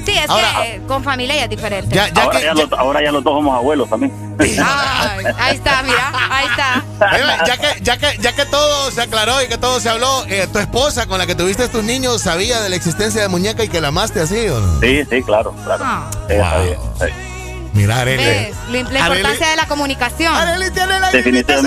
[0.07, 2.01] Sí, es que con familia ya es diferente.
[2.15, 4.13] ahora, ya los, ahora ya los dos somos abuelos también.
[4.39, 6.85] Ay, ahí está, mira, ahí está.
[7.13, 10.25] Oye, ya, que, ya, que, ya que todo se aclaró y que todo se habló,
[10.29, 13.65] eh, ¿tu esposa con la que tuviste tus niños sabía de la existencia de muñeca
[13.65, 14.81] y que la amaste así o no?
[14.81, 15.85] Sí, sí, claro, claro.
[15.85, 16.09] Ah.
[16.29, 17.36] Ella sabía, sí.
[17.77, 18.53] Mira, Areli.
[18.91, 20.35] La importancia de la comunicación.
[20.35, 21.63] Areli tiene lagrimitas.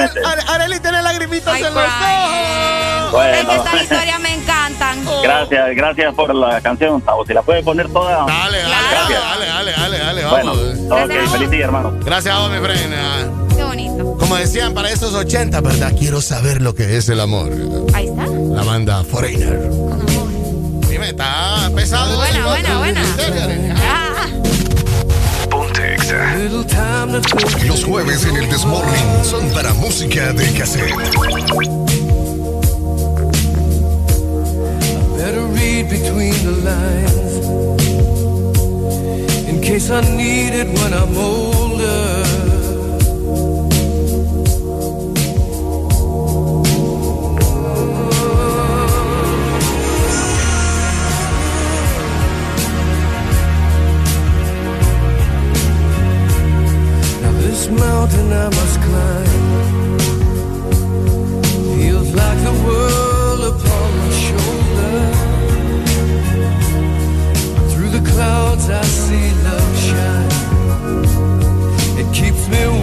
[0.47, 3.11] Areli tiene lagrimitas Ay, en los ojos.
[3.11, 3.51] Bueno.
[3.51, 5.07] Estas historias me encantan.
[5.07, 5.21] Oh.
[5.21, 7.25] Gracias, gracias por la canción, Tavo.
[7.25, 8.25] Si la puedes poner toda.
[8.25, 11.93] Dale, dale, dale, dale, dale, dale, Bueno, ok, feliz día, hermano.
[12.03, 13.55] Gracias a vos, mi friend.
[13.55, 14.17] Qué bonito.
[14.17, 15.93] Como decían, para esos 80, ¿verdad?
[15.97, 17.51] Quiero saber lo que es el amor.
[17.93, 18.25] Ahí está.
[18.25, 19.59] La banda Foreigner.
[20.89, 22.17] Dime, está pesado.
[22.17, 23.78] Buena, buena, buena.
[27.68, 30.95] Los jueves en el Desmorning son para música de cassette.
[35.18, 37.45] Better read between the lines
[39.50, 42.49] in case I need it when I'm older.
[57.72, 59.99] mountain I must climb.
[61.77, 64.98] Feels like the world upon my shoulder.
[67.72, 70.33] Through the clouds I see love shine.
[71.99, 72.78] It keeps me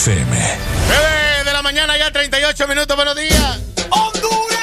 [0.00, 0.34] FM.
[1.44, 3.58] de la mañana, ya 38 minutos, buenos días.
[3.90, 4.56] ¡Honduras!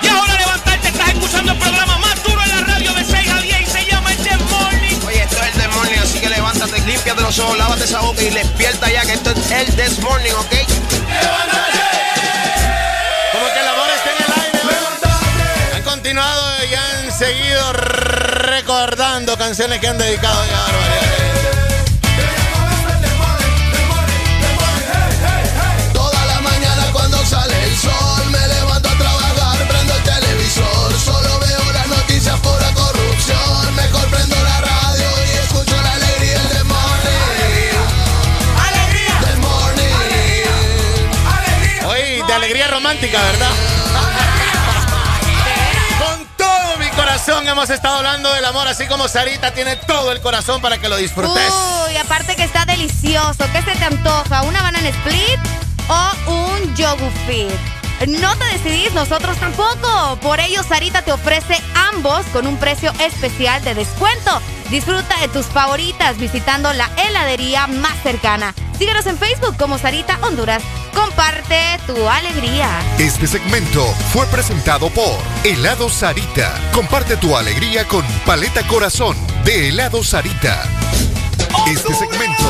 [0.00, 3.40] Y ahora levantarte, estás escuchando el programa más duro en la radio de 6 a
[3.42, 5.06] 10 y se llama El Desmorning.
[5.06, 8.30] Oye, esto es El Desmorning, así que levántate, límpiate los ojos, lávate esa boca y
[8.30, 10.52] despierta ya que esto es El Desmorning, ¿ok?
[10.52, 11.80] ¡Levántate!
[13.32, 14.58] Como que el amor está en el aire.
[14.72, 15.76] ¡Levántate!
[15.76, 21.11] Han continuado y han seguido recordando canciones que han dedicado ya a
[42.92, 43.50] romántica, ¿verdad?
[45.98, 50.20] Con todo mi corazón hemos estado hablando del amor, así como Sarita tiene todo el
[50.20, 51.52] corazón para que lo disfrutes.
[51.88, 53.44] Uy, aparte que está delicioso.
[53.52, 54.42] ¿Qué se te antoja?
[54.42, 55.40] ¿Una banana split
[55.88, 58.08] o un yogur fit?
[58.08, 60.18] No te decidís, nosotros tampoco.
[60.20, 64.42] Por ello, Sarita te ofrece ambos con un precio especial de descuento.
[64.70, 68.54] Disfruta de tus favoritas visitando la heladería más cercana.
[68.78, 70.62] Síguenos en Facebook como Sarita Honduras.
[70.94, 72.68] Comparte tu alegría.
[72.98, 76.54] Este segmento fue presentado por Helado Sarita.
[76.72, 80.64] Comparte tu alegría con Paleta Corazón de Helado Sarita.
[81.66, 82.44] Este segmento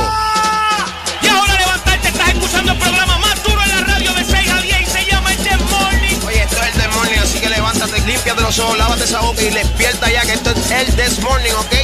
[1.23, 4.61] Y ahora levantarte, estás escuchando el programa más duro en la radio de 6 a
[4.61, 6.17] 10 y se llama el This Morning.
[6.27, 9.43] Oye, esto es el This Morning, así que levántate, límpiate los ojos, lávate esa boca
[9.43, 11.75] y despierta ya que esto es el This Morning, ¿ok?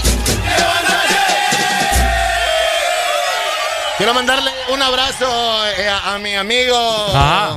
[3.98, 5.26] Quiero mandarle un abrazo
[5.78, 6.76] eh, a, a mi amigo
[7.14, 7.56] Ajá.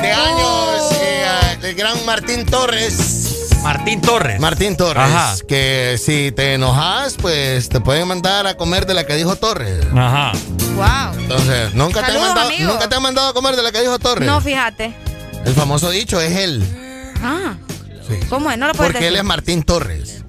[0.00, 1.26] de años, eh,
[1.62, 3.30] el gran Martín Torres.
[3.62, 4.38] Martín Torres.
[4.40, 5.02] Martín Torres.
[5.04, 5.34] Ajá.
[5.48, 9.84] Que si te enojas, pues te pueden mandar a comer de la que dijo Torres.
[9.96, 10.32] Ajá.
[10.74, 11.18] Wow.
[11.20, 12.70] Entonces, ¿nunca te, mandado, amigo.
[12.72, 14.26] ¿nunca te han mandado a comer de la que dijo Torres?
[14.28, 14.94] No, fíjate.
[15.46, 16.62] El famoso dicho es él.
[17.22, 17.54] Ah.
[18.06, 18.18] Sí.
[18.28, 18.58] ¿Cómo es?
[18.58, 19.18] No lo puedes Porque él decir.
[19.20, 20.22] es Martín Torres.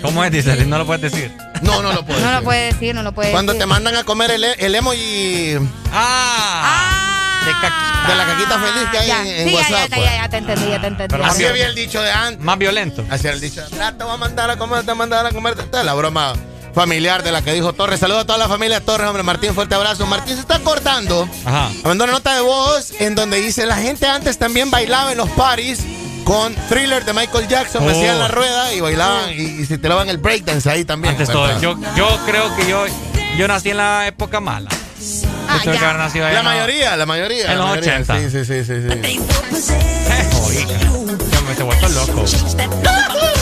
[0.00, 0.64] ¿Cómo es, dice?
[0.64, 1.30] No lo puedes decir.
[1.62, 3.62] No, no lo puedo No lo puede decir, no lo puede Cuando decir.
[3.62, 5.56] te mandan a comer el, el emoji
[5.92, 7.42] Ah.
[7.46, 9.20] de, ca- de la caquita feliz que hay Ya.
[9.22, 9.90] en, en Sí, ya, WhatsApp.
[9.90, 10.10] ya, pues.
[10.10, 11.12] ya, ya te entendí, ya te entendí.
[11.12, 12.44] Pero Así había el dicho de antes.
[12.44, 13.04] Más violento.
[13.10, 13.62] Así era el dicho.
[13.80, 15.54] "Ah, te voy a mandar a comer, te voy a mandar a comer.
[15.58, 16.34] Esta es la broma
[16.74, 17.98] familiar de la que dijo Torres.
[18.00, 19.22] Saludos a toda la familia Torres, hombre.
[19.22, 20.06] Martín, fuerte abrazo.
[20.06, 21.28] Martín se está cortando.
[21.44, 21.70] Ajá.
[21.84, 25.28] Mandó una nota de voz en donde dice, la gente antes también bailaba en los
[25.30, 25.80] parties
[26.28, 27.82] con Thriller de Michael Jackson.
[27.86, 27.90] Oh.
[27.90, 31.12] Hacían la rueda y bailaban y, y se tiraban el breakdance ahí también.
[31.12, 31.58] Antes todo.
[31.58, 32.84] Yo, yo creo que yo,
[33.38, 34.68] yo nací en la época mala.
[35.48, 37.44] Ah, Yo tuve que haber nacido allá La mayoría, la mayoría.
[37.52, 37.94] En la los mayoría.
[38.00, 38.18] 80.
[38.18, 38.82] Sí, sí, sí, sí.
[38.82, 38.88] sí.
[38.92, 39.18] Eh.
[41.32, 42.24] Yo me he vuelto loco.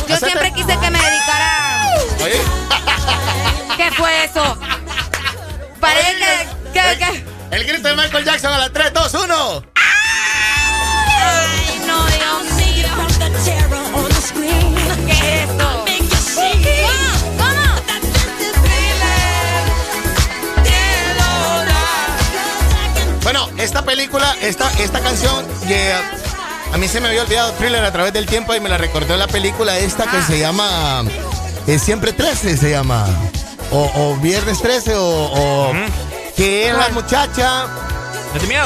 [0.09, 1.89] Yo siempre quise que me dedicara.
[2.23, 2.41] Oye,
[3.77, 4.57] ¿Qué fue eso?
[5.81, 9.63] Parece que, que, que- el grito de Michael Jackson a las 3, 2, 1.
[9.75, 12.36] Ay, no, Dios
[23.23, 26.01] Bueno, esta película, esta, esta canción, yeah,
[26.73, 29.17] a mí se me había olvidado Thriller a través del tiempo y me la recordó
[29.17, 31.03] la película esta que se llama
[31.67, 33.05] eh, Siempre 13, se llama.
[33.73, 35.73] O, o Viernes 13, o, o-
[36.37, 37.65] que es la muchacha.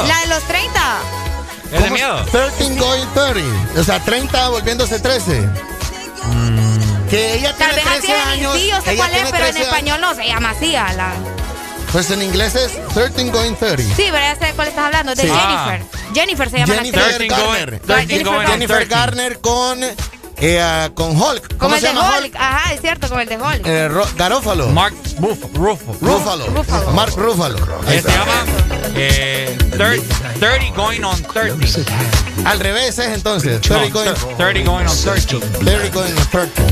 [0.06, 0.80] La de los 30.
[1.72, 2.24] ¿Es de ¿cómo miedo?
[2.26, 3.80] 13 going 30.
[3.80, 5.48] O sea, 30 volviéndose 13.
[7.08, 8.54] Que ella Tal tiene vez 13 así años.
[8.54, 9.68] en sí, yo sé ella cuál es, tiene pero en 13 años.
[9.74, 10.76] español no se llama así.
[10.76, 11.12] a la...
[11.92, 13.82] Pues en inglés es 13 going 30.
[13.96, 15.14] Sí, pero ya sé de cuál estás hablando.
[15.14, 15.28] De Sí.
[15.28, 15.82] Jennifer.
[16.14, 17.30] Jennifer se llama la Jennifer actriz.
[17.30, 17.70] Garner.
[17.86, 18.88] Right, Jennifer Jennifer, Garner.
[18.88, 19.80] Garner con,
[20.40, 21.48] eh, ah, con Hulk.
[21.48, 22.36] Como ¿Cómo el se de llama Hulk.
[22.36, 23.66] Ajá, es cierto, como el de Hulk.
[23.66, 24.68] Eh, Ro- Garófalo.
[24.68, 26.46] Mark Ruffalo.
[26.46, 26.92] Ruffalo.
[26.92, 27.12] Mark.
[27.86, 28.44] Ahí Eh, Se llama
[28.94, 31.66] eh, 30, 30 Going on 30.
[32.44, 33.60] Al revés es entonces.
[33.68, 35.46] No, 30 going, 30 Going on 30.
[35.58, 36.62] 30 going on 30.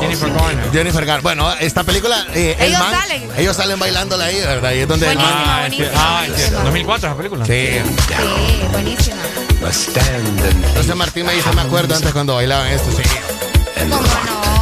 [0.00, 0.72] Jennifer Garner.
[0.72, 1.22] Jennifer Garner.
[1.22, 2.26] Bueno, esta película.
[2.34, 3.28] eh, el Ellos man- salen.
[3.36, 4.72] Ellos salen bailándola ahí, ¿verdad?
[4.72, 6.18] Y es donde el man- Buenísima, Ah, es que- buenísima.
[6.20, 6.62] ah, es cierto.
[6.64, 7.46] 2004 esa película.
[7.46, 7.68] Sí.
[8.08, 9.16] Sí, buenísima.
[9.60, 13.02] Entonces Martín me dice, me acuerdo antes cuando bailaban esto, sí.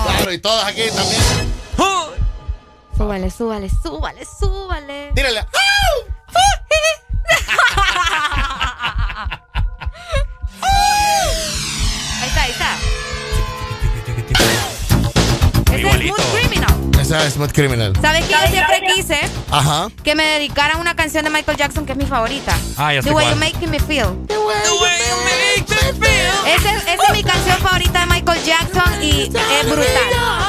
[0.07, 1.23] Claro, y todos aquí también.
[2.97, 5.13] Súbale, súbale, súbale, súbale.
[5.15, 5.41] Tírale.
[12.21, 12.79] Ahí está, ahí está.
[15.75, 16.36] Ese es.
[17.07, 17.93] Esa es Smooth Criminal.
[18.03, 18.33] ¿Sabes qué?
[18.33, 19.21] Yo siempre quise
[19.53, 19.87] Ajá.
[20.03, 22.59] que me dedicaran una canción de Michael Jackson que es mi favorita.
[22.77, 23.35] Ah, ya sé The Way cuál.
[23.37, 24.27] You Make Me Feel.
[26.49, 30.46] Esa es, esa es mi canción favorita de Michael Jackson y es brutal.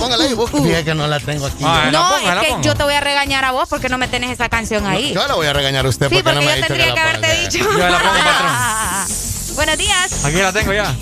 [0.00, 0.34] póngala ahí.
[0.34, 0.50] Vos.
[0.50, 1.62] Fíjate que no la tengo aquí.
[1.64, 4.08] Ah, no, ponga, es que yo te voy a regañar a vos porque no me
[4.08, 5.08] tenés esa canción ahí.
[5.14, 6.56] Yo, yo la voy a regañar a usted porque, sí, porque no me yo ha
[6.56, 7.58] dicho tendría que, que haberte dicho.
[7.58, 9.06] Yo la pongo, patrón.
[9.54, 10.24] Buenos días.
[10.24, 10.94] Aquí la tengo ya.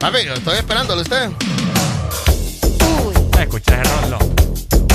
[0.00, 1.30] A ver, yo estoy esperándolo usted.
[3.04, 3.14] Uy.
[3.40, 4.18] Escuché el rollo.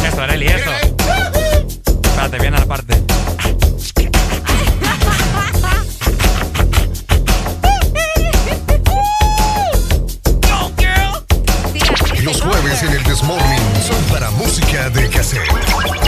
[0.06, 0.72] Eso, Areli, eso.
[2.04, 3.04] Espérate, viene a la parte.
[14.90, 16.03] de cassette.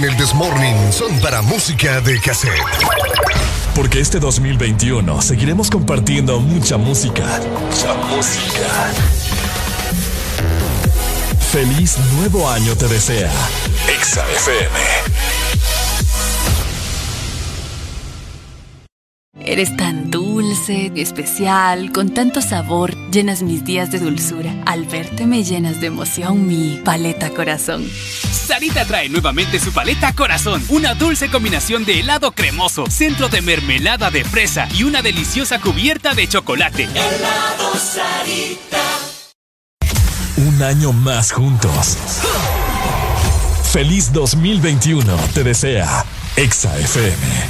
[0.00, 2.52] en el Desmorning son para música de cassette.
[3.74, 7.40] Porque este 2021 seguiremos compartiendo mucha música.
[7.60, 8.92] Mucha música.
[11.52, 13.30] Feliz nuevo año te desea.
[13.94, 14.78] Exa FM.
[19.42, 24.54] Eres tan dulce, especial, con tanto sabor, llenas mis días de dulzura.
[24.64, 27.84] Al verte me llenas de emoción mi paleta corazón.
[28.50, 34.10] Sarita trae nuevamente su paleta Corazón, una dulce combinación de helado cremoso, centro de mermelada
[34.10, 36.82] de fresa y una deliciosa cubierta de chocolate.
[36.86, 38.82] Helado Sarita.
[40.36, 41.96] Un año más juntos.
[43.72, 46.04] Feliz 2021 te desea
[46.34, 47.49] Exa FM.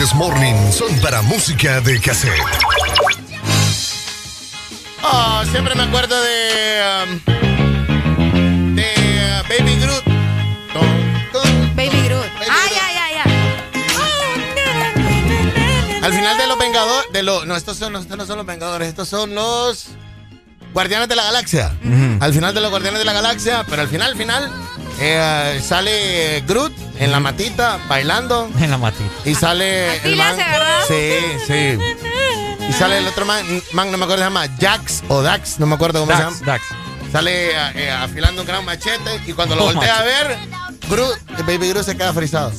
[0.00, 2.32] El Desmorning son para música de cassette.
[5.02, 6.82] Oh, siempre me acuerdo de.
[7.04, 7.20] um,
[8.76, 10.04] de uh, Baby Groot.
[11.74, 12.24] Baby Groot.
[12.40, 13.32] Ay, ay, ay, ay.
[16.02, 17.12] Al final de los Vengadores.
[17.12, 19.88] De los, no, estos, son, estos no son los Vengadores, estos son los.
[20.72, 21.74] Guardianes de la Galaxia.
[22.20, 24.50] Al final de los Guardianes de la Galaxia, pero al final, al final,
[25.00, 28.48] eh, sale Groot en la matita bailando.
[28.58, 29.09] En la matita.
[29.24, 29.90] Y sale.
[29.98, 30.80] Hace, ¿verdad?
[30.88, 31.12] Sí,
[31.46, 31.78] sí.
[32.68, 35.66] Y sale el otro man, man, no me acuerdo, se llama Jax o Dax, no
[35.66, 36.58] me acuerdo cómo Dax, se llama.
[37.12, 40.38] Sale eh, eh, afilando un gran machete y cuando lo Oh, voltea a ver,
[40.88, 42.52] Groot, el Baby Groot se queda frisado.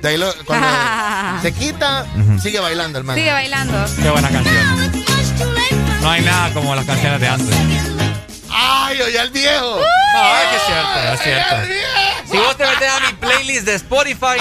[0.00, 0.66] De ahí lo- cuando
[1.42, 2.06] se quita,
[2.42, 3.16] sigue bailando el man.
[3.16, 3.84] Sigue bailando.
[4.02, 4.92] Qué buena canción.
[6.00, 7.54] No hay nada como las canciones de antes.
[8.52, 9.78] ¡Ay, oye al viejo!
[10.14, 11.56] Ay, que es cierto, es cierto.
[12.30, 14.38] Si vos te metes a mi playlist de Spotify,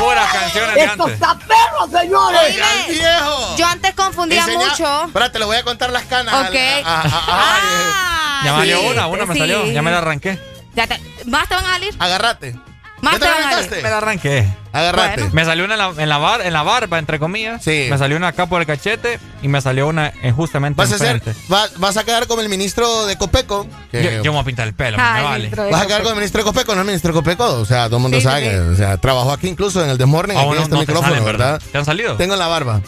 [0.00, 1.14] puras canciones de ¡Esto antes.
[1.14, 2.40] está perro, señores!
[2.44, 3.56] ¡Oye al viejo!
[3.56, 5.04] Yo antes confundía Enseña- mucho.
[5.06, 6.34] Espérate, le voy a contar las canas.
[6.34, 6.56] Ok.
[6.84, 10.38] a- a- a- ay, Ya me salió una, una me salió, ya me la arranqué.
[10.74, 11.94] Ya te- ¿Más te van a salir?
[11.98, 12.56] Agárrate.
[13.02, 13.82] Más ¿Ya te?
[13.82, 14.46] Me la arranqué.
[14.72, 15.30] Agarrate.
[15.32, 17.62] Me salió una en la, en la bar, en la barba, entre comillas.
[17.64, 17.86] Sí.
[17.90, 20.98] Me salió una acá por el cachete y me salió una en justamente Vas a
[20.98, 21.20] ser,
[21.52, 23.66] va- vas a quedar como el ministro de Copeco.
[23.90, 25.70] que- Yo, yo me voy a pintar el pelo, Ay, me vale.
[25.72, 27.44] Vas a quedar como el ministro de Copeco, no el ministro de Copeco.
[27.54, 28.42] O sea, todo el mundo Sí, sabe.
[28.44, 28.68] sí, que, sí.
[28.72, 31.08] o sea, trabajó aquí incluso en el Desmorning, Ah, aquí en este no te micrófono,
[31.08, 31.60] salen, ¿verdad?
[31.72, 32.16] ¿Te han salido?
[32.16, 32.80] Tengo la barba.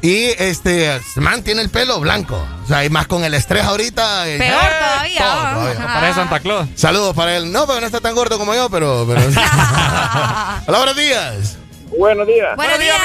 [0.00, 2.40] Y este, man tiene el pelo blanco.
[2.64, 4.28] O sea, y más con el estrés ahorita.
[4.28, 5.18] eh, Peor todavía.
[5.18, 5.84] todo todavía.
[5.88, 5.94] Ah.
[5.94, 6.68] Parece Santa Claus.
[6.76, 7.50] Saludos para él.
[7.50, 9.04] No, pero no está tan gordo como yo, pero.
[9.08, 9.20] pero...
[10.66, 11.58] Hola, buenos días.
[11.98, 12.54] Buenos días.
[12.56, 12.96] Buenos días.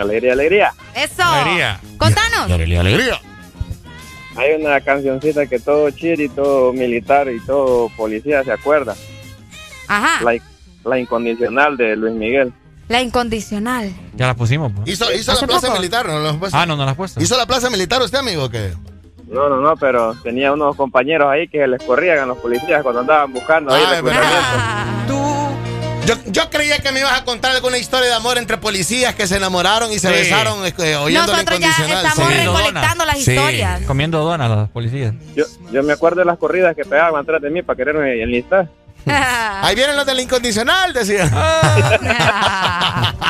[0.00, 0.74] Alegría, alegría.
[0.94, 1.22] Eso.
[1.22, 1.80] Alegría.
[1.98, 2.50] Contanos.
[2.50, 3.20] Alegría, alegría.
[4.36, 8.96] Hay una cancioncita que todo chiri, todo militar y todo policía se acuerda.
[9.88, 10.24] Ajá.
[10.24, 10.40] La,
[10.84, 12.52] la incondicional de Luis Miguel.
[12.92, 13.90] La incondicional.
[14.14, 14.70] Ya la pusimos.
[14.70, 14.86] pues.
[14.86, 15.78] Hizo, hizo la ¿Hace plaza poco?
[15.78, 16.38] militar, ¿no?
[16.52, 17.22] Ah, no, no la has puesto.
[17.22, 18.50] ¿Hizo la plaza militar usted, amigo?
[18.50, 18.74] ¿Qué?
[19.28, 23.00] No, no, no, pero tenía unos compañeros ahí que les corrían a los policías cuando
[23.00, 24.20] andaban buscando ahí Ah, el es verdad.
[25.06, 25.42] reclutamiento.
[26.04, 29.26] Yo, yo creía que me ibas a contar alguna historia de amor entre policías que
[29.26, 30.12] se enamoraron y se Sí.
[30.14, 32.34] besaron eh, oyendo la Nosotros ya estamos Sí.
[32.40, 33.30] recolectando las Sí.
[33.32, 33.80] historias.
[33.86, 35.14] Comiendo donas los policías.
[35.34, 38.68] Yo, yo me acuerdo de las corridas que pegaban atrás de mí para quererme enlistar.
[39.62, 41.30] Ahí vienen los del incondicional, decía.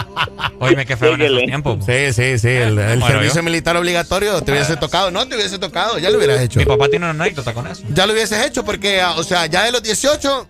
[0.61, 1.77] Oye, qué feo en esos tiempos.
[1.79, 1.85] po.
[1.85, 2.49] Sí, sí, sí.
[2.49, 5.11] El, el Bueno, servicio yo- militar obligatorio te hubiese tocado.
[5.11, 6.59] No te hubiese tocado, ya lo hubieras hecho.
[6.61, 7.83] Mi papá tiene una anécdota con eso.
[7.91, 10.47] Ya lo hubieses hecho porque, ah, o sea, ya de los 18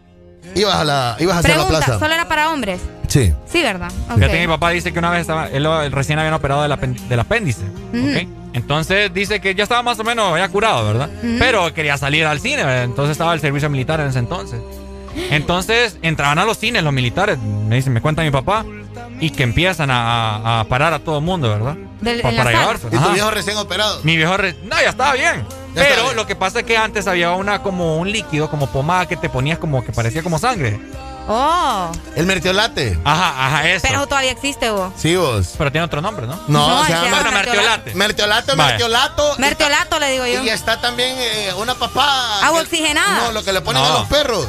[0.54, 1.98] ibas a la, ibas a hacer la plaza.
[1.98, 2.80] ¿solo era para hombres?
[3.08, 3.32] Sí.
[3.50, 3.90] Sí, ¿verdad?
[4.08, 4.16] Ok.
[4.16, 6.98] Fíjate que mi papá dice que una vez estaba, él, recién habían operado del, apen-
[7.08, 7.62] del apéndice.
[8.54, 11.08] Entonces dice que ya estaba más o menos ya curado, ¿verdad?
[11.38, 12.84] Pero quería salir al cine, ¿verdad?
[12.84, 14.60] entonces estaba el servicio militar en ese entonces.
[15.30, 18.64] Entonces entraban a los cines los militares, me dice, me cuenta mi papá,
[19.20, 21.76] y que empiezan a, a- a parar a todo el mundo, ¿verdad?
[22.00, 22.86] Del- Pa- para llevarse.
[22.90, 24.00] Y tu viejo recién operado.
[24.02, 25.46] Mi viejo, re- no, ya estaba bien.
[25.74, 26.16] Ya Pero bien.
[26.16, 29.30] lo que pasa es que antes había una como un líquido, como pomada que te
[29.30, 30.78] ponías como que parecía como sangre.
[31.28, 32.98] Oh, El mertiolate.
[33.04, 33.86] Ajá, ajá, eso.
[33.88, 34.92] pero todavía existe vos.
[34.96, 35.54] Sí, vos.
[35.56, 36.34] Pero tiene otro nombre, ¿no?
[36.48, 37.94] No, No, se se llama Bueno, mertiolate.
[37.94, 38.56] mertiolato,
[39.38, 39.98] mertiolato.
[40.00, 40.42] le digo yo.
[40.42, 42.40] Y está también eh, una papá.
[42.44, 43.26] Agua oxigenada.
[43.26, 43.88] No, lo que le ponen No.
[43.88, 44.46] a los perros.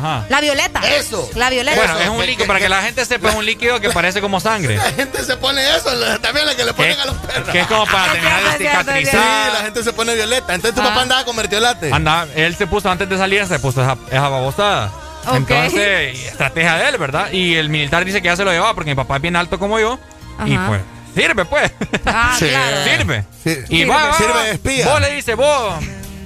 [0.00, 0.24] Ajá.
[0.28, 0.80] La violeta.
[0.96, 1.28] Eso.
[1.34, 1.76] La violeta.
[1.76, 4.20] Bueno, Eso, es un líquido, para que la gente sepa, es un líquido que parece
[4.20, 4.76] como sangre.
[4.76, 7.48] La gente se pone eso, también la que le ponen a los perros.
[7.50, 9.52] que es como para Es terminar de es Sí, cicatrizar.
[9.52, 10.54] la gente se pone violeta.
[10.54, 10.88] Entonces tu Ah.
[10.90, 11.92] papá andaba con mertiolate.
[11.92, 14.90] Anda, él se puso antes de salir, se puso esa, esa babosada.
[15.34, 17.30] Entonces, estrategia de él, ¿verdad?
[17.30, 19.58] Y el militar dice que ya se lo llevaba porque mi papá es bien alto
[19.58, 19.98] como yo.
[20.46, 20.80] Y pues,
[21.14, 21.70] sirve pues.
[22.06, 22.48] Ah, Sí.
[22.48, 22.84] claro.
[22.84, 23.24] sirve.
[23.44, 23.58] Sí.
[23.68, 24.86] Y va, va, Sirve de espía.
[24.86, 25.74] Vos le dice, vos,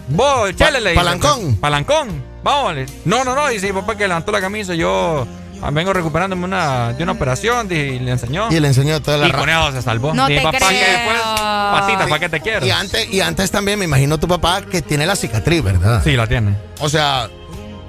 [0.08, 0.94] vos, chele le dice.
[1.02, 1.56] palancón.
[1.56, 2.33] Palancón.
[2.44, 2.74] Vamos.
[3.06, 3.48] No, no, no.
[3.48, 4.74] Dice mi papá que levantó la camisa.
[4.74, 5.26] Yo
[5.62, 8.52] ah, vengo recuperándome una, de una operación dije, y le enseñó.
[8.52, 10.12] Y le enseñó toda la Y con eso se salvó.
[10.12, 10.92] No y mi te papá que creo.
[10.92, 12.66] después, patita, ¿para qué te quiero?
[12.66, 16.02] Y antes, y antes también me imagino tu papá que tiene la cicatriz, ¿verdad?
[16.04, 16.54] Sí, la tiene.
[16.80, 17.30] O sea,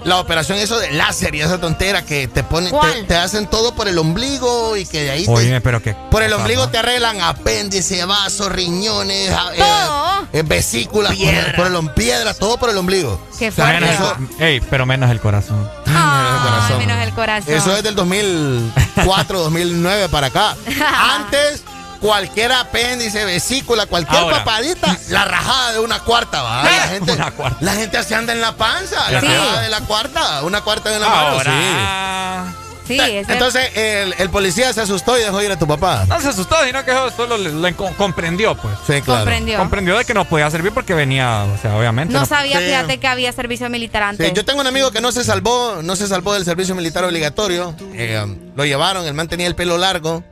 [0.05, 2.71] la operación eso de láser y esa tontera que te ponen,
[3.07, 5.93] te, hacen todo por el ombligo y que de ahí te- Oye, pero que.
[6.11, 11.89] por el ombligo te arreglan apéndice, vasos, riñones, a- eh, eh, vesículas, por, por el
[11.93, 13.19] piedra, todo por el ombligo.
[13.39, 13.81] Qué O sea, fuerte.
[13.81, 15.69] Menos eso, el- ey, pero menos el corazón.
[15.87, 16.77] Ay, corazón.
[16.77, 17.53] menos el corazón.
[17.53, 20.55] eso es del 2004, 2009 para acá.
[21.15, 21.63] Antes
[22.05, 24.43] cualquier apéndice, vesícula, cualquier Ahora.
[24.43, 26.63] papadita, la rajada de una cuarta, va.
[26.63, 27.57] La gente, Una cuarta.
[27.61, 29.25] la gente se anda en la panza, la Sí.
[29.25, 32.64] rajada de la cuarta, una cuarta de una mano, sí.
[32.87, 36.05] Sí, Entonces el, el policía se asustó y dejó ir a tu papá.
[36.07, 38.73] No se asustó, sino que solo le, le co- comprendió, pues.
[38.85, 39.21] Sí, claro.
[39.21, 39.57] comprendió.
[39.57, 42.13] Comprendió de que no podía servir porque venía, o sea, obviamente.
[42.13, 42.65] No sabía, Sí.
[42.65, 44.27] fíjate, que había servicio militar antes.
[44.27, 47.03] Sí, yo tengo un amigo que no se salvó, no se salvó del servicio militar
[47.05, 47.75] obligatorio.
[47.93, 48.23] Eh,
[48.55, 50.23] lo llevaron, el man tenía el pelo largo.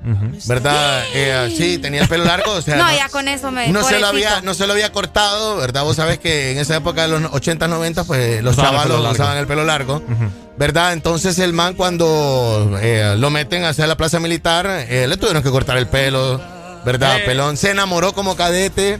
[0.45, 1.03] ¿verdad?
[1.13, 3.67] Eh, sí, tenía el pelo largo, o sea, no, no, ya con eso me.
[3.69, 5.83] no se lo había, no se lo había cortado, ¿verdad?
[5.83, 9.47] Vos sabés que en esa época de los 80, 90, pues los chavalos usaban el
[9.47, 10.29] pelo largo, Ujú.
[10.57, 10.93] ¿Verdad?
[10.93, 15.49] Entonces el man cuando eh, lo meten hacia la plaza militar, eh, le tuvieron que
[15.49, 16.39] cortar el pelo,
[16.85, 17.17] ¿verdad?
[17.19, 17.23] Eh.
[17.25, 18.99] Pelón se enamoró como cadete.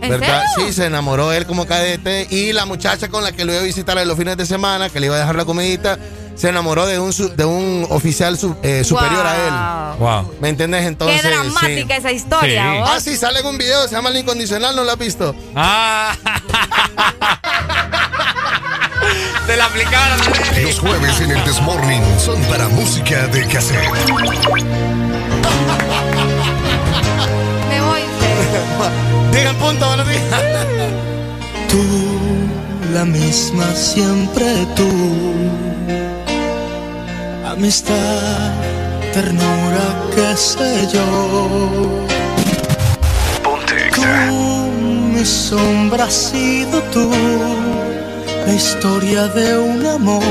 [0.00, 0.42] ¿En ¿Verdad?
[0.54, 0.66] serio?
[0.68, 3.64] Sí, se enamoró él como cadete y la muchacha con la que lo iba a
[3.64, 5.98] visitar en los fines de semana, que le iba a dejar la comidita,
[6.34, 10.06] se enamoró de un su- de un oficial su- eh, superior a Wow.
[10.06, 10.30] Wow.
[10.32, 10.38] él.
[10.42, 10.84] ¿Me entiendes?
[10.84, 12.00] Entonces, Qué dramática sí.
[12.00, 12.78] esa historia, Sí.
[12.80, 12.90] vos.
[12.92, 15.34] Ah, sí, sale en un video, se llama El Incondicional, ¿no lo has visto?
[15.56, 16.14] Ah.
[19.46, 20.18] Te la aplicaron.
[20.62, 23.90] Los jueves en el Desmorning son para música de cassette.
[27.68, 28.02] Me voy.
[29.32, 30.22] Digan punto, buenos días.
[31.68, 31.82] Tú,
[32.92, 34.88] la misma siempre tú.
[37.46, 38.52] Amistad,
[39.12, 42.06] ternura, qué sé yo.
[43.94, 44.02] Tú,
[45.12, 47.10] mi sombra has sido tú.
[48.46, 50.22] La historia de un amor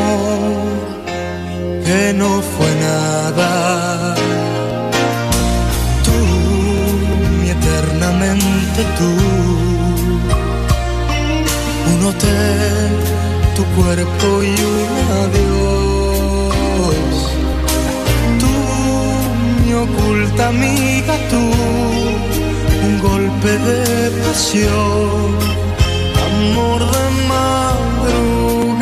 [1.85, 4.15] que no fue nada.
[6.05, 6.17] Tú,
[7.41, 9.11] mi eternamente tú,
[11.93, 12.89] un hotel,
[13.55, 14.89] tu cuerpo y un
[15.23, 16.53] adiós.
[18.41, 18.53] Tú,
[19.65, 21.43] mi oculta amiga, tú,
[22.87, 25.37] un golpe de pasión,
[26.27, 27.03] amor de
[28.03, 28.72] madrugada.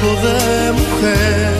[0.00, 1.59] Cuerpo de mujer,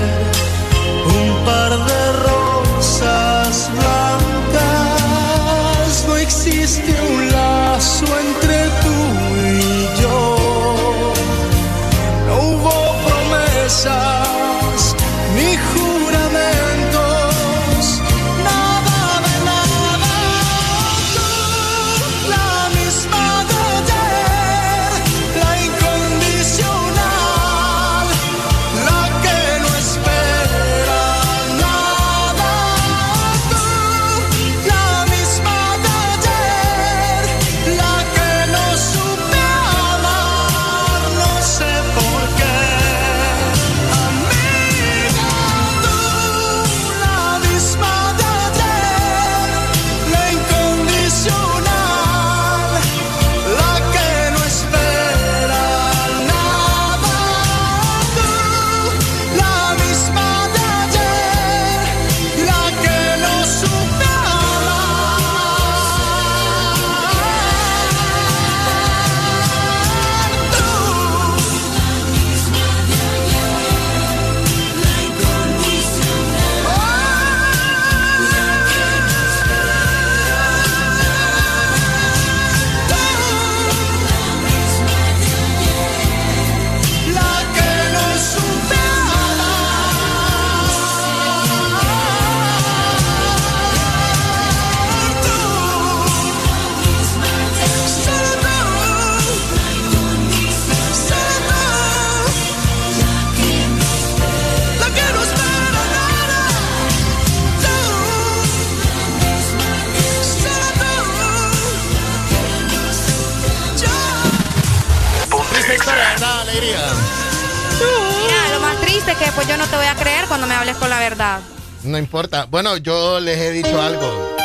[121.00, 121.40] verdad.
[121.82, 122.46] No importa.
[122.48, 124.36] Bueno, yo les he dicho algo.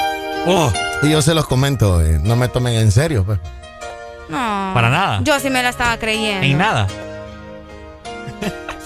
[0.47, 0.71] Oh.
[1.03, 2.01] Y yo se los comento.
[2.01, 3.37] eh, No me tomen en serio, pues.
[4.29, 4.71] No.
[4.73, 5.19] Para nada.
[5.21, 6.41] Yo sí me la estaba creyendo.
[6.41, 6.87] Ni nada.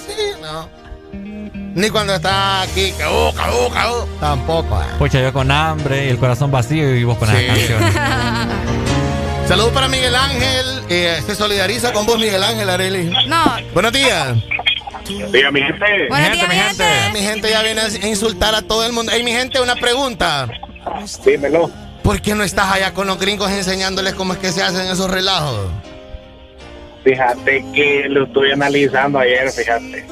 [0.05, 0.67] Sí, no.
[1.13, 3.33] Ni cuando está aquí, uh, uh,
[3.71, 4.19] que uh.
[4.19, 4.81] Tampoco.
[4.81, 4.85] eh.
[4.97, 7.45] Pucha, yo con hambre y el corazón vacío y vos con las Sí.
[7.45, 7.93] canciones.
[9.47, 10.81] Saludos para Miguel Ángel.
[10.89, 13.13] eh, se solidariza con vos, Miguel Ángel Areli.
[13.27, 13.43] No.
[13.73, 14.35] Buenos días.
[15.09, 16.07] Diga, mi gente.
[16.07, 16.83] Buenos días, mi gente.
[17.13, 19.11] Mi gente ya viene a insultar a todo el mundo.
[19.11, 20.47] Ey, mi gente, una pregunta.
[21.25, 21.71] Dímelo.
[22.03, 25.09] ¿Por qué no estás allá con los gringos enseñándoles cómo es que se hacen esos
[25.09, 25.67] relajos?
[27.03, 30.05] Fíjate que lo estoy analizando ayer, fíjate.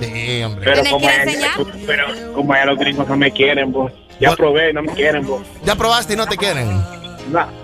[0.00, 0.64] Sí, hombre.
[0.64, 1.76] Pero ¿Tenés como, que ir a allá- enseñar?
[1.86, 3.92] pero como allá los gringos no me quieren, vos.
[4.20, 5.42] Ya Vos- probé, no me quieren, vos.
[5.64, 6.68] ¿Ya probaste y no te quieren?
[7.30, 7.63] No.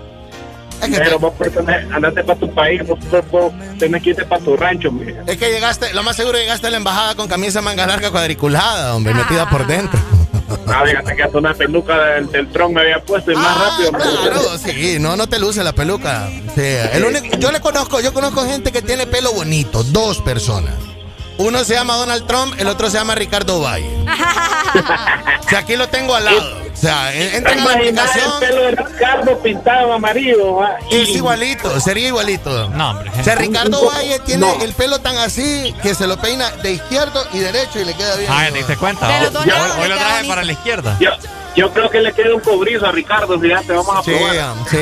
[0.81, 4.09] Es que, Pero vos pues, tenés- andate para tu país, vos, vos, vos tenés que
[4.11, 5.23] irte para tu rancho, mira.
[5.27, 8.95] es que llegaste, lo más seguro llegaste a la embajada con camisa manga larga cuadriculada,
[8.95, 9.99] hombre, metida por dentro.
[10.67, 13.77] Ah, fíjate que hasta una peluca del, del tron me había puesto y más Ah,
[13.77, 13.91] rápido.
[14.23, 16.27] Claro, sí, no, no te luce la peluca.
[16.55, 16.61] Sí,
[16.93, 20.73] el único, yo le conozco, yo conozco gente que tiene pelo bonito, dos personas.
[21.37, 23.89] Uno se llama Donald Trump, el otro se llama Ricardo Valle.
[25.49, 26.61] Si aquí lo tengo al lado.
[26.73, 28.31] O sea, en- entra en la aplicación.
[28.41, 30.61] el pelo de Ricardo pintado amarillo.
[30.63, 32.69] ah, Es igualito, sería igualito.
[32.69, 33.11] No, hombre.
[33.19, 34.63] O sea, Ricardo Valle tiene No.
[34.63, 38.15] el pelo tan así que se lo peina de izquierdo y derecho y le queda
[38.15, 38.31] bien.
[38.31, 39.07] Ah, ya te diste cuenta.
[39.09, 39.25] Hoy,
[39.81, 40.95] hoy- lo traje para la izquierda.
[41.01, 41.09] Yo,
[41.55, 44.55] yo creo que le queda un cobrizo a Ricardo, fíjate, vamos a Sí, probar.
[44.69, 44.77] sí.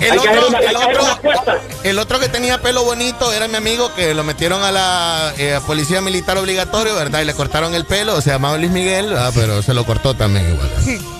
[0.00, 1.58] El Hay que hacer otro, una- hay el, que hacer otro, una apuesta.
[1.82, 5.58] el otro que tenía pelo bonito era mi amigo que lo metieron a la eh,
[5.66, 7.22] policía militar obligatorio, ¿verdad?
[7.22, 10.52] Y le cortaron el pelo, se llamaba Luis Miguel, ah, pero se lo cortó también
[10.52, 10.70] igual.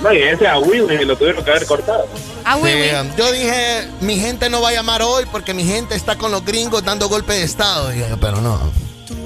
[0.00, 2.06] No, y ese a Willy lo tuvieron que haber cortado.
[2.14, 6.14] Sí, um, yo dije, mi gente no va a llamar hoy porque mi gente está
[6.16, 7.92] con los gringos dando golpe de estado.
[7.92, 8.60] Y yo, pero no.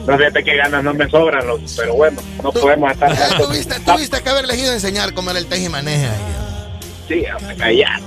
[0.07, 3.17] No fíjate que ganas no me sobran, los, pero bueno, no podemos estar.
[3.39, 6.13] Tuviste, tuviste que haber elegido enseñar cómo era el teje y maneja.
[7.09, 8.03] Sí, hombre, callate.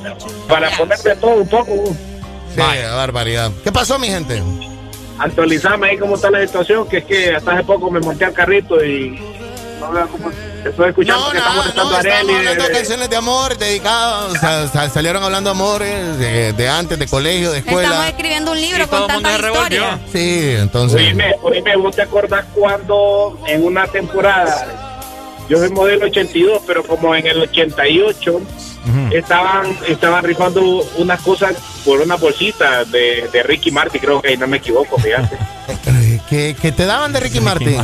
[0.47, 1.95] Para ponerte todo un poco.
[2.53, 3.51] Sí, barbaridad.
[3.63, 4.41] ¿Qué pasó, mi gente?
[5.17, 8.33] Actualizame ahí cómo está la situación, que es que hasta hace poco me monté al
[8.33, 9.17] carrito y
[9.85, 10.31] no veo cómo
[10.65, 14.31] estoy escuchando No, que no, molestando no, estamos hablando de de- canciones de amor dedicadas,
[14.33, 18.07] o sea, sa- salieron hablando de amores, de, de antes, de colegio, de Estamos escuela.
[18.09, 19.99] escribiendo un libro con tantas historias.
[20.11, 20.99] Sí, entonces.
[20.99, 24.65] Oíme, oíme, vos te acordás cuando en una temporada,
[25.49, 28.41] yo soy modelo 82, pero como en el 88,
[29.11, 30.61] estaban estaban rifando
[30.97, 34.97] unas cosas por una bolsita de, de Ricky Martin, creo que ahí no me equivoco,
[34.99, 35.37] fíjate.
[36.29, 37.77] que, que te daban de Ricky, Martin.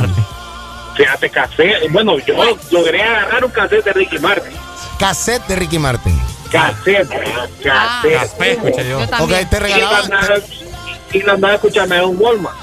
[0.96, 1.90] Fíjate, cassette.
[1.90, 2.34] Bueno, yo
[2.70, 4.52] logré agarrar un cassette de Ricky Martin.
[4.98, 6.20] Cassette de Ricky Martin.
[6.50, 7.62] Cassette, cassette.
[7.62, 9.00] Café, escuché yo.
[9.00, 9.24] Yo.
[9.24, 10.10] Ok, te regalaban-
[11.12, 12.56] Y lo andaba- lo escuchando en un Walmart.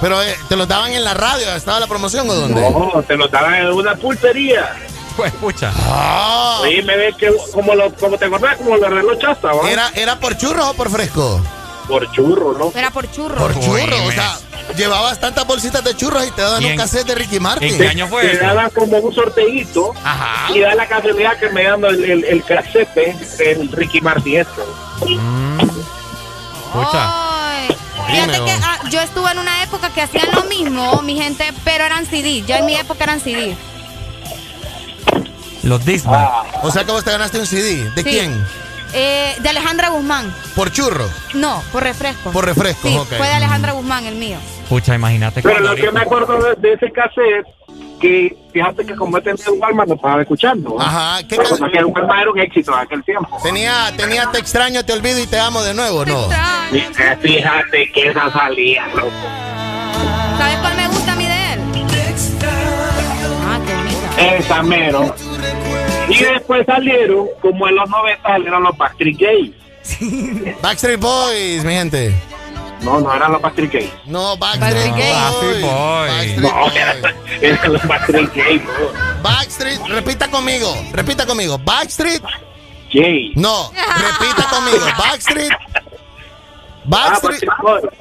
[0.00, 2.60] Pero eh, te los daban en la radio, ¿estaba la promoción o dónde?
[2.60, 4.74] No, te lo daban en una pulpería.
[5.16, 5.72] Pues, pucha.
[5.74, 6.58] Ah.
[6.60, 9.70] Oye, me ves que como, lo, como te acordás, como lo reloj chasta, ¿va?
[9.70, 11.40] ¿Era, ¿Era por churros o por fresco?
[11.88, 12.72] Por churro, ¿no?
[12.78, 13.36] Era por churro.
[13.36, 14.36] Por churros, o sea,
[14.76, 17.78] llevabas tantas bolsitas de churros y te daban ¿Y un en- cassette de Ricky Martin.
[17.78, 19.92] Te- Te daban como un sorteíto
[20.52, 22.92] y da la casualidad que me dando el, el, el cassette
[23.38, 24.62] del Ricky Martin este.
[26.74, 27.68] Ay,
[28.08, 31.84] Fíjate que ah, yo estuve en una época que hacían lo mismo, mi gente, pero
[31.84, 32.42] eran CD.
[32.46, 33.56] Ya en mi época eran CD.
[35.62, 36.26] Los Disman.
[36.62, 37.90] O sea que vos te ganaste un CD.
[37.90, 38.10] ¿De Sí.
[38.10, 38.46] quién?
[38.98, 40.34] Eh, de Alejandra Guzmán.
[40.54, 41.06] ¿Por churro?
[41.34, 42.30] No, por refresco.
[42.30, 43.08] Por refresco, Sí, ok.
[43.18, 44.38] fue de Alejandra Guzmán el mío.
[44.70, 45.42] Pucha, imagínate.
[45.42, 47.46] Pero lo que me acuerdo de, de ese cassette,
[48.00, 50.80] que fíjate que como este en Walmart lo estaba escuchando.
[50.80, 53.36] Ajá, ¿qué Pero que Walmart era un éxito en aquel tiempo.
[53.42, 56.28] Tenía, tenía Te extraño, te olvido y te amo de nuevo, ¿no?
[57.20, 59.10] Fíjate que esa salía, loco.
[60.38, 61.60] ¿Sabes cuál me gusta a mí de él?
[63.46, 64.36] Ah, qué bonita.
[64.38, 65.14] Esa mero.
[66.08, 69.52] Y después salieron, como en los 90 salieron los Backstreet Gays.
[70.62, 72.14] Backstreet Boys, mi gente.
[72.82, 73.90] No, no eran los Backstreet Gays.
[74.06, 75.00] No, Backstreet Boys.
[75.00, 76.08] Backstreet Boys.
[76.08, 76.76] Backstreet No, Boys.
[76.76, 78.62] eran, eran los Backstreet Gays.
[78.64, 78.92] bro.
[79.22, 81.58] Backstreet, repita conmigo, repita conmigo.
[81.58, 82.22] Backstreet.
[82.92, 83.32] Gay.
[83.34, 84.86] No, repita conmigo.
[84.98, 85.52] Backstreet.
[86.84, 87.42] Backstreet.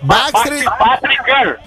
[0.04, 0.66] Backstreet.
[0.80, 1.58] Backstreet Girl.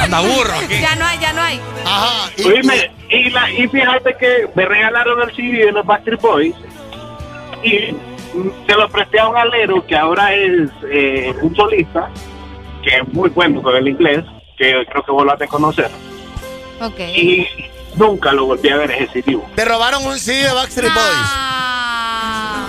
[0.00, 0.54] Anda burro.
[0.68, 1.60] Ya no hay, ya no hay.
[1.84, 2.30] Ajá.
[2.44, 6.54] Oíme, y, la, y fíjate que me regalaron el CD de los Backstreet Boys
[7.62, 7.94] y
[8.66, 12.08] se lo presté a un alero que ahora es eh, un solista,
[12.82, 14.24] que es muy bueno con el inglés,
[14.56, 15.90] que creo que vos lo has de conocer.
[16.80, 17.00] Ok.
[17.14, 17.46] Y
[17.96, 19.38] nunca lo volví a ver ese CD.
[19.54, 21.50] Te robaron un CD de Backstreet Boys.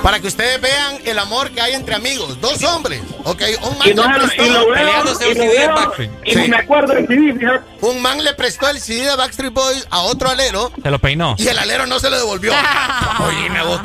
[0.01, 2.39] Para que ustedes vean el amor que hay entre amigos.
[2.41, 3.01] Dos hombres.
[3.23, 4.43] Ok, un man Y no, le y prestó.
[4.45, 6.11] lo veo, Peleándose un y lo CD de Backstreet.
[6.25, 7.65] y ni me acuerdo del CD, fíjate.
[7.81, 11.35] Un man le prestó el CD de Backstreet Boys a otro alero Se lo peinó.
[11.37, 12.51] y el alero no se lo devolvió.
[13.27, 13.79] Oye, me vos.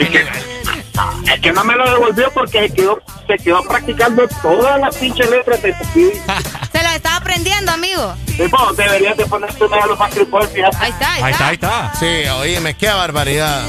[1.31, 5.28] Es que no me lo devolvió porque se quedó, se quedó practicando todas las pinches
[5.31, 6.23] letras de CD.
[6.73, 8.15] Se lo estaba aprendiendo, amigo.
[8.39, 10.77] Y vos deberías de ponerte una de los Backstreet Boys, fíjate.
[10.81, 11.93] Ahí está, Ahí está, ahí está.
[11.99, 13.62] Sí, oíme, qué barbaridad.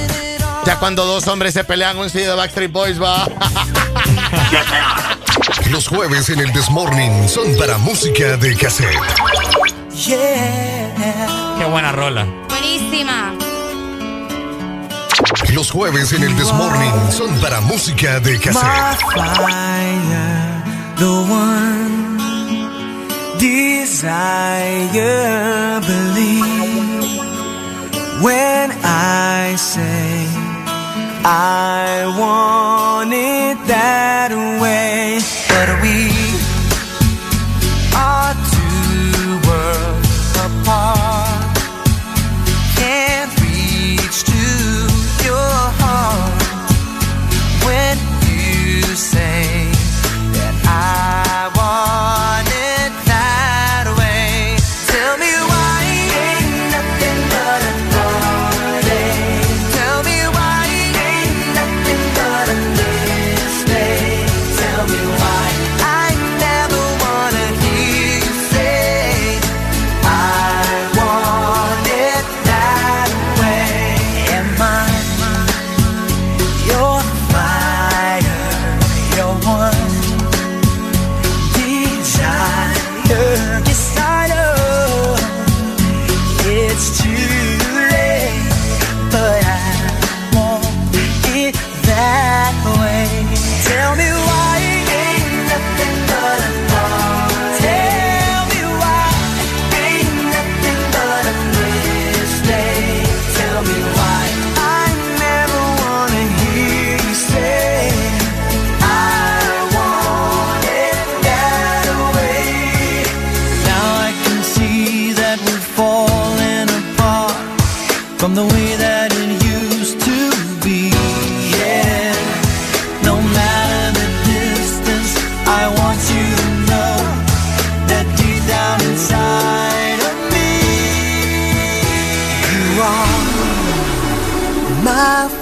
[0.66, 3.26] Ya cuando dos hombres se pelean un CD de Backstreet Boys va.
[5.69, 8.95] Los jueves en el Desmorning son para música de cassette.
[10.06, 12.26] Qué buena rola.
[12.50, 13.34] Buenísima.
[15.50, 18.64] Los jueves en el Desmorning son para música de cassette.
[19.14, 20.64] fire,
[20.98, 22.18] the one
[23.40, 24.11] desire,
[25.82, 26.98] believe
[28.22, 30.26] when I say
[31.30, 34.07] I want it that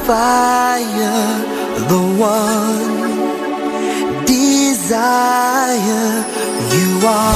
[0.06, 1.42] fire,
[1.90, 3.06] the one
[4.26, 6.24] desire
[6.76, 7.35] you are.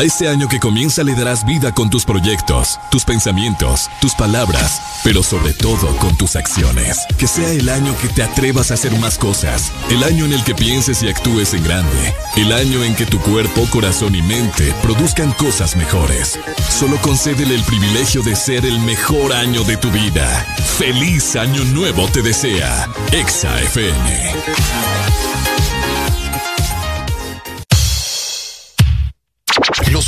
[0.00, 4.80] A este año que comienza le darás vida con tus proyectos, tus pensamientos, tus palabras,
[5.04, 7.04] pero sobre todo con tus acciones.
[7.18, 10.42] Que sea el año que te atrevas a hacer más cosas, el año en el
[10.42, 14.74] que pienses y actúes en grande, el año en que tu cuerpo, corazón y mente
[14.80, 16.38] produzcan cosas mejores.
[16.70, 20.46] Solo concédele el privilegio de ser el mejor año de tu vida.
[20.78, 22.88] Feliz año nuevo te desea.
[23.12, 24.32] Exa FM.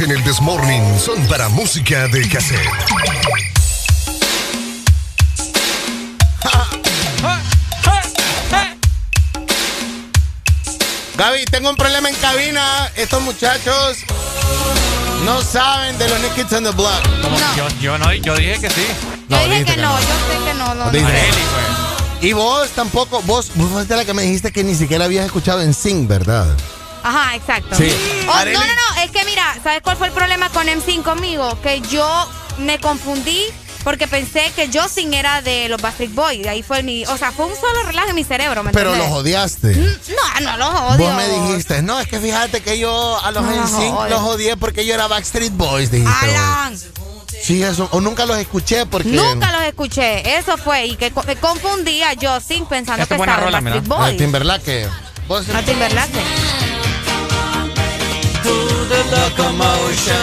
[0.00, 2.60] En el Desmorning son para música de cassette.
[11.16, 12.92] Gaby, tengo un problema en cabina.
[12.94, 13.98] Estos muchachos
[15.24, 17.02] no saben de los New Kids on the Block.
[17.56, 18.86] Yo, yo, no, yo dije que sí.
[19.28, 20.74] Yo dije dijiste que no, yo sé que no.
[20.74, 20.98] no, no.
[22.20, 25.60] Y vos tampoco, vos, vos fuiste la que me dijiste que ni siquiera habías escuchado
[25.60, 26.46] en Sing, ¿verdad?
[27.02, 27.76] Ajá, exacto.
[27.76, 27.92] Sí.
[28.28, 28.74] Oh, no, no, no, que
[29.38, 31.56] mira, ¿sabes cuál fue el problema con M5 conmigo?
[31.62, 33.44] Que yo me confundí
[33.84, 36.46] porque pensé que Justin era de los Backstreet Boys.
[36.48, 39.06] Ahí fue mi, o sea, fue un solo relajo en mi cerebro, ¿me Pero los
[39.08, 39.74] odiaste.
[39.76, 41.06] No, no los odio.
[41.06, 44.08] Vos me dijiste, no, es que fíjate que yo a los No los NSYNC odio.
[44.10, 46.26] los odié porque yo era Backstreet Boys, dijiste.
[46.26, 46.36] vos.
[46.36, 46.78] Alan,
[47.40, 49.08] Sí, eso, o nunca los escuché porque...
[49.10, 50.36] nunca los escuché.
[50.38, 50.86] Eso fue.
[50.86, 53.64] Y que me confundí a Justin pensando Esta que estaba rola, en.
[53.64, 54.16] Backstreet Ah, Boys.
[54.16, 54.88] Timberlake.
[55.28, 56.18] Vos- A Timberlake.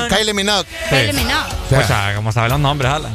[0.09, 0.65] Kylie Minogue.
[0.89, 1.49] Kylie Minogue.
[1.71, 3.13] Escucha, como sabe los nombres, Alan.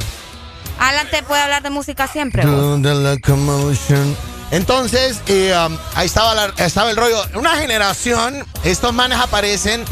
[0.78, 2.44] Alan te puede hablar de música siempre.
[2.46, 2.80] vos.
[2.80, 4.16] Do the locomotion.
[4.50, 7.22] Entonces, eh, um, ahí estaba, la- estaba el rollo.
[7.34, 9.84] Una generación, estos manes aparecen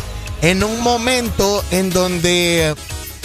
[0.42, 2.74] en un momento en donde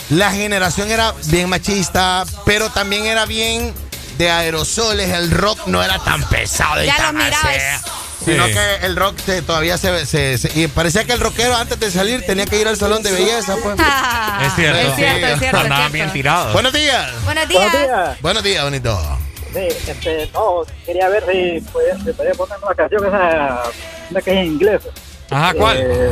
[0.09, 3.73] la generación era bien machista, pero también era bien
[4.17, 5.09] de aerosoles.
[5.09, 7.82] El rock no era tan pesado y Ya tan los mirabas.
[8.25, 8.53] Sino Sí.
[8.53, 11.91] que el rock se- todavía se, se- se- Y parecía que el rockero antes de
[11.91, 13.75] salir tenía que ir al salón de belleza, pues.
[14.47, 14.79] Es cierto.
[14.79, 16.53] Es cierto, es cierto, Andaban bien tirados.
[16.53, 17.11] Buenos días.
[17.25, 18.21] Buenos días.
[18.21, 19.19] Buenos días, bonito.
[19.53, 23.61] Sí, este, no, quería ver si podía, si podía poner una canción esa,
[24.09, 24.81] una que es en inglés.
[25.29, 25.77] Ajá, ¿cuál?
[25.79, 26.09] Eh,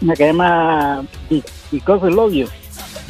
[0.00, 2.48] una que se llama Be- Because I Love You.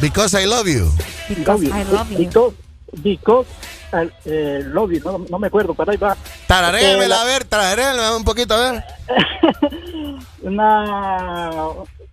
[0.00, 0.92] Because I love you.
[1.28, 2.18] Because I love you.
[2.18, 2.54] Because,
[3.02, 3.48] because
[3.92, 5.00] I eh, love you.
[5.02, 6.16] No, no me acuerdo, pero ahí va.
[6.50, 8.84] Tararéamela, Eh, la- a ver, tararéamela un poquito, a ver.
[10.42, 11.54] Una...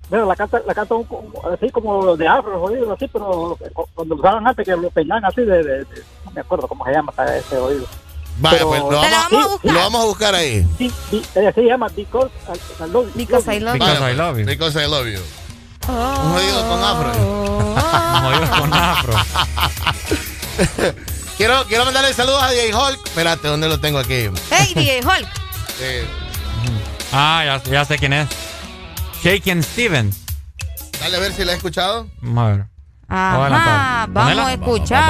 [0.09, 1.07] Bueno, la canta, la canta un-
[1.53, 3.57] así como de afro, oído, así, pero
[3.95, 6.85] cuando lo usaban antes que lo peinaban así de, de- de- No me acuerdo cómo
[6.85, 7.85] se llama ese oído.
[8.39, 9.71] Vaya, Pero- pues lo vamos, vamos a buscar.
[9.73, 10.67] lo vamos a buscar ahí.
[10.77, 12.51] Sí, sí, ella se llama Because I,
[12.83, 13.11] I Love You.
[13.15, 13.79] Because I love you.
[13.79, 14.45] Because I love you.
[14.45, 15.19] Because I love you.
[15.89, 17.11] Un jodido con afro.
[17.17, 17.75] Un
[18.21, 19.13] jodido con afro.
[21.37, 23.05] quiero, quiero mandarle saludos a DJ Hulk.
[23.07, 24.29] Espérate, ¿dónde lo tengo aquí?
[24.51, 25.27] Hey, DJ Hulk.
[25.81, 26.05] Eh,
[27.13, 28.27] Ah, ya, ya sé quién es.
[29.23, 30.17] Shaken Stevens.
[30.99, 32.07] dale a ver si la he escuchado.
[32.21, 32.65] Vamos a ver.
[33.07, 35.03] Ajá, vamos a escuchar.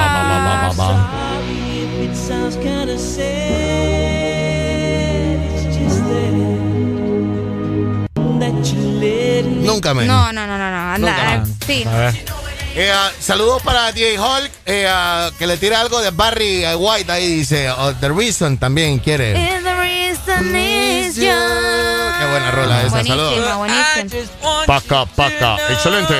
[9.44, 10.06] Nunca me.
[10.06, 10.76] No, no, no, no, no.
[10.94, 11.34] Anda, Nunca.
[11.34, 11.84] eh, sí.
[11.86, 12.37] A ver.
[12.74, 17.10] Eh, ah, saludos para DJ Hulk, eh, ah, que le tira algo de Barry White
[17.10, 17.70] ahí, dice.
[17.70, 19.32] oh, The Reason también quiere.
[19.32, 21.22] If the reason is you.
[21.24, 23.56] Qué buena rola esa, Buenísima, saludos.
[23.56, 24.64] buenísima.
[24.66, 26.14] Paca, paca, excelente.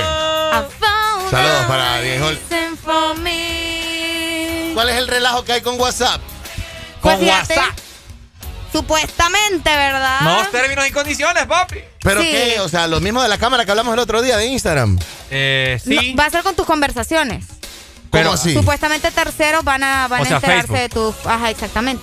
[1.31, 2.41] Saludos para DJ Hulk.
[4.75, 6.21] ¿Cuál es el relajo que hay con WhatsApp?
[7.03, 7.77] Pues Con WhatsApp.
[8.73, 10.21] Supuestamente, ¿verdad?
[10.23, 11.79] Nuevos términos y condiciones, papi.
[12.09, 12.29] ¿Pero Sí.
[12.31, 12.61] qué?
[12.61, 14.99] O sea, lo mismo de la cámara que hablamos el otro día de Instagram.
[15.31, 16.13] Eh, sí.
[16.13, 17.45] No, va a ser con tus conversaciones.
[18.11, 18.55] ¿Cómo así?
[18.55, 20.79] Supuestamente terceros van a, van O a enterarse Facebook.
[20.79, 21.15] de tus.
[21.27, 22.03] Ajá, exactamente.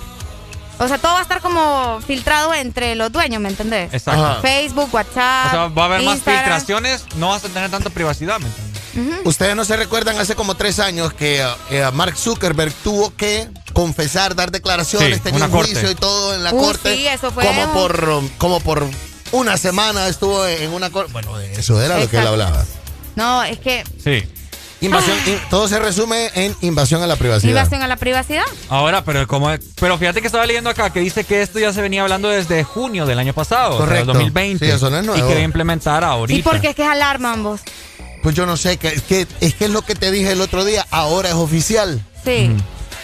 [0.78, 3.94] O sea, todo va a estar como filtrado entre los dueños, ¿me entendés?
[3.94, 4.26] Exacto.
[4.26, 4.42] Ajá.
[4.42, 5.48] Facebook, WhatsApp.
[5.48, 9.22] O sea, va a haber más filtraciones, no vas a tener tanta privacidad, ¿me entiendes?
[9.26, 13.48] Ustedes no se recuerdan hace como tres años que eh, eh, Mark Zuckerberg tuvo que
[13.74, 15.72] confesar, dar declaraciones, Sí, tenía un corte.
[15.74, 16.96] juicio y todo en la Uh, corte.
[16.96, 18.88] sí, eso fue como un- por como por
[19.36, 20.90] una semana estuvo en una.
[20.90, 22.64] Bueno, de eso era lo que él hablaba.
[23.16, 24.24] No, es que Sí.
[24.82, 27.50] Invasión, in- todo se resume en invasión a la privacidad.
[27.50, 28.44] invasión a la privacidad.
[28.70, 29.50] Ahora, pero como
[29.80, 32.64] pero fíjate que estaba leyendo acá que dice que esto ya se venía hablando desde
[32.66, 34.06] junio del año pasado, o sea, Correcto.
[34.08, 34.66] del 2020.
[34.66, 35.24] Sí, eso no es nuevo.
[35.26, 36.38] Y que va a implementar ahorita.
[36.38, 37.62] ¿Y por qué es que es alarma ambos?
[38.22, 40.66] Pues yo no sé, que, que, es que es lo que te dije el otro
[40.66, 42.04] día, ahora es oficial.
[42.24, 42.52] Sí,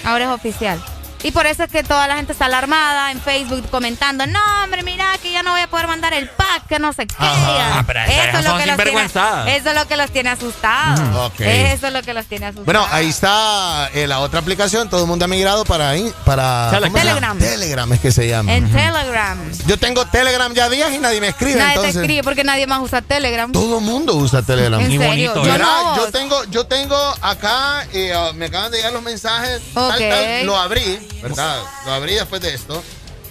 [0.03, 0.83] ahora es oficial.
[1.23, 4.83] Y por eso es que toda la gente está alarmada en Facebook comentando, no, hombre,
[4.83, 7.15] mira que ya no voy a poder mandar el pack, que no sé qué.
[7.19, 9.47] Ah, pero esas eso, es lo que los tiene, sinvergüenzadas.
[9.49, 10.99] eso es lo que los tiene asustados.
[10.99, 11.43] Mm.
[11.43, 12.65] Eso es lo que los tiene asustados.
[12.65, 15.93] Bueno, ahí está eh, la otra aplicación, todo el mundo ha migrado para,
[16.25, 17.37] para Telegram.
[17.37, 17.93] Telegram.
[17.93, 18.53] Es que se llama.
[18.53, 19.37] En Telegram.
[19.67, 21.55] Yo tengo Telegram ya días y nadie me escribe.
[21.59, 23.51] Nadie entonces, te escribe porque nadie más usa Telegram.
[23.51, 24.79] Todo el mundo usa Telegram.
[24.81, 25.05] ¿En serio?
[25.07, 25.67] bonito, Yo ¿verdad?
[25.83, 25.95] no.
[25.97, 29.61] Yo tengo, yo tengo acá, eh, ah, me acaban de llegar los mensajes.
[29.73, 29.99] tal, Ok.
[29.99, 31.57] tal, lo abrí, ¿verdad?
[31.85, 32.83] Lo abrí después de esto.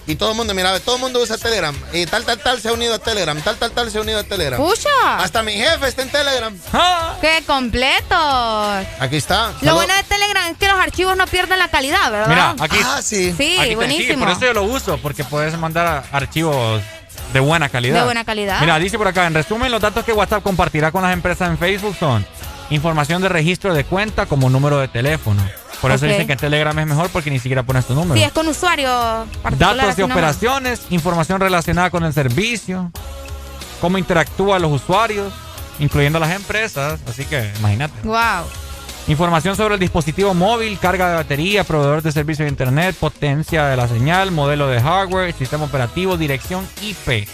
[0.07, 1.77] Y todo el mundo, mira, todo el mundo usa Telegram.
[1.93, 3.41] Y tal, tal, tal se ha unido a Telegram.
[3.43, 4.59] Tal, tal, tal se ha unido a Telegram.
[4.61, 5.19] ¡Pucha!
[5.19, 6.59] Hasta mi jefe está en Telegram.
[7.21, 8.17] ¡Qué completo!
[8.99, 9.49] Aquí está.
[9.53, 9.75] Lo Salud.
[9.75, 12.29] bueno de Telegram es que los archivos no pierden la calidad, ¿verdad?
[12.29, 12.79] Mira, aquí.
[12.85, 13.33] Ah, sí.
[13.37, 14.25] Sí, aquí te- buenísimo.
[14.25, 16.83] por eso yo lo uso, porque puedes mandar archivos
[17.33, 17.99] De buena calidad.
[18.01, 18.59] De buena calidad.
[18.61, 21.59] Mira, dice por acá, en resumen, los datos que WhatsApp compartirá con las empresas en
[21.59, 22.27] Facebook son
[22.71, 25.41] información de registro de cuenta como número de teléfono.
[25.81, 28.15] Por eso dicen que Telegram es mejor porque ni siquiera pones tu número.
[28.15, 29.77] Sí, es con usuario particular.
[29.77, 30.17] Datos de nomás.
[30.17, 32.91] operaciones, información relacionada con el servicio,
[33.81, 35.33] cómo interactúan los usuarios,
[35.79, 37.01] incluyendo las empresas.
[37.09, 37.95] Así que imagínate.
[38.05, 38.47] Wow.
[39.09, 43.77] Información sobre el dispositivo móvil, carga de batería, proveedor de servicio de internet, potencia de
[43.77, 47.27] la señal, modelo de hardware, sistema operativo, dirección IP.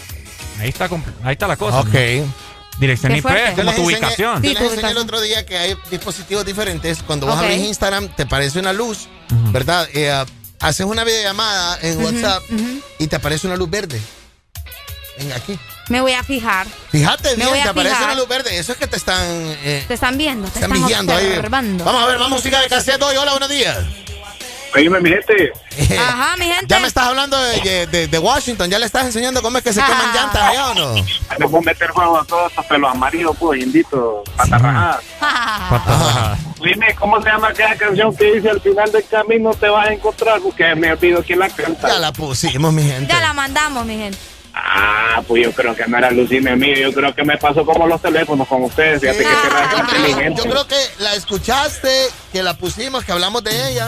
[0.59, 0.89] Ahí está,
[1.23, 1.81] ahí está la cosa.
[1.81, 1.93] Ok.
[1.93, 2.46] ¿no?
[2.79, 3.25] Dirección IP,
[3.55, 4.41] como tu ubicación.
[4.43, 6.99] Yo les enseñé el otro día que hay dispositivos diferentes.
[7.03, 7.41] Cuando vos Ok.
[7.43, 9.07] abrís Instagram, te aparece una luz,
[9.51, 9.87] ¿verdad?
[9.93, 10.11] Eh,
[10.59, 12.43] haces una videollamada en WhatsApp
[12.99, 13.99] y te aparece una luz verde.
[15.17, 15.57] En aquí.
[15.89, 16.67] Me voy a fijar.
[16.91, 18.11] Fíjate bien, a te aparece fijar.
[18.11, 18.59] una luz verde.
[18.59, 19.25] Eso es que te están.
[19.63, 21.27] eh, Te están viendo, te están están, vigiando ahí.
[21.29, 21.83] observando.
[21.85, 23.15] Vamos a ver, más música de cassette hoy.
[23.17, 23.77] Hola, buenos días.
[24.75, 25.51] Oíme, mi gente.
[25.99, 26.65] Ajá, mi gente.
[26.67, 28.69] Ya me estás hablando de, de- de Washington.
[28.69, 30.93] Ya le estás enseñando cómo es que se queman llantas allá o no.
[31.39, 35.01] Le voy a meter juego a todos estos pelos amarillos, pues, indito, patarrajadas.
[36.61, 39.93] Dime, ¿cómo se llama aquella canción que dice al final del camino te vas a
[39.93, 40.39] encontrar?
[40.41, 41.87] Porque me olvido quién la canta.
[41.87, 43.11] Ya la pusimos, mi gente.
[43.13, 44.17] Ya la mandamos, mi gente.
[44.59, 47.85] Ah, pues yo creo que no era alucine mío, yo creo que me pasó como
[47.85, 50.41] los teléfonos con ustedes, fíjate que inteligente.
[50.43, 53.87] Yo creo que la escuchaste, que la pusimos, que hablamos de ella.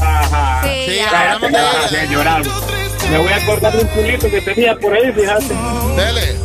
[0.00, 0.62] Ajá.
[0.64, 1.32] Sí, ya.
[1.32, 1.86] hablamos de me vas a ella.
[1.86, 2.42] hacer llorar.
[3.10, 5.54] Me voy a acordar de un culito que tenía por ahí, fíjate.
[5.96, 6.36] Dele.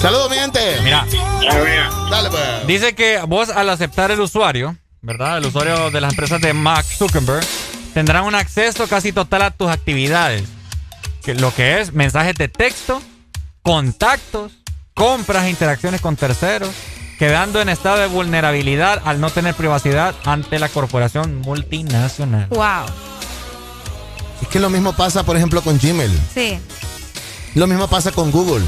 [0.00, 0.60] Saludos, mi gente.
[0.82, 1.06] Mira.
[2.10, 2.66] Dale, pues.
[2.66, 5.38] Dice que vos al aceptar el usuario, ¿verdad?
[5.38, 7.46] El usuario de las empresas de Mark Zuckerberg,
[7.94, 10.44] tendrán un acceso casi total a tus actividades.
[11.24, 13.00] Que lo que es mensajes de texto,
[13.62, 14.52] contactos,
[14.94, 16.70] compras e interacciones con terceros,
[17.18, 22.48] quedando en estado de vulnerabilidad al no tener privacidad ante la corporación multinacional.
[22.48, 22.86] Wow.
[24.42, 26.12] Es que lo mismo pasa, por ejemplo, con Gmail.
[26.34, 26.58] Sí.
[27.54, 28.64] Lo mismo pasa con Google.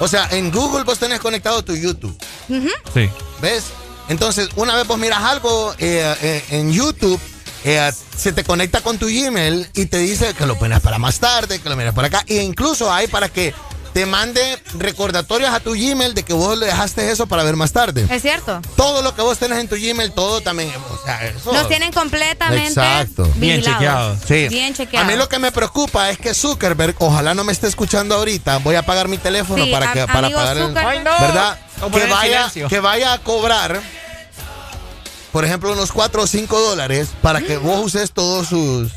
[0.00, 2.16] O sea, en Google vos tenés conectado tu YouTube.
[2.48, 3.10] Sí.
[3.40, 3.64] ¿Ves?
[4.08, 7.20] Entonces, una vez vos miras algo eh, eh, en YouTube,
[7.64, 11.18] eh, se te conecta con tu Gmail y te dice que lo pones para más
[11.18, 12.24] tarde, que lo miras por acá.
[12.26, 13.52] E incluso hay para que
[13.96, 17.72] te mande recordatorios a tu Gmail de que vos le dejaste eso para ver más
[17.72, 18.06] tarde.
[18.10, 18.60] Es cierto.
[18.76, 20.70] Todo lo que vos tenés en tu Gmail, todo también.
[20.90, 21.50] O sea, eso.
[21.50, 23.26] Nos tienen completamente Exacto.
[23.36, 24.18] vigilados.
[24.28, 24.48] Sí.
[24.48, 25.08] Bien chequeados.
[25.08, 28.58] A mí lo que me preocupa es que Zuckerberg, ojalá no me esté escuchando ahorita,
[28.58, 30.86] voy a pagar mi teléfono Sí, para que para pagar el, Zuckerberg.
[30.86, 31.10] Ay, no.
[31.18, 31.58] ¿verdad?
[31.90, 33.80] Que vaya, que vaya a cobrar
[35.32, 38.92] por ejemplo unos 4 o 5 dólares para que vos uses todos sus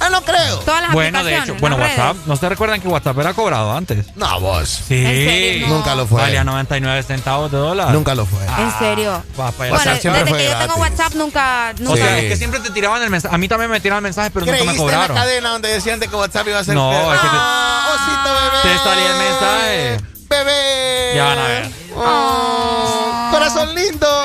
[0.00, 0.58] Ah, no creo.
[0.58, 1.98] Todas las Bueno, de hecho, bueno, redes.
[1.98, 4.06] WhatsApp, ¿no se recuerdan que WhatsApp era cobrado antes?
[4.16, 4.68] No, vos.
[4.88, 4.94] Sí.
[5.04, 5.68] ¿En serio?
[5.68, 5.74] No.
[5.76, 6.20] Nunca lo fue.
[6.20, 7.90] Valía 99 centavos de dólar.
[7.90, 8.44] Nunca lo fue.
[8.44, 9.22] En serio.
[9.38, 9.52] Va para allá.
[9.56, 10.74] Bueno, WhatsApp siempre desde fue que yo tengo.
[10.76, 11.92] WhatsApp nunca, nunca.
[11.92, 13.34] O sea, es que siempre te tiraban el mensaje.
[13.34, 15.16] A mí también me tiraban mensajes, pero nunca me ¿Creíste en la cobraron.
[15.16, 18.34] cadena donde decían de que WhatsApp iba a ser No, es que te- Ah, osito
[18.34, 18.76] bebé.
[18.76, 20.14] Te salía el mensaje.
[20.28, 21.12] Bebé.
[21.16, 21.70] Ya van a ver.
[21.96, 24.06] Oh, corazón lindo.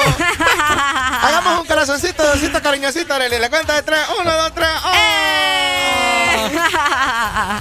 [1.21, 3.37] Hagamos un corazoncito, osito cariñosito, Arely.
[3.39, 3.99] La cuenta de tres.
[4.19, 4.69] Uno, dos, tres.
[4.85, 4.89] Oh.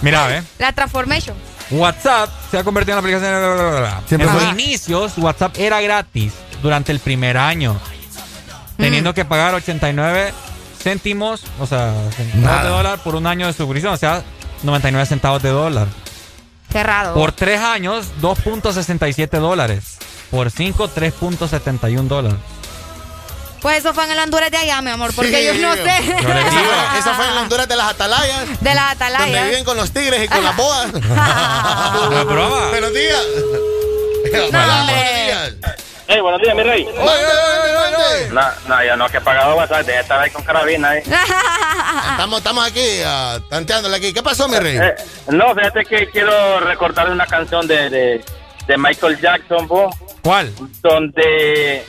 [0.03, 0.43] Mira, ve.
[0.59, 1.37] La transformation.
[1.71, 3.41] WhatsApp se ha convertido en una aplicación.
[3.41, 4.03] bla, bla, bla, bla.
[4.07, 4.45] Siempre en fue.
[4.51, 6.33] inicios, WhatsApp era gratis
[6.63, 7.79] durante el primer año,
[8.77, 10.33] teniendo que pagar 89
[10.83, 12.63] céntimos, o sea, centavos Nada.
[12.65, 14.23] de dólar por un año de suscripción, o sea,
[14.63, 15.89] 99 centavos de dólar.
[16.73, 17.15] Raro.
[17.15, 19.99] Por tres años, 2.67 dólares.
[20.31, 22.39] Por cinco, 3.71 dólares.
[23.61, 25.47] Pues eso fue en el Honduras de allá, mi amor, porque Sí.
[25.47, 25.83] yo no sé.
[25.85, 26.23] Les digo.
[26.23, 28.61] fue, esa fue en la Honduras de las atalayas.
[28.61, 29.45] De la Donde atalaya.
[29.47, 30.93] viven con los tigres y con las boas.
[30.93, 32.69] ¿No broma?
[32.69, 33.21] Buenos días.
[34.33, 35.55] No, buenos días.
[36.11, 36.85] Hey, buenos días, mi rey.
[36.85, 38.29] Mande, mande, mande.
[38.33, 40.97] No, no, yo no que he pagado WhatsApp, de estar ahí con carabina.
[40.97, 41.03] ¿eh?
[42.13, 44.13] Estamos, estamos aquí, ah, tanteándole aquí.
[44.15, 44.77] ¿Qué pasó, mi rey?
[44.79, 44.95] Eh,
[45.29, 48.25] no, fíjate que quiero recordar una canción de, de,
[48.67, 50.53] de Michael Jackson, vos, ¿Cuál?
[50.83, 51.85] donde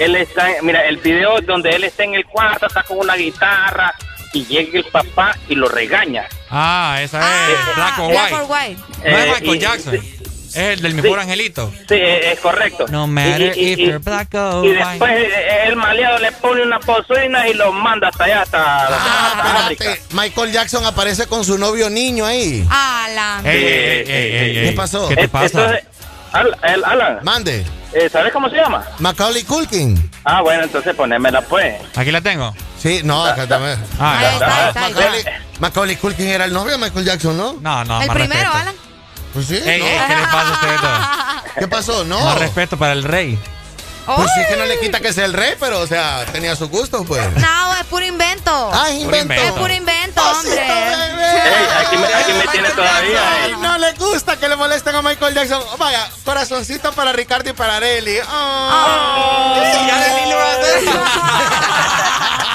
[0.00, 3.94] él está, mira, el video donde él está en el cuarto, está con una guitarra
[4.32, 6.26] y llega el papá y lo regaña.
[6.50, 8.34] Ah, esa es Ah, Black or Black White.
[8.34, 8.80] or White.
[9.10, 10.00] No es Eh, Michael y- Jackson.
[10.00, 10.16] sí.
[10.50, 11.72] Es el del mejor angelito.
[11.88, 12.86] Sí, es correcto.
[12.88, 14.84] No matter if you're black or y white.
[14.84, 19.58] después eh, el maleado le pone una bocina y lo manda hasta allá, hasta, hasta
[19.66, 19.84] África.
[19.92, 22.66] Espérate, Michael Jackson aparece con su novio niño ahí.
[22.68, 23.46] Alan.
[23.46, 24.74] Ey, ey, ey, ey, ey, ¿Qué ey.
[24.74, 25.08] pasó?
[25.08, 25.46] ¿Qué te Eh, pasa?
[25.46, 25.84] entonces,
[26.32, 27.66] Al- el Alan, Mande.
[27.92, 28.84] eh, ¿sabes cómo se llama?
[28.98, 30.10] Macaulay Culkin.
[30.24, 31.74] Ah, bueno, entonces ponémela pues.
[31.96, 32.54] Aquí la tengo.
[32.78, 33.78] Sí, no, acá también.
[33.98, 35.00] Ah, Ahí está, ahí está, ahí está.
[35.02, 35.24] Macaulay,
[35.58, 37.54] Macaulay Culkin era el novio de Michael Jackson, ¿no?
[37.60, 38.56] No, no, El más primero, respeto.
[38.58, 38.74] Alan.
[39.34, 39.86] Pues sí, Ey, ¿no?
[39.86, 41.52] ey, ¿qué les pasa a ustedes dos?
[41.58, 42.04] ¿Qué pasó?
[42.04, 42.20] No.
[42.20, 43.38] Más respeto para el rey.
[44.06, 46.68] Pues sí que no le quita que sea el rey, pero o sea, tenía su
[46.68, 47.22] gusto, pues.
[47.36, 48.70] No, es puro invento.
[48.72, 49.34] Ah, es invento.
[49.34, 50.60] Es puro invento, hombre.
[50.60, 53.20] Ey, aquí me, aquí me tiene todavía.
[53.44, 55.62] Ay, no le gusta que le molesten a Michael Jackson.
[55.78, 58.18] Vaya, corazoncito para Ricardo y para Areli.
[58.18, 59.60] Va a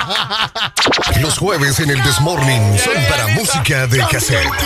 [1.21, 4.47] Los jueves en el Desmorning son para música de cassette.
[4.47, 4.65] Ponte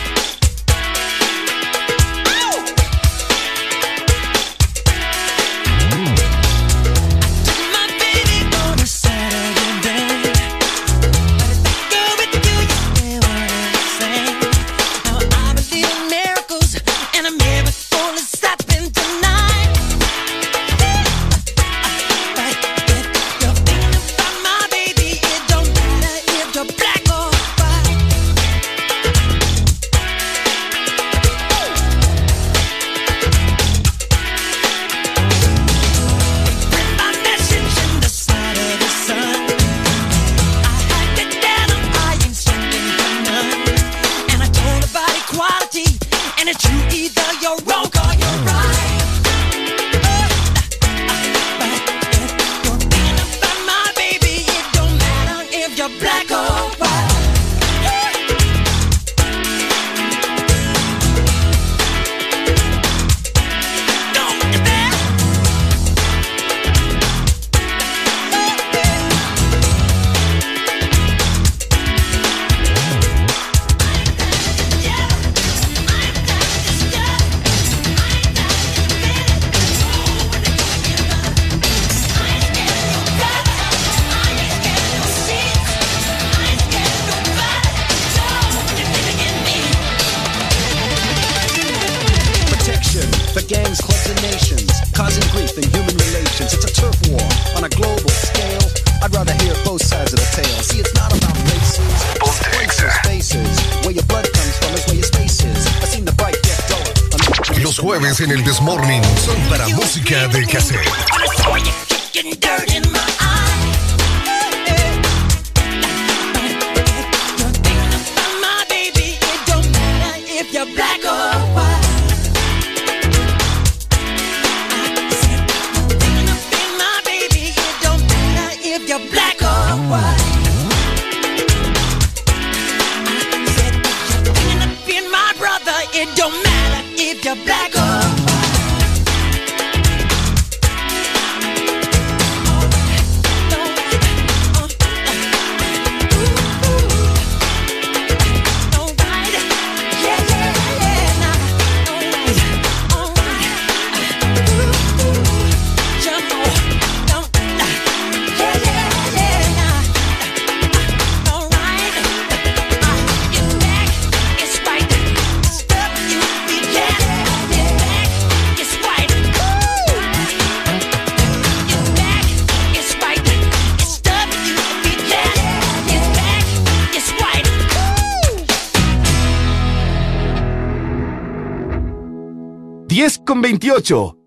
[183.61, 184.17] 28.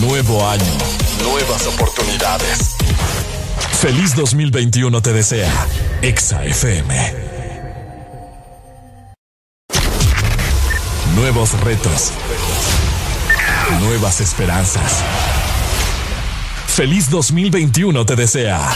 [0.00, 0.78] Nuevo año.
[1.24, 2.76] Nuevas oportunidades.
[3.80, 5.66] Feliz 2021 te desea.
[6.02, 6.94] Exa FM.
[11.16, 12.12] Nuevos retos.
[13.80, 15.02] Nuevas esperanzas.
[16.68, 18.72] Feliz 2021 te desea.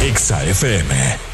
[0.00, 1.33] Exa FM.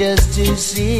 [0.00, 0.99] just to see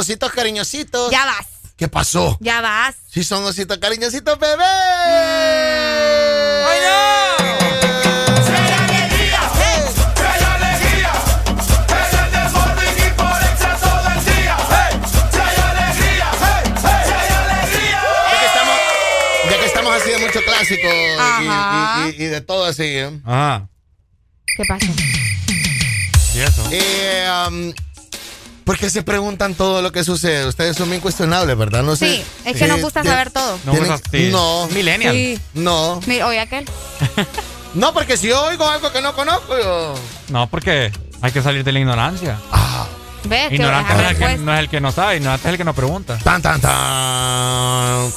[0.00, 1.10] ositos cariñositos.
[1.10, 1.46] Ya vas.
[1.76, 2.36] ¿Qué pasó?
[2.40, 2.96] Ya vas.
[3.10, 4.64] Sí, son ositos cariñositos, bebé.
[4.64, 6.80] ¡Ay,
[18.30, 18.76] Ya que estamos,
[19.50, 22.06] ya que estamos así de mucho clásico y- Ajá.
[22.06, 22.82] y, y- y de todo así.
[22.84, 23.10] ¿eh?
[23.24, 23.68] Ajá.
[24.56, 24.86] ¿Qué pasa?
[26.34, 26.62] ¿Y eso?
[26.70, 27.89] Eh, um, ¿Por
[28.80, 30.46] qué se preguntan todo lo que sucede?
[30.46, 31.82] Ustedes son bien cuestionables, ¿verdad?
[31.82, 32.16] No sé.
[32.16, 33.58] Sí, es que nos Eh, gusta tien- saber todo.
[33.64, 34.28] No, tienen- sí.
[34.32, 34.66] no.
[34.68, 35.14] Millennial.
[35.14, 35.38] Sí.
[35.54, 35.98] No.
[35.98, 36.64] Oye, aquel.
[37.72, 39.94] No, porque si yo oigo algo que no conozco, yo.
[40.30, 40.90] No, porque
[41.22, 42.36] hay que salir de la ignorancia.
[43.22, 43.48] ¿Ves?
[43.50, 45.58] Que Ignorante no es, el que, no es el que no sabe, ignorante es el
[45.58, 46.18] que no pregunta.
[46.24, 48.10] Tan, tan, tan.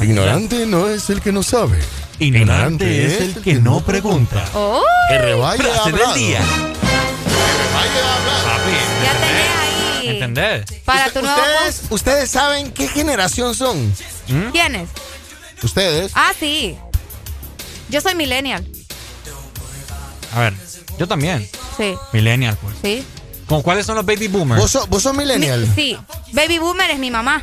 [0.00, 1.78] Ignorante no es el que no sabe.
[2.18, 4.42] Ignorante es el que no pregunta.
[4.54, 4.80] Oh,
[5.10, 6.14] Que del hablado.
[6.14, 6.40] día.
[6.40, 6.46] ya
[9.12, 9.43] ahí.
[10.08, 10.64] ¿Entendés?
[10.84, 13.90] Para tu nuevo ¿Ustedes, ustedes saben qué generación son?
[13.90, 14.52] post.
[14.52, 14.88] ¿Quiénes?
[15.62, 16.12] Ustedes.
[16.14, 16.76] Ah, sí.
[17.88, 18.66] Yo soy millennial.
[20.34, 20.54] A ver,
[20.98, 21.48] yo también.
[21.76, 21.94] Sí.
[22.12, 22.74] Millennial, pues.
[22.82, 23.06] Sí.
[23.46, 24.60] ¿Con cuáles son los baby boomers?
[24.60, 25.70] ¿Vos, sos- vos sos millennial?
[25.74, 25.96] Sí.
[26.32, 27.42] Baby boomer es mi mamá.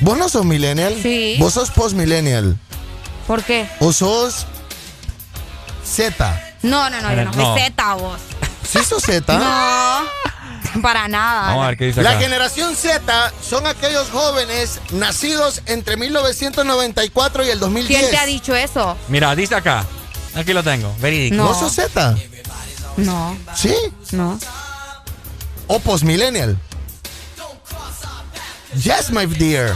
[0.00, 0.96] ¿Vos no sos millennial?
[1.02, 1.36] Sí.
[1.38, 2.56] ¿Vos sos post-millennial?
[3.26, 3.68] ¿Por qué?
[3.80, 4.46] ¿O sos
[5.84, 6.40] Z?
[6.62, 7.54] No, no, no, yo no No.
[7.54, 8.20] soy Z vos.
[8.70, 9.36] ¿Sí sos Z?
[9.38, 10.04] No,
[10.82, 11.48] para nada.
[11.48, 12.20] Vamos a ver qué dice La acá.
[12.20, 17.98] generación Z son aquellos jóvenes nacidos entre 1994 y el 2010.
[18.00, 18.96] ¿Quién te ha dicho eso?
[19.08, 19.84] Mira, dice acá.
[20.34, 20.94] Aquí lo tengo.
[21.00, 21.36] Verídico.
[21.36, 21.48] No.
[21.48, 22.16] ¿Vos sos Z?
[22.96, 23.36] No.
[23.54, 23.74] ¿Sí?
[24.12, 24.38] No.
[25.66, 26.58] ¿O post-millennial?
[28.74, 29.74] Yes, my dear.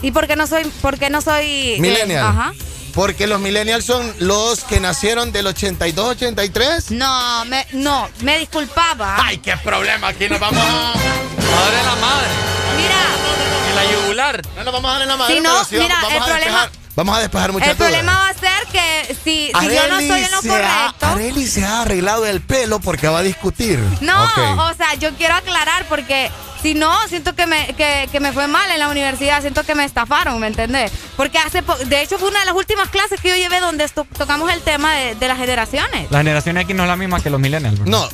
[0.00, 2.26] ¿Y por qué no soy, por qué no soy eh, Millennial.
[2.26, 2.52] ajá.
[2.94, 6.90] Porque los millennials son los que nacieron del 82-83.
[6.90, 9.16] No, me, no, me disculpaba.
[9.24, 10.92] Ay, qué problema, aquí nos vamos a...
[10.92, 12.28] Madre la madre.
[12.76, 13.70] Mira.
[13.70, 14.42] En la yugular.
[14.56, 16.16] No nos vamos a dar en la madre, Si no, pero sí mira, vamos, el
[16.22, 17.90] a problema- despejar, vamos a despejar muchas El dudas.
[17.90, 21.06] problema va a ser que si, si yo no estoy en lo correcto.
[21.06, 23.78] Arely se ha arreglado el pelo porque va a discutir.
[24.02, 26.30] No, o sea, yo quiero aclarar porque
[26.62, 29.74] si no, siento que me, que, que me fue mal en la universidad, siento que
[29.74, 30.92] me estafaron, ¿me entendés?
[31.16, 33.88] Porque hace po- de hecho fue una de las últimas clases que yo llevé donde
[33.88, 36.10] tocamos el tema de, de las generaciones.
[36.10, 37.78] La generación X no es la misma que los millennials.
[37.80, 37.90] bro.
[37.90, 38.08] No.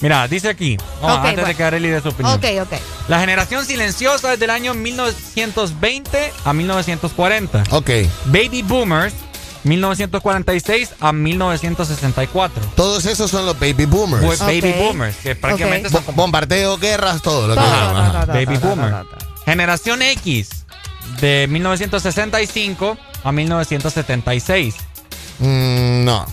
[0.00, 1.56] Mira, dice aquí, vamos, Ok, antes de bueno.
[1.58, 2.34] que Arely dé su opinión.
[2.34, 2.72] Ok, ok.
[3.08, 7.64] La generación silenciosa es del año 1920 a 1940.
[7.70, 7.90] Ok.
[8.26, 9.12] Baby Boomers,
[9.64, 12.62] 1946 a 1964.
[12.76, 14.24] Todos esos son los baby boomers.
[14.24, 17.48] Pues Baby Boomers, que prácticamente son Bo- Bombardeos, guerras, todo.
[17.48, 17.60] Lo que.
[18.32, 18.94] Baby Boomer.
[19.44, 20.48] Generación X,
[21.20, 24.74] de 1965 a 1976.
[25.40, 26.26] Mm, no.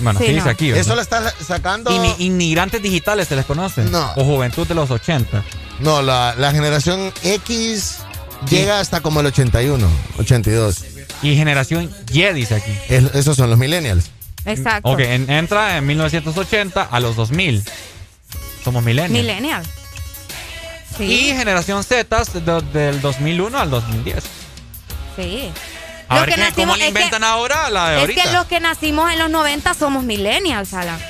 [0.00, 0.66] Bueno, sí, dice aquí.
[0.70, 0.80] ¿verdad?
[0.80, 1.90] Eso lo está sacando.
[2.18, 3.84] Inmigrantes digitales se les conoce.
[3.84, 4.12] No.
[4.16, 5.44] O juventud de los 80.
[5.80, 7.98] No, la, la generación X
[8.48, 9.86] llega hasta como el 81,
[10.18, 10.84] 82.
[11.24, 12.70] Y generación Y dice aquí.
[12.88, 14.10] Es- esos son los millennials.
[14.44, 14.90] Exacto.
[14.90, 17.64] Ok, en- entra en 1980 a los 2000.
[18.62, 19.12] Somos millennials.
[19.26, 19.62] Millennial.
[20.96, 21.04] Sí.
[21.04, 24.22] Y generación Z de- del 2001 al 2010.
[25.16, 25.50] Sí.
[26.08, 28.00] A Los ver que qué- cómo nacimos- le es que- inventan ahora la de Es
[28.02, 28.22] ahorita.
[28.22, 31.00] que los que nacimos en los 90 somos millennials, Alan.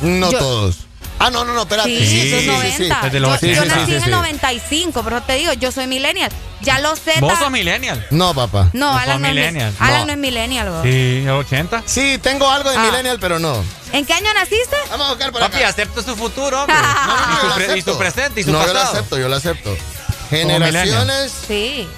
[0.00, 0.86] No Yo- todos.
[1.22, 1.88] Ah, no, no, no, espérate.
[1.90, 2.46] Sí, Sí, sí, sí, sí, sí.
[2.88, 3.00] 90.
[3.02, 3.54] Desde los yo, 80.
[3.54, 4.10] yo Sí, nací sí, en sí, el sí.
[4.10, 6.32] 95, pero te digo, yo soy millennial.
[6.62, 7.20] Ya los Z.
[7.20, 8.06] Vos sos millennial.
[8.10, 8.70] No, papá.
[8.72, 9.72] No, Vos Alan no, es, mi- millennial.
[9.78, 10.06] Alan No.
[10.06, 10.70] no es millennial.
[10.70, 10.82] vos.
[10.82, 11.82] Sí, 80.
[11.86, 12.84] Sí, tengo algo de Ah.
[12.86, 13.62] millennial, pero no.
[13.92, 14.76] ¿En qué año naciste?
[14.90, 15.68] Vamos a buscar por Papi, acá.
[15.68, 16.76] acepta su futuro, hombre.
[16.76, 17.92] No, no, no, y, yo su lo pre- y acepto.
[17.92, 18.92] su presente y su No, yo lo pasado.
[18.96, 19.76] acepto, yo lo acepto.
[20.30, 21.32] Generaciones.
[21.46, 21.88] Sí.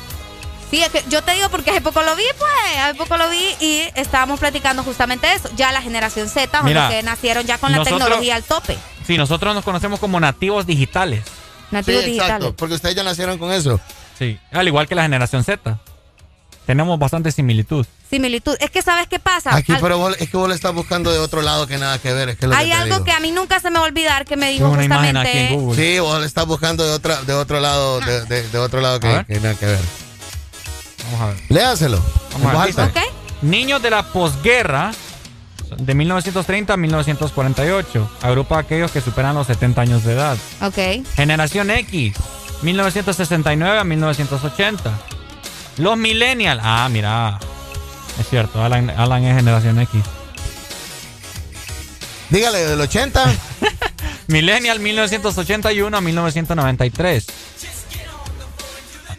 [0.73, 3.29] Sí, es que yo te digo porque hace poco lo vi, pues, hace poco lo
[3.29, 5.51] vi y estábamos platicando justamente eso.
[5.55, 8.79] Ya la generación Z Mira, los que nacieron ya con la tecnología al tope.
[9.07, 11.23] Sí, nosotros nos conocemos como nativos digitales.
[11.27, 11.31] Sí,
[11.73, 12.23] Nativos exacto.
[12.25, 12.55] digitales.
[12.57, 13.79] Porque ustedes ya nacieron con eso.
[14.19, 15.79] Sí, al igual que la generación Z.
[16.65, 17.85] Tenemos bastante similitud.
[18.09, 18.57] Similitud.
[18.61, 19.55] Es que, ¿sabes qué pasa?
[19.55, 21.99] Aquí, Al- pero vos- es que vos le estás buscando de otro lado que nada
[21.99, 22.29] que ver.
[22.31, 23.05] Es que es lo Hay que algo digo.
[23.05, 25.45] que a mí nunca se me va a olvidar que me dijo una imagen justamente.
[25.45, 25.83] aquí en Google.
[25.95, 29.01] Sí, vos le estás buscando de, otra, de otro lado, de, de- de otro lado
[29.01, 29.81] que nada que ver.
[31.13, 31.37] Vamos a ver.
[31.49, 32.03] Léaselo.
[32.33, 32.79] Vamos a ver.
[32.79, 32.85] alta.
[32.87, 33.13] ¿Ok?
[33.43, 34.93] Niños de la posguerra
[35.77, 38.11] de 1930 a 1948.
[38.23, 40.37] Agrupa a aquellos que superan los 70 años de edad.
[40.61, 41.05] Ok.
[41.15, 42.15] Generación X,
[42.63, 44.91] 1969 a 1980.
[45.79, 46.61] Los millennials.
[46.65, 47.39] Ah, mira.
[48.19, 50.03] Es cierto, Alan, Alan es generación X.
[52.31, 53.25] Dígale, del 80.
[54.29, 57.27] Millennial 1981 a 1993.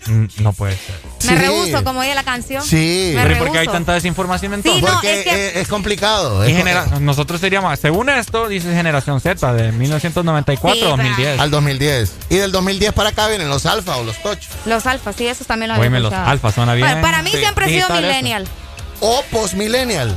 [0.08, 0.96] Mm, No puede ser.
[1.24, 1.36] Me Sí.
[1.36, 2.64] rehuso, como dice la canción.
[2.64, 3.14] Sí.
[3.16, 4.82] Me Pero ¿y por qué hay tanta desinformación entonces?
[4.82, 6.44] Sí, no, Porque es que- es, es complicado.
[6.44, 11.40] Es- genera- nosotros seríamos, según esto, dice generación Z de 1994 Sí, a 2010.
[11.40, 12.12] Al 2010.
[12.30, 14.40] Y del 2010 para acá vienen los alfa o los touch.
[14.66, 16.88] Los alfas, sí, esos también lo había Oíme, los alfa suena bien.
[16.88, 17.38] Bueno, para mí Sí.
[17.38, 18.08] siempre he sido Digital eso.
[18.12, 18.48] millennial.
[19.00, 20.16] O postmillennial.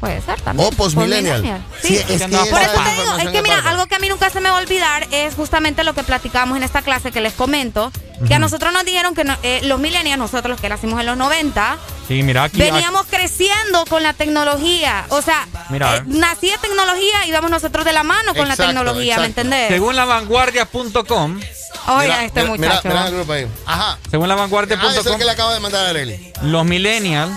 [0.00, 0.66] Puede ser también.
[0.66, 1.42] O postmillennial.
[1.82, 1.88] Sí.
[1.88, 4.30] Sí, es que Por eso te digo, es que mira, algo que a mí nunca
[4.30, 7.34] se me va a olvidar es justamente lo que platicamos en esta clase que les
[7.34, 7.92] comento,
[8.26, 11.06] que a nosotros nos dijeron que no- eh, los millennials, nosotros los que nacimos en
[11.06, 11.76] los 90,
[12.08, 12.56] Sí, mira aquí.
[12.58, 15.04] veníamos creciendo con la tecnología.
[15.10, 18.72] O sea, Mira, eh, nacía tecnología y vamos nosotros de la mano con la Exacto,
[18.72, 19.68] tecnología, ¿me entendés?
[19.68, 21.40] Según lavanguardia.com,
[21.88, 22.80] Oiga, Mira, este mira, muchacho.
[22.88, 23.46] Mira, mira el grupo ahí.
[23.66, 23.98] Ajá.
[24.10, 26.32] según Ah, ese es el lavanguardia.com, que le acabo de mandar a Arely.
[26.42, 27.32] los millennials,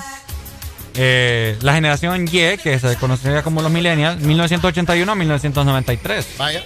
[0.95, 6.27] eh, la generación Y, que se conocería como los millennials, 1981 a 1993.
[6.37, 6.63] Vaya.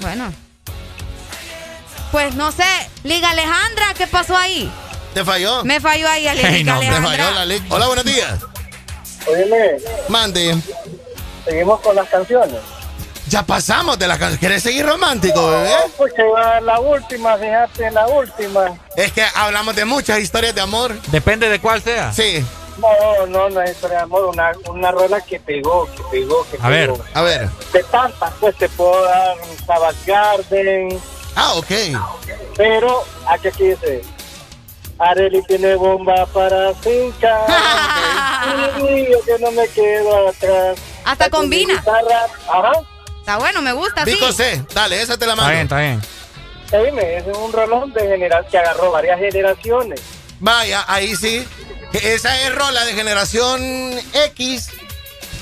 [0.00, 0.32] Bueno.
[2.12, 2.64] Pues no sé,
[3.04, 4.70] Liga Alejandra, ¿qué pasó ahí?
[5.14, 5.64] ¿Te falló?
[5.64, 7.44] Me falló ahí a Liga Hey, no, me Te falló Alejandra.
[7.46, 7.74] la.
[7.74, 8.40] Hola, buenos días.
[9.26, 9.76] Óyeme,
[10.08, 10.56] Mande.
[11.44, 12.58] seguimos con las canciones.
[13.30, 14.38] Ya pasamos de la canción.
[14.38, 15.70] ¿Quieres seguir romántico, bebé?
[15.96, 18.76] Pues que va la última, fíjate, la última.
[18.96, 21.00] Es que hablamos de muchas historias de amor.
[21.12, 22.12] Depende de cuál sea.
[22.12, 22.44] Sí.
[22.78, 26.58] No, no, no es historia de amor, una, una rola que pegó, que pegó, que
[26.60, 26.90] A ver.
[26.90, 27.04] pegó.
[27.14, 27.48] A ver.
[27.72, 31.00] De tantas, pues te puedo dar un Savage Garden,
[31.36, 31.66] Ah, ok.
[32.56, 34.02] pero aquí aquí dice,
[34.98, 37.46] Areli tiene bomba para finca,
[38.78, 40.78] yo que no me quedo atrás.
[41.04, 41.74] Hasta combina.
[41.74, 42.72] guitarra, Ajá,
[43.20, 44.12] Está bueno, me gusta, sí.
[44.12, 44.62] Vico C.
[44.74, 45.76] Dale, esa te la Está bien, mando.
[45.76, 46.84] está bien.
[46.86, 50.00] Dime, es un rolón de genera que agarró varias generaciones.
[50.38, 51.46] Vaya, ahí sí.
[51.92, 53.60] Esa es rola de generación
[54.12, 54.68] X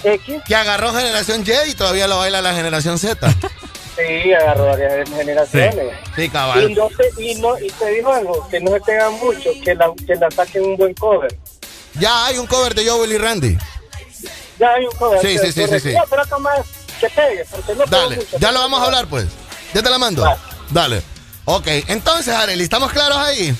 [0.02, 3.30] X, que agarró generación Y y todavía lo baila la generación Z.
[3.96, 5.92] sí, agarró varias generaciones.
[6.16, 6.74] Sí, Y, cabal.
[6.74, 9.90] no te, y, no, y te digo algo, que no se tengan mucho, que la,
[10.06, 11.36] que la saquen un buen cover.
[11.98, 13.58] Ya hay un cover de Joel y Randy.
[14.58, 15.20] Ya hay un cover.
[15.20, 15.96] Sí, sí, sí, que- sí, sí.
[17.00, 18.38] Que pegue, porque no Dale, mucho.
[18.38, 19.26] ya lo vamos a hablar pues.
[19.74, 20.24] Ya te la mando.
[20.70, 21.02] Dale.
[21.44, 23.54] Ok, entonces, Arely, ¿estamos claros ahí?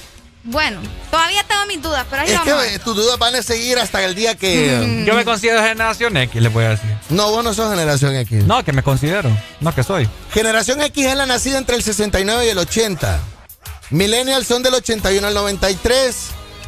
[0.45, 2.63] Bueno, todavía tengo mis dudas, pero ahí Es vamos.
[2.65, 5.05] que eh, tus dudas van a seguir hasta el día que...
[5.07, 6.91] Yo me considero generación X, le voy a decir.
[7.11, 8.45] No, vos no sos generación X.
[8.45, 9.31] No, que me considero.
[9.61, 10.09] No, que soy.
[10.33, 13.19] Generación X es la nacida entre el 69 y el 80.
[13.91, 16.17] Millennials son del 81 al 93.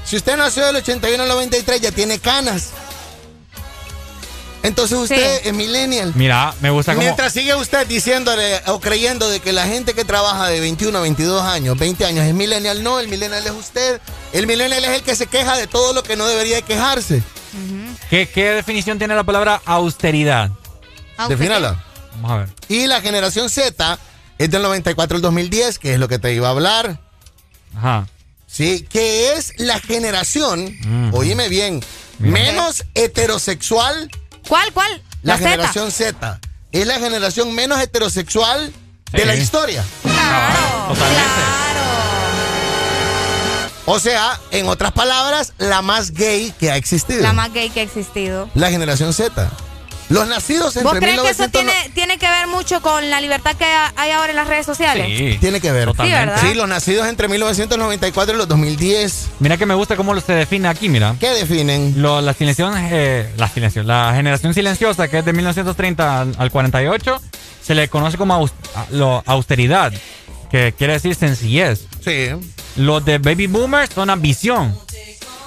[0.05, 2.71] Si usted nació del 81 al 93, ya tiene canas.
[4.63, 5.49] Entonces usted Sí.
[5.49, 6.13] es millennial.
[6.15, 7.03] Mira, me gusta como...
[7.05, 11.01] Mientras sigue usted diciéndole o creyendo de que la gente que trabaja de 21 a
[11.01, 14.01] 22 años, 20 años es millennial, no, el millennial es usted.
[14.33, 17.23] El millennial es el que se queja de todo lo que no debería de quejarse.
[18.11, 20.51] ¿Qué, qué definición tiene la palabra austeridad?
[21.17, 21.83] Ah, ¿usted Defínala.
[22.17, 22.49] Vamos a ver.
[22.69, 23.99] Y la generación Z
[24.39, 27.01] es del 94 al 2010, que es lo que te iba a hablar.
[27.77, 28.07] Ajá.
[28.47, 30.77] Sí, que es la generación,
[31.13, 31.83] oíme bien,
[32.19, 34.11] menos heterosexual.
[34.51, 35.01] ¿Cuál, cuál?
[35.23, 35.49] La, La Z.
[35.51, 36.41] generación Z.
[36.73, 38.73] Es la generación menos heterosexual
[39.13, 39.85] de la historia.
[43.87, 47.23] O sea, en otras palabras, la más gay que ha existido.
[47.23, 48.51] La más gay que ha existido.
[48.57, 49.49] La generación Z.
[50.11, 53.21] Los nacidos ¿Vos entre crees que 1900 eso tiene, tiene que ver mucho con la
[53.21, 53.65] libertad que
[53.97, 55.39] hay ahora en las redes sociales?
[55.41, 55.87] Tiene que ver.
[55.87, 56.41] Totalmente.
[56.41, 56.49] Sí.
[56.49, 59.29] Sí, los nacidos entre 1994 y los 2010.
[59.39, 61.15] Mira que me gusta cómo se define aquí, mira.
[61.19, 61.95] ¿Qué definen?
[62.03, 63.51] Lo, la silenciación, eh, la
[63.85, 67.21] la generación silenciosa, que es de 1930 al, al 48,
[67.63, 69.93] se le conoce como aus- a- lo- austeridad,
[70.51, 71.87] que quiere decir sencillez.
[72.05, 72.29] Sí.
[72.77, 74.77] Los de baby boomers son ambición.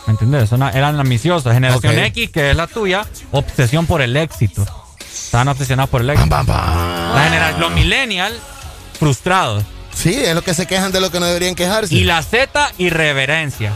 [0.08, 0.50] ¿Me entiendes?
[0.50, 1.54] Son, eran ambiciosas.
[1.54, 1.98] Generación.
[2.00, 4.66] X, que es la tuya, obsesión por el éxito.
[5.00, 6.36] Están obsesionados por el éxito.
[6.46, 8.36] La genera- los millennials,
[9.00, 9.64] frustrados.
[9.94, 11.94] Sí, es lo que se quejan de lo que no deberían quejarse.
[11.96, 13.74] Y la Z, irreverencia.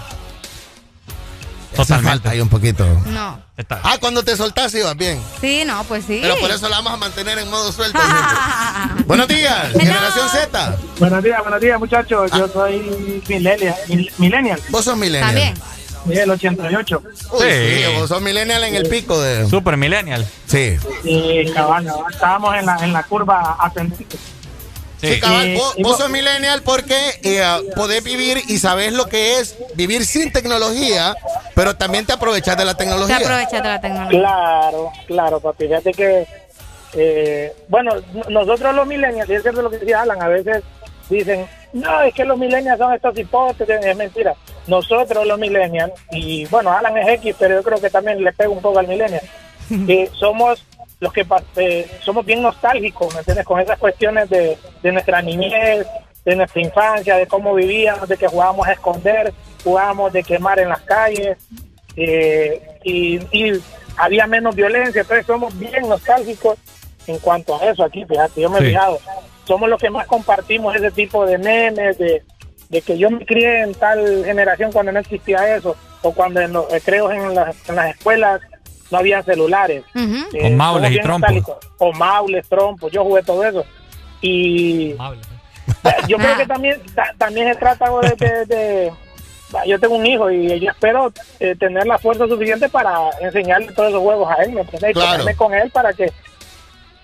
[1.75, 2.09] Totalmente.
[2.09, 2.85] falta ahí un poquito.
[3.05, 3.39] No.
[3.83, 5.19] Ah, cuando te soltás ibas bien.
[5.41, 6.19] Sí, no, pues sí.
[6.21, 7.99] Pero por eso la vamos a mantener en modo suelto.
[9.05, 10.75] Buenos días, generación Z.
[10.99, 12.31] Buenos días, buenos días, muchachos.
[12.35, 13.75] Yo soy millennial.
[13.89, 14.59] mil- millennial.
[14.69, 15.25] Vos sos millennial.
[15.27, 15.53] También.
[16.07, 17.03] Sí, el 88.
[17.33, 17.83] Uy, sí.
[17.99, 19.47] vos sos millennial en el pico de.
[19.49, 20.25] Super millennial.
[20.47, 20.77] Sí.
[21.03, 21.87] Sí, cabal.
[22.11, 24.17] Estábamos en la, en la curva ascendente.
[24.99, 27.43] Sí, cabal, Y- vos, vos vos- sos millennial porque eh,
[27.75, 31.15] podés vivir y sabés lo que es vivir sin tecnología,
[31.53, 33.17] pero también te aprovechas de la Te tecnología.
[33.17, 34.19] aprovechas de la tecnología.
[34.19, 35.65] Claro, claro, papi.
[35.67, 36.25] Fíjate que,
[36.93, 37.91] eh, bueno,
[38.29, 40.63] nosotros los millennials, y es cierto lo que decía Alan, a veces
[41.09, 44.33] dicen, no, es que los millennials son estos hipótesis, es mentira.
[44.67, 48.49] Nosotros los millennials, y bueno, Alan es X, pero yo creo que también le pega
[48.49, 49.21] un poco al millennial,
[49.87, 50.65] que somos
[50.99, 51.25] los que
[51.57, 53.45] eh, somos bien nostálgicos, ¿me entiendes?
[53.45, 55.85] Con esas cuestiones de, de nuestra niñez,
[56.25, 59.31] de nuestra infancia, de cómo vivíamos, de que jugábamos a esconder,
[59.63, 61.37] jugábamos de quemar en las calles,
[61.95, 63.61] eh, y, y
[63.97, 66.57] había menos violencia, entonces somos bien nostálgicos
[67.07, 68.67] en cuanto a eso aquí, fíjate, yo me he Sí.
[68.69, 68.99] fijado,
[69.47, 72.21] somos los que más compartimos ese tipo de memes, de,
[72.69, 76.53] de que yo me crié en tal generación cuando no existía eso, o cuando en
[76.53, 78.41] los recreos en las, en las escuelas
[78.91, 79.83] no había celulares.
[79.95, 81.31] Eh, Con maules y trompos.
[81.79, 83.65] O maules, trompos, yo jugué todo eso.
[84.21, 84.95] Y
[86.07, 88.93] yo creo que también ta- también se trata de, de- de-
[89.53, 93.71] va, yo tengo un hijo y yo espero eh, tener la fuerza suficiente para enseñarle
[93.73, 94.91] todos esos juegos a él, ¿me entiendes?
[94.91, 95.23] Y Claro.
[95.35, 96.11] con él para que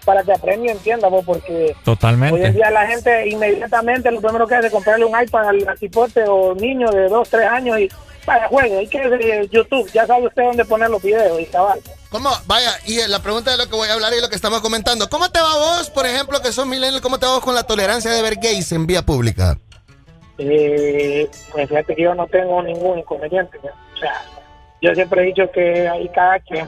[0.06, 2.36] para que aprenda y entienda, pues, porque Totalmente.
[2.36, 5.78] hoy en día la gente inmediatamente lo primero que hace es comprarle un iPad al
[5.78, 7.90] cipote o niño de 2, 3 años y
[8.26, 11.80] vaya, juegue, hay que eh, YouTube, ya sabe usted dónde poner los videos y cabal.
[12.10, 12.30] ¿Cómo?
[12.46, 15.10] Vaya, y la pregunta de lo que voy a hablar y lo que estamos comentando.
[15.10, 17.64] ¿Cómo te va vos, por ejemplo, que sos millennial, cómo te va vos con la
[17.64, 19.58] tolerancia de ver gays en vía pública?
[20.38, 23.58] Eh, pues fíjate que yo no tengo ningún inconveniente.
[23.64, 23.70] ¿no?
[23.70, 24.14] O sea,
[24.82, 26.68] yo siempre he dicho que hay cada quien.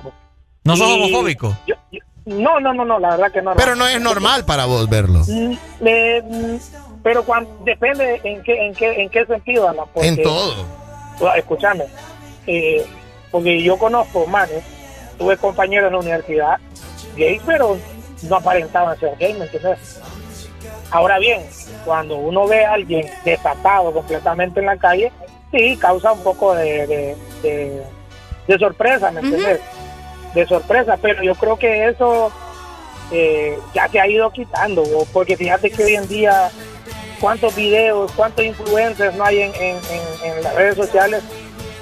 [0.64, 1.56] ¿No sos homofóbico?
[1.68, 3.54] yo- yo- no, no, no, no, la verdad que no.
[3.56, 5.20] Pero no es normal para vos verlo.
[5.28, 5.54] Mm,
[5.86, 6.56] eh, mm,
[7.04, 10.66] pero cuando, depende en qué, en qué, en qué sentido, Alan, porque- En todo.
[11.20, 11.86] Bueno, Escúchame,
[12.48, 12.86] eh,
[13.32, 14.64] porque yo conozco, manes,
[15.18, 16.58] tuve compañeros en la universidad
[17.16, 17.78] gays, pero
[18.24, 20.02] no aparentaban ser gays, ¿me entiendes?
[20.92, 21.42] Ahora bien,
[21.86, 25.12] cuando uno ve a alguien desatado completamente en la calle,
[25.52, 27.84] sí, causa un poco de, de, de-
[28.48, 29.60] de sorpresa, ¿me entiendes?
[30.36, 32.32] De sorpresa, pero yo creo que eso
[33.12, 36.52] eh, ya se ha ido quitando, porque fíjate que hoy en día
[37.22, 39.78] cuántos videos, cuántos influencers no hay en, en-
[40.24, 41.24] en- en las redes sociales,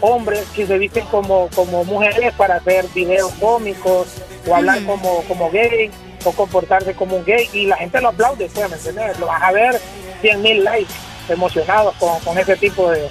[0.02, 4.08] hombres que se visten como, como mujeres para hacer videos cómicos
[4.48, 5.90] o hablar como, como gay
[6.26, 9.18] o comportarse como un gay y la gente lo aplaude, pues, ¿me entiendes?
[9.20, 9.80] Lo vas a ver
[10.22, 10.94] 100 mil likes
[11.30, 13.10] emocionados con, con ese tipo de,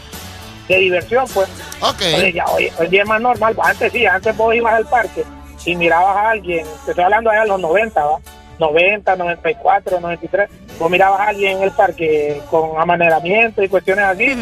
[0.68, 1.48] de diversión, pues.
[2.14, 5.24] Oye, ya, hoy, hoy es más normal, pues, antes sí, antes vos ibas al parque
[5.64, 8.18] y mirabas a alguien, te estoy hablando allá de los 90, ¿va?
[8.58, 14.36] 90, 94, 93, vos mirabas a alguien en el parque con amaneramiento y cuestiones así,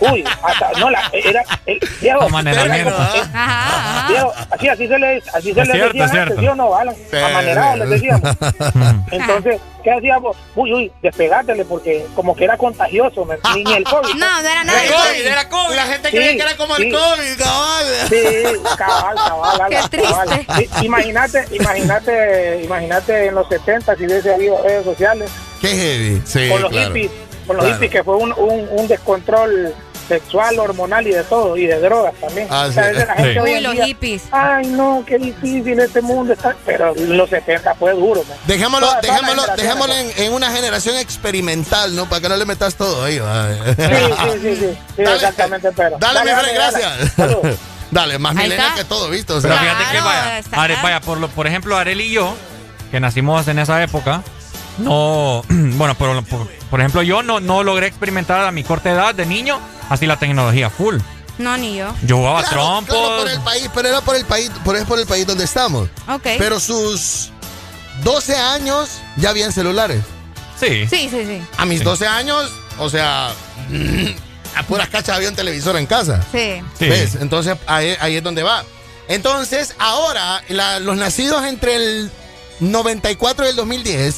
[0.00, 2.90] uy, hasta, no, la, era, el viejo, Amaneramiento.
[2.90, 6.38] era como- eh, viejo, así, así se le, así se Es cierto, decía es antes.
[6.38, 6.94] ¿sí o no, Alan?
[7.24, 8.30] Amanerado les decíamos.
[9.10, 10.36] Entonces, ¿qué hacíamos?
[10.56, 14.14] Uy, uy, despegátele porque como que era contagioso, ¿me- ni, ni el COVID.
[14.14, 15.26] No, no era nada de Era COVID.
[15.26, 15.74] era COVID.
[15.76, 16.92] La gente Sí, creía que era como el.
[16.92, 17.84] COVID, cabal.
[18.08, 18.24] Sí,
[18.76, 20.28] cabal, cabal, Alan, Qué cabal.
[20.28, 20.68] triste.
[20.80, 25.30] Sí, Imagínate, imagínate, imagínate en los 70 si hubiese habido redes sociales
[25.68, 26.22] Qué heavy.
[26.26, 26.86] Sí, con los claro.
[26.88, 27.10] hippies,
[27.46, 27.74] con los Claro.
[27.80, 29.74] hippies que fue un, un, un descontrol
[30.08, 32.46] sexual, hormonal y de todo, y de drogas también.
[32.50, 32.96] Ah, O sea, sí.
[32.96, 33.38] la gente Sí.
[33.38, 34.22] hoy Uy, los día, hippies.
[34.32, 36.54] Ay, no, qué difícil este mundo está.
[36.66, 38.36] Pero en los 70 fue duro, man.
[38.46, 38.86] Dejémoslo,
[39.56, 42.06] dejémoslo en, en una generación experimental, ¿no?
[42.06, 43.18] Para que no le metas todo ahí.
[43.18, 43.84] Sí,
[44.42, 44.56] sí, sí,
[44.96, 45.96] sí, exactamente, pero.
[45.98, 46.92] Dale, mi Fred, gracias.
[47.90, 49.32] Dale, más milenial que todo, ¿viste?
[49.32, 52.00] O Pero sea, fíjate que Claro, vaya, está- Are- vaya por, lo- por ejemplo, Arel
[52.00, 52.34] y yo,
[52.90, 54.22] que nacimos en esa época,
[54.78, 59.14] no, bueno, por, por, por ejemplo, yo no, no logré experimentar a mi corta edad
[59.14, 60.96] de niño así la tecnología full.
[61.38, 61.92] No, ni yo.
[62.04, 62.94] Yo jugaba claro, trompos.
[62.96, 65.44] claro, por el país, pero era por el país, por, es por el país donde
[65.44, 65.88] estamos.
[66.08, 66.22] Ok.
[66.38, 67.30] Pero sus
[68.04, 70.02] 12 años ya habían celulares.
[70.58, 70.86] Sí.
[70.88, 71.42] Sí, sí, sí.
[71.56, 73.30] A mis 12 años, o sea,
[74.56, 76.24] a puras cachas había un televisor en casa.
[76.30, 76.62] Sí.
[76.78, 76.88] Sí.
[76.88, 77.16] ¿Ves?
[77.16, 78.64] Entonces ahí, ahí es donde va.
[79.08, 82.10] Entonces, ahora, la- los nacidos entre el
[82.60, 84.16] 94 y el 2010,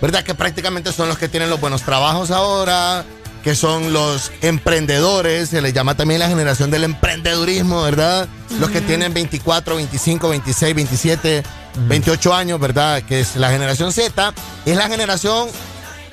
[0.00, 0.24] ¿verdad?
[0.24, 3.04] Que prácticamente son los que tienen los buenos trabajos ahora,
[3.42, 8.28] que son los emprendedores, se les llama también la generación del emprendedurismo, ¿verdad?
[8.58, 11.42] Los que tienen 24, 25, 26, 27,
[11.88, 13.02] 28 años, ¿verdad?
[13.02, 15.48] Que es la generación Z, es la generación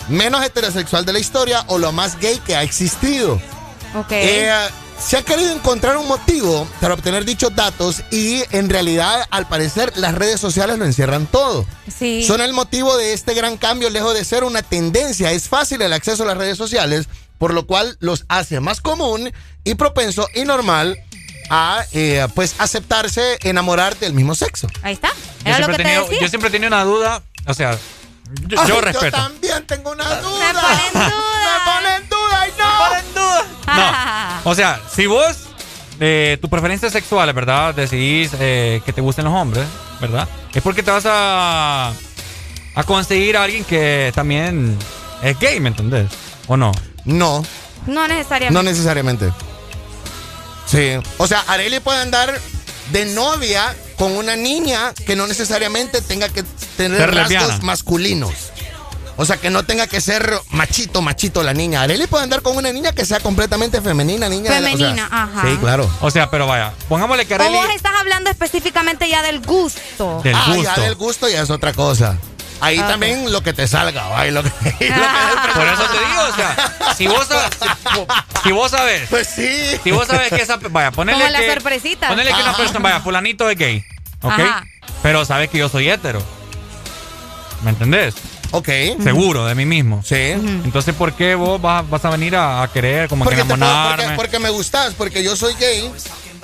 [0.09, 3.41] menos heterosexual de la historia o lo más gay que ha existido.
[4.11, 4.51] Eh,
[4.99, 9.91] se ha querido encontrar un motivo para obtener dichos datos y en realidad al parecer
[9.97, 11.65] las redes sociales lo encierran todo.
[11.97, 12.23] sí.
[12.25, 15.31] Son el motivo de este gran cambio lejos de ser una tendencia.
[15.31, 19.31] Es fácil el acceso a las redes sociales, por lo cual los hace más común
[19.63, 20.97] y propenso y normal
[21.49, 24.67] a eh, pues aceptarse, enamorar del mismo sexo.
[24.81, 25.09] Ahí está.
[25.09, 26.21] Yo Era lo siempre, que he te tenido, decía.
[26.21, 27.77] yo siempre he tenido una duda, o sea,
[28.47, 29.17] yo, Ay, yo respeto.
[29.17, 30.53] también tengo una duda.
[30.53, 31.11] Me ponen duda.
[31.43, 32.12] Me ponen duda
[33.67, 33.93] no.
[34.51, 35.35] O sea, si vos,
[35.99, 37.73] eh, tu preferencia sexual, ¿verdad?
[37.73, 39.65] Decidís eh, que te gusten los hombres,
[40.01, 40.27] ¿verdad?
[40.53, 41.89] Es porque te vas a,
[42.75, 44.77] a conseguir a alguien que también
[45.21, 46.07] es gay, ¿me entendés?
[46.47, 46.71] ¿O no?
[47.05, 47.43] No,
[47.87, 48.53] No necesariamente.
[48.53, 49.31] no necesariamente.
[50.65, 50.91] Sí.
[51.17, 52.37] O sea, Areli puede andar
[52.91, 56.43] de novia con una niña que no necesariamente tenga que
[56.75, 57.59] tener Ser rasgos lesbiana.
[57.63, 58.33] masculinos.
[59.15, 61.83] O sea, que no tenga que ser machito, machito la niña.
[61.83, 64.49] Areli puede andar con una niña que sea completamente femenina, niña.
[64.51, 65.41] de la- o sea, Femenina, ajá.
[65.47, 65.89] Sí, claro.
[66.01, 67.55] O sea, pero vaya, pongámosle que O Arely...
[67.55, 70.19] vos estás hablando específicamente ya del gusto.
[70.23, 70.63] Del ah, gusto.
[70.63, 72.17] ya del gusto ya es otra cosa.
[72.59, 74.25] Ahí Ah, también lo que te salga, ¿va?
[74.25, 77.49] Y lo que- y lo que- Por eso te digo, o sea, si vos, sabes,
[77.59, 79.79] si, si vos sabes, Pues sí.
[79.83, 82.07] si vos sabes que esa, vaya, ponele Como la que, sorpresita.
[82.07, 83.85] ponele que una persona, vaya, fulanito es gay,
[84.21, 84.31] ¿ok?
[84.39, 84.65] Ajá.
[85.03, 86.23] Pero sabes que yo soy hetero,
[87.63, 88.15] ¿me entendés?
[88.53, 88.69] Ok.
[89.03, 90.01] Seguro de mí mismo.
[90.05, 90.15] Sí.
[90.15, 93.55] Entonces, ¿por qué vos vas, vas a venir a, a querer como que Porque, puedo-
[93.55, 94.03] enamorarme?
[94.03, 95.91] porque, porque me gustas, porque yo soy gay,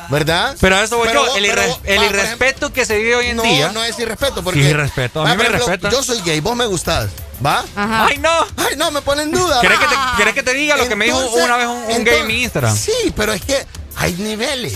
[0.10, 0.56] ¿verdad?
[0.60, 2.98] Pero a eso voy Pero yo, vos- el, irre- vos- el va, irrespeto que se
[2.98, 3.72] vive hoy en no, día.
[3.74, 4.62] no es irrespeto, porque...
[4.64, 5.22] Sí, irrespeto.
[5.22, 5.92] A mí Va, me ejemplo, respetan.
[5.92, 7.10] Yo soy gay, vos me gustás,
[7.46, 7.64] ¿va?
[7.76, 8.06] Ajá.
[8.08, 8.32] ¡Ay, no!
[8.58, 9.62] Ay, no, me ponen duda.
[9.62, 11.74] ¿Querés que, te, querés que te diga lo que me dijo Entonces- una vez un,
[11.78, 12.76] un gay en entonces- mi Instagram?
[12.76, 13.66] Sí, pero es que
[13.98, 14.76] hay niveles.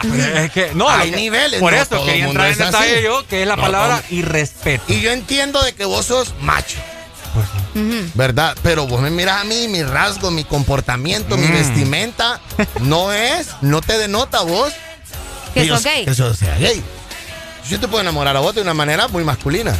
[0.44, 3.04] Es que, no, Hay que- niveles, Por no eso quería entrar en detalle así.
[3.04, 4.84] yo, que es la No, palabra todo- irrespeto.
[4.88, 6.78] Y yo entiendo de que vos sos macho,
[7.74, 8.10] Ujú.
[8.14, 8.56] ¿verdad?
[8.62, 11.52] Pero vos me miras a mí, mi rasgo, mi comportamiento, mi Mm.
[11.52, 12.40] vestimenta,
[12.80, 14.72] no es, no te denota vos
[15.54, 16.04] Que yo- sos gay.
[16.04, 16.82] Que sos sea gay.
[17.68, 19.74] Yo te puedo enamorar a vos de una manera muy masculina.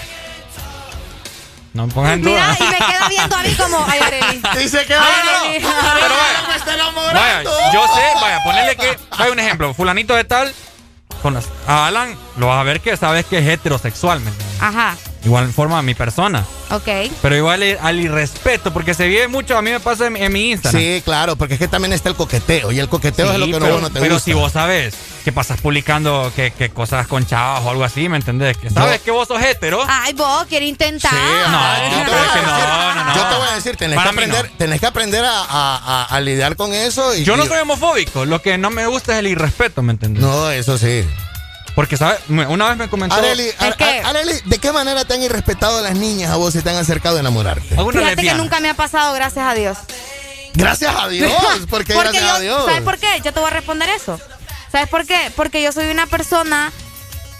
[1.74, 2.56] No me pongas en Mira, duda.
[2.58, 4.42] y me queda viendo a mí como, ay, Arely.
[4.58, 5.58] Dice que Ay, vaya, Arely.
[5.60, 6.72] Pero vaya, me está
[7.14, 10.52] vaya, yo sé, vaya, ponerle que, hay un ejemplo, fulanito de tal,
[11.22, 14.62] con las- a Alan lo vas a ver que sabes que es heterosexual, ¿me entiendes?
[14.62, 16.44] Ajá, Igual forma mi persona.
[16.70, 16.88] ok.
[17.22, 20.50] Pero igual al irrespeto, porque se vive mucho, a mí me pasa en, en mi
[20.50, 20.82] Instagram.
[20.82, 23.52] Sí, claro, porque es que también está el coqueteo y el coqueteo es lo que
[23.52, 24.24] pero, no, no te pero gusta.
[24.24, 28.16] si vos sabes que pasas publicando que, que cosas con chavos o algo así, ¿me
[28.16, 28.56] entendés?
[28.56, 29.84] Que sabes que vos sos hetero.
[29.86, 31.10] Ay, vos, quiere intentar.
[31.12, 33.14] Sí, No, pero es a que no, no, no.
[33.14, 36.04] Yo te voy a decir, tenés, que Para aprender, tenés que aprender a, a- a-
[36.06, 37.14] a lidiar con eso.
[37.14, 39.92] Y, Yo no y- soy homofóbico, lo que no me gusta es el irrespeto, ¿me
[39.92, 40.22] entendés?
[40.22, 41.04] No, eso sí.
[41.74, 42.20] Porque, ¿sabes?
[42.28, 43.14] Una vez me comentó...
[43.16, 46.52] Areli, Ar- que- Ar- Areli, ¿de qué manera te han irrespetado las niñas a vos
[46.52, 47.74] si te han acercado a enamorarte?
[47.76, 49.78] alguna Fíjate que nunca me ha pasado, gracias a Dios.
[50.54, 51.32] Gracias a Dios,
[51.70, 52.64] porque, Porque gracias yo, a Dios.
[52.66, 53.20] ¿Sabes por qué?
[53.24, 54.20] Yo te voy a responder eso.
[54.70, 55.32] ¿Sabes por qué?
[55.34, 56.70] Porque yo soy una persona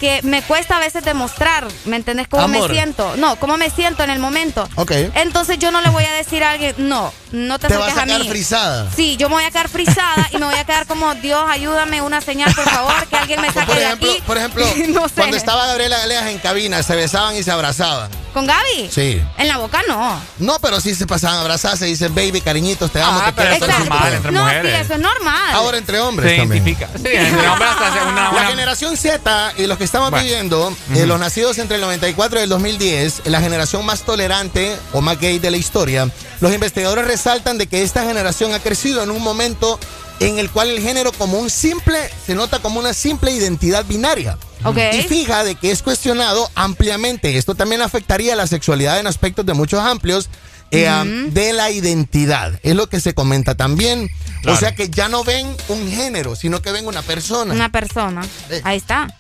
[0.02, 2.26] que me cuesta a veces demostrar, ¿me entendés?
[2.26, 2.68] Cómo Amor.
[2.68, 3.14] me siento.
[3.18, 4.68] No, cómo me siento en el momento.
[4.74, 4.90] Ok.
[5.14, 7.98] Entonces yo no le voy a decir a alguien, no, no te Te acerques vas
[7.98, 8.90] a a quedar frisada.
[8.96, 12.02] Sí, yo me voy a quedar frisada y me voy a quedar como, Dios, ayúdame,
[12.02, 14.22] una señal, por favor, que alguien me saque Por de ejemplo, aquí.
[14.26, 15.14] por ejemplo no sé.
[15.14, 18.10] cuando estaba Gabriela Galeas en cabina, se besaban y se abrazaban.
[18.34, 18.88] ¿Con Gaby?
[18.90, 19.22] Sí.
[19.38, 20.18] En la boca no.
[20.38, 23.32] No, pero sí se pasaban a abrazar, se dicen, baby, cariñitos, te amo, Ah, te
[23.34, 23.66] pero quiero.
[23.66, 24.74] eso es normal, de- entre no, mujeres.
[24.76, 25.52] sí, eso es normal.
[25.54, 26.66] Ahora entre hombres Se también.
[26.66, 26.90] identifica.
[26.96, 28.22] Sí, entre hombres hace una...
[28.24, 30.24] La una- generación Z y los que estamos Bueno.
[30.24, 35.02] viviendo, eh, los nacidos entre el 94 y el 2010, la generación más tolerante o
[35.02, 36.08] más gay de la historia,
[36.40, 39.78] los investigadores resaltan de que esta generación ha crecido en un momento
[40.20, 44.38] en el cual el género como un simple, se nota como una simple identidad binaria.
[44.64, 44.78] Ok.
[44.94, 47.36] Y fija de que es cuestionado ampliamente.
[47.36, 50.30] Esto también afectaría la sexualidad en aspectos de muchos amplios
[50.70, 52.58] eh, de la identidad.
[52.62, 54.08] Es lo que se comenta también.
[54.40, 54.56] Claro.
[54.56, 57.52] O sea que ya no ven un género, sino que ven una persona.
[57.52, 58.22] Una persona.
[58.64, 59.14] Ahí está.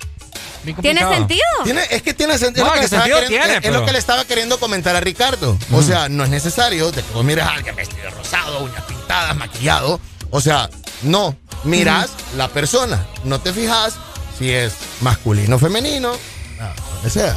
[0.80, 1.40] ¿Tiene sentido?
[1.64, 2.66] Tiene- es que tiene sentido.
[2.66, 4.24] No, es lo que que le estaba sentido queriendo- tiene, es- lo que le estaba
[4.24, 5.58] queriendo comentar a Ricardo.
[5.72, 8.82] O sea, no es necesario de que vos mires a alguien vestido de rosado, uñas
[8.84, 10.00] pintadas, maquillado.
[10.30, 10.68] O sea,
[11.02, 11.36] no.
[11.64, 13.06] Miras la persona.
[13.24, 13.94] No te fijas
[14.38, 16.12] si es masculino o femenino.
[16.60, 17.36] ah, Lo que sea.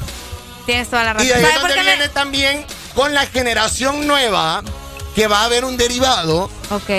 [0.66, 1.28] Tienes toda la razón.
[1.28, 4.64] Y ahí es ¿Sabes por donde qué me- viene también con la generación nueva
[5.14, 6.50] que va a haber un derivado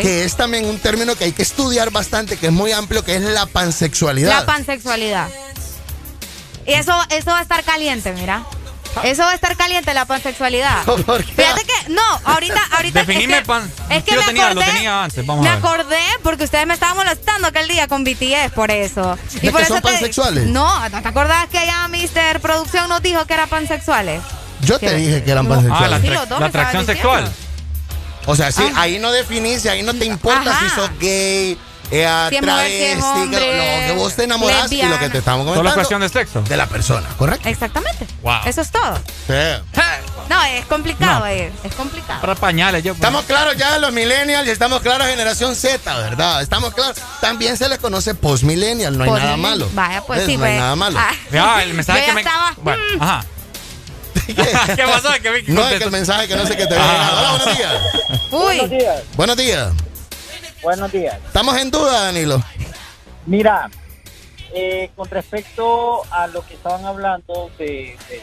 [0.03, 3.17] que es también un término que hay que estudiar bastante, que es muy amplio, que
[3.17, 4.31] es la pansexualidad.
[4.41, 5.29] La pansexualidad.
[6.67, 8.43] Y eso, eso va a estar caliente, mira.
[9.03, 10.83] Eso va a estar caliente, la pansexualidad.
[10.85, 11.33] ¿Por qué?
[11.35, 13.01] Fíjate que, no, ahorita, ahorita.
[13.01, 13.71] Definime es que, pan.
[13.91, 15.27] Es que Yo me lo tenía, lo acordé, tenía antes.
[15.27, 15.65] Vamos me a ver.
[15.65, 19.19] acordé porque ustedes me estaban molestando aquel día con BTS por eso.
[19.35, 20.47] ¿De que son te- pansexuales?
[20.47, 22.41] No, ¿no te acordás que allá Mr.
[22.41, 24.23] Producción nos dijo que eran pansexuales?
[24.63, 24.95] Yo te ¿Qué?
[24.95, 25.55] dije que eran No.
[25.57, 25.87] pansexuales.
[25.87, 27.31] Ah, la, Sí, atracción sexual.
[28.25, 28.81] O sea, sí, Ah.
[28.83, 30.69] ahí no definís, ahí no te importa Ajá.
[30.71, 31.59] si sos gay,
[31.91, 35.55] eh, Si es que- lo que vos te enamorás y lo que te estamos Solo
[35.57, 35.75] comentando.
[35.75, 36.43] cuestión de sexo.
[36.43, 37.49] De la persona, ¿correcto?
[37.49, 38.07] Exactamente.
[38.23, 38.41] Wow.
[38.45, 38.97] Eso es todo.
[39.27, 39.81] Sí.
[40.29, 41.27] No, es complicado, No.
[41.27, 42.21] eh, es complicado.
[42.21, 42.93] Para pañales, yo.
[42.95, 43.01] pues.
[43.01, 46.43] Estamos claros ya los millennials y estamos claros generación Z, ¿verdad?
[46.43, 46.97] Estamos claros.
[47.21, 49.69] También se les conoce postmillennial, no hay nada malo.
[49.73, 50.27] Vaya, pues ¿Ves?
[50.27, 50.61] sí, No hay pues.
[50.61, 50.99] nada malo.
[51.01, 51.13] Ah.
[51.31, 52.21] Ya, el mensaje que me.
[52.23, 53.25] estaba- Bueno, ajá.
[54.27, 55.11] ¿Qué pasó?
[55.23, 57.19] Que me No, es que el mensaje que no sé qué te había llegado.
[57.19, 57.73] Hola, buenos días.
[58.33, 58.69] Uy.
[58.69, 59.03] días.
[59.17, 59.69] Buenos días.
[60.67, 61.17] Buenos días.
[61.25, 62.43] Estamos en duda, Danilo.
[63.25, 63.71] Mira,
[64.53, 68.21] eh, con respecto a lo que estaban hablando de, de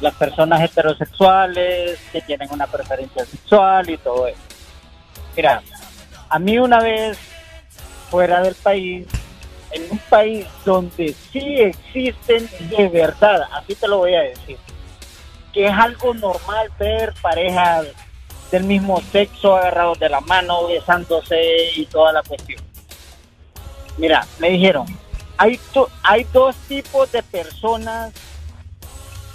[0.00, 4.38] las personas heterosexuales que tienen una preferencia sexual y todo eso.
[5.34, 5.64] Mira,
[6.28, 7.18] a mí una vez
[8.08, 9.08] fuera del país,
[9.72, 14.58] en un país donde sí existen de verdad, así te lo voy a decir,
[15.52, 17.88] que es algo normal ver parejas
[18.50, 21.36] del mismo sexo agarrados de la mano, besándose
[21.76, 22.62] y toda la cuestión.
[23.98, 24.86] Mira, me dijeron,
[25.36, 28.12] hay, to- hay dos tipos de personas,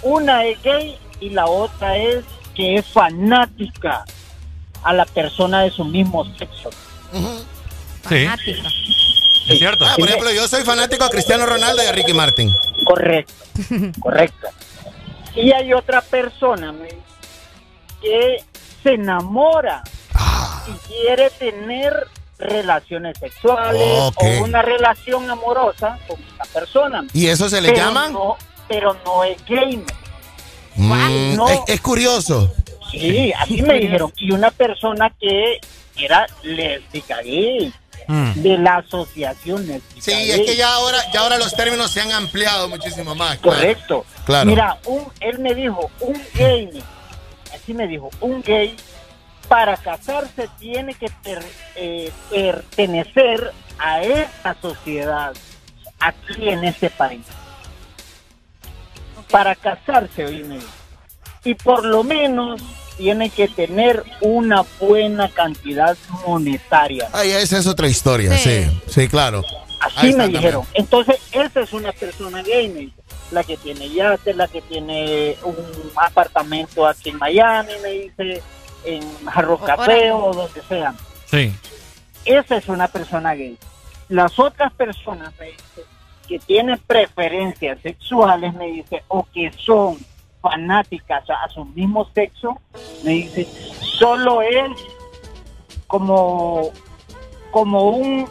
[0.02, 4.04] una es gay y la otra es que es fanática
[4.82, 6.70] a la persona de su mismo sexo.
[8.08, 8.24] Sí.
[8.24, 8.68] Fanática.
[9.48, 9.84] Es cierto.
[9.86, 12.52] Ah, por ejemplo, yo soy fanático a Cristiano Ronaldo y a Ricky Martin.
[12.84, 13.32] Correcto,
[14.00, 14.48] correcto.
[15.34, 16.74] Y hay otra persona
[18.02, 18.42] que
[18.86, 19.82] se enamora
[20.68, 21.92] y quiere tener
[22.38, 27.04] relaciones sexuales o una relación amorosa con una persona.
[27.12, 28.08] ¿Y eso se le Pero llama?
[28.10, 28.36] no-
[28.68, 29.82] pero no es gay.
[30.76, 31.48] Mm, No.
[31.48, 32.52] es, es curioso.
[32.90, 34.12] Sí, así me dijeron.
[34.18, 35.60] Y una persona que
[35.96, 37.72] era lésbica gay,
[38.36, 40.30] de la asociación lésbica Sí, gay.
[40.30, 43.38] es que ya ahora, ya ahora los términos se han ampliado muchísimo más.
[43.38, 44.04] Correcto.
[44.26, 44.46] Claro.
[44.50, 46.68] Mira, un, él me dijo, un gay,
[47.66, 48.76] así me dijo, un gay
[49.48, 55.34] para casarse tiene que per- eh, pertenecer a esta sociedad
[55.98, 57.22] aquí en este país.
[59.32, 60.60] Para casarse, oíme,
[61.42, 62.62] y por lo menos
[62.96, 67.08] tiene que tener una buena cantidad monetaria.
[67.12, 69.42] Ay, esa es otra historia, sí, sí, claro.
[69.86, 70.42] Así está me también.
[70.42, 70.66] dijeron.
[70.74, 72.96] Entonces, esa es una persona gay, me dice.
[73.30, 75.56] La que tiene yate, la que tiene un
[75.96, 78.42] apartamento aquí en Miami, me dice,
[78.84, 80.94] en Jarro Café o donde sea.
[81.26, 81.52] Sí.
[82.24, 83.58] Esa es una persona gay.
[84.08, 85.84] Las otras personas, me dice,
[86.28, 89.98] que tienen preferencias sexuales, me dice, o que son
[90.40, 92.60] fanáticas a su mismo sexo,
[93.02, 93.46] me dice,
[93.80, 94.70] solo es
[95.86, 96.70] como,
[97.50, 98.28] como un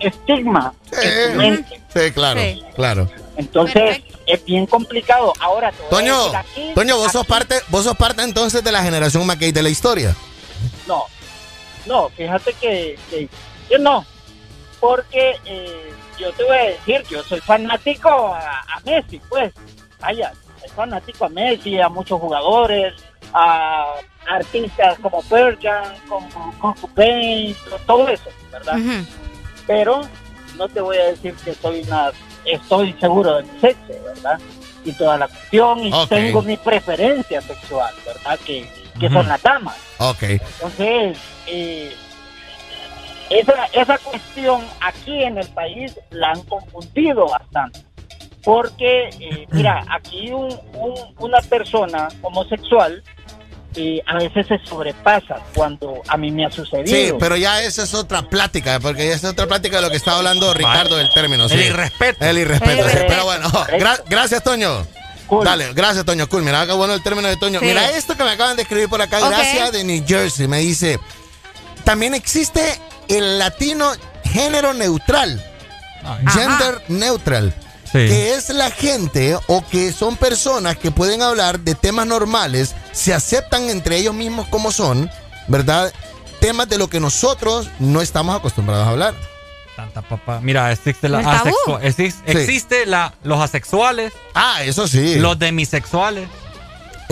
[0.00, 1.80] estigma en su mente.
[1.94, 2.62] Sí, claro, Sí.
[2.74, 3.10] claro.
[3.36, 5.32] Entonces, es bien complicado.
[5.40, 9.52] Ahora, Toño, aquí- Toño, vos sos parte, vos sos parte entonces de la generación McKay
[9.52, 10.14] de la historia.
[10.86, 11.04] No,
[11.86, 13.28] no, fíjate que, que
[13.70, 14.04] yo no,
[14.80, 19.52] porque eh, yo te voy a decir, yo soy fanático a, a Messi, pues,
[20.00, 22.94] vaya, soy fanático a Messi, a muchos jugadores,
[23.32, 23.94] a
[24.28, 28.74] artistas como Pearl Jam, como Cobain, todo eso, ¿verdad?
[29.66, 30.02] Pero
[30.56, 32.10] no te voy a decir que soy una,
[32.44, 34.40] estoy seguro de mi sexo, ¿verdad?
[34.84, 38.38] Y toda la cuestión, y tengo mi preferencia sexual, ¿verdad?
[38.44, 39.76] Que, que son las damas.
[39.98, 40.22] Ok.
[40.22, 41.94] Entonces, eh,
[43.30, 47.80] esa, esa cuestión aquí en el país la han confundido bastante.
[48.44, 53.02] Porque, eh, mira, aquí un- un- una persona homosexual
[53.76, 56.86] eh, a veces se sobrepasa cuando a mí me ha sucedido.
[56.86, 59.96] Sí, pero ya esa es otra plática, porque ya es otra plática de lo que
[59.96, 61.48] está hablando Ricardo del término.
[61.48, 61.54] sí.
[61.54, 62.24] El irrespeto.
[62.24, 62.96] El irrespeto, sí.
[63.08, 64.86] Pero bueno, gra- gracias, Toño.
[65.26, 65.44] Cool.
[65.46, 66.42] Dale, gracias, Toño Cool.
[66.42, 67.60] Mira, qué bueno el término de Toño.
[67.60, 67.66] Sí.
[67.66, 69.18] Mira esto que me acaban de escribir por acá.
[69.20, 69.28] Ok.
[69.30, 70.46] Gracias de New Jersey.
[70.48, 70.98] Me dice,
[71.84, 73.92] también existe el latino
[74.24, 75.42] género neutral.
[76.32, 77.54] Gender neutral.
[77.92, 77.98] Sí.
[78.08, 83.12] Que es la gente o que son personas que pueden hablar de temas normales, se
[83.12, 85.10] aceptan entre ellos mismos como son,
[85.48, 85.92] ¿verdad?
[86.40, 89.14] Temas de lo que nosotros no estamos acostumbrados a hablar.
[89.76, 90.40] Tanta papá.
[90.42, 91.50] Mira, existe la ¿El tabú?
[91.50, 94.12] asexua- exis- existe la, los asexuales.
[94.34, 95.16] Ah, eso sí.
[95.16, 96.28] Los demisexuales.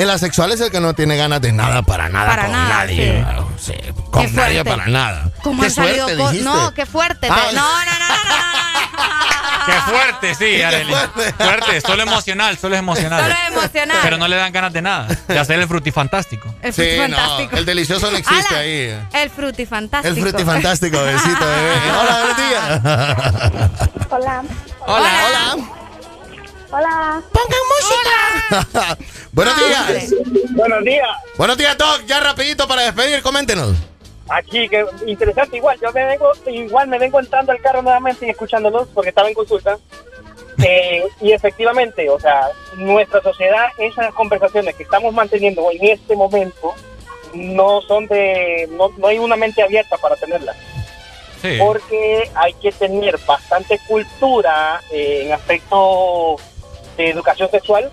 [0.01, 2.69] El asexual es el que no tiene ganas de nada para nada Para con nada,
[2.69, 3.25] nadie.
[3.59, 3.75] Sí,
[4.11, 5.31] con Qué nadie para nada.
[5.43, 6.49] ¿Cómo Qué han salido suerte, co- dijiste.
[6.51, 7.27] No, qué fuerte.
[7.27, 7.47] te- Ah.
[7.53, 8.11] No, no, no,
[9.67, 10.93] Qué fuerte, sí, Arely.
[11.39, 11.81] Fuerte.
[11.83, 13.23] solo emocional, solo es emocional.
[13.23, 13.99] Solo es emocional.
[14.03, 15.07] Pero no le dan ganas de nada.
[15.29, 16.53] De hacer el frutifantástico.
[16.63, 17.53] El Sí, frutifantástico.
[17.53, 18.99] no, el delicioso no existe Ala, ahí.
[19.13, 20.15] El frutifantástico.
[20.17, 21.73] El frutifantástico, besito, bebé.
[22.01, 22.81] Hola, buenos días.
[24.11, 24.43] Hola.
[24.81, 24.83] Hola.
[24.87, 25.55] Hola.
[25.55, 25.80] Hola.
[26.71, 27.23] Pongan
[27.69, 28.99] música.
[29.33, 30.15] buenos días.
[30.51, 31.09] Buenos días.
[31.37, 32.03] Buenos días, Doc.
[32.07, 33.77] Ya rapidito para despedir, coméntenos.
[34.29, 38.31] Aquí, que interesante, igual, yo me vengo, igual me vengo entrando al carro nuevamente y
[38.31, 39.79] escuchándolos porque estaba en consulta.
[40.63, 46.75] Eh, y efectivamente, o sea, nuestra sociedad, esas conversaciones que estamos manteniendo en este momento,
[47.33, 50.55] no son de, no, no hay una mente abierta para tenerlas.
[51.41, 51.57] Sí.
[51.59, 56.37] Porque hay que tener bastante cultura eh, en aspecto
[57.01, 57.91] de educación sexual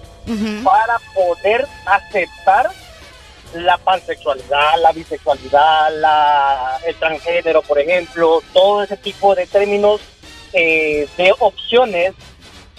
[0.63, 2.69] para poder aceptar
[3.53, 10.01] la pansexualidad, la bisexualidad, la, el transgénero, por ejemplo, todo ese tipo de términos
[10.51, 12.13] eh, de opciones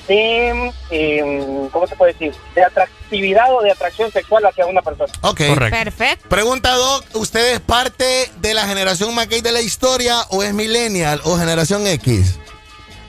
[0.07, 2.35] de, eh, ¿cómo se puede decir?
[2.55, 5.13] De atractividad o de atracción sexual hacia una persona.
[5.23, 5.41] Ok.
[5.71, 6.29] Perfecto.
[6.29, 7.05] Pregunta, Doc.
[7.15, 11.87] ¿Usted es parte de la generación McKay de la historia o es millennial o generación
[11.87, 12.39] X?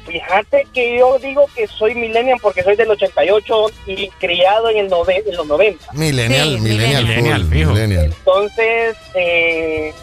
[0.09, 4.89] Fíjate que yo digo que soy millennial porque soy del 88 y criado en, el
[4.89, 5.91] nove- en los 90.
[5.93, 8.05] Millennial, millennial, millennial, full, millennial.
[8.05, 9.93] Entonces, eh,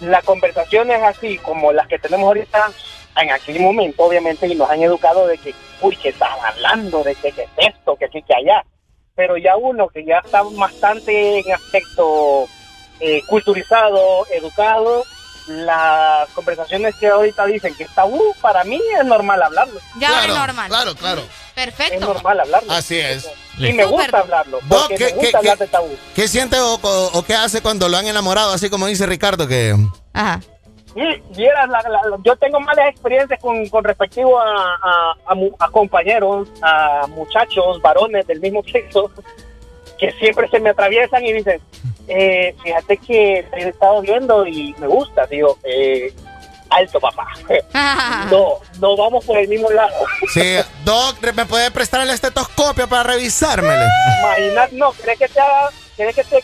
[0.00, 2.70] las conversaciones así como las que tenemos ahorita,
[3.20, 7.14] en aquel momento obviamente y nos han educado de que, uy, que estás hablando, de
[7.14, 8.64] que, que es esto, que aquí, que allá.
[9.14, 12.46] Pero ya uno que ya está bastante en aspecto
[13.00, 15.04] eh, culturizado, educado,
[15.46, 19.78] las conversaciones que ahorita dicen que está, uh, para mí es normal hablarlo.
[19.98, 20.68] Ya Claro, es normal.
[20.68, 21.22] Claro, claro.
[21.54, 21.94] Perfecto.
[21.94, 22.72] Es normal hablarlo.
[22.72, 23.28] Así es.
[23.58, 25.96] Y me gusta hablarlo, porque ¿qué- me qué- gusta hablar de tabú.
[26.14, 28.52] ¿Qué siente o, o- o qué hace cuando lo han enamorado?
[28.52, 29.76] Así como dice Ricardo, que...
[30.12, 30.40] Ajá.
[30.96, 35.68] Y la- la- yo tengo malas experiencias con, con respectivo a, a- a mu- a
[35.68, 39.10] compañeros, a muchachos, varones del mismo sexo,
[39.98, 41.60] que siempre se me atraviesan y dicen,
[42.08, 46.12] eh, fíjate que te he estado viendo y me gusta, digo, eh,
[46.70, 47.28] alto papá.
[48.30, 49.94] no, no vamos por el mismo lado.
[50.32, 53.86] Sí, Doc, ¿me puede prestar el estetoscopio para revisármele?
[54.20, 56.30] Imagínate, no, ¿crees que te haga, crees que te